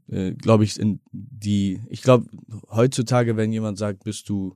äh, 0.08 0.34
glaube 0.34 0.64
ich, 0.64 0.78
in 0.78 1.00
die, 1.12 1.80
ich 1.88 2.02
glaube, 2.02 2.26
heutzutage, 2.70 3.36
wenn 3.36 3.52
jemand 3.52 3.78
sagt, 3.78 4.04
bist 4.04 4.28
du, 4.28 4.54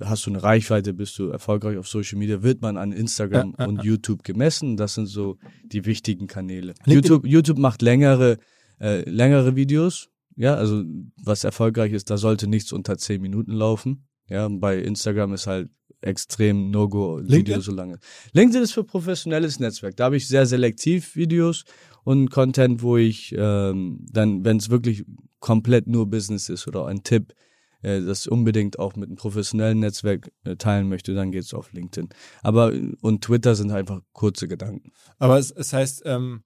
hast 0.00 0.26
du 0.26 0.30
eine 0.30 0.42
Reichweite, 0.42 0.94
bist 0.94 1.18
du 1.18 1.28
erfolgreich 1.28 1.78
auf 1.78 1.88
Social 1.88 2.18
Media, 2.18 2.42
wird 2.42 2.62
man 2.62 2.76
an 2.76 2.92
Instagram 2.92 3.54
Ja, 3.58 3.66
und 3.66 3.78
ja. 3.78 3.84
YouTube 3.84 4.24
gemessen. 4.24 4.76
Das 4.76 4.94
sind 4.94 5.06
so 5.06 5.38
die 5.64 5.86
wichtigen 5.86 6.26
Kanäle. 6.26 6.74
YouTube, 6.86 7.26
YouTube 7.26 7.58
macht 7.58 7.82
längere, 7.82 8.38
äh, 8.80 9.08
längere 9.08 9.56
Videos, 9.56 10.10
ja, 10.36 10.54
also 10.54 10.84
was 11.22 11.44
erfolgreich 11.44 11.92
ist, 11.92 12.10
da 12.10 12.18
sollte 12.18 12.46
nichts 12.46 12.72
unter 12.72 12.98
10 12.98 13.22
Minuten 13.22 13.52
laufen. 13.52 14.06
Ja, 14.28 14.48
bei 14.48 14.78
Instagram 14.78 15.32
ist 15.32 15.46
halt 15.46 15.70
extrem 16.00 16.70
No-Go 16.70 17.18
LinkedIn? 17.18 17.46
Video 17.46 17.60
so 17.60 17.72
lange. 17.72 17.98
LinkedIn 18.32 18.62
ist 18.62 18.72
für 18.72 18.84
professionelles 18.84 19.58
Netzwerk. 19.60 19.96
Da 19.96 20.04
habe 20.04 20.16
ich 20.16 20.28
sehr 20.28 20.46
selektiv 20.46 21.16
Videos 21.16 21.64
und 22.04 22.30
Content, 22.30 22.82
wo 22.82 22.96
ich 22.96 23.34
ähm, 23.36 24.06
dann, 24.10 24.44
wenn 24.44 24.58
es 24.58 24.70
wirklich 24.70 25.04
komplett 25.40 25.86
nur 25.86 26.06
Business 26.08 26.48
ist 26.48 26.66
oder 26.66 26.86
ein 26.86 27.02
Tipp, 27.02 27.34
äh, 27.82 28.00
das 28.00 28.26
unbedingt 28.26 28.78
auch 28.78 28.96
mit 28.96 29.08
einem 29.08 29.16
professionellen 29.16 29.80
Netzwerk 29.80 30.30
äh, 30.44 30.56
teilen 30.56 30.88
möchte, 30.88 31.14
dann 31.14 31.32
geht's 31.32 31.54
auf 31.54 31.72
LinkedIn. 31.72 32.08
Aber 32.42 32.72
und 33.00 33.24
Twitter 33.24 33.54
sind 33.54 33.70
einfach 33.70 34.00
kurze 34.12 34.48
Gedanken. 34.48 34.92
Aber 35.18 35.38
es, 35.38 35.50
es 35.50 35.72
heißt, 35.72 36.02
ähm, 36.04 36.42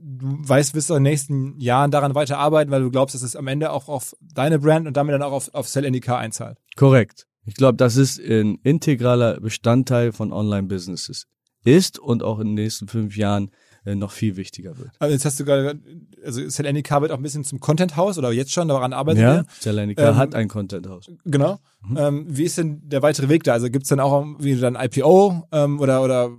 du 0.00 0.26
weißt, 0.48 0.74
wirst 0.74 0.90
du 0.90 0.94
in 0.94 1.04
den 1.04 1.10
nächsten 1.10 1.60
Jahren 1.60 1.90
daran 1.90 2.14
weiter 2.14 2.38
arbeiten, 2.38 2.70
weil 2.70 2.82
du 2.82 2.90
glaubst, 2.90 3.14
dass 3.14 3.22
es 3.22 3.36
am 3.36 3.46
Ende 3.46 3.72
auch 3.72 3.88
auf 3.88 4.16
deine 4.20 4.58
Brand 4.58 4.86
und 4.86 4.96
damit 4.96 5.12
dann 5.12 5.22
auch 5.22 5.32
auf, 5.32 5.54
auf 5.54 5.68
Sell 5.68 5.84
NDK 5.84 6.10
einzahlt. 6.10 6.58
Korrekt. 6.76 7.27
Ich 7.48 7.54
glaube, 7.54 7.76
das 7.76 7.96
ist 7.96 8.20
ein 8.20 8.58
integraler 8.62 9.40
Bestandteil 9.40 10.12
von 10.12 10.32
Online-Businesses. 10.32 11.26
Ist 11.64 11.98
und 11.98 12.22
auch 12.22 12.38
in 12.40 12.48
den 12.48 12.54
nächsten 12.54 12.88
fünf 12.88 13.16
Jahren 13.16 13.50
äh, 13.86 13.94
noch 13.94 14.12
viel 14.12 14.36
wichtiger 14.36 14.78
wird. 14.78 14.90
Also 14.98 15.14
jetzt 15.14 15.24
hast 15.24 15.40
du 15.40 15.46
gerade, 15.46 15.80
also 16.22 16.46
Sell 16.48 16.66
NDK 16.66 17.00
wird 17.00 17.10
auch 17.10 17.16
ein 17.16 17.22
bisschen 17.22 17.44
zum 17.44 17.58
Content-Haus 17.58 18.18
oder 18.18 18.32
jetzt 18.32 18.52
schon, 18.52 18.68
daran 18.68 18.92
arbeiten 18.92 19.18
Ja, 19.18 19.34
wir. 19.36 19.46
Zelenica 19.60 20.10
Ähm, 20.10 20.16
hat 20.16 20.34
ein 20.34 20.48
Content-Haus. 20.48 21.10
Genau. 21.24 21.58
Mhm. 21.82 21.96
Ähm, 21.96 22.26
wie 22.28 22.44
ist 22.44 22.58
denn 22.58 22.86
der 22.86 23.02
weitere 23.02 23.30
Weg 23.30 23.44
da? 23.44 23.54
Also 23.54 23.70
gibt's 23.70 23.88
dann 23.88 24.00
auch 24.00 24.26
wie 24.38 24.54
dann 24.56 24.76
IPO 24.76 25.48
ähm, 25.50 25.80
oder 25.80 26.02
oder 26.02 26.30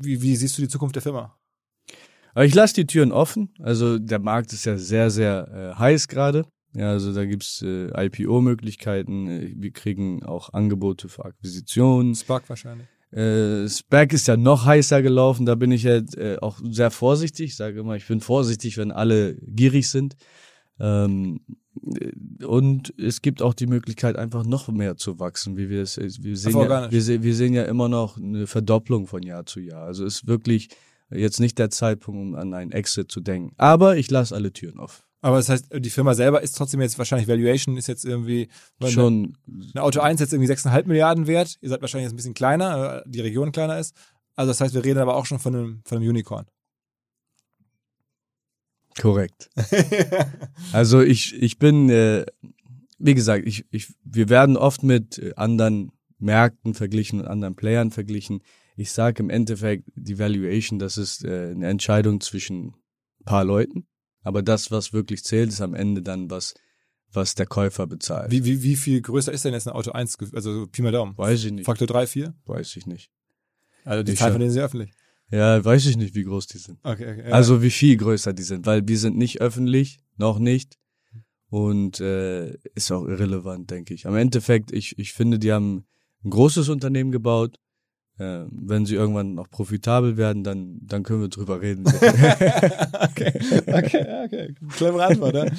wie, 0.00 0.22
wie 0.22 0.36
siehst 0.36 0.56
du 0.58 0.62
die 0.62 0.68
Zukunft 0.68 0.94
der 0.94 1.02
Firma? 1.02 1.36
Aber 2.34 2.44
ich 2.44 2.54
lasse 2.54 2.74
die 2.74 2.86
Türen 2.86 3.10
offen. 3.12 3.52
Also 3.60 3.98
der 3.98 4.20
Markt 4.20 4.52
ist 4.52 4.64
ja 4.64 4.76
sehr, 4.78 5.10
sehr 5.10 5.74
äh, 5.74 5.78
heiß 5.78 6.06
gerade. 6.06 6.44
Ja, 6.76 6.90
also 6.90 7.14
da 7.14 7.24
gibt's 7.24 7.62
äh, 7.62 7.88
IPO-Möglichkeiten. 8.06 9.28
Äh, 9.28 9.54
Wir 9.56 9.72
kriegen 9.72 10.22
auch 10.24 10.52
Angebote 10.52 11.08
für 11.08 11.24
Akquisitionen. 11.24 12.14
Spark 12.14 12.48
wahrscheinlich. 12.48 12.86
Äh, 13.12 13.66
SPAC 13.66 14.12
ist 14.12 14.26
ja 14.26 14.36
noch 14.36 14.66
heißer 14.66 15.00
gelaufen. 15.00 15.46
Da 15.46 15.54
bin 15.54 15.72
ich 15.72 15.86
halt 15.86 16.16
äh, 16.18 16.36
auch 16.40 16.60
sehr 16.62 16.90
vorsichtig. 16.90 17.46
Ich 17.46 17.56
sage 17.56 17.80
immer, 17.80 17.96
ich 17.96 18.06
bin 18.06 18.20
vorsichtig, 18.20 18.76
wenn 18.76 18.90
alle 18.90 19.36
gierig 19.46 19.88
sind. 19.88 20.16
Ähm, 20.78 21.40
äh, 21.98 22.44
und 22.44 22.92
es 22.98 23.22
gibt 23.22 23.40
auch 23.40 23.54
die 23.54 23.66
Möglichkeit, 23.66 24.16
einfach 24.16 24.44
noch 24.44 24.68
mehr 24.68 24.96
zu 24.98 25.18
wachsen, 25.18 25.56
wie 25.56 25.70
wir 25.70 25.82
es, 25.82 25.96
wir 25.96 26.36
sehen, 26.36 26.58
ja, 26.58 26.90
wir, 26.90 27.02
se 27.02 27.22
wir 27.22 27.34
sehen 27.34 27.54
ja 27.54 27.62
immer 27.62 27.88
noch 27.88 28.18
eine 28.18 28.46
Verdopplung 28.46 29.06
von 29.06 29.22
Jahr 29.22 29.46
zu 29.46 29.60
Jahr. 29.60 29.84
Also 29.84 30.04
ist 30.04 30.26
wirklich 30.26 30.68
jetzt 31.10 31.40
nicht 31.40 31.58
der 31.58 31.70
Zeitpunkt, 31.70 32.20
um 32.20 32.34
an 32.34 32.52
einen 32.52 32.72
Exit 32.72 33.10
zu 33.10 33.20
denken. 33.20 33.54
Aber 33.56 33.96
ich 33.96 34.10
lasse 34.10 34.34
alle 34.34 34.52
Türen 34.52 34.78
auf. 34.78 35.05
Aber 35.26 35.38
das 35.38 35.48
heißt, 35.48 35.66
die 35.80 35.90
Firma 35.90 36.14
selber 36.14 36.40
ist 36.40 36.56
trotzdem 36.56 36.80
jetzt 36.80 36.98
wahrscheinlich 36.98 37.26
Valuation 37.26 37.76
ist 37.76 37.88
jetzt 37.88 38.04
irgendwie 38.04 38.48
Schon, 38.84 39.36
Eine, 39.48 39.70
eine 39.74 39.82
Auto 39.82 39.98
1 39.98 40.20
jetzt 40.20 40.32
irgendwie 40.32 40.52
6,5 40.52 40.86
Milliarden 40.86 41.26
wert. 41.26 41.58
Ihr 41.60 41.68
seid 41.68 41.80
wahrscheinlich 41.80 42.04
jetzt 42.04 42.12
ein 42.12 42.16
bisschen 42.16 42.34
kleiner, 42.34 42.98
äh, 42.98 43.10
die 43.10 43.22
Region 43.22 43.50
kleiner 43.50 43.76
ist. 43.76 43.96
Also 44.36 44.50
das 44.50 44.60
heißt, 44.60 44.72
wir 44.74 44.84
reden 44.84 45.00
aber 45.00 45.16
auch 45.16 45.26
schon 45.26 45.40
von 45.40 45.56
einem, 45.56 45.82
von 45.84 45.98
einem 45.98 46.08
Unicorn. 46.08 46.46
korrekt. 49.00 49.50
Also 50.72 51.00
ich, 51.00 51.34
ich 51.34 51.58
bin, 51.58 51.90
äh, 51.90 52.24
wie 53.00 53.14
gesagt, 53.14 53.48
ich, 53.48 53.64
ich, 53.72 53.92
wir 54.04 54.28
werden 54.28 54.56
oft 54.56 54.84
mit 54.84 55.18
äh, 55.18 55.32
anderen 55.34 55.90
Märkten 56.20 56.72
verglichen 56.74 57.18
und 57.18 57.26
anderen 57.26 57.56
Playern 57.56 57.90
verglichen. 57.90 58.44
Ich 58.76 58.92
sage 58.92 59.24
im 59.24 59.30
Endeffekt, 59.30 59.88
die 59.96 60.20
Valuation, 60.20 60.78
das 60.78 60.96
ist 60.96 61.24
äh, 61.24 61.50
eine 61.50 61.66
Entscheidung 61.66 62.20
zwischen 62.20 62.66
ein 62.66 63.24
paar 63.24 63.44
Leuten. 63.44 63.88
Aber 64.26 64.42
das, 64.42 64.70
was 64.72 64.92
wirklich 64.92 65.22
zählt, 65.22 65.50
ist 65.50 65.60
am 65.60 65.74
Ende 65.74 66.02
dann, 66.02 66.28
was, 66.30 66.54
was 67.12 67.34
der 67.36 67.46
Käufer 67.46 67.86
bezahlt. 67.86 68.30
Wie, 68.32 68.44
wie, 68.44 68.62
wie 68.62 68.74
viel 68.76 69.00
größer 69.00 69.32
ist 69.32 69.44
denn 69.44 69.52
jetzt 69.54 69.68
ein 69.68 69.74
Auto 69.74 69.92
1? 69.92 70.18
ge- 70.18 70.30
Also 70.34 70.66
Pi 70.66 70.82
mal 70.82 70.90
Daumen. 70.92 71.16
Weiß 71.16 71.44
ich 71.44 71.52
nicht. 71.52 71.64
Faktor 71.64 71.86
3, 71.86 72.06
4? 72.08 72.34
Weiß 72.44 72.74
ich 72.76 72.86
nicht. 72.86 73.10
Also 73.84 74.02
die 74.02 74.12
Ich 74.12 74.18
von 74.18 74.38
denen 74.38 74.50
sind 74.50 74.62
öffentlich. 74.62 74.90
Ja, 75.30 75.64
weiß 75.64 75.86
ich 75.86 75.96
nicht, 75.96 76.14
wie 76.16 76.24
groß 76.24 76.48
die 76.48 76.58
sind. 76.58 76.78
Okay, 76.82 77.12
okay. 77.12 77.28
ja. 77.28 77.34
Also 77.34 77.62
wie 77.62 77.70
viel 77.70 77.96
größer 77.96 78.32
die 78.32 78.42
sind, 78.42 78.66
weil 78.66 78.86
wir 78.88 78.98
sind 78.98 79.16
nicht 79.16 79.40
öffentlich, 79.40 79.98
noch 80.16 80.38
nicht. 80.40 80.76
Und 81.48 82.00
äh, 82.00 82.50
ist 82.74 82.90
auch 82.90 83.04
irrelevant, 83.06 83.70
denke 83.70 83.94
ich. 83.94 84.06
Am 84.08 84.16
Endeffekt, 84.16 84.72
ich, 84.72 84.98
ich 84.98 85.12
finde, 85.12 85.38
die 85.38 85.52
haben 85.52 85.86
ein 86.24 86.30
großes 86.30 86.68
Unternehmen 86.68 87.12
gebaut. 87.12 87.60
Äh, 88.18 88.44
wenn 88.50 88.86
sie 88.86 88.94
irgendwann 88.94 89.34
noch 89.34 89.50
profitabel 89.50 90.16
werden, 90.16 90.42
dann, 90.42 90.78
dann 90.80 91.02
können 91.02 91.20
wir 91.20 91.28
drüber 91.28 91.60
reden. 91.60 91.84
okay, 91.86 93.32
okay, 93.66 94.06
okay. 94.24 94.54
Clevere 94.70 95.04
Antwort, 95.04 95.34
ne? 95.34 95.52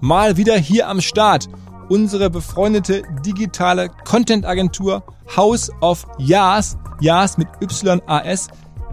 Mal 0.00 0.38
wieder 0.38 0.56
hier 0.56 0.88
am 0.88 1.02
Start. 1.02 1.48
Unsere 1.90 2.30
befreundete 2.30 3.02
digitale 3.24 3.90
Content-Agentur 4.04 5.04
House 5.36 5.70
of 5.82 6.06
Yas. 6.18 6.78
Yas 7.00 7.36
mit 7.36 7.48
Y-A-S. 7.60 8.48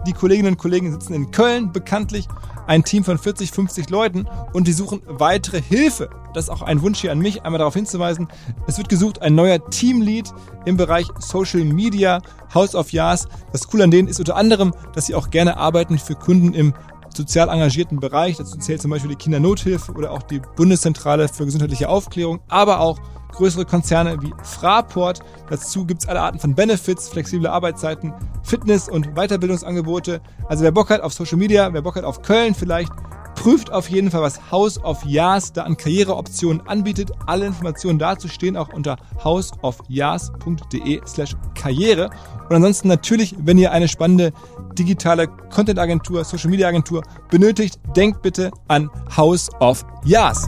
Die 0.06 0.12
Kolleginnen 0.12 0.52
und 0.52 0.58
Kollegen 0.58 0.92
sitzen 0.92 1.14
in 1.14 1.30
Köln, 1.30 1.72
bekanntlich 1.72 2.28
ein 2.66 2.84
Team 2.84 3.04
von 3.04 3.18
40, 3.18 3.50
50 3.50 3.90
Leuten 3.90 4.26
und 4.52 4.66
die 4.66 4.72
suchen 4.72 5.02
weitere 5.06 5.60
Hilfe. 5.60 6.10
Das 6.34 6.44
ist 6.44 6.50
auch 6.50 6.62
ein 6.62 6.82
Wunsch 6.82 7.00
hier 7.00 7.12
an 7.12 7.18
mich, 7.18 7.42
einmal 7.42 7.58
darauf 7.58 7.74
hinzuweisen. 7.74 8.28
Es 8.66 8.78
wird 8.78 8.88
gesucht 8.88 9.22
ein 9.22 9.34
neuer 9.34 9.64
Teamlead 9.70 10.32
im 10.64 10.76
Bereich 10.76 11.08
Social 11.18 11.64
Media, 11.64 12.20
House 12.54 12.74
of 12.74 12.92
Yas. 12.92 13.28
Das 13.52 13.66
Coole 13.66 13.84
an 13.84 13.90
denen 13.90 14.08
ist 14.08 14.20
unter 14.20 14.36
anderem, 14.36 14.72
dass 14.92 15.06
sie 15.06 15.14
auch 15.14 15.30
gerne 15.30 15.56
arbeiten 15.56 15.98
für 15.98 16.14
Kunden 16.14 16.54
im 16.54 16.74
sozial 17.14 17.48
engagierten 17.48 17.98
Bereich. 17.98 18.36
Dazu 18.36 18.58
zählt 18.58 18.80
zum 18.80 18.90
Beispiel 18.90 19.10
die 19.10 19.16
Kindernothilfe 19.16 19.92
oder 19.92 20.12
auch 20.12 20.22
die 20.22 20.40
Bundeszentrale 20.56 21.28
für 21.28 21.44
gesundheitliche 21.44 21.88
Aufklärung, 21.88 22.40
aber 22.48 22.80
auch 22.80 22.98
größere 23.32 23.64
Konzerne 23.64 24.20
wie 24.22 24.32
Fraport. 24.42 25.20
Dazu 25.48 25.84
gibt's 25.84 26.08
alle 26.08 26.20
Arten 26.20 26.38
von 26.38 26.54
Benefits, 26.54 27.08
flexible 27.08 27.48
Arbeitszeiten, 27.48 28.12
Fitness- 28.42 28.88
und 28.88 29.14
Weiterbildungsangebote. 29.14 30.20
Also 30.48 30.64
wer 30.64 30.72
Bock 30.72 30.90
hat 30.90 31.00
auf 31.00 31.12
Social 31.12 31.38
Media, 31.38 31.72
wer 31.72 31.82
Bock 31.82 31.96
hat 31.96 32.04
auf 32.04 32.22
Köln 32.22 32.54
vielleicht, 32.54 32.92
prüft 33.40 33.72
auf 33.72 33.88
jeden 33.88 34.10
Fall, 34.10 34.20
was 34.20 34.50
House 34.50 34.78
of 34.84 35.02
Yas 35.06 35.52
da 35.52 35.62
an 35.62 35.76
Karriereoptionen 35.76 36.66
anbietet. 36.66 37.10
Alle 37.26 37.46
Informationen 37.46 37.98
dazu 37.98 38.28
stehen 38.28 38.54
auch 38.54 38.70
unter 38.72 38.96
houseofyas.de 39.24 41.00
slash 41.06 41.34
Karriere. 41.54 42.10
Und 42.50 42.56
ansonsten 42.56 42.88
natürlich, 42.88 43.34
wenn 43.38 43.56
ihr 43.56 43.72
eine 43.72 43.88
spannende 43.88 44.32
digitale 44.78 45.26
Content-Agentur, 45.26 46.24
Social-Media-Agentur 46.24 47.02
benötigt, 47.30 47.80
denkt 47.96 48.20
bitte 48.20 48.50
an 48.68 48.90
House 49.16 49.48
of 49.58 49.86
Yas. 50.04 50.46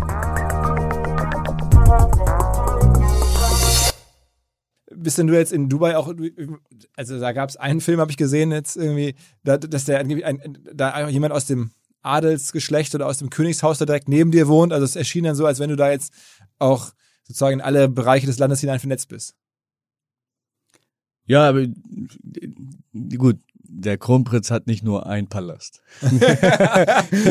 Bist 5.03 5.19
denn 5.19 5.27
du 5.27 5.35
jetzt 5.35 5.53
in 5.53 5.69
Dubai 5.69 5.97
auch, 5.97 6.13
also 6.97 7.19
da 7.21 7.33
gab 7.33 7.49
es 7.49 7.57
einen 7.57 7.81
Film, 7.81 8.01
habe 8.01 8.11
ich 8.11 8.17
gesehen, 8.17 8.53
jetzt 8.53 8.77
irgendwie, 8.77 9.15
da, 9.45 9.57
dass 9.59 9.85
der 9.85 10.01
ein, 10.01 10.59
da 10.73 11.09
jemand 11.09 11.33
aus 11.33 11.47
dem 11.47 11.73
Adelsgeschlecht 12.03 12.95
oder 12.95 13.07
aus 13.07 13.19
dem 13.19 13.31
Königshaus 13.31 13.79
da 13.79 13.87
direkt 13.87 14.09
neben 14.09 14.31
dir 14.33 14.49
wohnt. 14.49 14.73
Also 14.73 14.85
es 14.85 14.97
erschien 14.97 15.25
dann 15.25 15.37
so, 15.37 15.47
als 15.47 15.61
wenn 15.61 15.71
du 15.71 15.77
da 15.77 15.91
jetzt 15.91 16.13
auch 16.59 16.93
sozusagen 17.25 17.55
in 17.55 17.61
alle 17.61 17.89
Bereiche 17.89 18.27
des 18.27 18.39
Landes 18.39 18.61
hinein 18.61 18.81
vernetzt 18.81 19.09
bist. 19.09 19.35
ja, 21.27 21.49
aber 21.49 21.67
gut, 23.17 23.39
der 23.75 23.97
Kronprinz 23.97 24.51
hat 24.51 24.67
nicht 24.67 24.83
nur 24.83 25.07
einen 25.07 25.29
Palast. 25.29 25.83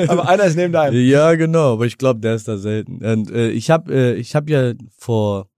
Aber 0.07 0.27
einer 0.27 0.45
ist 0.45 0.55
neben 0.55 0.73
deinem. 0.73 0.95
Ja, 0.95 1.35
genau, 1.35 1.73
aber 1.73 1.85
ich 1.85 1.99
glaube, 1.99 2.19
der 2.19 2.33
ist 2.33 2.47
da 2.47 2.57
selten. 2.57 3.05
Und 3.05 3.29
äh, 3.29 3.51
ich 3.51 3.69
habe 3.69 3.93
äh, 3.93 4.13
ich 4.15 4.35
hab 4.35 4.49
ja 4.49 4.73
vor 4.97 5.50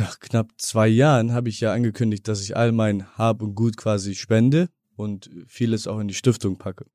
ach, 0.00 0.18
knapp 0.20 0.52
zwei 0.56 0.88
Jahren 0.88 1.32
habe 1.32 1.48
ich 1.48 1.60
ja 1.60 1.72
angekündigt, 1.72 2.28
dass 2.28 2.42
ich 2.42 2.56
all 2.56 2.72
mein 2.72 3.06
Hab 3.16 3.42
und 3.42 3.54
Gut 3.54 3.76
quasi 3.76 4.14
spende 4.14 4.68
und 4.96 5.30
vieles 5.46 5.86
auch 5.86 5.98
in 5.98 6.08
die 6.08 6.14
Stiftung 6.14 6.58
packe. 6.58 6.86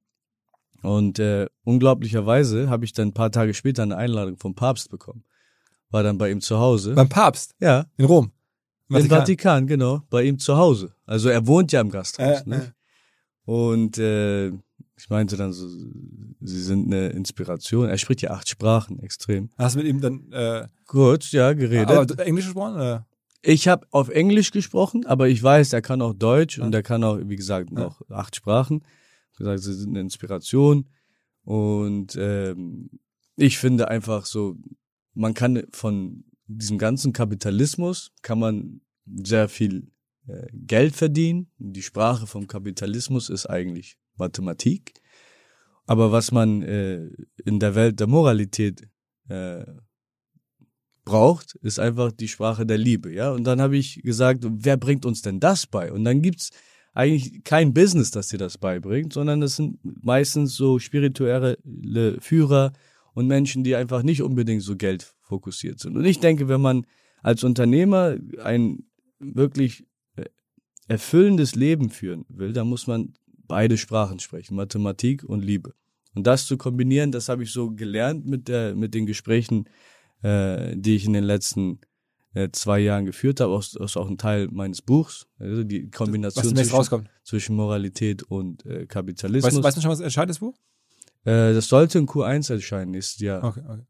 Und 0.81 1.17
äh, 1.19 1.47
unglaublicherweise 1.63 2.69
habe 2.69 2.83
ich 2.85 2.93
dann 2.93 3.09
ein 3.09 3.13
paar 3.13 3.31
Tage 3.31 3.53
später 3.53 3.83
eine 3.83 3.95
Einladung 3.95 4.37
vom 4.37 4.53
Papst 4.53 4.89
bekommen. 4.89 5.23
War 5.89 6.03
dann 6.03 6.17
bei 6.17 6.29
ihm 6.29 6.41
zu 6.41 6.59
Hause. 6.59 6.93
Beim 6.93 7.09
Papst 7.09 7.55
ja, 7.59 7.85
in 7.97 8.05
Rom. 8.05 8.31
Im 8.89 8.97
im 8.97 9.09
Vatikan, 9.09 9.65
genau, 9.65 10.01
bei 10.09 10.23
ihm 10.23 10.39
zu 10.39 10.57
Hause. 10.57 10.93
Also 11.05 11.29
er 11.29 11.47
wohnt 11.47 11.71
ja 11.71 11.81
im 11.81 11.89
Gasthaus. 11.89 12.41
Äh, 12.41 12.49
ne? 12.49 12.73
Und 13.45 13.97
äh, 13.97 14.51
ich 14.95 15.09
meinte 15.09 15.37
dann 15.37 15.53
so, 15.53 15.67
sie 15.67 16.61
sind 16.61 16.85
eine 16.87 17.09
Inspiration. 17.09 17.89
Er 17.89 17.97
spricht 17.97 18.21
ja 18.21 18.31
acht 18.31 18.47
Sprachen, 18.47 18.99
extrem. 18.99 19.49
Hast 19.57 19.75
du 19.75 19.79
mit 19.79 19.87
ihm 19.87 20.01
dann 20.01 20.31
äh, 20.31 20.67
Gut, 20.85 21.31
ja, 21.31 21.53
geredet. 21.53 21.89
aber 21.89 22.25
Englisch 22.25 22.45
gesprochen? 22.45 22.75
Oder? 22.75 23.07
ich 23.43 23.67
habe 23.67 23.85
auf 23.91 24.09
Englisch 24.09 24.51
gesprochen, 24.51 25.05
aber 25.05 25.27
ich 25.27 25.43
weiß, 25.43 25.73
er 25.73 25.81
kann 25.81 26.01
auch 26.01 26.13
Deutsch 26.13 26.59
und 26.59 26.73
er 26.73 26.81
kann 26.81 27.03
auch, 27.03 27.19
wie 27.21 27.35
gesagt, 27.35 27.71
noch 27.71 28.01
acht 28.09 28.35
Sprachen. 28.35 28.83
Ich 29.33 29.37
gesagt, 29.37 29.59
sie 29.61 29.73
sind 29.73 29.89
eine 29.89 29.99
Inspiration. 29.99 30.87
Und 31.43 32.15
ähm, 32.17 32.89
ich 33.35 33.57
finde 33.57 33.89
einfach 33.89 34.25
so, 34.25 34.55
man 35.13 35.33
kann 35.33 35.63
von 35.71 36.23
diesem 36.47 36.77
ganzen 36.77 37.11
Kapitalismus 37.11 38.11
kann 38.21 38.39
man 38.39 38.81
sehr 39.05 39.49
viel 39.49 39.91
äh, 40.27 40.47
Geld 40.53 40.95
verdienen. 40.95 41.51
Die 41.57 41.81
Sprache 41.81 42.27
vom 42.27 42.47
Kapitalismus 42.47 43.29
ist 43.29 43.45
eigentlich 43.47 43.97
Mathematik. 44.17 44.93
Aber 45.85 46.11
was 46.11 46.31
man 46.31 46.61
äh, 46.61 47.09
in 47.43 47.59
der 47.59 47.75
Welt 47.75 47.99
der 47.99 48.07
Moralität 48.07 48.87
äh, 49.27 49.65
braucht, 51.05 51.55
ist 51.55 51.79
einfach 51.79 52.11
die 52.11 52.27
Sprache 52.29 52.65
der 52.65 52.77
Liebe, 52.77 53.13
ja. 53.13 53.31
Und 53.31 53.43
dann 53.43 53.61
habe 53.61 53.77
ich 53.77 54.01
gesagt, 54.03 54.45
wer 54.47 54.77
bringt 54.77 55.05
uns 55.05 55.21
denn 55.21 55.39
das 55.39 55.67
bei? 55.67 55.91
Und 55.91 56.05
dann 56.05 56.21
gibt's 56.21 56.51
eigentlich 56.93 57.43
kein 57.43 57.73
Business, 57.73 58.11
das 58.11 58.29
dir 58.29 58.37
das 58.37 58.57
beibringt, 58.57 59.13
sondern 59.13 59.41
das 59.41 59.55
sind 59.55 59.79
meistens 59.83 60.55
so 60.55 60.79
spirituelle 60.79 61.57
Führer 62.19 62.71
und 63.13 63.27
Menschen, 63.27 63.63
die 63.63 63.75
einfach 63.75 64.03
nicht 64.03 64.21
unbedingt 64.21 64.61
so 64.61 64.75
Geld 64.75 65.13
fokussiert 65.21 65.79
sind. 65.79 65.97
Und 65.97 66.05
ich 66.05 66.19
denke, 66.19 66.47
wenn 66.47 66.61
man 66.61 66.85
als 67.21 67.43
Unternehmer 67.43 68.17
ein 68.43 68.85
wirklich 69.19 69.85
äh, 70.15 70.25
erfüllendes 70.87 71.55
Leben 71.55 71.89
führen 71.89 72.25
will, 72.29 72.53
dann 72.53 72.67
muss 72.67 72.87
man 72.87 73.13
beide 73.47 73.77
Sprachen 73.77 74.19
sprechen, 74.19 74.55
Mathematik 74.55 75.23
und 75.23 75.43
Liebe. 75.43 75.73
Und 76.15 76.27
das 76.27 76.45
zu 76.45 76.57
kombinieren, 76.57 77.11
das 77.11 77.29
habe 77.29 77.43
ich 77.43 77.51
so 77.51 77.71
gelernt 77.71 78.25
mit 78.25 78.47
der 78.47 78.75
mit 78.75 78.93
den 78.93 79.05
Gesprächen, 79.05 79.69
äh, 80.21 80.75
die 80.75 80.95
ich 80.95 81.05
in 81.05 81.13
den 81.13 81.23
letzten 81.23 81.79
äh, 82.33 82.49
zwei 82.51 82.79
Jahren 82.79 83.05
geführt 83.05 83.39
habe, 83.39 83.51
aus, 83.51 83.77
aus 83.77 83.97
auch 83.97 84.09
ein 84.09 84.17
Teil 84.17 84.47
meines 84.51 84.81
Buchs, 84.81 85.27
also 85.39 85.63
die 85.63 85.89
Kombination 85.89 86.55
zwischen, 86.55 87.09
zwischen 87.23 87.55
Moralität 87.55 88.23
und 88.23 88.65
äh, 88.65 88.85
Kapitalismus. 88.85 89.55
Weißt, 89.55 89.63
weißt 89.63 89.77
du 89.77 89.81
schon, 89.81 89.91
was 89.91 89.99
erscheint 89.99 90.29
das 90.29 90.39
Buch? 90.39 90.55
äh, 91.25 91.53
das 91.53 91.67
sollte 91.67 91.99
in 91.99 92.07
Q1 92.07 92.51
erscheinen 92.51 92.91
nächstes 92.91 93.19
Jahr. 93.19 93.43
Okay, 93.43 93.61
okay. 93.67 93.83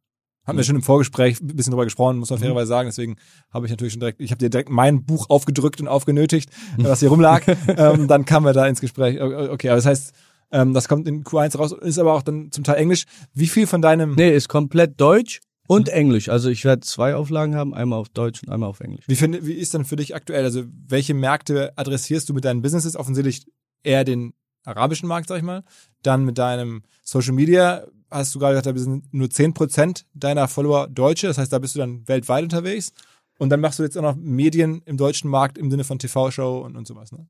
Haben 0.45 0.57
wir 0.57 0.63
schon 0.63 0.75
im 0.75 0.81
Vorgespräch 0.81 1.39
ein 1.39 1.47
bisschen 1.47 1.71
drüber 1.71 1.85
gesprochen, 1.85 2.17
muss 2.17 2.29
man 2.29 2.39
fairerweise 2.39 2.67
sagen. 2.67 2.89
Deswegen 2.89 3.15
habe 3.51 3.65
ich 3.65 3.71
natürlich 3.71 3.93
schon 3.93 4.01
direkt, 4.01 4.19
ich 4.19 4.31
habe 4.31 4.39
dir 4.39 4.49
direkt 4.49 4.69
mein 4.69 5.05
Buch 5.05 5.29
aufgedrückt 5.29 5.79
und 5.79 5.87
aufgenötigt, 5.87 6.49
was 6.77 6.99
hier 6.99 7.09
rumlag. 7.09 7.43
ähm, 7.67 8.07
dann 8.07 8.25
kamen 8.25 8.45
wir 8.45 8.53
da 8.53 8.67
ins 8.67 8.81
Gespräch. 8.81 9.21
Okay, 9.21 9.69
aber 9.69 9.77
das 9.77 9.85
heißt, 9.85 10.13
ähm, 10.51 10.73
das 10.73 10.87
kommt 10.87 11.07
in 11.07 11.23
Q1 11.23 11.57
raus, 11.57 11.71
ist 11.71 11.97
aber 11.97 12.13
auch 12.13 12.21
dann 12.21 12.51
zum 12.51 12.63
Teil 12.63 12.75
Englisch. 12.75 13.05
Wie 13.33 13.47
viel 13.47 13.67
von 13.67 13.81
deinem, 13.81 14.15
Nee, 14.15 14.35
ist 14.35 14.49
komplett 14.49 14.99
Deutsch 14.99 15.39
und 15.67 15.89
Englisch. 15.89 16.29
Also 16.29 16.49
ich 16.49 16.65
werde 16.65 16.81
zwei 16.81 17.15
Auflagen 17.15 17.55
haben, 17.55 17.73
einmal 17.73 17.99
auf 17.99 18.09
Deutsch 18.09 18.43
und 18.43 18.49
einmal 18.49 18.69
auf 18.69 18.79
Englisch. 18.79 19.05
wie, 19.07 19.15
find, 19.15 19.45
wie 19.45 19.53
ist 19.53 19.73
dann 19.73 19.85
für 19.85 19.95
dich 19.95 20.13
aktuell? 20.15 20.43
Also 20.43 20.63
welche 20.87 21.13
Märkte 21.13 21.73
adressierst 21.77 22.29
du 22.29 22.33
mit 22.33 22.45
deinen 22.45 22.61
Businesses? 22.61 22.95
Offensichtlich 22.95 23.45
eher 23.81 24.03
den 24.03 24.33
arabischen 24.65 25.07
Markt, 25.07 25.27
sag 25.27 25.37
ich 25.37 25.43
mal. 25.43 25.63
Dann 26.03 26.25
mit 26.25 26.37
deinem 26.37 26.83
Social 27.01 27.33
Media 27.33 27.85
hast 28.13 28.33
du 28.33 28.39
gerade 28.39 28.53
gesagt, 28.55 28.67
da 28.67 28.79
sind 28.79 29.13
nur 29.13 29.27
10% 29.27 30.05
deiner 30.13 30.47
Follower 30.47 30.87
Deutsche. 30.87 31.27
Das 31.27 31.37
heißt, 31.37 31.51
da 31.51 31.59
bist 31.59 31.75
du 31.75 31.79
dann 31.79 32.07
weltweit 32.07 32.43
unterwegs. 32.43 32.93
Und 33.39 33.49
dann 33.49 33.59
machst 33.59 33.79
du 33.79 33.83
jetzt 33.83 33.97
auch 33.97 34.01
noch 34.03 34.15
Medien 34.15 34.81
im 34.85 34.97
deutschen 34.97 35.29
Markt 35.29 35.57
im 35.57 35.71
Sinne 35.71 35.83
von 35.83 35.99
TV-Show 35.99 36.59
und, 36.59 36.75
und 36.75 36.87
sowas, 36.87 37.11
ne? 37.11 37.27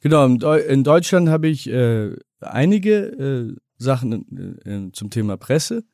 Genau, 0.00 0.24
in 0.24 0.38
Deu- 0.38 0.64
in 0.64 0.82
Deutschland 0.82 1.28
habe 1.28 1.48
ich 1.48 1.68
äh, 1.68 2.16
einige 2.40 2.94
äh, 2.94 3.56
Sachen 3.76 4.56
äh, 4.64 4.70
äh, 4.70 4.92
zum 4.92 5.10
Thema 5.10 5.36
Presse 5.36 5.84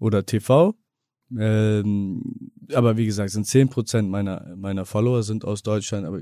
oder 0.00 0.26
TV. 0.26 0.74
Ähm, 1.38 2.50
aber 2.72 2.96
wie 2.96 3.06
gesagt, 3.06 3.30
sind 3.30 3.46
10% 3.46 4.02
meiner, 4.02 4.54
meiner 4.56 4.84
Follower 4.84 5.22
sind 5.22 5.44
aus 5.44 5.62
Deutschland. 5.62 6.04
Aber 6.04 6.20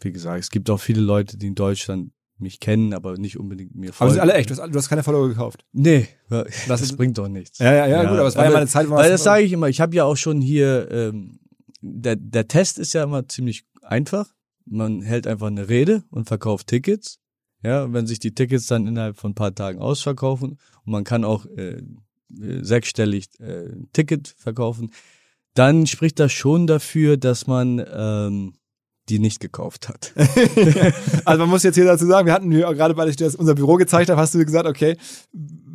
wie 0.00 0.12
gesagt, 0.12 0.40
es 0.40 0.50
gibt 0.50 0.70
auch 0.70 0.80
viele 0.80 1.00
Leute, 1.00 1.36
die 1.36 1.48
in 1.48 1.54
Deutschland 1.56 2.12
mich 2.38 2.60
kennen, 2.60 2.92
aber 2.92 3.16
nicht 3.16 3.38
unbedingt 3.38 3.74
mir 3.74 3.90
Aber 3.90 3.94
folgen. 3.94 4.10
sie 4.12 4.14
sind 4.14 4.22
alle 4.22 4.34
echt, 4.34 4.50
du 4.50 4.56
hast, 4.56 4.68
du 4.72 4.76
hast 4.78 4.88
keine 4.88 5.02
Follower 5.02 5.28
gekauft. 5.28 5.64
Nee, 5.72 6.08
das, 6.28 6.46
Das 6.68 6.80
ist- 6.82 6.96
bringt 6.96 7.16
doch 7.18 7.28
nichts. 7.28 7.58
Ja, 7.58 7.72
ja, 7.72 7.86
ja, 7.86 8.02
gut, 8.02 8.18
aber 8.18 8.26
es 8.28 8.36
war 8.36 8.44
ja 8.44 8.50
mal 8.50 8.56
eine 8.58 8.66
Zeit, 8.66 8.88
wo 8.90 8.94
Weil 8.94 9.10
das- 9.10 9.22
sage 9.22 9.44
ich 9.44 9.52
immer, 9.52 9.68
ich 9.68 9.80
habe 9.80 9.94
ja 9.94 10.04
auch 10.04 10.16
schon 10.16 10.40
hier, 10.40 10.90
ähm, 10.90 11.38
der, 11.80 12.16
der 12.16 12.48
Test 12.48 12.78
ist 12.78 12.92
ja 12.94 13.04
immer 13.04 13.28
ziemlich 13.28 13.64
einfach. 13.82 14.32
Man 14.66 15.02
hält 15.02 15.26
einfach 15.26 15.48
eine 15.48 15.68
Rede 15.68 16.02
und 16.10 16.26
verkauft 16.26 16.66
Tickets. 16.68 17.18
Ja, 17.62 17.92
wenn 17.92 18.06
sich 18.06 18.18
die 18.18 18.34
Tickets 18.34 18.66
dann 18.66 18.86
innerhalb 18.86 19.16
von 19.18 19.30
ein 19.32 19.34
paar 19.34 19.54
Tagen 19.54 19.78
ausverkaufen 19.78 20.58
und 20.84 20.92
man 20.92 21.04
kann 21.04 21.24
auch 21.24 21.46
äh, 21.56 21.76
äh, 21.78 21.82
sechsstellig 22.62 23.28
äh, 23.40 23.68
ein 23.68 23.88
Ticket 23.92 24.34
verkaufen, 24.36 24.90
dann 25.54 25.86
spricht 25.86 26.18
das 26.18 26.32
schon 26.32 26.66
dafür, 26.66 27.16
dass 27.16 27.46
man 27.46 27.82
ähm, 27.94 28.54
die 29.08 29.18
nicht 29.18 29.40
gekauft 29.40 29.88
hat. 29.88 30.12
Also 31.26 31.40
man 31.40 31.48
muss 31.48 31.62
jetzt 31.62 31.74
hier 31.76 31.84
dazu 31.84 32.06
sagen, 32.06 32.26
wir 32.26 32.32
hatten 32.34 32.50
gerade, 32.50 32.96
weil 32.96 33.08
ich 33.08 33.16
dir 33.16 33.24
das 33.24 33.34
unser 33.34 33.54
Büro 33.54 33.76
gezeigt 33.76 34.10
habe, 34.10 34.20
hast 34.20 34.34
du 34.34 34.44
gesagt, 34.44 34.66
okay, 34.66 34.96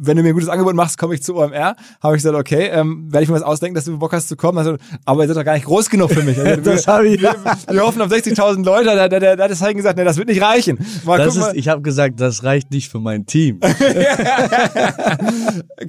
wenn 0.01 0.15
du 0.15 0.21
mir 0.23 0.29
ein 0.29 0.33
gutes 0.33 0.47
Angebot 0.49 0.75
machst, 0.75 0.97
komme 0.97 1.13
ich 1.15 1.21
zu 1.23 1.35
OMR. 1.35 1.75
Habe 2.01 2.15
ich 2.15 2.23
gesagt, 2.23 2.35
okay, 2.37 2.67
ähm, 2.71 3.11
werde 3.11 3.23
ich 3.23 3.29
mir 3.29 3.35
was 3.35 3.41
ausdenken, 3.41 3.75
dass 3.75 3.85
du 3.85 3.97
Bock 3.97 4.13
hast 4.13 4.29
zu 4.29 4.35
kommen. 4.37 4.57
Also, 4.57 4.77
aber 5.05 5.23
ihr 5.23 5.27
seid 5.27 5.37
doch 5.37 5.43
gar 5.43 5.53
nicht 5.55 5.65
groß 5.65 5.89
genug 5.89 6.11
für 6.11 6.21
mich. 6.23 6.37
Also, 6.39 6.61
Das 6.69 6.85
wir, 6.87 7.03
ich- 7.03 7.21
wir, 7.21 7.35
wir 7.69 7.81
hoffen 7.81 8.01
auf 8.01 8.09
60.000 8.11 8.63
Leute. 8.63 8.85
Da, 8.85 9.07
da, 9.09 9.19
da, 9.19 9.35
da 9.35 9.43
hat 9.43 9.51
das 9.51 9.61
Heiden 9.61 9.77
gesagt, 9.77 9.97
nee, 9.97 10.03
das 10.05 10.17
wird 10.17 10.29
nicht 10.29 10.41
reichen. 10.41 10.77
Mal, 11.05 11.17
Das 11.17 11.35
ist, 11.35 11.41
mal, 11.41 11.57
ich 11.57 11.67
habe 11.67 11.81
gesagt, 11.81 12.19
das 12.21 12.43
reicht 12.43 12.71
nicht 12.71 12.89
für 12.89 12.99
mein 12.99 13.25
Team. 13.25 13.59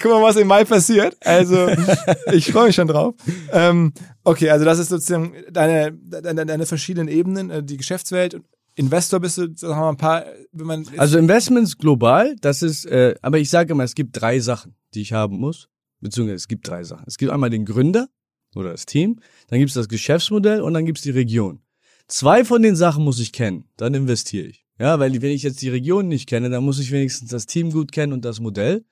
guck 0.01 0.13
mal, 0.13 0.23
was 0.23 0.37
im 0.37 0.47
Mai 0.49 0.65
passiert. 0.65 1.17
Also 1.25 1.69
ich 2.33 2.51
freue 2.53 2.67
mich 2.69 2.77
schon 2.77 2.89
drauf. 2.89 3.15
Ähm, 3.53 3.93
okay, 4.31 4.51
also 4.51 4.65
das 4.65 4.79
ist 4.79 4.89
sozusagen 4.89 5.35
deine, 5.51 5.93
deine, 5.93 6.47
deine 6.47 6.67
verschiedenen 6.67 7.09
Ebenen, 7.09 7.51
äh, 7.51 7.63
die 7.63 7.77
Geschäftswelt. 7.77 8.41
Investor 8.77 9.21
bist 9.21 9.39
du, 9.39 9.49
sagen 9.55 9.75
wir 9.75 9.81
mal 9.81 9.89
ein 9.91 9.97
paar, 9.97 10.25
wenn 10.53 10.67
man 10.67 10.87
Also 10.97 11.19
Investments 11.19 11.77
global, 11.77 12.37
das 12.41 12.63
ist, 12.63 12.87
äh, 12.87 13.15
aber 13.21 13.39
ich 13.39 13.51
sage 13.51 13.73
immer, 13.73 13.85
es 13.85 13.95
gibt 13.95 14.21
drei 14.21 14.39
Sachen, 14.39 14.75
die 14.95 15.03
ich 15.03 15.13
haben 15.13 15.39
muss. 15.39 15.69
Beziehungsweise 16.01 16.37
es 16.37 16.49
gibt 16.49 16.67
drei 16.67 16.83
Sachen. 16.85 17.05
Es 17.07 17.19
gibt 17.19 17.31
einmal 17.31 17.51
den 17.51 17.67
Gründer 17.67 18.09
oder 18.55 18.71
das 18.71 18.87
Team, 18.87 19.21
dann 19.49 19.59
gibt 19.59 19.69
es 19.69 19.75
das 19.75 19.89
Geschäftsmodell 19.89 20.63
und 20.63 20.73
dann 20.73 20.87
gibt 20.87 20.99
es 20.99 21.03
die 21.03 21.11
Region. 21.11 21.61
Zwei 22.09 22.45
von 22.45 22.63
den 22.63 22.75
Sachen 22.75 23.05
muss 23.05 23.21
ich 23.21 23.33
kennen, 23.33 23.65
dann 23.77 23.95
investiere 23.95 24.47
ich. 24.47 24.65
Ja, 24.79 24.99
weil 24.99 25.21
wenn 25.21 25.31
ich 25.31 25.43
jetzt 25.43 25.61
die 25.61 25.69
Region 25.69 26.09
nicht 26.09 26.27
kenne, 26.27 26.49
dann 26.49 26.65
muss 26.65 26.79
ich 26.79 26.91
wenigstens 26.91 27.31
das 27.31 27.47
Team 27.47 27.71
gut 27.71 27.93
kennen 27.93 28.13
und 28.13 28.25
das 28.25 28.41
Modell. 28.41 28.85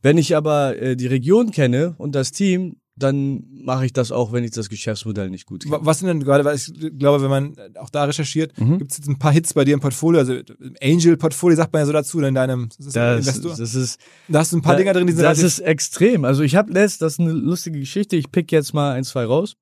Wenn 0.00 0.16
ich 0.16 0.34
aber 0.34 0.78
äh, 0.80 0.96
die 0.96 1.08
Region 1.08 1.50
kenne 1.50 1.94
und 1.98 2.14
das 2.14 2.32
Team, 2.32 2.79
dann 3.02 3.44
mache 3.64 3.86
ich 3.86 3.92
das 3.92 4.12
auch, 4.12 4.32
wenn 4.32 4.44
ich 4.44 4.50
das 4.52 4.68
Geschäftsmodell 4.68 5.30
nicht 5.30 5.46
gut 5.46 5.62
kenne. 5.64 5.76
Wa- 5.76 5.80
Was 5.82 5.98
sind 5.98 6.08
denn 6.08 6.20
gerade, 6.22 6.44
weil 6.44 6.56
ich 6.56 6.72
glaube, 6.98 7.22
wenn 7.22 7.30
man 7.30 7.54
auch 7.78 7.90
da 7.90 8.04
recherchiert, 8.04 8.58
Mhm. 8.58 8.78
gibt 8.78 8.92
es 8.92 8.98
jetzt 8.98 9.08
ein 9.08 9.18
paar 9.18 9.32
Hits 9.32 9.54
bei 9.54 9.64
dir 9.64 9.74
im 9.74 9.80
Portfolio, 9.80 10.20
also 10.20 10.34
im 10.34 10.74
Angel-Portfolio 10.82 11.56
sagt 11.56 11.72
man 11.72 11.80
ja 11.80 11.86
so 11.86 11.92
dazu, 11.92 12.20
in 12.20 12.34
deinem 12.34 12.68
das 12.78 12.92
Das, 12.92 13.18
Investor. 13.26 13.56
das 13.56 13.74
ist 13.74 14.00
da 14.28 14.38
hast 14.40 14.52
du 14.52 14.56
ein 14.58 14.62
paar 14.62 14.76
Dinger 14.76 14.92
drin, 14.92 15.06
die 15.06 15.12
sind 15.12 15.22
Das 15.24 15.42
ist 15.42 15.58
extrem. 15.60 16.24
Also 16.24 16.42
ich 16.42 16.54
habe 16.56 16.72
letzt, 16.72 17.02
das 17.02 17.14
ist 17.14 17.20
eine 17.20 17.32
lustige 17.32 17.78
Geschichte. 17.80 18.16
Ich 18.16 18.30
pick 18.30 18.52
jetzt 18.52 18.72
mal 18.74 18.92
ein, 18.92 19.04
zwei 19.04 19.24
raus. 19.24 19.56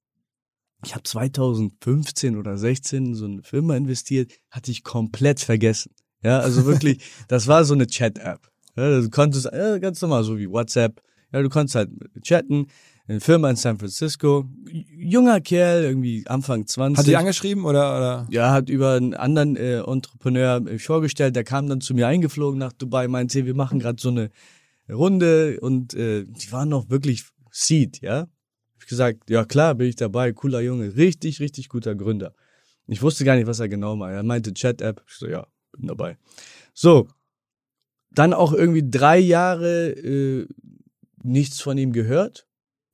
Ich 0.85 0.93
habe 0.95 1.03
2015 1.03 2.37
oder 2.37 2.57
16 2.57 3.07
in 3.07 3.15
so 3.15 3.25
eine 3.25 3.43
Firma 3.43 3.77
investiert, 3.77 4.33
hatte 4.51 4.71
ich 4.71 4.85
komplett 4.85 5.41
vergessen. 5.41 5.93
Ja, 6.23 6.39
also 6.41 6.67
wirklich, 6.67 6.99
das 7.29 7.47
war 7.47 7.65
so 7.65 7.75
eine 7.75 7.87
Chat-App. 7.87 8.41
Ja, 8.77 9.01
du 9.01 9.11
konntest 9.11 9.47
ja, 9.53 9.79
ganz 9.79 10.01
normal, 10.03 10.23
so 10.25 10.39
wie 10.39 10.49
WhatsApp. 10.49 11.03
Ja, 11.33 11.43
du 11.43 11.49
konntest 11.49 11.75
halt 11.75 11.91
chatten. 12.23 12.67
Eine 13.09 13.21
Firma 13.21 13.49
in 13.49 13.57
San 13.57 13.79
Francisco. 13.79 14.45
Junger 14.71 15.41
Kerl, 15.41 15.83
irgendwie 15.83 16.27
Anfang 16.27 16.67
20. 16.67 16.99
Hat 16.99 17.07
die 17.07 17.17
angeschrieben 17.17 17.65
oder, 17.65 17.97
oder? 17.97 18.27
Ja, 18.31 18.53
hat 18.53 18.69
über 18.69 18.95
einen 18.95 19.15
anderen 19.15 19.57
äh, 19.57 19.79
Entrepreneur 19.79 20.61
mich 20.61 20.85
vorgestellt, 20.85 21.35
der 21.35 21.45
kam 21.45 21.69
dann 21.71 21.81
zu 21.81 21.95
mir 21.95 22.07
eingeflogen 22.07 22.59
nach 22.59 22.75
Dubai, 22.75 23.09
meinte, 23.09 23.47
wir 23.47 23.55
machen 23.55 23.79
gerade 23.79 23.99
so 23.99 24.11
eine 24.11 24.31
Runde 24.91 25.59
und 25.61 25.95
äh, 25.95 26.25
die 26.25 26.53
waren 26.53 26.69
noch 26.69 26.91
wirklich 26.91 27.25
Seed, 27.51 28.03
ja. 28.03 28.21
Hab 28.21 28.83
ich 28.83 28.87
gesagt, 28.87 29.31
ja 29.31 29.47
klar, 29.47 29.75
bin 29.75 29.89
ich 29.89 29.97
dabei, 29.97 30.33
cooler 30.33 30.61
Junge, 30.61 30.95
richtig, 30.95 31.41
richtig 31.41 31.71
guter 31.71 31.95
Gründer. 31.95 32.35
Ich 32.89 33.01
wusste 33.01 33.25
gar 33.25 33.37
nicht, 33.37 33.47
was 33.47 33.61
er 33.61 33.71
genau 33.71 33.97
meinte. 33.97 34.17
Er 34.17 34.23
meinte 34.23 34.53
Chat-App. 34.53 35.03
Ich 35.07 35.15
so, 35.15 35.27
ja, 35.27 35.47
bin 35.73 35.89
dabei. 35.89 36.19
So, 36.75 37.09
dann 38.11 38.35
auch 38.35 38.53
irgendwie 38.53 38.89
drei 38.89 39.19
Jahre 39.19 39.91
äh, 39.93 40.47
nichts 41.23 41.61
von 41.61 41.79
ihm 41.79 41.93
gehört. 41.93 42.48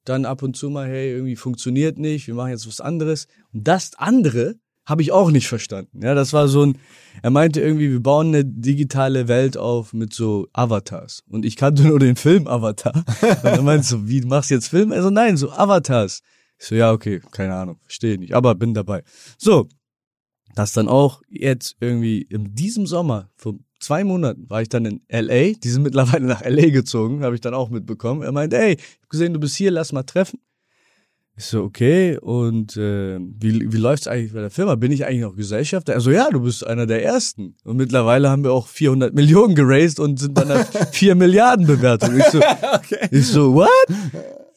Dann 0.04 0.24
ab 0.24 0.42
und 0.42 0.56
zu 0.56 0.70
mal, 0.70 0.86
hey, 0.86 1.10
irgendwie 1.10 1.36
funktioniert 1.36 1.98
nicht, 1.98 2.26
wir 2.26 2.34
machen 2.34 2.50
jetzt 2.50 2.66
was 2.66 2.80
anderes. 2.80 3.26
Und 3.52 3.66
das 3.66 3.94
andere 3.96 4.56
habe 4.86 5.02
ich 5.02 5.12
auch 5.12 5.30
nicht 5.30 5.48
verstanden. 5.48 6.02
Ja, 6.02 6.14
das 6.14 6.32
war 6.32 6.46
so 6.48 6.64
ein, 6.64 6.78
er 7.22 7.30
meinte 7.30 7.60
irgendwie, 7.60 7.90
wir 7.90 8.02
bauen 8.02 8.28
eine 8.28 8.44
digitale 8.44 9.28
Welt 9.28 9.56
auf 9.56 9.94
mit 9.94 10.12
so 10.12 10.46
Avatars. 10.52 11.22
Und 11.28 11.44
ich 11.44 11.56
kannte 11.56 11.84
nur 11.84 11.98
den 11.98 12.16
Film 12.16 12.46
Avatar. 12.46 13.04
Und 13.22 13.44
er 13.44 13.62
meinte 13.62 13.86
so, 13.86 14.06
wie, 14.06 14.20
du 14.20 14.28
machst 14.28 14.50
jetzt 14.50 14.68
Film? 14.68 14.92
Also 14.92 15.10
nein, 15.10 15.36
so 15.36 15.50
Avatars. 15.50 16.20
Ich 16.58 16.66
so, 16.66 16.74
ja, 16.74 16.92
okay, 16.92 17.20
keine 17.30 17.54
Ahnung, 17.54 17.78
verstehe 17.82 18.18
nicht, 18.18 18.34
aber 18.34 18.54
bin 18.54 18.74
dabei. 18.74 19.02
So, 19.38 19.68
das 20.54 20.72
dann 20.72 20.88
auch 20.88 21.22
jetzt 21.28 21.76
irgendwie 21.80 22.22
in 22.22 22.54
diesem 22.54 22.86
Sommer, 22.86 23.30
vor 23.36 23.54
zwei 23.84 24.02
Monaten, 24.02 24.48
war 24.48 24.62
ich 24.62 24.68
dann 24.68 24.86
in 24.86 25.00
L.A., 25.08 25.52
die 25.52 25.68
sind 25.68 25.82
mittlerweile 25.82 26.26
nach 26.26 26.42
L.A. 26.42 26.70
gezogen, 26.70 27.22
habe 27.22 27.34
ich 27.34 27.40
dann 27.40 27.54
auch 27.54 27.70
mitbekommen. 27.70 28.22
Er 28.22 28.32
meinte, 28.32 28.58
ey, 28.58 28.74
ich 28.74 29.02
hab 29.02 29.10
gesehen, 29.10 29.34
du 29.34 29.40
bist 29.40 29.56
hier, 29.56 29.70
lass 29.70 29.92
mal 29.92 30.02
treffen. 30.02 30.40
Ich 31.36 31.46
so, 31.46 31.64
okay, 31.64 32.16
und 32.18 32.76
äh, 32.76 33.18
wie, 33.18 33.72
wie 33.72 33.76
läuft's 33.76 34.06
eigentlich 34.06 34.32
bei 34.32 34.40
der 34.40 34.50
Firma? 34.50 34.76
Bin 34.76 34.92
ich 34.92 35.04
eigentlich 35.04 35.22
noch 35.22 35.34
Gesellschafter? 35.34 35.92
Also 35.92 36.12
ja, 36.12 36.30
du 36.30 36.40
bist 36.40 36.64
einer 36.64 36.86
der 36.86 37.02
Ersten. 37.02 37.56
Und 37.64 37.76
mittlerweile 37.76 38.30
haben 38.30 38.44
wir 38.44 38.52
auch 38.52 38.68
400 38.68 39.12
Millionen 39.12 39.56
geraced 39.56 39.98
und 39.98 40.20
sind 40.20 40.38
dann 40.38 40.52
auf 40.52 40.68
4 40.92 41.16
Milliarden 41.16 41.66
Bewertung. 41.66 42.16
Ich 42.16 42.26
so, 42.26 42.40
ich 43.10 43.26
so, 43.26 43.54
what? 43.54 43.68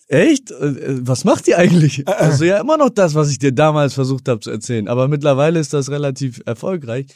Echt? 0.07 0.51
Äh, 0.51 0.99
Was 1.05 1.23
macht 1.23 1.47
ihr 1.47 1.57
eigentlich? 1.57 2.07
Also 2.07 2.45
ja, 2.45 2.59
immer 2.61 2.77
noch 2.77 2.91
das, 2.91 3.15
was 3.15 3.31
ich 3.31 3.39
dir 3.39 3.51
damals 3.51 3.95
versucht 3.95 4.29
habe 4.29 4.39
zu 4.39 4.51
erzählen. 4.51 4.87
Aber 4.87 5.07
mittlerweile 5.07 5.59
ist 5.59 5.73
das 5.73 5.89
relativ 5.89 6.41
erfolgreich. 6.45 7.07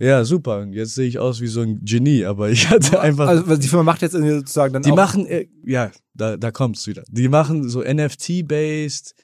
Ja, 0.00 0.24
super. 0.24 0.60
Und 0.60 0.72
jetzt 0.72 0.94
sehe 0.94 1.06
ich 1.06 1.18
aus 1.18 1.42
wie 1.42 1.46
so 1.46 1.60
ein 1.60 1.84
Genie, 1.84 2.24
aber 2.24 2.48
ich 2.50 2.70
hatte 2.70 3.00
einfach. 3.00 3.28
Also 3.28 3.56
die 3.56 3.68
Firma 3.68 3.84
macht 3.84 4.02
jetzt 4.02 4.12
sozusagen 4.12 4.72
dann 4.72 4.82
die 4.82 4.92
auch. 4.92 4.96
machen, 4.96 5.26
äh, 5.26 5.46
ja, 5.64 5.90
da, 6.14 6.36
da 6.36 6.50
kommt's 6.50 6.86
wieder. 6.86 7.04
Die 7.08 7.28
machen 7.28 7.68
so 7.68 7.82
NFT-based 7.82 9.14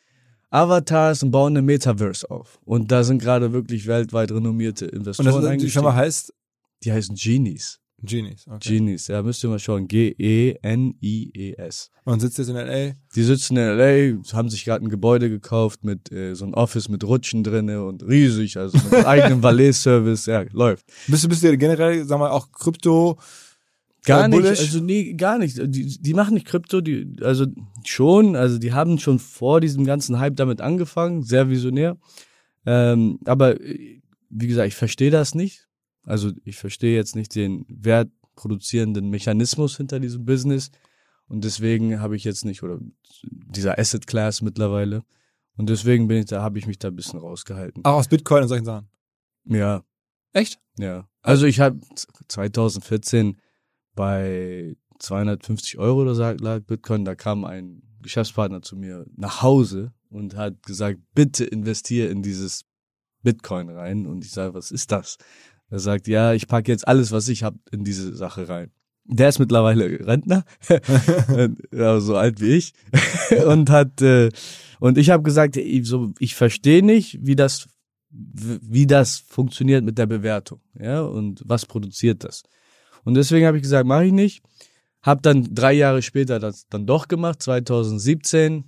Avatars 0.51 1.23
und 1.23 1.31
bauen 1.31 1.57
eine 1.57 1.62
Metaverse 1.62 2.31
auf. 2.31 2.61
Und 2.65 2.93
da 2.93 3.05
sind 3.05 3.20
gerade 3.20 3.53
wirklich 3.53 3.86
weltweit 3.86 4.31
renommierte 4.31 4.86
und 4.86 4.94
Investoren 4.98 5.43
das, 5.43 5.62
die. 5.62 5.70
Firma 5.70 5.94
heißt 5.94 6.32
die 6.85 6.93
heißen 6.93 7.16
Genies. 7.16 7.81
Genies. 8.02 8.47
Okay. 8.47 8.77
Genies, 8.77 9.09
ja, 9.09 9.23
müsst 9.23 9.43
ihr 9.43 9.48
mal 9.48 9.59
schauen. 9.59 9.89
G-E-N-I-E-S. 9.89 11.90
Und 12.05 12.20
sitzt 12.20 12.39
jetzt 12.39 12.48
in 12.48 12.56
LA. 12.56 12.93
Die 13.14 13.23
sitzen 13.23 13.56
in 13.56 13.78
L.A., 13.78 14.18
haben 14.35 14.51
sich 14.51 14.64
gerade 14.64 14.85
ein 14.85 14.90
Gebäude 14.90 15.31
gekauft 15.31 15.82
mit 15.82 16.12
äh, 16.12 16.35
so 16.35 16.44
ein 16.44 16.55
Office 16.55 16.89
mit 16.89 17.05
Rutschen 17.05 17.43
drinne 17.43 17.85
und 17.85 18.06
riesig, 18.06 18.59
also 18.59 18.77
mit 18.78 18.93
eigenem 19.06 19.43
Valet-Service, 19.43 20.27
ja, 20.27 20.44
läuft. 20.52 20.86
Bist 21.06 21.24
du, 21.24 21.28
bist 21.28 21.43
du 21.43 21.56
generell, 21.56 22.05
sag 22.05 22.18
mal, 22.18 22.31
auch 22.31 22.52
Krypto? 22.52 23.18
Gar 24.05 24.27
Äh, 24.27 24.28
nicht, 24.28 24.47
also 24.47 24.81
nee, 24.81 25.14
gar 25.14 25.39
nicht. 25.39 25.59
Die, 25.59 26.01
die 26.01 26.14
machen 26.14 26.35
nicht 26.35 26.47
Krypto, 26.47 26.81
die, 26.81 27.16
also 27.23 27.47
schon, 27.85 28.36
also 28.36 28.59
die 28.59 28.73
haben 28.73 28.98
schon 28.98 29.18
vor 29.18 29.60
diesem 29.60 29.85
ganzen 29.85 30.20
Hype 30.20 30.36
damit 30.36 30.60
angefangen, 30.60 31.23
sehr 31.23 31.48
visionär. 31.48 31.97
Ähm, 32.66 33.18
aber 33.24 33.60
äh, 33.60 34.01
wie 34.31 34.47
gesagt, 34.47 34.68
ich 34.68 34.74
verstehe 34.74 35.10
das 35.10 35.35
nicht. 35.35 35.65
Also 36.07 36.33
ich 36.45 36.57
verstehe 36.57 36.97
jetzt 36.97 37.16
nicht 37.16 37.35
den 37.35 37.66
wertproduzierenden 37.69 39.11
Mechanismus 39.11 39.77
hinter 39.77 40.01
diesem 40.01 40.24
Business. 40.24 40.70
Und 41.28 41.45
deswegen 41.45 42.01
habe 42.01 42.16
ich 42.16 42.24
jetzt 42.24 42.45
nicht, 42.45 42.62
oder 42.62 42.78
dieser 43.23 43.78
Asset 43.78 44.07
Class 44.07 44.41
mittlerweile. 44.41 45.03
Und 45.57 45.69
deswegen 45.69 46.07
bin 46.07 46.19
ich 46.19 46.27
da, 46.27 46.43
habe 46.43 46.59
ich 46.59 46.66
mich 46.66 46.78
da 46.78 46.89
ein 46.89 46.97
bisschen 46.97 47.19
rausgehalten. 47.19 47.85
Auch 47.85 47.95
aus 47.97 48.09
Bitcoin 48.09 48.43
und 48.43 48.49
solchen 48.49 48.65
Sachen. 48.65 48.89
Ja, 49.45 49.83
Echt? 50.33 50.61
ja. 50.78 51.09
Also 51.23 51.47
ich 51.47 51.61
habe 51.61 51.81
2014 52.28 53.41
bei 53.95 54.77
250 54.99 55.78
Euro 55.78 56.03
oder 56.03 56.15
so 56.15 56.23
lag 56.23 56.62
Bitcoin, 56.65 57.05
da 57.05 57.15
kam 57.15 57.45
ein 57.45 57.83
Geschäftspartner 58.03 58.62
zu 58.62 58.77
mir 58.77 59.07
nach 59.16 59.43
Hause 59.43 59.93
und 60.11 60.37
hat 60.37 60.62
gesagt, 60.62 61.01
bitte 61.15 61.45
investiere 61.45 62.09
in 62.09 62.23
dieses 62.23 62.65
Bitcoin 63.23 63.69
rein. 63.70 64.07
Und 64.07 64.24
ich 64.24 64.31
sage, 64.31 64.55
was 64.55 64.70
ist 64.70 64.93
das? 64.93 65.16
Er 65.70 65.78
sagt, 65.78 66.06
ja, 66.06 66.32
ich 66.32 66.47
packe 66.47 66.70
jetzt 66.70 66.86
alles, 66.86 67.12
was 67.12 67.28
ich 67.28 67.43
habe, 67.43 67.59
in 67.70 67.84
diese 67.84 68.14
Sache 68.14 68.48
rein. 68.48 68.70
Der 69.05 69.28
ist 69.28 69.38
mittlerweile 69.38 70.05
Rentner, 70.06 70.44
ja, 71.72 72.01
so 72.01 72.16
alt 72.16 72.40
wie 72.40 72.55
ich, 72.55 72.72
und 73.47 73.70
hat 73.70 74.02
äh, 74.02 74.30
und 74.80 74.98
ich 74.98 75.10
habe 75.10 75.22
gesagt, 75.22 75.56
ich, 75.56 75.86
so, 75.86 76.12
ich 76.18 76.34
verstehe 76.34 76.84
nicht, 76.84 77.18
wie 77.22 77.36
das 77.36 77.68
wie 78.10 78.86
das 78.86 79.18
funktioniert 79.18 79.84
mit 79.84 79.98
der 79.98 80.06
Bewertung, 80.06 80.60
ja, 80.78 81.02
und 81.02 81.43
was 81.44 81.66
produziert 81.66 82.24
das. 82.24 82.43
Und 83.05 83.14
deswegen 83.14 83.47
habe 83.47 83.59
ich 83.59 83.62
gesagt, 83.62 83.86
mache 83.86 84.06
ich 84.06 84.12
nicht. 84.12 84.43
Hab 85.02 85.22
dann 85.22 85.55
drei 85.55 85.72
Jahre 85.72 86.02
später 86.02 86.40
das 86.40 86.66
dann 86.68 86.86
doch 86.86 87.09
gemacht, 87.09 87.43
2017, 87.43 88.64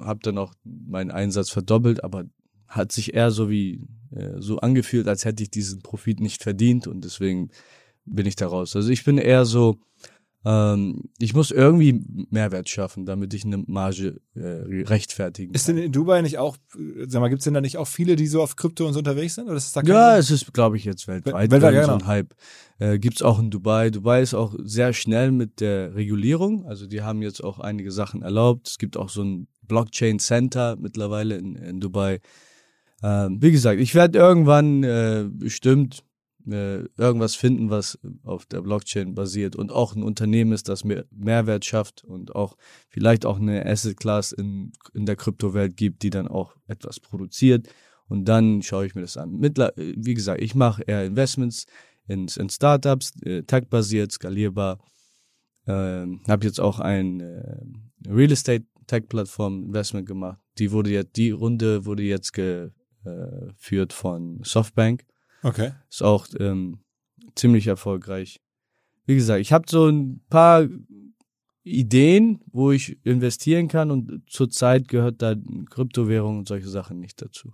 habe 0.00 0.20
dann 0.22 0.38
auch 0.38 0.54
meinen 0.64 1.10
Einsatz 1.10 1.50
verdoppelt, 1.50 2.04
aber 2.04 2.24
hat 2.66 2.92
sich 2.92 3.14
eher 3.14 3.30
so 3.30 3.50
wie 3.50 3.80
äh, 4.14 4.40
so 4.40 4.58
angefühlt, 4.58 5.08
als 5.08 5.24
hätte 5.24 5.42
ich 5.42 5.50
diesen 5.50 5.82
Profit 5.82 6.20
nicht 6.20 6.42
verdient 6.42 6.86
und 6.86 7.04
deswegen 7.04 7.50
bin 8.04 8.26
ich 8.26 8.36
da 8.36 8.46
raus. 8.46 8.74
Also 8.74 8.90
ich 8.90 9.04
bin 9.04 9.18
eher 9.18 9.44
so, 9.44 9.78
ähm, 10.44 11.10
ich 11.18 11.34
muss 11.34 11.50
irgendwie 11.50 12.00
Mehrwert 12.30 12.68
schaffen, 12.68 13.04
damit 13.04 13.34
ich 13.34 13.44
eine 13.44 13.58
Marge 13.58 14.20
äh, 14.34 14.84
rechtfertigen 14.84 15.52
Ist 15.52 15.66
kann. 15.66 15.76
denn 15.76 15.84
in 15.86 15.92
Dubai 15.92 16.22
nicht 16.22 16.38
auch, 16.38 16.56
äh, 16.76 17.06
sag 17.08 17.20
mal, 17.20 17.28
gibt's 17.28 17.44
denn 17.44 17.54
da 17.54 17.60
nicht 17.60 17.76
auch 17.76 17.88
viele, 17.88 18.16
die 18.16 18.28
so 18.28 18.40
auf 18.40 18.56
Krypto 18.56 18.86
und 18.86 18.92
so 18.92 19.00
unterwegs 19.00 19.34
sind? 19.34 19.46
Oder 19.48 19.56
ist 19.56 19.76
da 19.76 19.82
Ja, 19.82 20.16
es 20.16 20.30
ist, 20.30 20.54
glaube 20.54 20.76
ich, 20.76 20.84
jetzt 20.84 21.08
weltweit, 21.08 21.50
Weltweit, 21.50 21.74
ja, 21.74 21.82
so 21.82 21.92
genau. 21.92 22.04
ein 22.04 22.06
Hype. 22.06 22.34
Äh, 22.78 22.98
gibt's 22.98 23.20
auch 23.20 23.40
in 23.40 23.50
Dubai. 23.50 23.90
Dubai 23.90 24.22
ist 24.22 24.34
auch 24.34 24.54
sehr 24.62 24.92
schnell 24.92 25.32
mit 25.32 25.60
der 25.60 25.94
Regulierung. 25.96 26.64
Also 26.66 26.86
die 26.86 27.02
haben 27.02 27.20
jetzt 27.20 27.42
auch 27.42 27.58
einige 27.58 27.90
Sachen 27.90 28.22
erlaubt. 28.22 28.68
Es 28.68 28.78
gibt 28.78 28.96
auch 28.96 29.08
so 29.08 29.22
ein 29.22 29.48
Blockchain 29.62 30.20
Center 30.20 30.76
mittlerweile 30.76 31.36
in, 31.36 31.56
in 31.56 31.80
Dubai. 31.80 32.20
Ähm, 33.02 33.40
wie 33.40 33.52
gesagt, 33.52 33.80
ich 33.80 33.94
werde 33.94 34.18
irgendwann 34.18 34.82
äh, 34.82 35.26
bestimmt 35.30 36.04
äh, 36.50 36.84
irgendwas 36.96 37.36
finden, 37.36 37.70
was 37.70 37.98
auf 38.24 38.46
der 38.46 38.62
Blockchain 38.62 39.14
basiert 39.14 39.56
und 39.56 39.70
auch 39.70 39.94
ein 39.94 40.02
Unternehmen 40.02 40.52
ist, 40.52 40.68
das 40.68 40.84
mehr 40.84 41.04
Mehrwert 41.10 41.64
schafft 41.64 42.04
und 42.04 42.34
auch 42.34 42.56
vielleicht 42.88 43.26
auch 43.26 43.38
eine 43.38 43.66
Asset 43.66 43.98
Class 43.98 44.32
in, 44.32 44.72
in 44.94 45.06
der 45.06 45.16
Kryptowelt 45.16 45.76
gibt, 45.76 46.02
die 46.02 46.10
dann 46.10 46.28
auch 46.28 46.56
etwas 46.66 47.00
produziert. 47.00 47.68
Und 48.08 48.24
dann 48.24 48.62
schaue 48.62 48.86
ich 48.86 48.94
mir 48.94 49.02
das 49.02 49.16
an. 49.16 49.32
Mittler, 49.32 49.76
äh, 49.78 49.94
wie 49.96 50.14
gesagt, 50.14 50.40
ich 50.42 50.54
mache 50.54 50.82
eher 50.82 51.04
Investments 51.04 51.66
in, 52.06 52.26
in 52.36 52.48
Startups, 52.48 53.12
äh, 53.22 53.42
tech-basiert, 53.42 54.12
skalierbar. 54.12 54.78
Ähm, 55.66 56.22
habe 56.26 56.46
jetzt 56.46 56.60
auch 56.60 56.80
ein 56.80 57.20
äh, 57.20 58.10
Real 58.10 58.32
Estate 58.32 58.64
Tech-Plattform 58.86 59.64
Investment 59.64 60.06
gemacht. 60.06 60.38
Die 60.58 60.72
wurde 60.72 60.90
jetzt, 60.90 61.16
die 61.16 61.30
Runde 61.30 61.84
wurde 61.84 62.02
jetzt 62.02 62.32
geführt 63.54 63.92
von 63.92 64.40
Softbank. 64.44 65.04
Okay. 65.42 65.72
Ist 65.90 66.02
auch 66.02 66.26
ähm, 66.38 66.80
ziemlich 67.34 67.66
erfolgreich. 67.66 68.40
Wie 69.06 69.14
gesagt, 69.14 69.40
ich 69.40 69.52
habe 69.52 69.64
so 69.68 69.88
ein 69.88 70.20
paar 70.28 70.66
Ideen, 71.62 72.40
wo 72.50 72.72
ich 72.72 72.98
investieren 73.04 73.68
kann 73.68 73.90
und 73.90 74.22
zurzeit 74.28 74.88
gehört 74.88 75.22
da 75.22 75.34
Kryptowährung 75.70 76.38
und 76.38 76.48
solche 76.48 76.68
Sachen 76.68 77.00
nicht 77.00 77.20
dazu. 77.22 77.52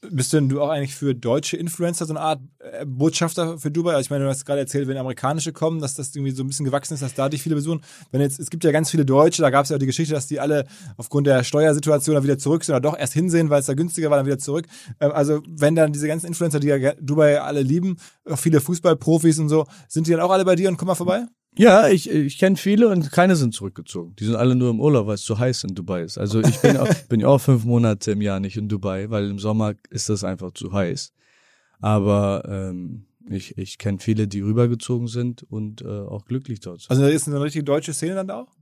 Bist 0.00 0.32
denn 0.32 0.48
du 0.48 0.62
auch 0.62 0.68
eigentlich 0.68 0.94
für 0.94 1.12
deutsche 1.12 1.56
Influencer 1.56 2.06
so 2.06 2.12
eine 2.12 2.20
Art 2.20 2.40
äh, 2.60 2.86
Botschafter 2.86 3.58
für 3.58 3.72
Dubai? 3.72 3.94
Also 3.94 4.02
ich 4.02 4.10
meine, 4.10 4.22
du 4.22 4.30
hast 4.30 4.44
gerade 4.44 4.60
erzählt, 4.60 4.86
wenn 4.86 4.96
amerikanische 4.96 5.52
kommen, 5.52 5.80
dass 5.80 5.94
das 5.94 6.14
irgendwie 6.14 6.30
so 6.30 6.44
ein 6.44 6.46
bisschen 6.46 6.64
gewachsen 6.64 6.94
ist, 6.94 7.02
dass 7.02 7.14
da 7.14 7.28
dich 7.28 7.42
viele 7.42 7.56
besuchen. 7.56 7.80
Wenn 8.12 8.20
jetzt, 8.20 8.38
es 8.38 8.48
gibt 8.48 8.62
ja 8.62 8.70
ganz 8.70 8.90
viele 8.92 9.04
Deutsche, 9.04 9.42
da 9.42 9.50
gab 9.50 9.64
es 9.64 9.70
ja 9.70 9.76
auch 9.76 9.80
die 9.80 9.86
Geschichte, 9.86 10.14
dass 10.14 10.28
die 10.28 10.38
alle 10.38 10.66
aufgrund 10.98 11.26
der 11.26 11.42
Steuersituation 11.42 12.14
dann 12.14 12.22
wieder 12.22 12.38
zurück 12.38 12.62
sind 12.62 12.76
oder 12.76 12.80
doch 12.80 12.96
erst 12.96 13.12
hinsehen, 13.12 13.50
weil 13.50 13.58
es 13.58 13.66
da 13.66 13.74
günstiger 13.74 14.08
war, 14.08 14.18
dann 14.18 14.26
wieder 14.26 14.38
zurück. 14.38 14.66
Ähm, 15.00 15.10
also 15.10 15.42
wenn 15.48 15.74
dann 15.74 15.92
diese 15.92 16.06
ganzen 16.06 16.26
Influencer, 16.26 16.60
die 16.60 16.68
ja 16.68 16.92
Dubai 17.00 17.40
alle 17.40 17.62
lieben, 17.62 17.96
auch 18.24 18.38
viele 18.38 18.60
Fußballprofis 18.60 19.40
und 19.40 19.48
so, 19.48 19.66
sind 19.88 20.06
die 20.06 20.12
dann 20.12 20.20
auch 20.20 20.30
alle 20.30 20.44
bei 20.44 20.54
dir 20.54 20.68
und 20.68 20.76
komm 20.76 20.86
mal 20.86 20.94
vorbei? 20.94 21.26
Ja, 21.58 21.88
ich, 21.88 22.08
ich 22.08 22.38
kenne 22.38 22.56
viele 22.56 22.88
und 22.88 23.10
keine 23.10 23.34
sind 23.34 23.52
zurückgezogen. 23.52 24.14
Die 24.16 24.24
sind 24.24 24.36
alle 24.36 24.54
nur 24.54 24.70
im 24.70 24.80
Urlaub, 24.80 25.08
weil 25.08 25.16
es 25.16 25.22
zu 25.22 25.38
heiß 25.38 25.64
in 25.64 25.74
Dubai 25.74 26.02
ist. 26.02 26.16
Also 26.16 26.40
ich 26.40 26.60
bin 26.60 26.76
auch, 26.76 26.88
bin 27.08 27.24
auch 27.24 27.38
fünf 27.38 27.64
Monate 27.64 28.12
im 28.12 28.22
Jahr 28.22 28.38
nicht 28.38 28.56
in 28.56 28.68
Dubai, 28.68 29.10
weil 29.10 29.28
im 29.28 29.40
Sommer 29.40 29.74
ist 29.90 30.08
das 30.08 30.22
einfach 30.22 30.52
zu 30.52 30.72
heiß. 30.72 31.12
Aber 31.80 32.44
ähm, 32.48 33.06
ich, 33.28 33.58
ich 33.58 33.76
kenne 33.76 33.98
viele, 33.98 34.28
die 34.28 34.40
rübergezogen 34.40 35.08
sind 35.08 35.42
und 35.42 35.82
äh, 35.82 35.86
auch 35.86 36.26
glücklich 36.26 36.60
dort 36.60 36.82
sind. 36.82 36.90
Also 36.90 37.02
da 37.02 37.08
ist 37.08 37.26
eine 37.26 37.40
richtige 37.40 37.64
deutsche 37.64 37.92
Szene 37.92 38.14
dann 38.14 38.28
da 38.28 38.42
auch? 38.42 38.54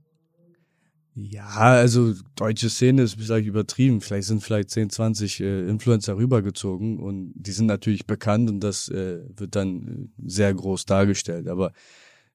Ja, 1.13 1.47
also 1.49 2.13
deutsche 2.35 2.69
Szene 2.69 3.03
ist 3.03 3.15
vielleicht 3.19 3.47
übertrieben. 3.47 4.01
Vielleicht 4.01 4.27
sind 4.27 4.43
vielleicht 4.43 4.71
10, 4.71 4.89
20 4.89 5.39
äh, 5.39 5.67
Influencer 5.67 6.17
rübergezogen 6.17 6.99
und 6.99 7.33
die 7.35 7.51
sind 7.51 7.67
natürlich 7.67 8.07
bekannt 8.07 8.49
und 8.49 8.59
das 8.59 8.89
äh, 8.89 9.19
wird 9.35 9.55
dann 9.55 10.09
äh, 10.17 10.29
sehr 10.29 10.53
groß 10.53 10.85
dargestellt. 10.85 11.47
Aber 11.47 11.73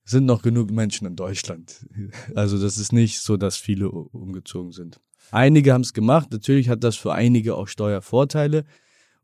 sind 0.04 0.26
noch 0.26 0.42
genug 0.42 0.70
Menschen 0.70 1.06
in 1.06 1.16
Deutschland. 1.16 1.86
Also 2.34 2.60
das 2.60 2.78
ist 2.78 2.92
nicht 2.92 3.20
so, 3.20 3.36
dass 3.36 3.56
viele 3.56 3.90
umgezogen 3.90 4.72
sind. 4.72 5.00
Einige 5.30 5.72
haben 5.72 5.82
es 5.82 5.92
gemacht. 5.92 6.28
Natürlich 6.30 6.68
hat 6.68 6.84
das 6.84 6.96
für 6.96 7.12
einige 7.12 7.54
auch 7.54 7.68
Steuervorteile. 7.68 8.64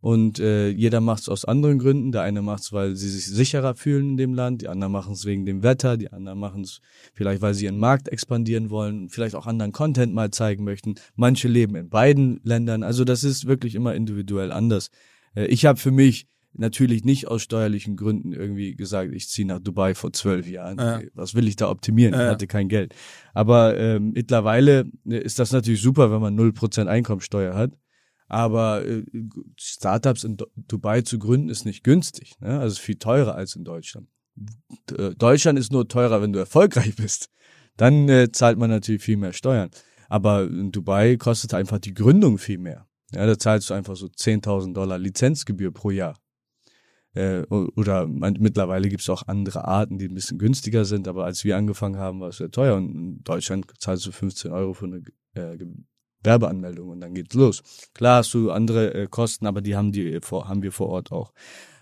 Und 0.00 0.38
äh, 0.38 0.68
jeder 0.68 1.00
macht 1.00 1.22
es 1.22 1.28
aus 1.28 1.44
anderen 1.44 1.78
Gründen. 1.78 2.12
Der 2.12 2.22
eine 2.22 2.40
macht 2.40 2.62
es, 2.62 2.72
weil 2.72 2.94
sie 2.94 3.10
sich 3.10 3.26
sicherer 3.26 3.74
fühlen 3.74 4.10
in 4.10 4.16
dem 4.16 4.34
Land. 4.34 4.62
Die 4.62 4.68
anderen 4.68 4.92
machen 4.92 5.12
es 5.12 5.24
wegen 5.24 5.44
dem 5.44 5.64
Wetter. 5.64 5.96
Die 5.96 6.12
anderen 6.12 6.38
machen 6.38 6.62
es 6.62 6.80
vielleicht, 7.14 7.42
weil 7.42 7.54
sie 7.54 7.64
ihren 7.64 7.78
Markt 7.78 8.08
expandieren 8.08 8.70
wollen. 8.70 9.08
Vielleicht 9.08 9.34
auch 9.34 9.46
anderen 9.46 9.72
Content 9.72 10.14
mal 10.14 10.30
zeigen 10.30 10.62
möchten. 10.62 10.94
Manche 11.16 11.48
leben 11.48 11.74
in 11.74 11.88
beiden 11.88 12.40
Ländern. 12.44 12.84
Also 12.84 13.04
das 13.04 13.24
ist 13.24 13.46
wirklich 13.46 13.74
immer 13.74 13.94
individuell 13.94 14.52
anders. 14.52 14.90
Äh, 15.34 15.46
ich 15.46 15.66
habe 15.66 15.80
für 15.80 15.90
mich 15.90 16.28
natürlich 16.54 17.04
nicht 17.04 17.28
aus 17.28 17.42
steuerlichen 17.42 17.96
Gründen 17.96 18.32
irgendwie 18.32 18.74
gesagt, 18.74 19.12
ich 19.12 19.28
ziehe 19.28 19.46
nach 19.46 19.60
Dubai 19.60 19.94
vor 19.94 20.12
zwölf 20.12 20.48
Jahren. 20.48 20.78
Ja. 20.78 21.00
Was 21.14 21.34
will 21.34 21.46
ich 21.48 21.56
da 21.56 21.68
optimieren? 21.70 22.14
Ja, 22.14 22.26
Ich 22.26 22.30
hatte 22.32 22.46
kein 22.46 22.68
Geld. 22.68 22.94
Aber 23.34 23.76
ähm, 23.78 24.12
mittlerweile 24.14 24.86
äh, 25.08 25.18
ist 25.18 25.38
das 25.38 25.52
natürlich 25.52 25.82
super, 25.82 26.10
wenn 26.10 26.20
man 26.20 26.36
0% 26.38 26.86
Einkommensteuer 26.86 27.54
hat. 27.54 27.72
Aber 28.30 28.84
äh, 28.86 29.04
Startups 29.58 30.24
in 30.24 30.36
Du- 30.36 30.46
Dubai 30.56 31.02
zu 31.02 31.18
gründen 31.18 31.48
ist 31.48 31.64
nicht 31.64 31.82
günstig. 31.84 32.32
Ne? 32.40 32.58
Also 32.60 32.72
ist 32.74 32.78
viel 32.80 32.96
teurer 32.96 33.34
als 33.34 33.56
in 33.56 33.64
Deutschland. 33.64 34.08
D- 34.34 34.94
äh, 34.96 35.14
Deutschland 35.14 35.58
ist 35.58 35.72
nur 35.72 35.88
teurer, 35.88 36.20
wenn 36.22 36.32
du 36.32 36.38
erfolgreich 36.38 36.96
bist. 36.96 37.28
Dann 37.76 38.08
äh, 38.08 38.30
zahlt 38.32 38.58
man 38.58 38.70
natürlich 38.70 39.02
viel 39.02 39.16
mehr 39.16 39.32
Steuern. 39.32 39.70
Aber 40.08 40.44
in 40.44 40.72
Dubai 40.72 41.16
kostet 41.16 41.54
einfach 41.54 41.78
die 41.78 41.94
Gründung 41.94 42.38
viel 42.38 42.58
mehr. 42.58 42.86
Ja, 43.14 43.24
da 43.26 43.38
zahlst 43.38 43.70
du 43.70 43.74
einfach 43.74 43.96
so 43.96 44.06
10.000 44.06 44.74
Dollar 44.74 44.98
Lizenzgebühr 44.98 45.70
pro 45.72 45.90
Jahr. 45.90 46.18
Äh, 47.18 47.46
oder 47.48 48.06
man, 48.06 48.36
mittlerweile 48.38 48.88
gibt 48.88 49.02
es 49.02 49.10
auch 49.10 49.26
andere 49.26 49.66
Arten, 49.66 49.98
die 49.98 50.06
ein 50.06 50.14
bisschen 50.14 50.38
günstiger 50.38 50.84
sind, 50.84 51.08
aber 51.08 51.24
als 51.24 51.42
wir 51.42 51.56
angefangen 51.56 51.98
haben, 51.98 52.20
war 52.20 52.28
es 52.28 52.36
sehr 52.36 52.50
teuer. 52.50 52.76
Und 52.76 52.94
in 52.94 53.24
Deutschland 53.24 53.66
zahlst 53.78 54.06
du 54.06 54.12
15 54.12 54.52
Euro 54.52 54.72
für 54.72 54.86
eine 54.86 55.02
äh, 55.34 55.58
Werbeanmeldung 56.22 56.90
und 56.90 57.00
dann 57.00 57.14
geht's 57.14 57.34
los. 57.34 57.62
Klar 57.92 58.18
hast 58.18 58.32
du 58.34 58.52
andere 58.52 58.94
äh, 58.94 59.06
Kosten, 59.08 59.46
aber 59.46 59.60
die 59.60 59.74
haben 59.74 59.90
die 59.90 60.20
vor, 60.20 60.48
haben 60.48 60.62
wir 60.62 60.70
vor 60.70 60.90
Ort 60.90 61.10
auch. 61.10 61.32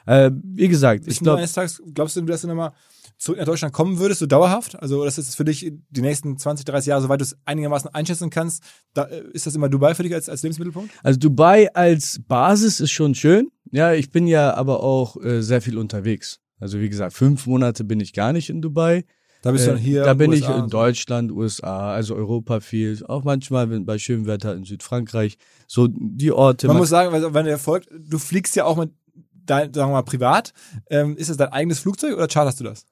Äh, 0.06 0.30
wie 0.32 0.68
gesagt, 0.68 1.06
ich 1.06 1.18
glaube, 1.18 1.38
eines 1.38 1.52
Tages, 1.52 1.82
glaubst 1.92 2.16
du, 2.16 2.22
dass 2.22 2.40
du 2.40 2.48
nochmal 2.48 2.72
zurück 3.18 3.38
nach 3.38 3.47
Deutschland 3.47 3.72
kommen 3.72 3.98
würdest, 3.98 4.20
so 4.20 4.26
dauerhaft? 4.26 4.80
Also, 4.80 5.05
das 5.05 5.18
ist 5.18 5.34
für 5.36 5.44
dich 5.44 5.72
die 5.90 6.01
nächsten 6.02 6.36
20, 6.38 6.64
30 6.64 6.88
Jahre, 6.88 7.02
soweit 7.02 7.20
du 7.20 7.24
es 7.24 7.36
einigermaßen 7.44 7.93
einschätzen 7.94 8.30
kannst, 8.30 8.62
da, 8.94 9.05
äh, 9.05 9.22
ist 9.32 9.47
das 9.47 9.55
immer 9.55 9.68
Dubai 9.68 9.94
für 9.94 10.02
dich 10.02 10.14
als, 10.14 10.28
als 10.28 10.43
Lebensmittelpunkt? 10.43 10.90
Also 11.02 11.18
Dubai 11.18 11.72
als 11.74 12.20
Basis 12.26 12.80
ist 12.80 12.90
schon 12.90 13.14
schön. 13.14 13.48
Ja, 13.70 13.93
ich 13.93 14.10
bin 14.10 14.26
ja 14.26 14.55
aber 14.55 14.82
auch 14.82 15.16
äh, 15.22 15.43
sehr 15.43 15.60
viel 15.62 15.78
unterwegs. 15.78 16.40
Also 16.60 16.80
wie 16.80 16.88
gesagt, 16.88 17.12
fünf 17.14 17.47
Monate 17.47 17.84
bin 17.84 18.01
ich 18.01 18.12
gar 18.12 18.32
nicht 18.32 18.48
in 18.51 18.62
Dubai. 18.62 19.05
Da 19.43 19.52
bist 19.52 19.66
du 19.66 19.70
dann 19.72 19.78
Äh, 19.78 19.82
hier. 19.82 20.02
da 20.02 20.14
bin 20.14 20.30
USA 20.30 20.56
ich 20.56 20.62
in. 20.64 20.70
Deutschland, 20.70 21.30
USA, 21.30 21.93
also 21.93 22.16
Europa 22.16 22.60
viel. 22.60 23.05
Auch 23.06 23.22
manchmal 23.24 23.70
wenn, 23.70 23.84
bei 23.84 23.98
schönem 23.98 24.26
Wetter 24.26 24.55
in 24.55 24.64
Südfrankreich. 24.64 25.36
So 25.68 25.88
die 25.90 26.32
Orte. 26.32 26.66
Man 26.66 26.78
muss 26.78 26.88
sagen, 26.88 27.12
weil- 27.12 27.32
wenn 27.34 27.47
ihr 27.47 27.59
folgt, 27.59 27.88
du 27.93 28.18
fliegst 28.18 28.56
ja 28.56 28.64
auch 28.64 28.76
mit 28.76 28.90
dein, 29.32 29.72
sagen 29.72 29.90
wir 29.90 29.94
mal, 29.97 30.02
privat. 30.02 30.52
Ähm, 30.90 31.16
ist 31.16 31.30
das 31.30 31.36
dein 31.36 31.51
eigenes 31.51 31.78
Flugzeug 31.78 32.16
oder 32.16 32.26
charterst 32.26 32.59
du 32.60 32.64
das? 32.64 32.86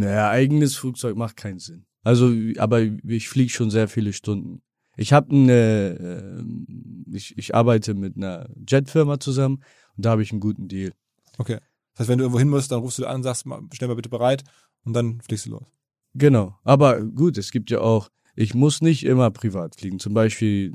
Naja, 0.00 0.30
eigenes 0.30 0.76
Flugzeug 0.76 1.16
macht 1.16 1.36
keinen 1.36 1.58
Sinn. 1.58 1.84
Also, 2.02 2.32
aber 2.58 2.80
ich 2.80 3.28
fliege 3.28 3.50
schon 3.50 3.70
sehr 3.70 3.88
viele 3.88 4.12
Stunden. 4.12 4.62
Ich 4.96 5.12
habe 5.12 5.30
eine, 5.30 6.42
äh, 6.42 7.16
ich, 7.16 7.36
ich 7.36 7.54
arbeite 7.54 7.94
mit 7.94 8.16
einer 8.16 8.48
Jetfirma 8.66 9.20
zusammen 9.20 9.62
und 9.96 10.06
da 10.06 10.10
habe 10.10 10.22
ich 10.22 10.32
einen 10.32 10.40
guten 10.40 10.68
Deal. 10.68 10.92
Okay. 11.38 11.58
Das 11.92 12.00
heißt, 12.00 12.08
wenn 12.08 12.18
du 12.18 12.24
irgendwo 12.24 12.38
hin 12.38 12.48
musst, 12.48 12.72
dann 12.72 12.80
rufst 12.80 12.98
du 12.98 13.06
an 13.06 13.22
sagst, 13.22 13.44
stell 13.72 13.88
mal 13.88 13.94
bitte 13.94 14.08
bereit 14.08 14.42
und 14.84 14.94
dann 14.94 15.20
fliegst 15.20 15.46
du 15.46 15.50
los. 15.50 15.66
Genau. 16.14 16.58
Aber 16.64 17.00
gut, 17.02 17.36
es 17.38 17.50
gibt 17.50 17.70
ja 17.70 17.80
auch, 17.80 18.08
ich 18.40 18.54
muss 18.54 18.80
nicht 18.80 19.04
immer 19.04 19.30
privat 19.30 19.76
fliegen. 19.76 19.98
Zum 19.98 20.14
Beispiel 20.14 20.72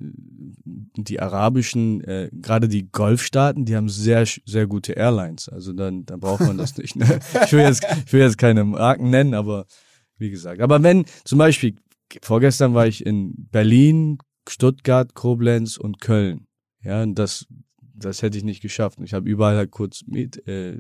die 0.96 1.20
arabischen, 1.20 2.00
äh, 2.04 2.30
gerade 2.32 2.68
die 2.68 2.92
Golfstaaten, 2.92 3.66
die 3.66 3.76
haben 3.76 3.90
sehr, 3.90 4.24
sehr 4.46 4.68
gute 4.68 4.94
Airlines. 4.94 5.50
Also 5.50 5.74
dann, 5.74 6.06
dann 6.06 6.20
braucht 6.20 6.42
man 6.42 6.60
das 6.60 6.78
nicht. 6.78 6.96
Ne? 6.96 7.06
Ich, 7.46 7.54
will 7.54 7.62
jetzt, 7.62 7.84
ich 8.06 8.14
will 8.14 8.22
jetzt 8.22 8.38
keine 8.38 8.64
Marken 8.64 9.10
nennen, 9.10 9.34
aber 9.34 9.66
wie 10.20 10.30
gesagt. 10.30 10.62
Aber 10.62 10.84
wenn 10.84 11.06
zum 11.24 11.40
Beispiel, 11.40 11.76
vorgestern 12.22 12.76
war 12.76 12.86
ich 12.86 13.04
in 13.04 13.34
Berlin, 13.50 14.20
Stuttgart, 14.48 15.16
Koblenz 15.16 15.78
und 15.78 16.00
Köln. 16.00 16.46
Ja, 16.84 17.02
und 17.02 17.16
das, 17.16 17.48
das 17.82 18.22
hätte 18.22 18.38
ich 18.38 18.44
nicht 18.44 18.62
geschafft. 18.62 19.00
Ich 19.04 19.16
habe 19.16 19.28
überall 19.28 19.56
halt 19.56 19.72
kurz 19.72 20.04
mit, 20.06 20.48
äh, 20.48 20.78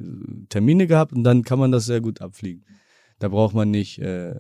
Termine 0.50 0.86
gehabt 0.86 1.14
und 1.14 1.24
dann 1.24 1.42
kann 1.42 1.58
man 1.58 1.72
das 1.72 1.88
sehr 1.88 2.02
gut 2.02 2.22
abfliegen. 2.22 2.64
Da 3.18 3.30
braucht 3.30 3.56
man 3.56 3.72
nicht 3.72 3.98
äh, 3.98 4.36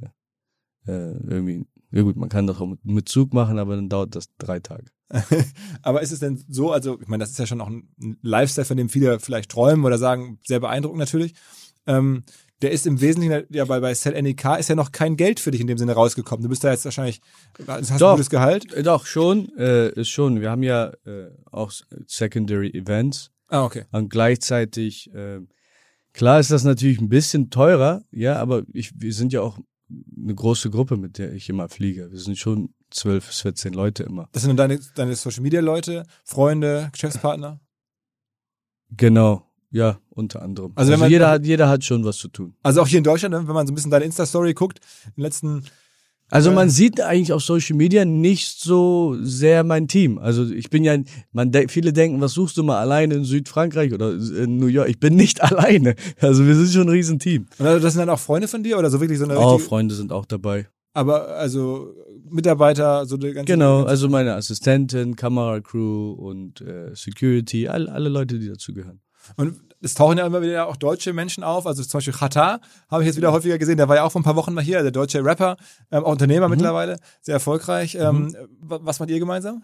äh, 0.85 1.17
irgendwie 1.27 1.65
Ja 1.95 2.01
gut, 2.01 2.17
man 2.17 2.27
kann 2.27 2.45
das 2.45 2.59
auch 2.59 2.75
mit, 2.83 3.07
Zug 3.07 3.33
machen, 3.33 3.57
aber 3.57 3.77
dann 3.77 3.87
dauert 3.87 4.15
das 4.15 4.25
drei 4.37 4.59
Tage. 4.59 4.87
Aber 5.81 6.01
ist 6.01 6.11
es 6.11 6.19
denn 6.19 6.43
so, 6.49 6.73
also 6.73 6.99
ich 6.99 7.07
meine, 7.07 7.23
das 7.23 7.29
ist 7.29 7.39
ja 7.39 7.45
schon 7.45 7.61
auch 7.61 7.67
ein 7.69 7.87
ein 8.01 8.17
Lifestyle, 8.21 8.65
von 8.65 8.75
dem 8.75 8.89
viele 8.89 9.19
vielleicht 9.21 9.49
träumen 9.49 9.85
oder 9.85 9.97
sagen, 9.97 10.39
sehr 10.43 10.59
beeindruckend 10.59 10.99
natürlich. 10.99 11.35
Ähm, 11.87 12.23
der 12.61 12.71
ist 12.71 12.85
im 12.85 12.99
Wesentlichen, 12.99 13.45
ja 13.49 13.63
bei, 13.63 13.79
bei 13.79 13.93
Cell 13.93 14.21
NEK 14.21 14.59
ist 14.59 14.67
ja 14.67 14.75
noch 14.75 14.91
kein 14.91 15.15
Geld 15.15 15.39
für 15.39 15.51
dich 15.51 15.61
in 15.61 15.67
dem 15.67 15.77
Sinne 15.77 15.93
rausgekommen. 15.93 16.43
Du 16.43 16.49
bist 16.49 16.65
da 16.65 16.71
jetzt 16.71 16.83
wahrscheinlich, 16.83 17.21
hast 17.65 17.91
ein 17.91 17.97
Doch. 17.99 18.13
gutes 18.15 18.29
Gehalt. 18.29 18.73
Äh, 18.73 18.83
Doch, 18.83 19.05
schon, 19.05 19.55
äh, 19.57 19.89
ist 19.91 20.09
schon. 20.09 20.41
Wir 20.41 20.51
haben 20.51 20.63
ja 20.63 20.91
äh, 21.05 21.29
auch 21.49 21.71
Secondary 22.07 22.71
Events 22.71 23.31
Ah, 23.47 23.63
okay. 23.63 23.85
und 23.91 24.09
gleichzeitig, 24.09 25.13
äh, 25.13 25.39
klar 26.11 26.41
ist 26.41 26.51
das 26.51 26.65
natürlich 26.65 26.99
ein 26.99 27.09
bisschen 27.09 27.51
teurer, 27.51 28.03
ja, 28.11 28.35
aber 28.37 28.63
ich, 28.73 28.91
wir 28.97 29.13
sind 29.13 29.31
ja 29.31 29.39
auch 29.41 29.59
eine 29.89 30.33
große 30.33 30.69
Gruppe, 30.71 30.97
mit 30.97 31.17
der 31.17 31.33
ich 31.33 31.49
immer 31.49 31.69
fliege. 31.69 32.11
Wir 32.11 32.19
sind 32.19 32.37
schon 32.37 32.73
zwölf 32.89 33.27
bis 33.27 33.41
14 33.41 33.73
Leute 33.73 34.03
immer. 34.03 34.29
Das 34.31 34.43
sind 34.43 34.57
deine, 34.57 34.79
deine 34.95 35.15
Social 35.15 35.41
Media 35.43 35.61
Leute, 35.61 36.05
Freunde, 36.23 36.89
Geschäftspartner. 36.91 37.59
Genau, 38.91 39.43
ja, 39.71 39.99
unter 40.09 40.41
anderem. 40.41 40.71
Also 40.75 40.79
Also, 40.79 40.91
wenn 40.93 40.99
man- 41.01 41.11
jeder 41.11 41.29
hat, 41.29 41.45
jeder 41.45 41.69
hat 41.69 41.83
schon 41.83 42.03
was 42.05 42.17
zu 42.17 42.27
tun. 42.29 42.55
Also 42.63 42.81
auch 42.81 42.87
hier 42.87 42.99
in 42.99 43.03
Deutschland, 43.03 43.33
wenn 43.35 43.45
man 43.53 43.67
so 43.67 43.71
ein 43.71 43.75
bisschen 43.75 43.91
deine 43.91 44.05
Insta-Story 44.05 44.53
guckt, 44.53 44.79
in 45.07 45.11
den 45.17 45.21
letzten, 45.23 45.65
Also 46.31 46.51
man 46.51 46.69
sieht 46.69 47.01
eigentlich 47.01 47.31
auf 47.31 47.43
Social 47.43 47.75
Media 47.75 48.03
nicht 48.03 48.59
so 48.59 49.15
sehr 49.21 49.63
mein 49.63 49.87
Team. 49.87 50.17
Also 50.17 50.49
ich 50.49 50.69
bin 50.69 50.83
ja, 50.83 50.97
man 51.31 51.51
de 51.51 51.67
viele 51.67 51.93
denken, 51.93 52.19
was 52.19 52.33
suchst 52.33 52.57
du 52.57 52.63
mal 52.63 52.79
alleine 52.79 53.13
in 53.13 53.23
Südfrankreich 53.25 53.93
oder 53.93 54.11
in 54.11 54.57
New 54.57 54.67
York? 54.67 54.89
Ich 54.89 54.99
bin 54.99 55.15
nicht 55.15 55.41
alleine. 55.51 55.95
Also 56.19 56.45
wir 56.45 56.55
sind 56.55 56.71
schon 56.71 56.83
ein 56.83 56.89
Riesenteam. 56.89 57.45
und 57.59 57.65
also 57.65 57.79
das 57.79 57.93
sind 57.93 57.99
dann 57.99 58.09
auch 58.09 58.19
Freunde 58.19 58.47
von 58.47 58.63
dir 58.63 58.77
oder 58.79 58.89
so 58.89 58.99
wirklich 58.99 59.19
so 59.19 59.25
eine 59.25 59.37
Auch 59.37 59.53
richtige, 59.53 59.69
Freunde 59.69 59.93
sind 59.95 60.11
auch 60.11 60.25
dabei. 60.25 60.67
aber 60.93 61.29
also 61.29 61.93
Mitarbeiter, 62.27 63.05
so 63.05 63.17
die 63.17 63.31
ganze 63.31 63.53
Genau, 63.53 63.83
also 63.83 64.09
meine 64.09 64.33
Assistentin, 64.33 65.15
Kameracrew 65.15 66.13
und 66.13 66.59
äh, 66.61 66.89
Security, 66.95 67.67
all, 67.67 67.87
alle 67.87 68.09
Leute, 68.09 68.39
die 68.39 68.47
dazugehören. 68.47 68.99
Und 69.37 69.59
es 69.85 69.93
tauchen 69.93 70.17
ja 70.17 70.25
immer 70.25 70.41
wieder 70.41 70.67
auch 70.67 70.75
deutsche 70.75 71.13
Menschen 71.13 71.43
auf. 71.43 71.65
Also 71.67 71.83
zum 71.83 71.99
Beispiel 71.99 72.13
Chata 72.13 72.59
habe 72.89 73.03
ich 73.03 73.07
jetzt 73.07 73.15
wieder 73.17 73.31
häufiger 73.31 73.57
gesehen. 73.57 73.77
Der 73.77 73.87
war 73.87 73.95
ja 73.95 74.03
auch 74.03 74.11
vor 74.11 74.19
ein 74.21 74.25
paar 74.25 74.35
Wochen 74.35 74.53
mal 74.53 74.63
hier, 74.63 74.81
der 74.81 74.91
deutsche 74.91 75.23
Rapper, 75.23 75.55
ähm, 75.91 76.03
auch 76.03 76.11
Unternehmer 76.11 76.49
mittlerweile, 76.49 76.97
sehr 77.21 77.35
erfolgreich. 77.35 77.95
Ähm, 77.95 78.35
wa- 78.59 78.79
was 78.81 78.99
macht 78.99 79.09
ihr 79.09 79.19
gemeinsam? 79.19 79.63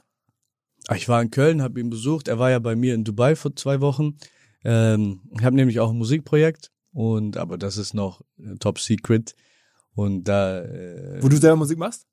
Ah, 0.88 0.95
Ich 0.95 1.10
war 1.10 1.22
in 1.22 1.30
Köln, 1.31 1.61
habe 1.61 1.80
ihn 1.80 1.89
besucht. 1.89 2.27
Er 2.27 2.39
war 2.39 2.49
ja 2.52 2.60
bei 2.60 2.76
mir 2.76 2.93
in 2.95 3.03
Dubai 3.03 3.35
vor 3.35 3.56
zwei 3.56 3.81
Wochen. 3.81 4.18
Ähm, 4.64 5.22
ich 5.38 5.43
habe 5.43 5.56
nämlich 5.56 5.80
auch 5.80 5.89
ein 5.89 5.98
Musikprojekt 5.98 6.72
und 6.93 7.38
aber 7.38 7.57
das 7.57 7.77
ist 7.77 7.93
noch 7.93 8.22
äh, 8.39 8.56
top 8.60 8.80
secret. 8.80 9.35
Und 9.93 10.23
da, 10.26 10.61
äh, 10.61 11.22
Wo 11.22 11.27
du 11.30 11.35
selber 11.38 11.57
Musik 11.57 11.77
machst? 11.77 12.06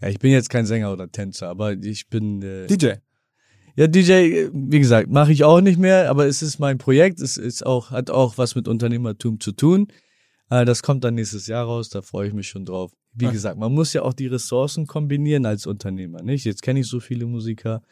ja, 0.00 0.08
ich 0.08 0.18
bin 0.18 0.32
jetzt 0.32 0.50
kein 0.50 0.66
Sänger 0.66 0.92
oder 0.92 1.10
Tänzer, 1.10 1.48
aber 1.48 1.72
ich 1.72 2.08
bin 2.08 2.42
äh, 2.42 2.66
DJ. 2.66 2.94
Ja 3.76 3.86
DJ. 3.86 4.48
Wie 4.52 4.78
gesagt, 4.78 5.10
mache 5.10 5.32
ich 5.32 5.44
auch 5.44 5.60
nicht 5.60 5.78
mehr, 5.78 6.10
aber 6.10 6.26
es 6.26 6.42
ist 6.42 6.58
mein 6.58 6.78
Projekt. 6.78 7.20
Es 7.20 7.36
ist 7.36 7.64
auch 7.66 7.90
hat 7.90 8.10
auch 8.10 8.38
was 8.38 8.54
mit 8.54 8.68
Unternehmertum 8.68 9.40
zu 9.40 9.52
tun. 9.52 9.88
Äh, 10.50 10.64
das 10.64 10.82
kommt 10.82 11.04
dann 11.04 11.14
nächstes 11.14 11.46
Jahr 11.46 11.64
raus. 11.64 11.88
Da 11.88 12.02
freue 12.02 12.28
ich 12.28 12.34
mich 12.34 12.48
schon 12.48 12.64
drauf. 12.64 12.92
Wie 13.14 13.26
Okay. 13.26 13.34
gesagt, 13.34 13.58
man 13.58 13.72
muss 13.72 13.92
ja 13.92 14.02
auch 14.02 14.14
die 14.14 14.26
Ressourcen 14.26 14.86
kombinieren 14.86 15.44
als 15.46 15.66
Unternehmer, 15.66 16.22
nicht? 16.22 16.44
Jetzt 16.44 16.62
kenne 16.62 16.80
ich 16.80 16.86
so 16.88 16.98
viele 16.98 17.26
Musiker 17.26 17.82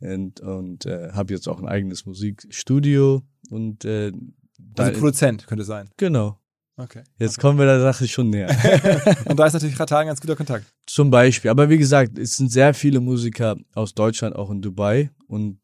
und, 0.00 0.40
und 0.40 0.86
äh, 0.86 1.10
habe 1.12 1.32
jetzt 1.34 1.48
auch 1.48 1.60
ein 1.60 1.66
eigenes 1.68 2.06
Musikstudio 2.06 3.22
und 3.50 3.84
äh, 3.84 4.12
da, 4.58 4.84
Also 4.84 5.00
Produzent 5.00 5.46
könnte 5.48 5.64
sein. 5.64 5.90
genau. 5.96 6.38
Okay. 6.76 7.02
Jetzt 7.18 7.38
kommen 7.38 7.58
wir 7.58 7.66
der 7.66 7.80
Sache 7.80 8.08
schon 8.08 8.30
näher. 8.30 8.48
Und 9.26 9.38
da 9.38 9.46
ist 9.46 9.52
natürlich 9.52 9.76
Chata 9.76 9.98
ein 9.98 10.08
ganz 10.08 10.20
guter 10.20 10.34
Kontakt. 10.34 10.66
Zum 10.86 11.08
Beispiel. 11.10 11.50
Aber 11.50 11.68
wie 11.70 11.78
gesagt, 11.78 12.18
es 12.18 12.36
sind 12.36 12.50
sehr 12.50 12.74
viele 12.74 12.98
Musiker 12.98 13.56
aus 13.74 13.94
Deutschland, 13.94 14.34
auch 14.34 14.50
in 14.50 14.60
Dubai. 14.60 15.10
Und 15.28 15.60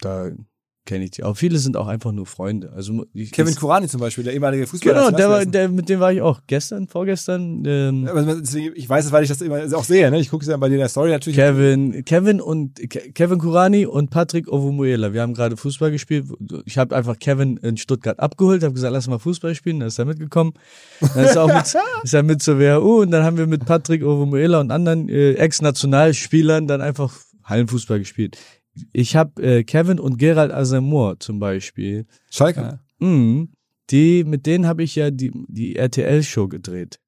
da 0.00 0.30
kenne 0.90 1.04
ich 1.04 1.12
die 1.12 1.22
auch. 1.22 1.36
Viele 1.36 1.58
sind 1.58 1.76
auch 1.76 1.86
einfach 1.86 2.10
nur 2.10 2.26
Freunde. 2.26 2.72
Also 2.74 3.06
ich, 3.14 3.30
Kevin 3.30 3.54
Kurani 3.54 3.86
zum 3.86 4.00
Beispiel, 4.00 4.24
der 4.24 4.34
ehemalige 4.34 4.66
Fußballer. 4.66 5.06
Genau, 5.06 5.16
der 5.16 5.30
war, 5.30 5.46
der, 5.46 5.68
mit 5.68 5.88
dem 5.88 6.00
war 6.00 6.12
ich 6.12 6.20
auch 6.20 6.40
gestern, 6.48 6.88
vorgestern. 6.88 7.62
Ähm, 7.64 8.08
Aber 8.08 8.22
deswegen, 8.34 8.72
ich 8.74 8.88
weiß 8.88 9.06
es, 9.06 9.12
weil 9.12 9.22
ich 9.22 9.28
das 9.28 9.40
immer 9.40 9.60
auch 9.76 9.84
sehe. 9.84 10.10
Ne? 10.10 10.18
Ich 10.18 10.30
gucke 10.30 10.42
es 10.42 10.48
ja 10.48 10.56
bei 10.56 10.68
dir 10.68 10.74
in 10.74 10.80
der 10.80 10.88
Story 10.88 11.10
natürlich. 11.10 11.36
Kevin, 11.36 12.04
Kevin 12.04 12.40
und 12.40 12.74
Ke- 12.90 13.12
Kevin 13.12 13.38
Kurani 13.38 13.86
und 13.86 14.10
Patrick 14.10 14.48
Ovomuela. 14.48 15.12
Wir 15.12 15.22
haben 15.22 15.32
gerade 15.34 15.56
Fußball 15.56 15.92
gespielt. 15.92 16.26
Ich 16.66 16.76
habe 16.76 16.96
einfach 16.96 17.18
Kevin 17.18 17.56
in 17.58 17.76
Stuttgart 17.76 18.18
abgeholt, 18.18 18.62
habe 18.64 18.74
gesagt, 18.74 18.92
lass 18.92 19.06
mal 19.06 19.18
Fußball 19.20 19.54
spielen. 19.54 19.78
Dann 19.78 19.88
ist 19.88 19.98
er 20.00 20.04
mitgekommen. 20.06 20.52
Dann 21.14 21.24
ist 21.24 21.36
er 21.36 21.44
auch 21.44 21.54
mit, 21.54 21.64
ist 22.02 22.14
er 22.14 22.22
mit 22.24 22.42
zur 22.42 22.58
WHU 22.58 23.02
und 23.02 23.12
dann 23.12 23.22
haben 23.24 23.38
wir 23.38 23.46
mit 23.46 23.64
Patrick 23.64 24.02
Ovomuela 24.04 24.60
und 24.60 24.72
anderen 24.72 25.08
äh, 25.08 25.34
Ex-Nationalspielern 25.34 26.66
dann 26.66 26.80
einfach 26.80 27.12
Hallenfußball 27.44 28.00
gespielt. 28.00 28.36
Ich 28.92 29.16
habe 29.16 29.42
äh, 29.42 29.64
Kevin 29.64 29.98
und 29.98 30.18
Gerald 30.18 30.52
Asamoah 30.52 31.18
zum 31.18 31.38
Beispiel. 31.38 32.06
Schalke. 32.30 32.80
Mhm. 32.98 33.50
Die, 33.90 34.24
mit 34.24 34.46
denen 34.46 34.66
habe 34.66 34.82
ich 34.82 34.94
ja 34.94 35.10
die, 35.10 35.32
die 35.48 35.76
RTL-Show 35.76 36.48
gedreht. 36.48 37.00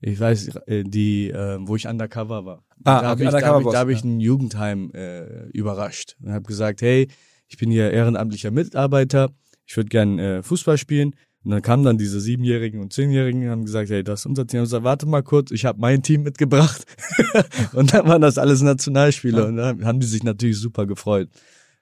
Ich 0.00 0.20
weiß, 0.20 0.56
äh, 0.66 0.84
die, 0.84 1.30
äh, 1.30 1.58
wo 1.60 1.76
ich 1.76 1.86
undercover 1.86 2.44
war. 2.44 2.64
Ah, 2.84 3.00
da 3.00 3.08
habe 3.08 3.26
okay, 3.26 3.36
ich, 3.36 3.40
da 3.42 3.46
hab 3.46 3.60
ich, 3.62 3.68
da 3.70 3.78
hab 3.78 3.88
ich 3.88 4.04
ein 4.04 4.20
Jugendheim 4.20 4.90
äh, 4.92 5.46
überrascht 5.48 6.16
und 6.22 6.32
habe 6.32 6.44
gesagt, 6.44 6.82
hey, 6.82 7.08
ich 7.48 7.56
bin 7.56 7.70
hier 7.70 7.90
ehrenamtlicher 7.90 8.50
Mitarbeiter, 8.50 9.30
ich 9.66 9.76
würde 9.76 9.88
gern 9.88 10.18
äh, 10.18 10.42
Fußball 10.42 10.76
spielen. 10.76 11.14
Und 11.44 11.50
dann 11.50 11.60
kamen 11.62 11.84
dann 11.84 11.98
diese 11.98 12.20
Siebenjährigen 12.20 12.80
und 12.80 12.92
Zehnjährigen 12.92 13.42
und 13.44 13.50
haben 13.50 13.64
gesagt, 13.64 13.90
hey, 13.90 14.02
das 14.02 14.20
ist 14.20 14.26
unser 14.26 14.46
Team. 14.46 14.58
Ich 14.58 14.62
hab 14.62 14.66
gesagt, 14.66 14.84
warte 14.84 15.06
mal 15.06 15.22
kurz, 15.22 15.50
ich 15.50 15.64
habe 15.66 15.78
mein 15.80 16.02
Team 16.02 16.22
mitgebracht. 16.22 16.84
und 17.74 17.92
dann 17.92 18.08
waren 18.08 18.22
das 18.22 18.38
alles 18.38 18.62
Nationalspieler 18.62 19.40
Ja. 19.42 19.44
und 19.48 19.56
dann 19.56 19.84
haben 19.84 20.00
die 20.00 20.06
sich 20.06 20.22
natürlich 20.22 20.58
super 20.58 20.86
gefreut. 20.86 21.28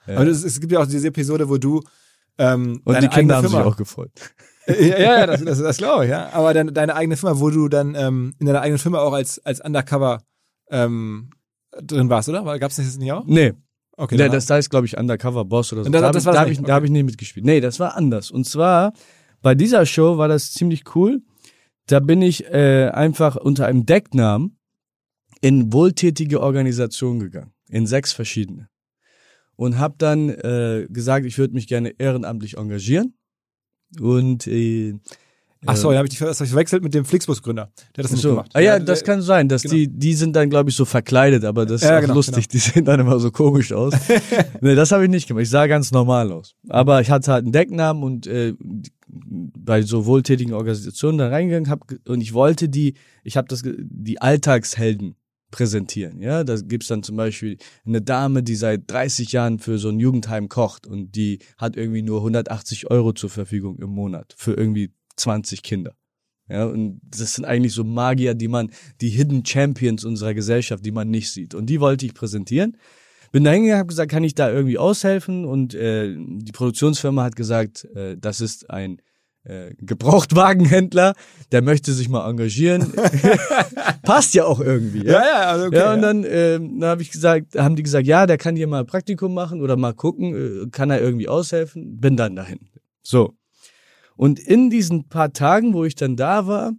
Ja. 0.06 0.16
Aber 0.16 0.26
es, 0.26 0.42
es 0.42 0.58
gibt 0.60 0.72
ja 0.72 0.80
auch 0.80 0.86
diese 0.86 1.08
Episode, 1.08 1.48
wo 1.48 1.58
du 1.58 1.80
ähm, 2.38 2.80
Und 2.84 3.00
die 3.02 3.08
Kinder 3.08 3.36
haben 3.36 3.44
eigene 3.44 3.48
sich 3.48 3.50
Firma, 3.50 3.64
auch 3.66 3.76
gefreut. 3.76 4.10
ja, 4.66 4.74
ja, 4.74 4.98
ja, 5.20 5.26
das, 5.26 5.44
das, 5.44 5.58
das 5.58 5.76
glaube 5.76 6.04
ich, 6.04 6.10
ja. 6.10 6.30
Aber 6.32 6.52
deine, 6.54 6.72
deine 6.72 6.94
eigene 6.96 7.16
Firma, 7.16 7.38
wo 7.38 7.50
du 7.50 7.68
dann 7.68 7.94
ähm, 7.94 8.34
in 8.40 8.46
deiner 8.46 8.62
eigenen 8.62 8.78
Firma 8.78 8.98
auch 8.98 9.12
als, 9.12 9.38
als 9.44 9.60
Undercover 9.60 10.22
ähm, 10.70 11.30
drin 11.80 12.08
warst, 12.10 12.28
oder? 12.28 12.42
Gab 12.58 12.70
es 12.70 12.76
das 12.78 12.98
nicht 12.98 13.12
auch? 13.12 13.24
Nee, 13.26 13.52
Okay, 13.94 14.16
ja, 14.16 14.24
dann- 14.24 14.32
das 14.32 14.48
heißt, 14.48 14.70
glaube 14.70 14.86
ich, 14.86 14.96
Undercover 14.96 15.44
Boss 15.44 15.72
oder 15.72 15.82
so. 15.82 15.86
Und 15.86 15.92
das- 15.92 16.00
da 16.00 16.10
das 16.10 16.26
habe 16.26 16.50
ich, 16.50 16.58
das 16.58 16.66
da 16.66 16.74
hab 16.74 16.82
ich, 16.84 16.90
nicht, 16.90 17.00
okay. 17.00 17.10
mitgespielt. 17.10 17.44
Nee, 17.46 17.60
das 17.60 17.78
war 17.78 17.94
anders. 17.94 18.30
Und 18.30 18.46
zwar, 18.46 18.94
bei 19.42 19.54
dieser 19.54 19.84
Show 19.86 20.18
war 20.18 20.28
das 20.28 20.52
ziemlich 20.52 20.94
cool. 20.94 21.22
Da 21.86 22.00
bin 22.00 22.22
ich 22.22 22.46
äh, 22.46 22.88
einfach 22.88 23.36
unter 23.36 23.66
einem 23.66 23.84
Decknamen 23.84 24.56
in 25.40 25.72
wohltätige 25.72 26.40
Organisationen 26.40 27.20
gegangen. 27.20 27.52
In 27.68 27.86
sechs 27.86 28.12
verschiedene. 28.12 28.68
Und 29.56 29.78
habe 29.78 29.96
dann 29.98 30.28
äh, 30.28 30.86
gesagt, 30.88 31.26
ich 31.26 31.38
würde 31.38 31.54
mich 31.54 31.66
gerne 31.66 31.94
ehrenamtlich 31.98 32.56
engagieren. 32.56 33.14
Und 34.00 34.46
äh, 34.46 34.94
Ach 35.66 35.76
so, 35.76 35.92
ja, 35.92 35.98
habe 35.98 36.06
ich 36.06 36.10
dich 36.10 36.18
das 36.18 36.40
hab 36.40 36.44
ich 36.44 36.50
verwechselt 36.50 36.82
mit 36.82 36.92
dem 36.92 37.04
Flixbus-Gründer. 37.04 37.70
Der 37.94 37.98
hat 37.98 38.04
das 38.04 38.12
nicht 38.12 38.22
so. 38.22 38.30
gemacht. 38.30 38.50
Ah 38.54 38.60
ja, 38.60 38.78
das 38.78 39.04
kann 39.04 39.22
sein, 39.22 39.48
dass 39.48 39.62
genau. 39.62 39.74
die, 39.74 39.88
die 39.88 40.14
sind 40.14 40.34
dann, 40.34 40.50
glaube 40.50 40.70
ich, 40.70 40.76
so 40.76 40.84
verkleidet, 40.84 41.44
aber 41.44 41.66
das 41.66 41.82
ist 41.82 41.88
Ja, 41.88 42.00
genau, 42.00 42.14
lustig, 42.14 42.48
die 42.48 42.58
sehen 42.58 42.84
dann 42.84 42.98
immer 43.00 43.20
so 43.20 43.30
komisch 43.30 43.72
aus. 43.72 43.94
nee, 44.60 44.74
das 44.74 44.90
habe 44.90 45.04
ich 45.04 45.10
nicht 45.10 45.28
gemacht. 45.28 45.42
Ich 45.42 45.50
sah 45.50 45.66
ganz 45.66 45.92
normal 45.92 46.32
aus. 46.32 46.54
Aber 46.68 47.00
ich 47.00 47.10
hatte 47.10 47.32
halt 47.32 47.44
einen 47.44 47.52
Decknamen 47.52 48.02
und 48.02 48.26
äh, 48.26 48.54
bei 49.06 49.82
so 49.82 50.06
wohltätigen 50.06 50.54
Organisationen 50.54 51.18
da 51.18 51.28
reingegangen 51.28 51.70
hab, 51.70 51.80
und 52.08 52.20
ich 52.20 52.32
wollte 52.32 52.68
die, 52.68 52.94
ich 53.22 53.36
habe 53.36 53.46
das 53.48 53.62
die 53.64 54.20
Alltagshelden 54.20 55.14
präsentieren. 55.52 56.20
Ja, 56.20 56.42
da 56.42 56.56
gibt's 56.56 56.88
dann 56.88 57.04
zum 57.04 57.16
Beispiel 57.16 57.58
eine 57.86 58.02
Dame, 58.02 58.42
die 58.42 58.56
seit 58.56 58.90
30 58.90 59.30
Jahren 59.30 59.58
für 59.60 59.78
so 59.78 59.90
ein 59.90 60.00
Jugendheim 60.00 60.48
kocht 60.48 60.88
und 60.88 61.14
die 61.14 61.38
hat 61.58 61.76
irgendwie 61.76 62.02
nur 62.02 62.18
180 62.18 62.90
Euro 62.90 63.12
zur 63.12 63.30
Verfügung 63.30 63.78
im 63.78 63.90
Monat 63.90 64.34
für 64.36 64.54
irgendwie 64.54 64.90
20 65.16 65.62
Kinder. 65.62 65.94
Ja, 66.48 66.66
und 66.66 67.00
das 67.02 67.34
sind 67.34 67.44
eigentlich 67.44 67.72
so 67.72 67.84
Magier, 67.84 68.34
die 68.34 68.48
man, 68.48 68.70
die 69.00 69.08
Hidden 69.08 69.44
Champions 69.44 70.04
unserer 70.04 70.34
Gesellschaft, 70.34 70.84
die 70.84 70.90
man 70.90 71.08
nicht 71.08 71.32
sieht. 71.32 71.54
Und 71.54 71.66
die 71.66 71.80
wollte 71.80 72.04
ich 72.04 72.14
präsentieren. 72.14 72.76
Bin 73.30 73.44
da 73.44 73.50
hingegangen, 73.52 73.78
habe 73.78 73.88
gesagt, 73.88 74.10
kann 74.10 74.24
ich 74.24 74.34
da 74.34 74.50
irgendwie 74.50 74.76
aushelfen? 74.76 75.46
Und 75.46 75.74
äh, 75.74 76.14
die 76.14 76.52
Produktionsfirma 76.52 77.24
hat 77.24 77.36
gesagt, 77.36 77.86
äh, 77.94 78.16
das 78.18 78.42
ist 78.42 78.68
ein 78.68 79.00
äh, 79.44 79.74
Gebrauchtwagenhändler, 79.78 81.14
der 81.50 81.62
möchte 81.62 81.92
sich 81.92 82.08
mal 82.08 82.28
engagieren. 82.28 82.92
Passt 84.02 84.34
ja 84.34 84.44
auch 84.44 84.60
irgendwie. 84.60 85.06
Ja, 85.06 85.22
ja, 85.24 85.40
also 85.50 85.66
okay. 85.66 85.76
ja, 85.76 85.94
und 85.94 86.02
ja. 86.02 86.06
dann, 86.06 86.24
äh, 86.24 86.58
dann 86.58 86.84
habe 86.84 87.02
ich 87.02 87.10
gesagt, 87.10 87.56
haben 87.56 87.74
die 87.76 87.82
gesagt, 87.82 88.06
ja, 88.06 88.26
der 88.26 88.38
kann 88.38 88.56
hier 88.56 88.68
mal 88.68 88.84
Praktikum 88.84 89.34
machen 89.34 89.60
oder 89.62 89.76
mal 89.76 89.94
gucken, 89.94 90.66
äh, 90.66 90.70
kann 90.70 90.90
er 90.90 91.00
irgendwie 91.00 91.28
aushelfen? 91.28 91.98
Bin 91.98 92.16
dann 92.16 92.36
dahin. 92.36 92.60
So. 93.02 93.34
Und 94.22 94.38
in 94.38 94.70
diesen 94.70 95.08
paar 95.08 95.32
Tagen, 95.32 95.74
wo 95.74 95.84
ich 95.84 95.96
dann 95.96 96.14
da 96.14 96.46
war, 96.46 96.74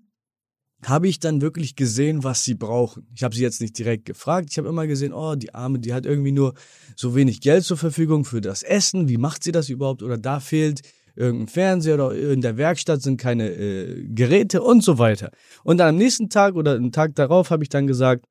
habe 0.85 1.09
ich 1.09 1.19
dann 1.19 1.41
wirklich 1.41 1.75
gesehen, 1.75 2.23
was 2.23 2.45
sie 2.45 2.53
brauchen. 2.53 3.05
Ich 3.13 3.21
habe 3.21 3.35
sie 3.35 3.41
jetzt 3.41 3.59
nicht 3.59 3.77
direkt 3.77 4.05
gefragt. 4.05 4.47
Ich 4.49 4.57
habe 4.57 4.69
immer 4.69 4.87
gesehen, 4.87 5.11
oh, 5.11 5.35
die 5.35 5.53
Arme, 5.53 5.79
die 5.79 5.93
hat 5.93 6.05
irgendwie 6.05 6.31
nur 6.31 6.53
so 6.95 7.15
wenig 7.15 7.41
Geld 7.41 7.65
zur 7.65 7.75
Verfügung 7.75 8.23
für 8.23 8.39
das 8.39 8.63
Essen. 8.63 9.09
Wie 9.09 9.17
macht 9.17 9.43
sie 9.43 9.51
das 9.51 9.67
überhaupt? 9.67 10.03
Oder 10.03 10.17
da 10.17 10.39
fehlt 10.39 10.83
irgendein 11.17 11.49
Fernseher 11.49 11.95
oder 11.95 12.15
in 12.15 12.39
der 12.39 12.55
Werkstatt 12.55 13.01
sind 13.01 13.17
keine 13.17 13.49
äh, 13.49 14.05
Geräte 14.07 14.61
und 14.61 14.81
so 14.81 14.97
weiter. 14.97 15.29
Und 15.65 15.79
dann 15.79 15.89
am 15.89 15.97
nächsten 15.97 16.29
Tag 16.29 16.55
oder 16.55 16.75
einen 16.75 16.93
Tag 16.93 17.13
darauf 17.15 17.49
habe 17.49 17.63
ich 17.63 17.69
dann 17.69 17.87
gesagt, 17.87 18.25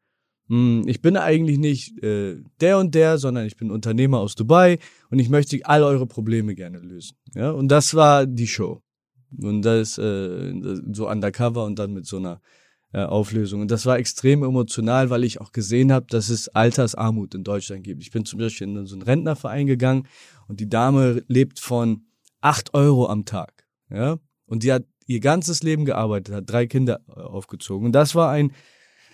hm, 0.48 0.84
ich 0.86 1.02
bin 1.02 1.18
eigentlich 1.18 1.59
nicht 1.59 2.02
äh, 2.02 2.40
der 2.62 2.78
und 2.78 2.94
der, 2.94 3.18
sondern 3.18 3.44
ich 3.44 3.59
bin 3.59 3.70
Unternehmer 3.70 4.20
aus 4.20 4.36
Dubai 4.36 4.78
und 5.10 5.18
ich 5.18 5.28
möchte 5.28 5.59
all 5.64 5.82
eure 5.82 6.06
Probleme 6.06 6.55
gerne 6.55 6.78
lösen. 6.78 7.18
Ja, 7.34 7.51
und 7.51 7.68
das 7.68 7.94
war 7.94 8.24
die 8.24 8.48
Show. 8.48 8.80
Und 9.40 9.62
das 9.62 9.98
äh, 9.98 10.52
so 10.92 11.09
undercover 11.09 11.64
und 11.64 11.78
dann 11.78 11.92
mit 11.92 12.06
so 12.06 12.18
einer 12.18 12.40
äh, 12.92 13.04
Auflösung. 13.04 13.62
Und 13.62 13.70
das 13.70 13.86
war 13.86 13.98
extrem 13.98 14.42
emotional, 14.42 15.10
weil 15.10 15.24
ich 15.24 15.40
auch 15.40 15.52
gesehen 15.52 15.92
habe, 15.92 16.06
dass 16.09 16.28
es 16.28 16.48
Altersarmut 16.48 17.34
in 17.34 17.44
Deutschland 17.44 17.84
gibt. 17.84 18.02
Ich 18.02 18.10
bin 18.10 18.24
zum 18.24 18.38
Beispiel 18.38 18.68
in 18.68 18.86
so 18.86 18.94
einen 18.94 19.02
Rentnerverein 19.02 19.66
gegangen 19.66 20.06
und 20.48 20.60
die 20.60 20.68
Dame 20.68 21.22
lebt 21.28 21.59
von 21.59 22.04
acht 22.40 22.74
Euro 22.74 23.09
am 23.09 23.24
Tag. 23.24 23.66
Ja, 23.90 24.18
und 24.46 24.62
die 24.62 24.72
hat 24.72 24.84
ihr 25.06 25.20
ganzes 25.20 25.62
Leben 25.62 25.84
gearbeitet, 25.84 26.34
hat 26.34 26.50
drei 26.50 26.66
Kinder 26.66 27.00
äh, 27.09 27.20
aufgezogen. 27.20 27.86
Und 27.86 27.92
das 27.92 28.14
war 28.14 28.30
ein 28.30 28.52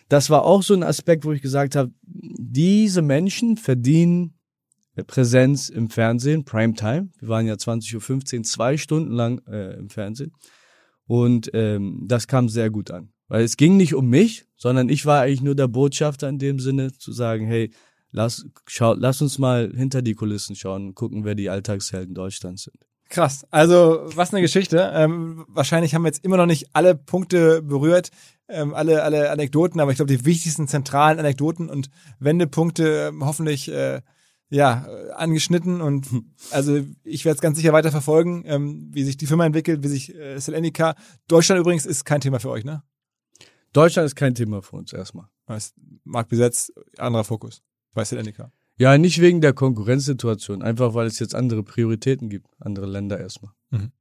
das 0.09 0.31
war 0.31 0.45
auch 0.45 0.63
so 0.63 0.75
ein 0.75 0.83
Aspekt, 0.83 1.25
wo 1.25 1.33
ich 1.33 1.43
gesagt 1.43 1.77
habe, 1.77 1.93
diese 2.03 3.03
Menschen 3.03 3.57
verdienen 3.57 4.38
Präsenz 5.05 5.69
im 5.69 5.91
Fernsehen, 5.91 6.45
Primetime. 6.45 7.11
Wir 7.19 7.29
waren 7.29 7.47
ja 7.47 7.55
20.15 7.55 8.39
Uhr, 8.39 8.43
zwei 8.45 8.77
Stunden 8.77 9.13
lang 9.13 9.41
äh, 9.47 9.75
im 9.75 9.91
Fernsehen. 9.91 10.33
Und 11.07 11.51
ähm, 11.55 12.05
das 12.07 12.27
kam 12.27 12.49
sehr 12.49 12.71
gut 12.71 12.91
an. 12.91 13.11
Weil 13.29 13.45
es 13.45 13.57
ging 13.57 13.77
nicht 13.77 13.95
um 13.95 14.09
mich, 14.09 14.47
sondern 14.57 14.89
ich 14.89 15.07
war 15.07 15.23
eigentlich 15.23 15.43
nur 15.43 15.55
der 15.55 15.69
Botschafter 15.69 16.29
in 16.29 16.39
dem 16.39 16.59
Sinne, 16.59 16.93
zu 16.93 17.13
sagen, 17.13 17.47
hey, 17.47 17.71
lass, 18.11 18.47
schau, 18.67 18.95
lass 18.95 19.21
uns 19.21 19.39
mal 19.39 19.73
hinter 19.75 20.03
die 20.03 20.15
Kulissen 20.15 20.57
schauen 20.57 20.89
und 20.89 20.95
gucken, 20.95 21.25
wer 21.25 21.35
die 21.35 21.51
Alltagshelden 21.51 22.15
Deutschlands 22.15 22.65
sind. 22.65 22.77
Krass. 23.11 23.47
Also, 23.51 24.03
was 24.15 24.33
eine 24.33 24.43
Geschichte. 24.43 24.93
Ähm, 24.95 25.47
wahrscheinlich 25.49 25.95
haben 25.95 26.03
wir 26.03 26.09
jetzt 26.09 26.25
immer 26.25 26.37
noch 26.37 26.47
nicht 26.47 26.69
alle 26.75 26.95
Punkte 26.95 27.63
berührt, 27.63 28.11
ähm, 28.49 28.75
alle, 28.75 29.03
alle 29.03 29.31
Anekdoten, 29.31 29.81
aber 29.81 29.91
ich 29.91 29.97
glaube, 29.97 30.15
die 30.15 30.25
wichtigsten 30.27 30.69
zentralen 30.69 31.19
Anekdoten 31.19 31.71
und 31.71 31.91
Wendepunkte 32.19 33.09
ähm, 33.09 33.25
hoffentlich 33.25 33.71
äh, 33.71 34.03
ja, 34.51 34.87
angeschnitten 35.15 35.81
und 35.81 36.09
also 36.51 36.81
ich 37.05 37.25
werde 37.25 37.37
es 37.37 37.43
ganz 37.43 37.57
sicher 37.57 37.73
weiter 37.73 37.91
verfolgen, 37.91 38.45
ähm, 38.47 38.89
wie 38.93 39.05
sich 39.05 39.17
die 39.17 39.27
Firma 39.27 39.45
entwickelt, 39.45 39.83
wie 39.83 39.89
sich 39.89 40.15
äh, 40.15 40.39
Selenica. 40.39 40.95
Deutschland 41.27 41.61
übrigens 41.61 41.87
ist 41.87 42.05
kein 42.05 42.21
Thema 42.21 42.41
für 42.41 42.51
euch, 42.51 42.65
ne? 42.65 42.83
Deutschland 43.73 44.07
ist 44.07 44.17
kein 44.17 44.35
Thema 44.35 44.63
für 44.63 44.77
uns 44.77 44.93
erstmal. 44.93 45.29
Marktbesetz, 46.05 46.73
anderer 46.97 47.25
Fokus 47.25 47.63
bei 47.93 48.05
Selenica. 48.05 48.51
Ja, 48.79 48.97
nicht 48.97 49.21
wegen 49.21 49.41
der 49.41 49.53
Konkurrenzsituation, 49.53 50.63
einfach 50.63 50.95
weil 50.95 51.07
es 51.07 51.19
jetzt 51.19 51.35
andere 51.35 51.63
Prioritäten 51.63 52.31
gibt, 52.31 52.47
andere 52.61 52.87
Länder 52.87 53.19
erstmal. 53.19 53.53
Mhm. 53.71 53.93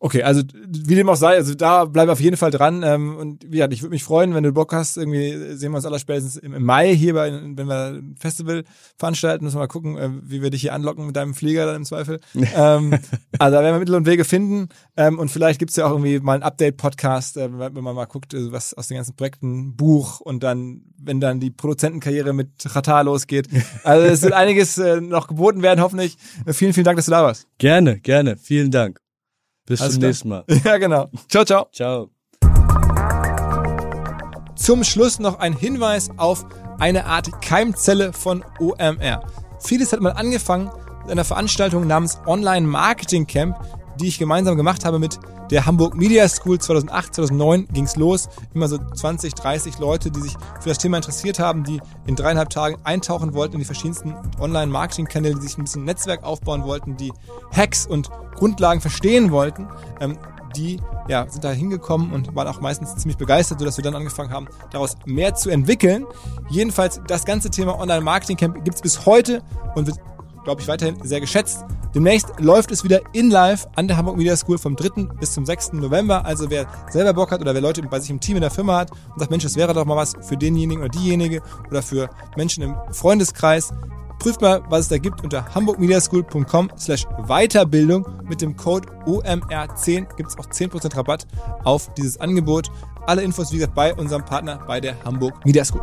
Okay, 0.00 0.22
also 0.22 0.42
wie 0.66 0.96
dem 0.96 1.08
auch 1.08 1.16
sei, 1.16 1.36
also 1.36 1.54
da 1.54 1.86
bleiben 1.86 2.08
wir 2.08 2.12
auf 2.12 2.20
jeden 2.20 2.36
Fall 2.36 2.50
dran. 2.50 2.82
Ähm, 2.82 3.16
und 3.16 3.44
wie 3.44 3.56
gesagt, 3.56 3.72
ich 3.72 3.80
würde 3.80 3.94
mich 3.94 4.04
freuen, 4.04 4.34
wenn 4.34 4.44
du 4.44 4.52
Bock 4.52 4.72
hast. 4.74 4.98
Irgendwie 4.98 5.54
sehen 5.56 5.72
wir 5.72 5.76
uns 5.76 5.86
allerspätestens 5.86 6.36
im, 6.36 6.52
im 6.52 6.62
Mai 6.62 6.94
hier, 6.94 7.14
bei, 7.14 7.32
wenn 7.32 7.66
wir 7.66 7.94
ein 7.94 8.14
Festival 8.18 8.64
veranstalten, 8.98 9.44
müssen 9.44 9.56
wir 9.56 9.60
mal 9.60 9.66
gucken, 9.66 9.96
äh, 9.96 10.10
wie 10.22 10.42
wir 10.42 10.50
dich 10.50 10.60
hier 10.60 10.74
anlocken 10.74 11.06
mit 11.06 11.16
deinem 11.16 11.32
Flieger 11.32 11.64
dann 11.64 11.76
im 11.76 11.84
Zweifel. 11.84 12.20
ähm, 12.34 12.98
also 13.38 13.56
da 13.56 13.62
werden 13.62 13.76
wir 13.76 13.78
Mittel 13.78 13.94
und 13.94 14.04
Wege 14.06 14.24
finden. 14.24 14.68
Ähm, 14.96 15.18
und 15.18 15.30
vielleicht 15.30 15.58
gibt's 15.58 15.76
ja 15.76 15.86
auch 15.86 15.92
irgendwie 15.92 16.20
mal 16.20 16.34
ein 16.34 16.42
Update-Podcast, 16.42 17.38
äh, 17.38 17.48
wenn 17.50 17.72
man 17.72 17.94
mal 17.94 18.04
guckt, 18.04 18.34
äh, 18.34 18.52
was 18.52 18.74
aus 18.74 18.88
den 18.88 18.96
ganzen 18.96 19.16
Projekten, 19.16 19.74
Buch 19.76 20.20
und 20.20 20.42
dann, 20.42 20.82
wenn 20.98 21.20
dann 21.20 21.40
die 21.40 21.50
Produzentenkarriere 21.50 22.32
mit 22.32 22.50
Qatar 22.58 23.04
losgeht. 23.04 23.48
Also 23.84 24.06
es 24.06 24.22
wird 24.22 24.34
einiges 24.34 24.76
äh, 24.76 25.00
noch 25.00 25.28
geboten 25.28 25.62
werden, 25.62 25.80
hoffentlich. 25.80 26.16
Äh, 26.44 26.52
vielen, 26.52 26.72
vielen 26.74 26.84
Dank, 26.84 26.96
dass 26.96 27.06
du 27.06 27.12
da 27.12 27.22
warst. 27.22 27.46
Gerne, 27.58 28.00
gerne. 28.00 28.36
Vielen 28.36 28.70
Dank. 28.70 29.03
Bis 29.66 29.80
Alles 29.80 29.94
zum 29.94 30.00
klar. 30.00 30.08
nächsten 30.08 30.28
Mal. 30.28 30.44
Ja, 30.64 30.76
genau. 30.78 31.10
Ciao, 31.28 31.44
ciao. 31.44 31.68
Ciao. 31.72 32.10
Zum 34.56 34.84
Schluss 34.84 35.18
noch 35.18 35.38
ein 35.38 35.52
Hinweis 35.52 36.10
auf 36.16 36.46
eine 36.78 37.06
Art 37.06 37.42
Keimzelle 37.42 38.12
von 38.12 38.44
OMR. 38.60 39.24
Vieles 39.60 39.92
hat 39.92 40.00
mal 40.00 40.10
angefangen 40.12 40.70
mit 41.02 41.10
einer 41.12 41.24
Veranstaltung 41.24 41.86
namens 41.86 42.18
Online 42.26 42.66
Marketing 42.66 43.26
Camp, 43.26 43.56
die 44.00 44.08
ich 44.08 44.18
gemeinsam 44.18 44.56
gemacht 44.56 44.84
habe 44.84 44.98
mit 44.98 45.18
der 45.50 45.66
Hamburg 45.66 45.94
Media 45.94 46.28
School 46.28 46.58
2008, 46.58 47.14
2009 47.14 47.68
ging's 47.72 47.96
los. 47.96 48.28
Immer 48.54 48.68
so 48.68 48.78
20, 48.78 49.34
30 49.34 49.78
Leute, 49.78 50.10
die 50.10 50.20
sich 50.20 50.32
für 50.60 50.68
das 50.68 50.78
Thema 50.78 50.96
interessiert 50.96 51.38
haben, 51.38 51.64
die 51.64 51.80
in 52.06 52.16
dreieinhalb 52.16 52.50
Tagen 52.50 52.76
eintauchen 52.84 53.34
wollten 53.34 53.54
in 53.54 53.60
die 53.60 53.64
verschiedensten 53.64 54.14
Online-Marketing-Kanäle, 54.40 55.36
die 55.36 55.42
sich 55.42 55.58
ein 55.58 55.64
bisschen 55.64 55.84
Netzwerk 55.84 56.24
aufbauen 56.24 56.64
wollten, 56.64 56.96
die 56.96 57.12
Hacks 57.54 57.86
und 57.86 58.10
Grundlagen 58.34 58.80
verstehen 58.80 59.30
wollten. 59.30 59.68
Ähm, 60.00 60.18
die 60.56 60.80
ja, 61.08 61.26
sind 61.28 61.44
da 61.44 61.50
hingekommen 61.50 62.12
und 62.12 62.34
waren 62.34 62.48
auch 62.48 62.60
meistens 62.60 62.94
ziemlich 62.96 63.16
begeistert, 63.16 63.58
sodass 63.58 63.76
wir 63.76 63.84
dann 63.84 63.96
angefangen 63.96 64.30
haben, 64.30 64.46
daraus 64.70 64.96
mehr 65.04 65.34
zu 65.34 65.50
entwickeln. 65.50 66.06
Jedenfalls, 66.48 67.00
das 67.06 67.24
ganze 67.24 67.50
Thema 67.50 67.78
Online-Marketing-Camp 67.78 68.64
gibt's 68.64 68.80
bis 68.80 69.04
heute 69.04 69.42
und 69.74 69.86
wird 69.86 69.98
glaube 70.44 70.60
ich, 70.60 70.68
weiterhin 70.68 70.96
sehr 71.02 71.20
geschätzt. 71.20 71.64
Demnächst 71.94 72.28
läuft 72.38 72.70
es 72.70 72.84
wieder 72.84 73.00
in 73.12 73.30
live 73.30 73.66
an 73.76 73.88
der 73.88 73.96
Hamburg 73.96 74.16
Media 74.16 74.36
School 74.36 74.58
vom 74.58 74.76
3. 74.76 75.04
bis 75.20 75.32
zum 75.32 75.46
6. 75.46 75.74
November. 75.74 76.24
Also 76.24 76.50
wer 76.50 76.66
selber 76.90 77.14
Bock 77.14 77.30
hat 77.30 77.40
oder 77.40 77.54
wer 77.54 77.60
Leute 77.60 77.82
bei 77.82 78.00
sich 78.00 78.10
im 78.10 78.20
Team 78.20 78.36
in 78.36 78.42
der 78.42 78.50
Firma 78.50 78.78
hat 78.78 78.90
und 78.90 79.18
sagt, 79.18 79.30
Mensch, 79.30 79.44
das 79.44 79.56
wäre 79.56 79.72
doch 79.74 79.84
mal 79.84 79.96
was 79.96 80.14
für 80.20 80.36
denjenigen 80.36 80.82
oder 80.82 80.90
diejenige 80.90 81.42
oder 81.70 81.82
für 81.82 82.10
Menschen 82.36 82.62
im 82.62 82.76
Freundeskreis, 82.90 83.72
prüft 84.18 84.40
mal, 84.40 84.62
was 84.68 84.80
es 84.80 84.88
da 84.88 84.98
gibt 84.98 85.22
unter 85.22 85.54
hamburgmediaschool.com 85.54 86.70
slash 86.78 87.06
Weiterbildung. 87.26 88.06
Mit 88.24 88.40
dem 88.40 88.56
Code 88.56 88.88
OMR10 89.06 90.16
gibt 90.16 90.30
es 90.30 90.38
auch 90.38 90.46
10% 90.46 90.96
Rabatt 90.96 91.26
auf 91.62 91.92
dieses 91.94 92.18
Angebot. 92.20 92.70
Alle 93.06 93.22
Infos, 93.22 93.52
wie 93.52 93.56
gesagt, 93.56 93.74
bei 93.74 93.94
unserem 93.94 94.24
Partner 94.24 94.60
bei 94.66 94.80
der 94.80 94.96
Hamburg 95.04 95.44
Media 95.44 95.64
School. 95.64 95.82